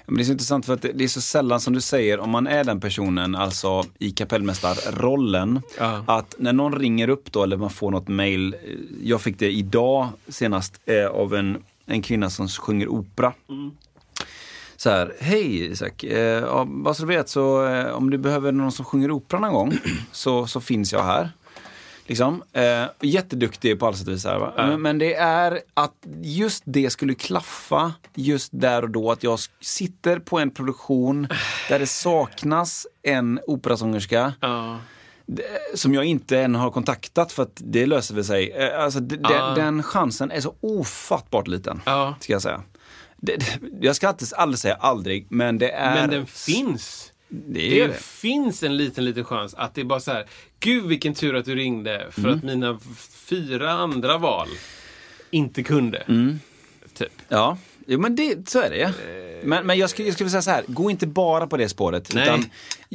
Men 0.06 0.16
det 0.16 0.22
är 0.22 0.26
så 0.26 0.32
intressant 0.32 0.66
för 0.66 0.74
att 0.74 0.82
det, 0.82 1.04
är 1.04 1.08
så 1.08 1.22
sällan 1.22 1.60
som 1.62 1.74
du 1.74 1.82
säger, 1.82 2.20
om 2.20 2.30
man 2.30 2.48
är 2.48 2.64
den 2.64 2.80
personen, 2.80 3.36
alltså 3.36 3.84
i 4.00 4.12
kapellmästarrollen, 4.12 5.62
Ja. 5.78 6.04
att 6.08 6.36
när 6.40 6.54
någon 6.54 6.80
ringer 6.80 7.10
upp 7.10 7.32
då 7.32 7.44
eller 7.44 7.58
man 7.58 7.70
får 7.70 7.92
något 7.92 8.08
mail, 8.08 8.54
eh, 8.54 8.60
jag 9.04 9.22
fick 9.22 9.40
det 9.40 9.52
idag 9.52 10.08
senast 10.28 10.82
eh, 10.86 11.06
av 11.06 11.36
en, 11.36 11.64
en 11.86 12.02
kvinna 12.02 12.30
som 12.30 12.48
sjunger 12.48 12.88
opera. 12.88 13.34
Så 14.78 14.90
här, 14.90 15.14
hej 15.20 15.66
Isak, 15.72 16.04
eh, 16.04 16.20
ja, 16.44 16.66
bara 16.66 16.94
så 16.94 17.02
du 17.02 17.08
vet 17.08 17.30
så 17.30 17.66
eh, 17.68 17.86
om 17.96 18.10
du 18.10 18.18
behöver 18.18 18.52
någon 18.52 18.72
som 18.72 18.86
sjunger 18.86 19.12
opera 19.12 19.40
någon 19.40 19.54
gång 19.54 19.74
så, 20.12 20.48
så 20.48 20.62
finns 20.62 20.94
jag 20.94 21.04
här. 21.04 21.30
Liksom. 22.08 22.44
Eh, 22.54 22.84
jätteduktig 23.02 23.80
på 23.80 23.88
alla 23.88 23.96
sätt 23.96 24.08
och 24.08 24.14
vis. 24.14 24.26
Här, 24.26 24.40
va? 24.40 24.78
Men, 24.78 24.98
det 24.98 25.14
är 25.16 25.60
att 25.74 25.94
just 26.22 26.64
det 26.66 26.90
skulle 26.90 27.14
klaffa 27.16 27.94
just 28.14 28.50
där 28.54 28.82
och 28.84 28.90
då. 28.90 29.12
Att 29.12 29.24
jag 29.24 29.40
sitter 29.62 30.20
på 30.20 30.40
en 30.40 30.52
produktion 30.52 31.28
där 31.70 31.80
det 31.80 31.88
saknas 31.88 32.88
en 33.04 33.40
operasångerska 33.48 34.34
Ja. 34.42 34.80
som 35.76 35.94
jag 35.94 36.06
inte 36.06 36.40
än 36.40 36.56
har 36.56 36.72
kontaktat 36.72 37.32
för 37.32 37.44
att 37.44 37.62
det 37.66 37.86
löser 37.86 38.16
väl 38.16 38.26
sig. 38.26 38.52
Eh, 38.52 38.84
Alltså, 38.84 39.00
d- 39.00 39.18
Ja. 39.24 39.30
den, 39.30 39.56
den 39.56 39.84
chansen 39.84 40.32
är 40.32 40.42
så 40.42 40.56
ofattbart 40.62 41.48
liten. 41.48 41.82
Ska 42.20 42.34
jag 42.34 42.42
säga. 42.42 42.62
Det, 43.18 43.60
jag 43.82 43.96
ska 43.96 44.08
alltid, 44.08 44.28
aldrig 44.36 44.60
säga 44.60 44.76
aldrig, 44.76 45.28
men 45.30 45.58
det 45.58 45.72
är... 45.72 45.96
Men 45.96 46.10
den 46.10 46.26
finns. 46.26 47.12
Det 47.28 47.70
Det 47.70 47.88
det. 47.88 47.94
finns 48.04 48.64
en 48.64 48.78
liten, 48.78 49.06
liten 49.06 49.26
chans 49.26 49.54
att 49.54 49.74
det 49.76 49.82
är 49.82 49.86
bara 49.86 50.00
så 50.00 50.12
här. 50.12 50.26
Gud 50.60 50.86
vilken 50.86 51.14
tur 51.14 51.36
att 51.36 51.46
du 51.46 51.56
ringde 51.56 52.08
för 52.12 52.22
Mm. 52.22 52.36
att 52.38 52.44
mina 52.44 52.80
fyra 53.26 53.72
andra 53.72 54.18
val 54.18 54.48
inte 55.32 55.64
kunde. 55.64 55.98
Mm. 55.98 56.40
Typ. 56.94 57.12
Ja, 57.28 57.58
jo, 57.88 58.00
men 58.00 58.16
det, 58.16 58.50
så 58.50 58.60
är 58.62 58.70
det. 58.70 58.94
Men, 59.44 59.66
men 59.68 59.78
jag 59.78 59.90
skulle, 59.90 60.08
jag 60.08 60.14
skulle 60.16 60.30
säga 60.30 60.42
så 60.42 60.52
här, 60.52 60.64
gå 60.68 60.92
inte 60.92 61.08
bara 61.08 61.48
på 61.48 61.58
det 61.58 61.70
spåret. 61.70 62.14
Nej. 62.14 62.24
Utan 62.24 62.46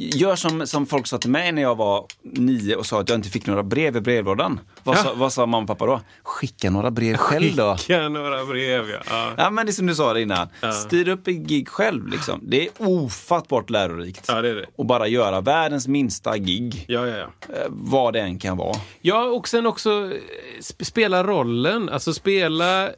gör 0.09 0.35
som, 0.35 0.67
som 0.67 0.85
folk 0.85 1.07
sa 1.07 1.17
till 1.17 1.29
mig 1.29 1.51
när 1.51 1.61
jag 1.61 1.75
var 1.75 2.05
nio 2.23 2.75
och 2.75 2.85
sa 2.85 3.01
att 3.01 3.09
jag 3.09 3.17
inte 3.17 3.29
fick 3.29 3.45
några 3.47 3.63
brev 3.63 3.97
i 3.97 4.01
brevlådan. 4.01 4.59
Vad, 4.83 4.97
Ja. 4.97 5.03
sa, 5.03 5.13
vad 5.13 5.33
sa 5.33 5.45
mamma 5.45 5.61
och 5.61 5.67
pappa 5.67 5.85
då? 5.85 6.01
Skicka 6.23 6.69
några 6.69 6.91
brev 6.91 7.15
själv 7.17 7.55
då. 7.55 7.75
Skicka 7.77 8.09
några 8.09 8.45
brev, 8.45 8.89
ja. 8.89 8.97
ja. 9.09 9.31
Ja 9.37 9.49
men 9.49 9.65
det 9.65 9.69
är 9.69 9.73
som 9.73 9.85
du 9.87 9.95
sa 9.95 10.13
det 10.13 10.21
innan. 10.21 10.47
Styr 10.85 11.07
upp 11.07 11.27
ett 11.27 11.35
gig 11.35 11.67
själv 11.69 12.07
liksom. 12.07 12.39
Det 12.43 12.65
är 12.65 12.69
ofattbart 12.77 13.69
lärorikt. 13.69 14.25
Ja, 14.27 14.41
det 14.41 14.49
är 14.49 14.55
det. 14.55 14.65
Och 14.75 14.85
bara 14.85 15.07
göra 15.07 15.41
världens 15.41 15.87
minsta 15.87 16.37
gig. 16.37 16.85
Ja, 16.87 17.07
ja, 17.07 17.17
ja. 17.17 17.55
eh, 17.55 17.65
Vad 17.69 18.13
det 18.13 18.19
än 18.21 18.39
kan 18.39 18.57
vara. 18.57 18.75
Ja, 19.01 19.23
och 19.23 19.47
sen 19.47 19.65
också 19.65 19.89
eh, 19.91 20.17
sp- 20.61 20.83
spela 20.83 21.23
rollen. 21.23 21.89
Alltså 21.89 22.13
spela 22.13 22.87
eh, 22.87 22.91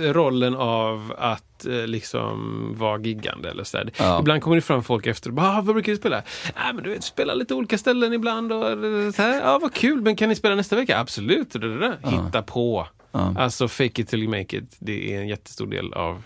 rollen 0.00 0.54
av 0.56 1.14
att 1.18 1.44
eh, 1.66 1.86
liksom 1.86 2.74
vara 2.78 2.98
giggande 3.00 3.50
eller 3.50 3.64
så 3.64 3.76
där. 3.76 3.90
Ja. 3.98 4.20
Ibland 4.20 4.42
kommer 4.42 4.56
det 4.56 4.62
fram 4.62 4.82
folk 4.82 5.06
efter 5.06 5.30
och 5.30 5.34
bara, 5.34 5.58
ah, 5.58 5.60
vad 5.60 5.74
brukar 5.74 5.92
du 5.92 5.98
spela? 5.98 6.22
Nej, 6.56 6.74
men 6.74 6.84
du 6.84 6.90
vet, 6.90 7.04
spela 7.04 7.34
lite 7.34 7.54
olika 7.54 7.78
ställen 7.78 8.12
ibland 8.12 8.52
och 8.52 8.70
eh, 8.70 9.10
så 9.12 9.22
här. 9.22 9.40
Ja, 9.40 9.58
vad 9.62 9.74
kul, 9.74 10.00
men 10.00 10.16
kan 10.16 10.28
ni 10.28 10.34
spela 10.34 10.54
nästa 10.54 10.76
vecka? 10.76 10.98
Absolut. 10.98 11.52
Där. 11.52 11.98
Hitta 12.10 12.42
på. 12.42 12.88
Alltså 13.12 13.68
fake 13.68 14.02
it 14.02 14.08
till 14.08 14.22
you 14.22 14.30
make 14.38 14.56
it. 14.56 14.76
Det 14.78 15.14
är 15.14 15.20
en 15.20 15.28
jättestor 15.28 15.66
del 15.66 15.92
av 15.92 16.22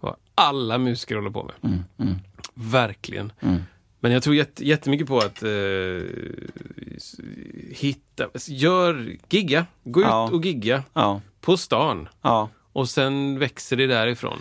vad 0.00 0.14
alla 0.34 0.78
musiker 0.78 1.14
håller 1.16 1.30
på 1.30 1.50
med. 1.62 2.18
Verkligen. 2.54 3.32
Men 4.00 4.12
jag 4.12 4.22
tror 4.22 4.36
jätte, 4.36 4.66
jättemycket 4.66 5.06
på 5.06 5.18
att 5.18 5.42
eh, 5.42 5.48
hitta, 7.70 8.26
gör, 8.48 9.16
gigga, 9.28 9.66
gå 9.84 10.02
Ja. 10.02 10.26
ut 10.26 10.32
och 10.32 10.44
gigga 10.44 10.82
Ja, 10.92 11.20
på 11.40 11.56
stan. 11.56 12.08
ja. 12.22 12.48
Och 12.74 12.88
sen 12.88 13.38
växer 13.38 13.76
det 13.76 13.86
därifrån. 13.86 14.38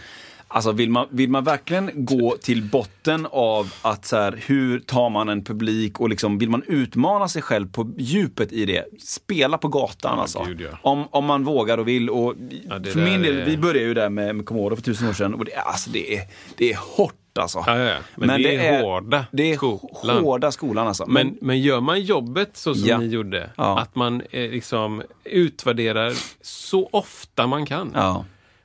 Alltså 0.48 0.72
vill 0.72 0.90
man, 0.90 1.08
vill 1.10 1.30
man 1.30 1.44
verkligen 1.44 1.92
gå 1.94 2.38
till 2.42 2.64
botten 2.64 3.28
av 3.32 3.74
att 3.82 4.06
så 4.06 4.16
här, 4.16 4.40
hur 4.46 4.80
tar 4.80 5.10
man 5.10 5.30
en 5.30 5.44
publik 5.44 6.00
och 6.00 6.10
liksom, 6.10 6.38
vill 6.38 6.50
man 6.50 6.64
utmana 6.68 7.28
sig 7.28 7.42
själv 7.42 7.72
på 7.72 7.92
djupet 7.98 8.52
i 8.54 8.66
det, 8.66 8.86
spela 9.04 9.58
på 9.58 9.68
gatan 9.68 10.12
Ja, 10.16 10.22
alltså. 10.22 10.44
gud, 10.48 10.62
ja. 10.62 10.78
om, 10.82 11.08
om 11.12 11.26
man 11.26 11.44
vågar 11.44 11.78
och 11.78 11.88
vill. 11.88 12.10
Och 12.10 12.34
Ja, 12.70 12.84
för 12.92 13.00
min 13.00 13.22
del, 13.22 13.38
är- 13.38 13.46
vi 13.46 13.58
började 13.58 13.80
ju 13.88 13.94
där 13.94 14.10
med, 14.10 14.36
med 14.36 14.46
Commodore 14.46 14.76
för 14.76 14.84
tusen 14.84 15.10
år 15.10 15.14
sedan 15.14 15.34
och 15.34 15.46
det, 15.46 15.54
är- 15.54 15.62
alltså, 15.62 15.90
det, 15.90 16.16
är, 16.18 16.22
det 16.58 16.72
är 16.72 16.78
hårt 16.98 17.16
alltså. 17.42 17.64
Ja, 17.68 17.78
ja, 17.78 17.84
ja. 17.86 17.98
Men 18.16 18.42
det 18.44 18.56
är 18.56 18.82
hårda 18.82 19.26
Det 19.32 19.52
är 19.52 19.56
skolan. 19.56 20.24
hårda 20.24 20.52
skolan 20.52 20.88
alltså. 20.88 21.06
Men, 21.08 21.38
men 21.42 21.62
gör 21.62 21.82
man 21.82 22.02
jobbet 22.02 22.58
så 22.58 22.76
som 22.76 22.88
ni 23.00 23.06
gjorde, 23.08 23.50
att 23.56 23.96
man 23.96 24.22
eh, 24.32 24.50
liksom 24.52 25.04
utvärderar 25.24 26.14
så 26.42 26.90
ofta 26.92 27.48
man 27.48 27.66
kan. 27.66 27.92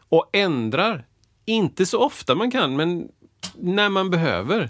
Och 0.08 0.30
ändrar, 0.32 1.04
inte 1.44 1.86
så 1.86 1.98
ofta 2.04 2.34
man 2.34 2.50
kan, 2.50 2.76
men 2.76 3.08
när 3.54 3.88
man 3.88 4.10
behöver. 4.10 4.68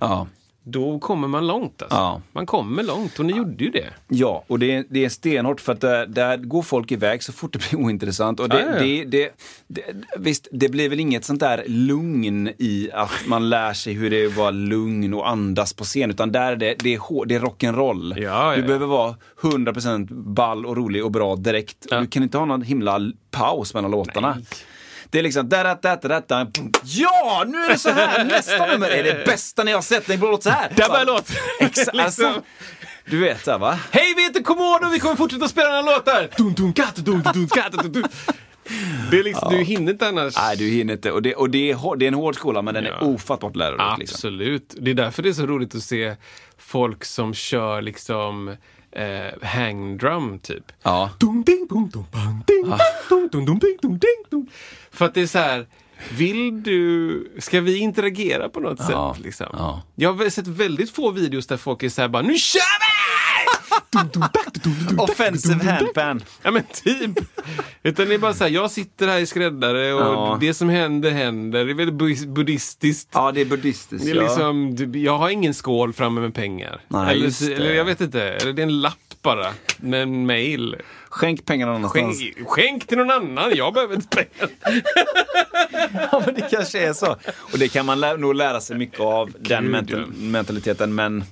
Ja. 0.72 0.80
då 0.80 0.98
kommer 0.98 1.28
man 1.28 1.46
långt. 1.46 1.82
Alltså. 1.82 1.96
Ja. 1.96 2.20
Man 2.32 2.46
kommer 2.46 2.82
långt 2.82 3.18
och 3.18 3.24
ni 3.26 3.32
gjorde 3.32 3.64
ju 3.64 3.70
det. 3.70 3.86
Ja, 4.08 4.44
och 4.46 4.58
det, 4.58 4.74
är- 4.74 4.84
det 4.90 5.04
är 5.04 5.08
stenhårt 5.08 5.60
för 5.60 5.72
att 5.72 5.80
där, 5.80 6.06
där 6.06 6.36
går 6.36 6.62
folk 6.62 6.92
iväg 6.92 7.22
så 7.22 7.32
fort 7.32 7.52
det 7.52 7.58
blir 7.70 7.80
ointressant. 7.80 8.40
Och 8.40 8.48
det, 8.48 8.60
Ja, 8.60 8.66
ja. 8.74 8.78
Det, 8.82 9.04
det, 9.04 9.30
det, 9.66 9.82
visst, 10.18 10.48
det 10.52 10.68
blir 10.68 10.88
väl 10.88 11.00
inget 11.00 11.24
sånt 11.24 11.40
där 11.40 11.64
lugn 11.66 12.48
i 12.58 12.90
att 12.92 13.10
man 13.26 13.48
lär 13.50 13.72
sig 13.72 13.92
hur 13.92 14.10
det 14.10 14.22
är 14.22 14.26
att 14.26 14.36
vara 14.36 14.50
lugn 14.50 15.14
och 15.14 15.28
andas 15.28 15.72
på 15.72 15.84
scen. 15.84 16.10
Utan 16.10 16.32
där 16.32 16.52
är 16.52 16.56
det, 16.56 16.74
det, 16.78 16.94
är, 16.94 16.98
hår- 16.98 17.26
det 17.26 17.34
är 17.34 17.40
rock'n'roll. 17.40 18.14
Ja, 18.22 18.50
ja, 18.50 18.54
du 18.56 18.60
ja. 18.60 18.66
behöver 18.66 18.86
vara 18.86 19.14
100% 19.40 20.08
ball 20.10 20.66
och 20.66 20.76
rolig 20.76 21.04
och 21.04 21.10
bra 21.10 21.36
direkt. 21.36 21.86
Ja. 21.90 22.00
Du 22.00 22.06
kan 22.06 22.22
inte 22.22 22.38
ha 22.38 22.44
någon 22.44 22.62
himla 22.62 23.00
paus 23.30 23.74
mellan 23.74 23.90
låtarna. 23.90 24.38
Det 25.10 25.18
är 25.18 25.22
liksom 25.22 25.48
da, 25.48 25.74
da, 25.74 25.96
da, 25.96 26.20
da, 26.20 26.46
Ja, 26.84 27.44
nu 27.46 27.58
är 27.64 27.68
det 27.68 27.78
så 27.78 27.90
här! 27.90 28.24
Nästa 28.28 28.66
nummer 28.66 28.88
är 28.90 29.02
det 29.04 29.24
bästa 29.26 29.64
ni 29.64 29.72
har 29.72 29.82
sett. 29.82 30.06
Det 30.06 30.16
låter 30.16 30.42
så 30.50 30.56
här. 30.56 30.72
Där 30.76 30.88
börjar 30.88 31.06
låten. 31.06 31.36
Exakt. 31.60 31.98
Alltså, 31.98 32.22
Liksom. 32.22 32.42
du 33.06 33.18
vet 33.20 33.46
här, 33.46 33.58
va? 33.58 33.78
Hej, 33.90 34.14
vi 34.16 34.22
heter 34.22 34.42
Komodo 34.42 34.88
vi 34.92 34.98
kommer 34.98 35.16
fortsätta 35.16 35.48
spela 35.48 35.68
den 35.68 35.84
här 35.84 35.96
låten! 35.96 36.28
Dun, 36.36 36.54
dun, 36.54 36.72
katt, 36.72 36.96
dun, 36.96 37.22
dun, 37.34 37.48
katt, 37.48 37.72
dun, 37.72 37.92
dun. 37.92 38.04
Det 39.10 39.18
är 39.18 39.24
liksom, 39.24 39.52
du 39.52 39.62
hinner 39.62 39.92
inte 39.92 40.08
annars. 40.08 40.36
Nej, 40.36 40.56
du 40.56 40.64
hinner 40.68 40.94
inte. 40.94 41.12
Och 41.12 41.22
det, 41.22 41.34
och 41.34 41.50
det, 41.50 41.70
är, 41.70 41.96
det 41.96 42.04
är 42.04 42.08
en 42.08 42.14
hård 42.14 42.34
skola, 42.34 42.62
men 42.62 42.74
den 42.74 42.86
är 42.86 42.90
Ja. 42.90 43.00
ofattbart 43.00 43.56
lärorik. 43.56 43.98
Liksom. 43.98 44.14
Absolut. 44.16 44.74
Det 44.80 44.90
är 44.90 44.94
därför 44.94 45.22
det 45.22 45.28
är 45.28 45.32
så 45.32 45.46
roligt 45.46 45.74
att 45.74 45.82
se 45.82 46.16
folk 46.58 47.04
som 47.04 47.34
kör 47.34 47.82
liksom 47.82 48.56
eh, 48.92 49.48
hangdrum 49.48 50.38
typ. 50.38 50.64
Ja. 50.82 51.10
För 54.90 55.04
att 55.04 55.14
det 55.14 55.20
är 55.20 55.26
så 55.26 55.38
här, 55.38 55.66
vill 56.16 56.62
du, 56.62 57.32
ska 57.38 57.60
vi 57.60 57.78
interagera 57.78 58.48
på 58.48 58.60
något 58.60 58.78
Ja, 58.90 59.14
sätt? 59.16 59.24
Liksom? 59.24 59.46
ja. 59.52 59.82
Jag 59.94 60.12
har 60.12 60.30
sett 60.30 60.46
väldigt 60.46 60.90
få 60.90 61.10
videos 61.10 61.46
där 61.46 61.56
folk 61.56 61.82
är 61.82 61.88
så 61.88 62.00
här 62.00 62.08
bara, 62.08 62.22
nu 62.22 62.34
kör 62.34 62.60
vi! 62.80 62.97
Offensive 64.98 65.64
handpan. 65.70 66.22
Ja 66.42 66.50
men 66.50 66.62
typ. 66.84 67.10
Utan 67.82 68.08
det 68.08 68.14
är 68.14 68.18
bara 68.18 68.34
så 68.34 68.44
här, 68.44 68.50
jag 68.50 68.70
sitter 68.70 69.08
här 69.08 69.18
i 69.18 69.26
skräddare 69.26 69.92
och 69.94 70.00
Ja. 70.00 70.38
det 70.40 70.54
som 70.54 70.68
händer 70.68 71.10
händer. 71.10 71.64
Det 71.64 71.72
är 71.72 71.74
väldigt 71.74 71.96
bu- 71.96 72.32
buddhistiskt. 72.34 73.08
Ja, 73.12 73.32
det 73.32 73.40
är 73.40 73.44
buddhistiskt. 73.44 74.04
Det 74.04 74.10
är 74.10 74.14
ja. 74.14 74.22
liksom, 74.22 74.76
jag 74.94 75.18
har 75.18 75.30
ingen 75.30 75.54
skål 75.54 75.92
framme 75.92 76.20
med 76.20 76.34
pengar. 76.34 76.80
Nej, 76.88 77.18
just 77.22 77.42
eller, 77.42 77.50
det. 77.56 77.62
eller 77.62 77.74
jag 77.74 77.84
vet 77.84 78.00
inte, 78.00 78.22
eller 78.22 78.52
det 78.52 78.62
är 78.62 78.66
en 78.66 78.80
lapp 78.80 78.94
bara 79.22 79.46
med 79.76 80.02
en 80.02 80.26
mail. 80.26 80.76
Skänk 81.08 81.44
pengarna 81.44 81.72
någonstans. 81.72 82.18
Skänk, 82.20 82.48
skänk 82.48 82.86
till 82.86 82.98
någon 82.98 83.10
annan, 83.10 83.52
jag 83.56 83.74
behöver 83.74 83.94
inte 83.94 84.08
pengar. 84.08 84.50
Ja, 86.12 86.22
men 86.26 86.34
det 86.34 86.50
kanske 86.50 86.78
är 86.88 86.92
så. 86.92 87.16
Och 87.52 87.58
det 87.58 87.68
kan 87.68 87.86
man 87.86 88.00
lä- 88.00 88.16
nog 88.16 88.34
lära 88.34 88.60
sig 88.60 88.76
mycket 88.78 89.00
av, 89.00 89.30
den 89.40 89.62
Gud, 89.62 89.70
mental- 89.72 89.98
ja. 90.00 90.06
mentaliteten. 90.26 90.94
Men 90.94 91.24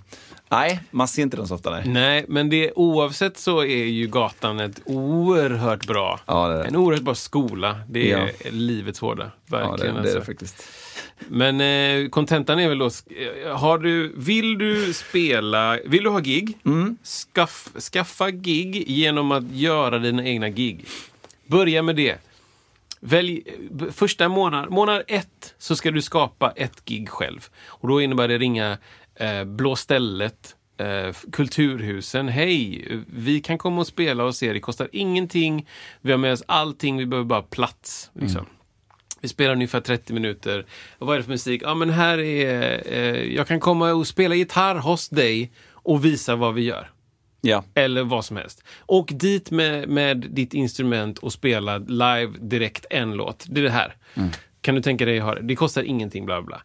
nej, 0.49 0.81
man 0.91 1.09
ser 1.09 1.23
inte 1.23 1.37
den 1.37 1.49
så 1.49 1.55
ofta. 1.55 1.71
Nej. 1.71 1.83
Nej, 1.87 2.25
men 2.29 2.51
det, 2.51 2.73
oavsett 2.77 3.39
så 3.39 3.61
är 3.61 3.85
ju 3.85 4.07
gatan 4.07 4.61
ett 4.61 4.81
oerhört 4.85 5.87
bra, 5.87 6.21
Ja, 6.27 6.49
det 6.49 6.55
är 6.55 6.59
det. 6.59 6.65
en 6.65 6.77
oerhört 6.77 7.03
bra 7.03 7.15
skola. 7.15 7.81
Det 7.89 8.13
är 8.13 8.19
Ja. 8.45 8.51
livets 8.51 9.01
hårda. 9.01 9.31
Ja, 9.51 9.57
det, 9.59 9.67
Verkligen. 9.69 9.95
det 9.95 10.01
är 10.01 10.03
det 10.05 10.11
alltså. 10.11 10.25
faktiskt. 10.33 10.69
Men 11.29 11.61
eh, 11.61 12.09
kontentan 12.09 12.59
är 12.59 12.69
väl 12.69 12.79
då, 12.79 12.87
eh, 12.87 13.57
har 13.57 13.79
du, 13.79 14.13
vill 14.17 14.59
du 14.59 14.93
spela, 14.93 15.79
vill 15.87 16.03
du 16.05 16.11
ha 16.11 16.19
gig? 16.19 16.59
Mm. 16.65 16.97
Skaff, 17.03 17.69
skaffa 17.93 18.31
gig 18.31 18.85
genom 18.91 19.33
att 19.33 19.51
göra 19.53 19.99
dina 19.99 20.25
egna 20.25 20.49
gig. 20.49 20.85
Börja 21.47 21.83
med 21.83 21.97
det. 21.97 22.17
Välj 23.01 23.43
eh, 23.47 23.87
första 23.93 24.29
månad, 24.29 24.71
månad 24.71 25.03
ett 25.09 25.55
så 25.59 25.77
ska 25.77 25.91
du 25.91 26.03
skapa 26.03 26.51
ett 26.57 26.85
gig 26.85 27.09
själv. 27.09 27.49
Och 27.67 27.89
då 27.89 28.01
innebär 28.01 28.29
det 28.29 28.39
ringa 28.39 28.79
eh, 29.17 29.45
Blå 29.45 29.77
stället, 29.77 30.57
eh, 30.79 31.15
Kulturhusen. 31.33 32.29
Hej, 32.29 32.85
vi 33.07 33.41
kan 33.41 33.59
komma 33.59 33.81
och 33.81 33.87
spela 33.87 34.23
hos 34.23 34.43
er. 34.43 34.55
Det 34.55 34.61
kostar 34.61 34.89
ingenting. 34.93 35.69
Vi 36.01 36.11
har 36.11 36.19
med 36.19 36.33
oss 36.33 36.43
allting. 36.47 36.97
Vi 36.97 37.07
behöver 37.07 37.29
bara 37.29 37.43
plats. 37.43 38.11
Liksom. 38.15 38.47
Vi 39.21 39.29
spelar 39.29 39.53
ungefär 39.53 39.81
30 39.81 40.13
minuter. 40.13 40.67
Och 40.99 41.07
vad 41.07 41.15
är 41.15 41.19
det 41.19 41.25
för 41.25 41.31
musik? 41.31 41.63
Ja, 41.65 41.75
men 41.75 41.91
här 41.91 42.19
är... 42.19 42.83
Eh, 42.93 43.35
jag 43.35 43.49
kan 43.49 43.61
komma 43.61 43.93
och 43.93 44.07
spela 44.07 44.35
gitarr 44.35 44.75
hos 44.75 45.09
dig 45.09 45.53
och 45.71 46.05
visa 46.05 46.37
vad 46.37 46.55
vi 46.55 46.63
gör. 46.63 46.91
Ja. 47.41 47.65
Eller 47.75 48.05
vad 48.05 48.25
som 48.25 48.37
helst. 48.37 48.65
Och 48.81 49.11
dit 49.15 49.51
med, 49.51 49.89
med 49.89 50.27
ditt 50.31 50.55
instrument 50.55 51.19
och 51.19 51.33
spela 51.33 51.79
live 51.79 52.33
direkt 52.41 52.87
en 52.91 53.13
låt. 53.13 53.45
Det 53.49 53.61
är 53.61 53.65
det 53.65 53.71
här. 53.71 53.97
Kan 54.67 54.75
du 54.75 54.83
tänka 54.83 55.05
dig 55.05 55.19
att 55.19 55.25
ha 55.25 55.35
det? 55.35 55.43
Det 55.43 55.57
kostar 55.57 55.83
ingenting, 55.83 56.27
bla 56.27 56.43
bla. 56.43 56.63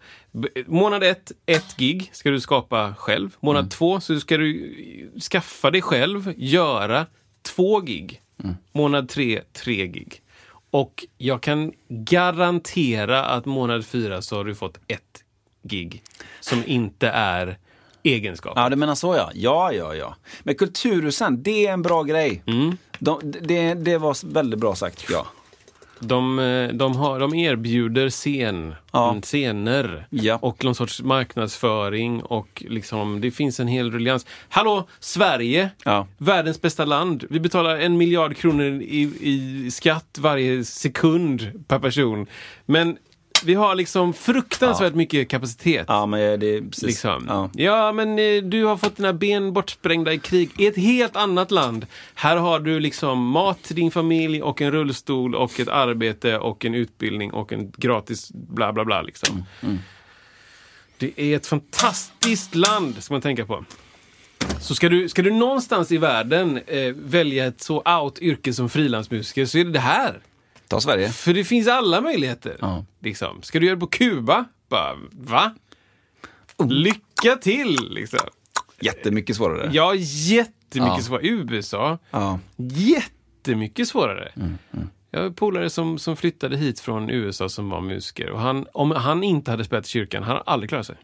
Månad 0.65 1.03
ett, 1.03 1.31
ett 1.45 1.77
gig 1.77 2.09
ska 2.13 2.29
du 2.29 2.39
skapa 2.39 2.95
själv. 2.97 3.35
Månad 3.39 3.71
två 3.71 3.99
så 3.99 4.19
ska 4.19 4.37
du 4.37 5.11
skaffa 5.31 5.71
dig 5.71 5.81
själv, 5.81 6.33
göra 6.37 7.05
två 7.41 7.79
gig. 7.79 8.21
Månad 8.71 9.09
tre, 9.09 9.41
tre 9.53 9.87
gig. 9.87 10.21
Och 10.71 11.05
jag 11.17 11.41
kan 11.41 11.73
garantera 11.87 13.25
att 13.25 13.45
månad 13.45 13.85
fyra 13.85 14.21
så 14.21 14.35
har 14.35 14.45
du 14.45 14.55
fått 14.55 14.79
ett 14.87 15.23
gig 15.63 16.03
som 16.39 16.63
inte 16.65 17.07
är 17.07 17.57
egenskap. 18.03 18.53
Ja, 18.55 18.69
du 18.69 18.75
menar 18.75 18.95
så 18.95 19.15
ja. 19.15 19.31
Ja, 19.33 19.73
ja, 19.73 19.95
ja. 19.95 20.15
Men 20.43 20.55
Kulturhusen, 20.55 21.43
det 21.43 21.67
är 21.67 21.73
en 21.73 21.81
bra 21.81 22.03
grej. 22.03 22.43
Mm. 22.45 22.77
De, 22.99 23.19
det, 23.23 23.73
det 23.73 23.97
var 23.97 24.33
väldigt 24.33 24.59
bra 24.59 24.75
sagt, 24.75 25.05
ja. 25.09 25.27
De, 26.01 26.39
eh, 26.39 26.67
de, 26.75 26.95
har, 26.95 27.19
de 27.19 27.33
erbjuder 27.35 28.09
scen, 28.09 28.75
Ja. 28.91 29.09
mm, 29.09 29.21
scener 29.21 30.07
Ja. 30.09 30.39
och 30.41 30.63
någon 30.63 30.75
sorts 30.75 31.01
marknadsföring 31.01 32.23
och 32.23 32.63
liksom, 32.69 33.21
det 33.21 33.31
finns 33.31 33.59
en 33.59 33.67
hel 33.67 33.91
ruljans. 33.91 34.25
Hallå, 34.49 34.87
Sverige! 34.99 35.69
Ja. 35.85 36.07
Världens 36.17 36.61
bästa 36.61 36.85
land. 36.85 37.23
Vi 37.29 37.39
betalar 37.39 37.77
en 37.77 37.97
miljard 37.97 38.37
kronor 38.37 38.65
i, 38.65 39.11
i 39.21 39.71
skatt 39.71 40.17
varje 40.21 40.63
sekund 40.65 41.63
per 41.67 41.79
person. 41.79 42.27
Men 42.65 42.97
vi 43.43 43.53
har 43.53 43.75
liksom 43.75 44.13
fruktansvärt 44.13 44.93
mycket 44.95 45.29
kapacitet. 45.29 45.85
Ja, 45.87 46.05
men 46.05 46.39
det 46.39 46.55
är 46.55 46.61
precis. 46.61 46.83
Liksom. 46.83 47.25
Ja. 47.27 47.49
Ja. 47.53 47.91
men 47.91 48.19
eh, 48.19 48.43
du 48.43 48.63
har 48.65 48.77
fått 48.77 48.97
dina 48.97 49.13
ben 49.13 49.53
bortsprängda 49.53 50.13
i 50.13 50.19
krig 50.19 50.49
i 50.57 50.67
ett 50.67 50.77
helt 50.77 51.15
annat 51.15 51.51
land. 51.51 51.85
Här 52.15 52.37
har 52.37 52.59
du 52.59 52.79
liksom 52.79 53.27
mat 53.27 53.63
till 53.63 53.75
din 53.75 53.91
familj 53.91 54.41
och 54.41 54.61
en 54.61 54.71
rullstol 54.71 55.35
och 55.35 55.59
ett 55.59 55.67
arbete 55.67 56.37
och 56.37 56.65
en 56.65 56.75
utbildning 56.75 57.33
och 57.33 57.53
en 57.53 57.71
gratis 57.77 58.31
bla 58.33 58.73
bla 58.73 58.85
bla. 58.85 59.01
Liksom. 59.01 59.45
Mm, 59.61 59.79
Det 60.97 61.21
är 61.21 61.35
ett 61.35 61.47
fantastiskt 61.47 62.55
land, 62.55 63.03
ska 63.03 63.13
man 63.13 63.21
tänka 63.21 63.45
på. 63.45 63.65
Så 64.59 64.75
ska 64.75 64.89
du, 64.89 65.09
ska 65.09 65.21
du 65.21 65.31
någonstans 65.31 65.91
i 65.91 65.97
världen 65.97 66.59
eh, 66.67 66.93
välja 66.95 67.45
ett 67.45 67.61
så 67.61 67.81
out 68.01 68.19
yrke 68.19 68.53
som 68.53 68.69
frilansmusiker 68.69 69.45
så 69.45 69.57
är 69.57 69.63
det 69.63 69.71
det 69.71 69.79
här. 69.79 70.19
Ta 70.71 70.81
Sverige. 70.81 71.09
För 71.09 71.33
det 71.33 71.43
finns 71.43 71.67
alla 71.67 72.01
möjligheter. 72.01 72.57
Ja. 72.61 72.85
Liksom. 72.99 73.41
Ska 73.41 73.59
du 73.59 73.65
göra 73.65 73.75
det 73.75 73.79
på 73.79 73.87
Kuba? 73.87 74.45
Bara, 74.69 74.95
va? 75.11 75.55
Lycka 76.69 77.35
till! 77.41 77.77
Liksom. 77.89 78.19
Jättemycket 78.81 79.35
svårare. 79.35 79.69
Ja, 79.73 79.95
jättemycket 79.95 80.97
Ja. 80.97 81.01
svårare. 81.03 81.27
USA, 81.27 81.97
Ja. 82.11 82.39
jättemycket 82.57 83.87
svårare. 83.87 84.31
Mm, 84.35 84.57
Jag 85.11 85.21
har 85.23 85.29
polare 85.29 85.69
som, 85.69 85.97
som 85.99 86.15
flyttade 86.15 86.57
hit 86.57 86.79
från 86.79 87.09
USA 87.09 87.49
som 87.49 87.69
var 87.69 87.81
musiker. 87.81 88.29
Och 88.29 88.39
han, 88.39 88.65
om 88.73 88.91
han 88.91 89.23
inte 89.23 89.51
hade 89.51 89.63
spelat 89.63 89.85
i 89.85 89.89
kyrkan, 89.89 90.23
han 90.23 90.31
hade 90.31 90.41
aldrig 90.49 90.69
klarat 90.69 90.85
sig. 90.85 90.95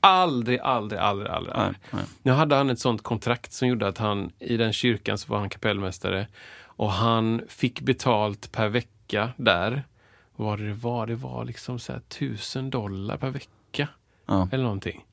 Aldrig, 0.00 0.60
aldrig, 0.60 1.00
aldrig, 1.00 1.30
aldrig. 1.30 1.54
aldrig. 1.56 1.78
nej. 1.90 2.02
Nu 2.22 2.32
hade 2.32 2.56
han 2.56 2.70
ett 2.70 2.78
sånt 2.78 3.02
kontrakt 3.02 3.52
som 3.52 3.68
gjorde 3.68 3.88
att 3.88 3.98
han, 3.98 4.30
i 4.38 4.56
den 4.56 4.72
kyrkan 4.72 5.18
så 5.18 5.32
var 5.32 5.38
han 5.38 5.48
kapellmästare. 5.50 6.26
Och 6.76 6.92
han 6.92 7.42
fick 7.48 7.80
betalt 7.80 8.52
per 8.52 8.68
vecka 8.68 8.88
där. 9.36 9.82
Vad 10.36 10.58
det 10.58 10.72
var? 10.74 11.06
Det 11.06 11.14
var 11.14 11.44
liksom 11.44 11.78
så 11.78 11.92
här 11.92 12.00
tusen 12.00 12.70
dollar 12.70 13.16
per 13.16 13.30
vecka. 13.30 13.88
Ja. 14.26 14.48
Eller 14.52 14.64
någonting. 14.64 15.04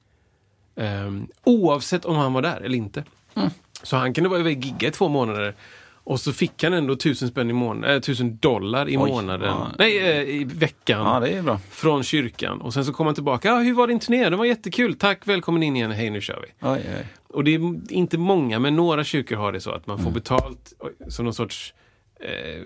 Ehm, 0.75 1.27
oavsett 1.43 2.05
om 2.05 2.15
han 2.15 2.33
var 2.33 2.41
där 2.41 2.61
eller 2.61 2.77
inte. 2.77 3.03
Mm. 3.35 3.49
Så 3.83 3.97
han 3.97 4.13
kunde 4.13 4.29
vara 4.29 4.39
iväg 4.39 4.57
och 4.57 4.63
gigga 4.63 4.87
i 4.87 4.91
två 4.91 5.09
månader. 5.09 5.55
Och 6.03 6.19
så 6.19 6.33
fick 6.33 6.63
han 6.63 6.73
ändå 6.73 6.95
tusen 6.95 7.27
spänn 7.27 7.49
i 7.49 7.53
månaden, 7.53 7.95
äh, 7.95 8.01
tusen 8.01 8.37
dollar 8.37 8.89
i 8.89 8.97
Oj, 8.97 9.09
månaden. 9.11 9.47
ja. 9.49 9.67
Nej, 9.79 9.97
eh, 9.99 10.21
i 10.29 10.43
veckan. 10.43 11.23
ja. 11.45 11.59
Från 11.69 12.03
kyrkan. 12.03 12.61
Och 12.61 12.73
sen 12.73 12.85
så 12.85 12.93
kom 12.93 13.05
han 13.05 13.15
tillbaka. 13.15 13.47
Ja, 13.47 13.59
hur 13.59 13.73
var 13.73 13.87
din 13.87 13.99
turné? 13.99 14.29
Det 14.29 14.35
var 14.35 14.45
jättekul. 14.45 14.95
Tack, 14.95 15.27
välkommen 15.27 15.63
in 15.63 15.75
igen. 15.75 15.91
Hej, 15.91 16.09
nu 16.09 16.21
kör 16.21 16.41
vi. 16.47 16.67
Oj, 16.67 16.81
oj. 16.97 17.05
Och 17.27 17.43
det 17.43 17.55
är 17.55 17.91
inte 17.93 18.17
många, 18.17 18.59
men 18.59 18.75
några 18.75 19.03
kyrkor 19.03 19.35
har 19.35 19.51
det 19.51 19.59
så 19.61 19.71
att 19.71 19.87
man 19.87 19.99
Mm. 19.99 20.05
får 20.05 20.11
betalt 20.19 20.73
som 21.09 21.25
någon 21.25 21.33
sorts 21.33 21.73
eh, 22.21 22.61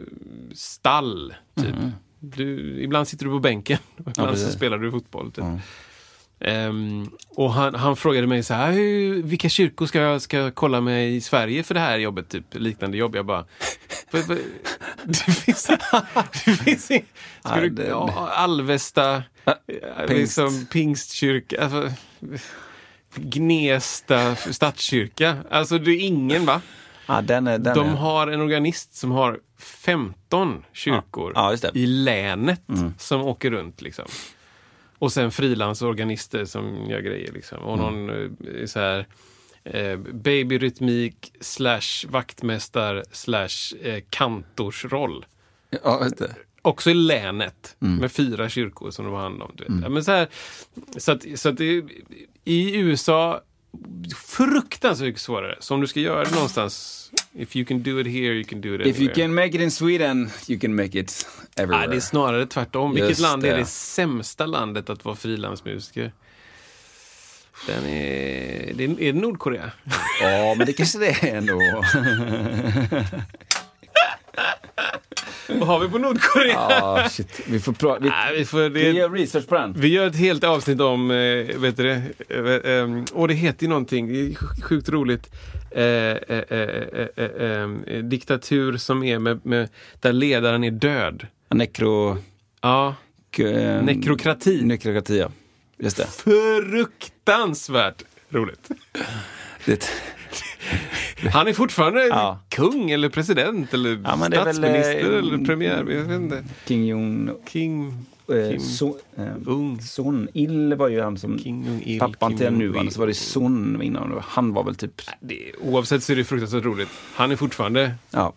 stall. 0.53 1.33
Typ. 1.57 1.65
Mm. 1.75 1.91
Du, 2.19 2.77
ibland 2.83 3.07
sitter 3.07 3.25
du 3.25 3.31
på 3.31 3.39
bänken, 3.39 3.77
och 3.97 3.99
ibland 4.11 4.15
så 4.29 4.33
precis. 4.43 4.53
spelar 4.55 4.77
du 4.77 4.91
fotboll. 4.91 5.31
Typ. 5.31 5.43
Ehm, 6.39 7.09
och 7.29 7.53
han, 7.53 7.75
han 7.75 7.95
frågade 7.95 8.27
mig 8.27 8.43
så 8.43 8.53
här, 8.53 8.71
"Hur- 8.71 9.23
vilka 9.23 9.49
kyrkor 9.49 9.85
ska 9.85 9.99
jag, 9.99 10.21
ska 10.21 10.37
jag 10.37 10.55
kolla 10.55 10.81
med 10.81 11.11
i 11.11 11.21
Sverige 11.21 11.63
för 11.63 11.73
det 11.73 11.79
här 11.79 11.97
jobbet? 11.97 12.29
Typ 12.29 12.45
liknande 12.51 12.97
jobb. 12.97 13.15
Jag 13.15 13.25
bara, 13.25 13.45
"Vad- 14.11 14.23
vad- 14.27 14.37
det 15.03 15.15
finns, 15.31 15.67
det 16.45 16.51
finns 16.51 16.91
ing- 16.91 17.05
Ska 17.45 17.61
du, 17.61 17.83
ja, 17.83 18.29
Alvesta, 18.35 19.15
eh, 19.45 19.53
pingst. 19.97 20.09
liksom 20.13 20.65
pingstkyrka. 20.65 21.63
Alltså, 21.63 21.91
Gnesta 23.15 24.35
stadskyrka. 24.35 25.37
Alltså 25.51 25.77
det 25.77 25.91
är 25.91 25.99
ingen 25.99 26.45
va? 26.45 26.61
Ja, 27.05 27.21
den 27.21 27.47
är, 27.47 27.57
den 27.59 27.75
De 27.75 27.87
är. 27.87 27.95
har 27.95 28.27
en 28.27 28.41
organist 28.41 28.95
som 28.95 29.11
har 29.11 29.39
15 29.57 30.63
kyrkor 30.73 31.31
det. 31.61 31.67
Mm. 31.69 31.83
i 31.83 31.85
länet 31.87 32.61
som 32.97 33.21
åker 33.21 33.51
runt. 33.51 33.81
Liksom. 33.81 34.05
Och 34.99 35.11
sen 35.13 35.31
frilansorganister 35.31 36.45
som 36.45 36.85
gör 36.89 36.99
grejer. 37.01 37.31
Liksom. 37.31 37.57
Och 37.57 37.79
Mm. 37.79 38.05
någon 38.05 38.29
eh, 38.59 38.65
så 38.65 38.79
här, 38.79 39.07
eh, 39.63 39.97
babyrytmik 39.97 41.31
slash 41.39 42.07
vaktmästar 42.09 43.03
slash 43.11 43.77
eh, 43.81 44.03
kantorsroll. 44.09 45.25
Ja. 45.83 46.09
Också 46.61 46.89
i 46.89 46.93
länet 46.93 47.75
Mm. 47.81 47.95
med 47.97 48.11
fyra 48.11 48.49
kyrkor 48.49 48.91
som 48.91 49.05
de 49.05 49.13
har 49.13 49.21
hand 49.21 49.41
om. 49.41 49.51
Du 49.55 49.63
vet. 49.63 49.83
Ja, 49.83 49.89
men 49.89 50.03
så, 50.03 50.11
här, 50.11 50.27
så 50.97 51.11
att, 51.11 51.25
så 51.35 51.49
att 51.49 51.57
det, 51.57 51.83
i 52.43 52.75
USA 52.77 53.41
fruktansvärt 54.37 55.05
mycket 55.05 55.21
svårare. 55.21 55.55
Så 55.59 55.73
om 55.73 55.81
du 55.81 55.87
ska 55.87 55.99
göra 55.99 56.23
det 56.23 56.31
någonstans, 56.31 57.11
if 57.33 57.55
you 57.55 57.65
can 57.65 57.83
do 57.83 57.99
it 57.99 58.07
here, 58.07 58.33
you 58.33 58.43
can 58.43 58.61
do 58.61 58.75
it 58.75 58.81
If 58.81 58.87
you 58.87 58.95
anywhere. 58.97 59.15
can 59.15 59.35
make 59.35 59.47
it 59.47 59.61
in 59.61 59.71
Sweden, 59.71 60.29
you 60.47 60.59
can 60.59 60.75
make 60.75 60.99
it 60.99 61.27
everywhere. 61.55 61.79
Nej, 61.79 61.87
det 61.89 61.95
är 61.95 61.99
snarare 61.99 62.45
tvärtom. 62.45 62.93
Vilket 62.93 63.09
Just 63.09 63.21
land 63.21 63.45
är 63.45 63.51
det. 63.51 63.57
det 63.57 63.65
sämsta 63.65 64.45
landet 64.45 64.89
att 64.89 65.05
vara 65.05 65.15
frilansmusiker? 65.15 66.11
Den 67.67 67.85
är... 67.85 68.73
det 68.73 68.83
Är, 68.83 69.01
är 69.01 69.13
det 69.13 69.19
Nordkorea? 69.19 69.71
Ja, 70.21 70.55
men 70.57 70.65
det 70.67 70.73
kanske 70.73 70.99
det 70.99 71.23
är 71.23 71.35
ändå. 71.35 71.59
Vad 75.59 75.67
har 75.67 75.79
vi 75.79 75.89
på 75.89 75.97
Nordkorea? 75.97 76.53
Ja, 76.53 77.07
shit. 77.09 77.41
Vi 77.47 77.59
får 77.59 77.73
prata. 77.73 77.99
Vi, 77.99 78.11
vi, 78.37 78.45
får, 78.45 78.69
vi 78.69 78.91
gör 78.91 79.09
research 79.09 79.47
på 79.47 79.55
den. 79.55 79.73
vi 79.77 79.87
gör 79.87 80.07
ett 80.07 80.15
helt 80.15 80.43
avsnitt 80.43 80.81
om, 80.81 81.11
eh, 81.11 81.57
vet 81.59 81.77
du 81.77 81.83
det? 81.83 82.01
Eh, 82.29 82.71
eh, 82.71 82.89
och 83.13 83.27
det 83.27 83.33
heter 83.33 83.63
ju 83.63 83.69
någonting, 83.69 84.07
det 84.13 84.19
är 84.19 84.29
sj- 84.29 84.61
sjukt 84.61 84.89
roligt. 84.89 85.29
Eh, 85.71 85.83
eh, 85.83 86.17
eh, 86.29 86.59
eh, 86.59 87.07
eh, 87.17 87.69
eh, 87.87 88.03
diktatur 88.03 88.77
som 88.77 89.03
är 89.03 89.19
med, 89.19 89.45
med, 89.45 89.69
där 89.99 90.13
ledaren 90.13 90.63
är 90.63 90.71
död. 90.71 91.27
Nekro... 91.49 92.17
Ja, 92.61 92.95
k- 93.37 93.43
eh, 93.43 93.83
Nekrokrati. 93.83 94.61
Nekrokrati, 94.63 95.17
ja. 95.19 95.31
Just 95.77 95.97
det. 95.97 96.07
fruktansvärt 96.07 98.03
roligt. 98.29 98.69
det. 99.65 99.89
Han 101.33 101.47
är 101.47 101.53
fortfarande 101.53 102.05
Ja. 102.07 102.39
kung 102.49 102.91
eller 102.91 103.09
president 103.09 103.73
eller 103.73 104.01
Ja, 104.03 104.13
är 104.13 104.17
väl, 104.17 104.31
statsminister 104.31 105.11
eh, 105.13 105.19
eller 105.19 105.45
premiär. 105.45 105.77
Jag 105.77 105.83
vet 106.03 106.11
inte. 106.21 106.43
King 106.67 106.85
Jong... 106.85 107.29
King, 107.49 108.05
Eh, 108.29 108.49
Kim 108.49 108.59
so, 108.59 108.97
eh. 109.17 109.79
Son 109.81 110.27
Il 110.33 110.73
var 110.75 110.87
ju 110.87 111.01
han 111.01 111.17
som... 111.17 111.37
Jong-il. 111.37 111.99
Pappan 111.99 112.29
Kim 112.29 112.37
till 112.37 112.45
den 112.45 112.57
nuvarande, 112.57 112.91
så 112.91 112.99
var 112.99 113.07
det 113.07 113.13
Son 113.13 113.81
innan. 113.81 114.21
Han 114.27 114.53
var 114.53 114.63
väl 114.63 114.75
typ... 114.75 115.01
Det, 115.19 115.51
oavsett 115.61 116.03
så 116.03 116.11
är 116.11 116.15
det 116.15 116.23
fruktansvärt 116.23 116.63
roligt. 116.63 116.89
Han 117.15 117.31
är 117.31 117.35
fortfarande 117.35 117.91
Ja. 118.11 118.33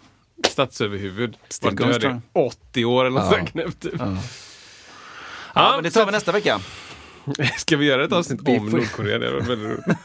statsöverhuvud. 0.49 1.37
Var 1.63 1.71
död 1.71 1.91
i 1.91 1.95
strong. 1.95 2.23
80 2.33 2.85
år 2.85 3.05
eller 3.05 3.21
något 3.21 3.29
Ja. 3.33 3.39
sånt 3.39 3.51
knäppt. 3.51 3.81
Typ. 3.83 3.93
Ja, 5.55 5.73
men 5.75 5.85
det 5.85 5.91
tar 5.91 6.07
vi 6.07 6.13
nästa 6.13 6.33
vecka. 6.33 6.61
Ska 7.59 7.77
vi 7.77 7.87
göra 7.87 8.05
ett 8.05 8.13
avsnitt 8.13 8.49
om 8.49 8.67
Nordkorea? 8.67 9.19
Det 9.19 9.31
var 9.33 9.41
väldigt 9.41 9.69
roligt. 9.71 9.99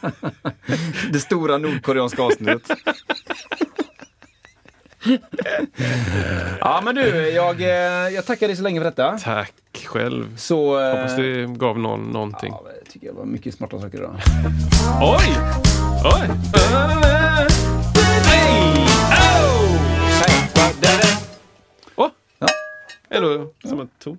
Det 1.12 1.18
stora 1.20 1.58
nordkoreanska 1.58 2.22
avsnittet. 2.22 2.62
ja, 6.60 6.80
men 6.84 6.94
du, 6.94 7.30
jag, 7.30 7.60
eh, 7.60 7.68
jag 8.14 8.26
tackar 8.26 8.46
dig 8.48 8.56
så 8.56 8.62
länge 8.62 8.80
för 8.80 8.84
detta. 8.84 9.18
Tack 9.18 9.52
själv. 9.86 10.36
Så... 10.36 10.80
eh, 10.80 10.90
Hoppas 10.96 11.16
det 11.16 11.46
gav 11.46 11.78
någon 11.78 12.00
någonting. 12.10 12.52
Ja, 12.52 12.70
det 12.84 12.90
tycker 12.90 13.06
jag 13.06 13.14
var 13.14 13.24
mycket 13.24 13.54
smarta 13.54 13.80
saker 13.80 13.98
idag. 13.98 14.16
Oj! 15.02 15.36
Oj! 16.04 16.30
Åh! 21.96 22.10
Ja. 22.38 22.48
Eller 23.10 23.46
samma 23.68 23.86
ton. 23.98 24.18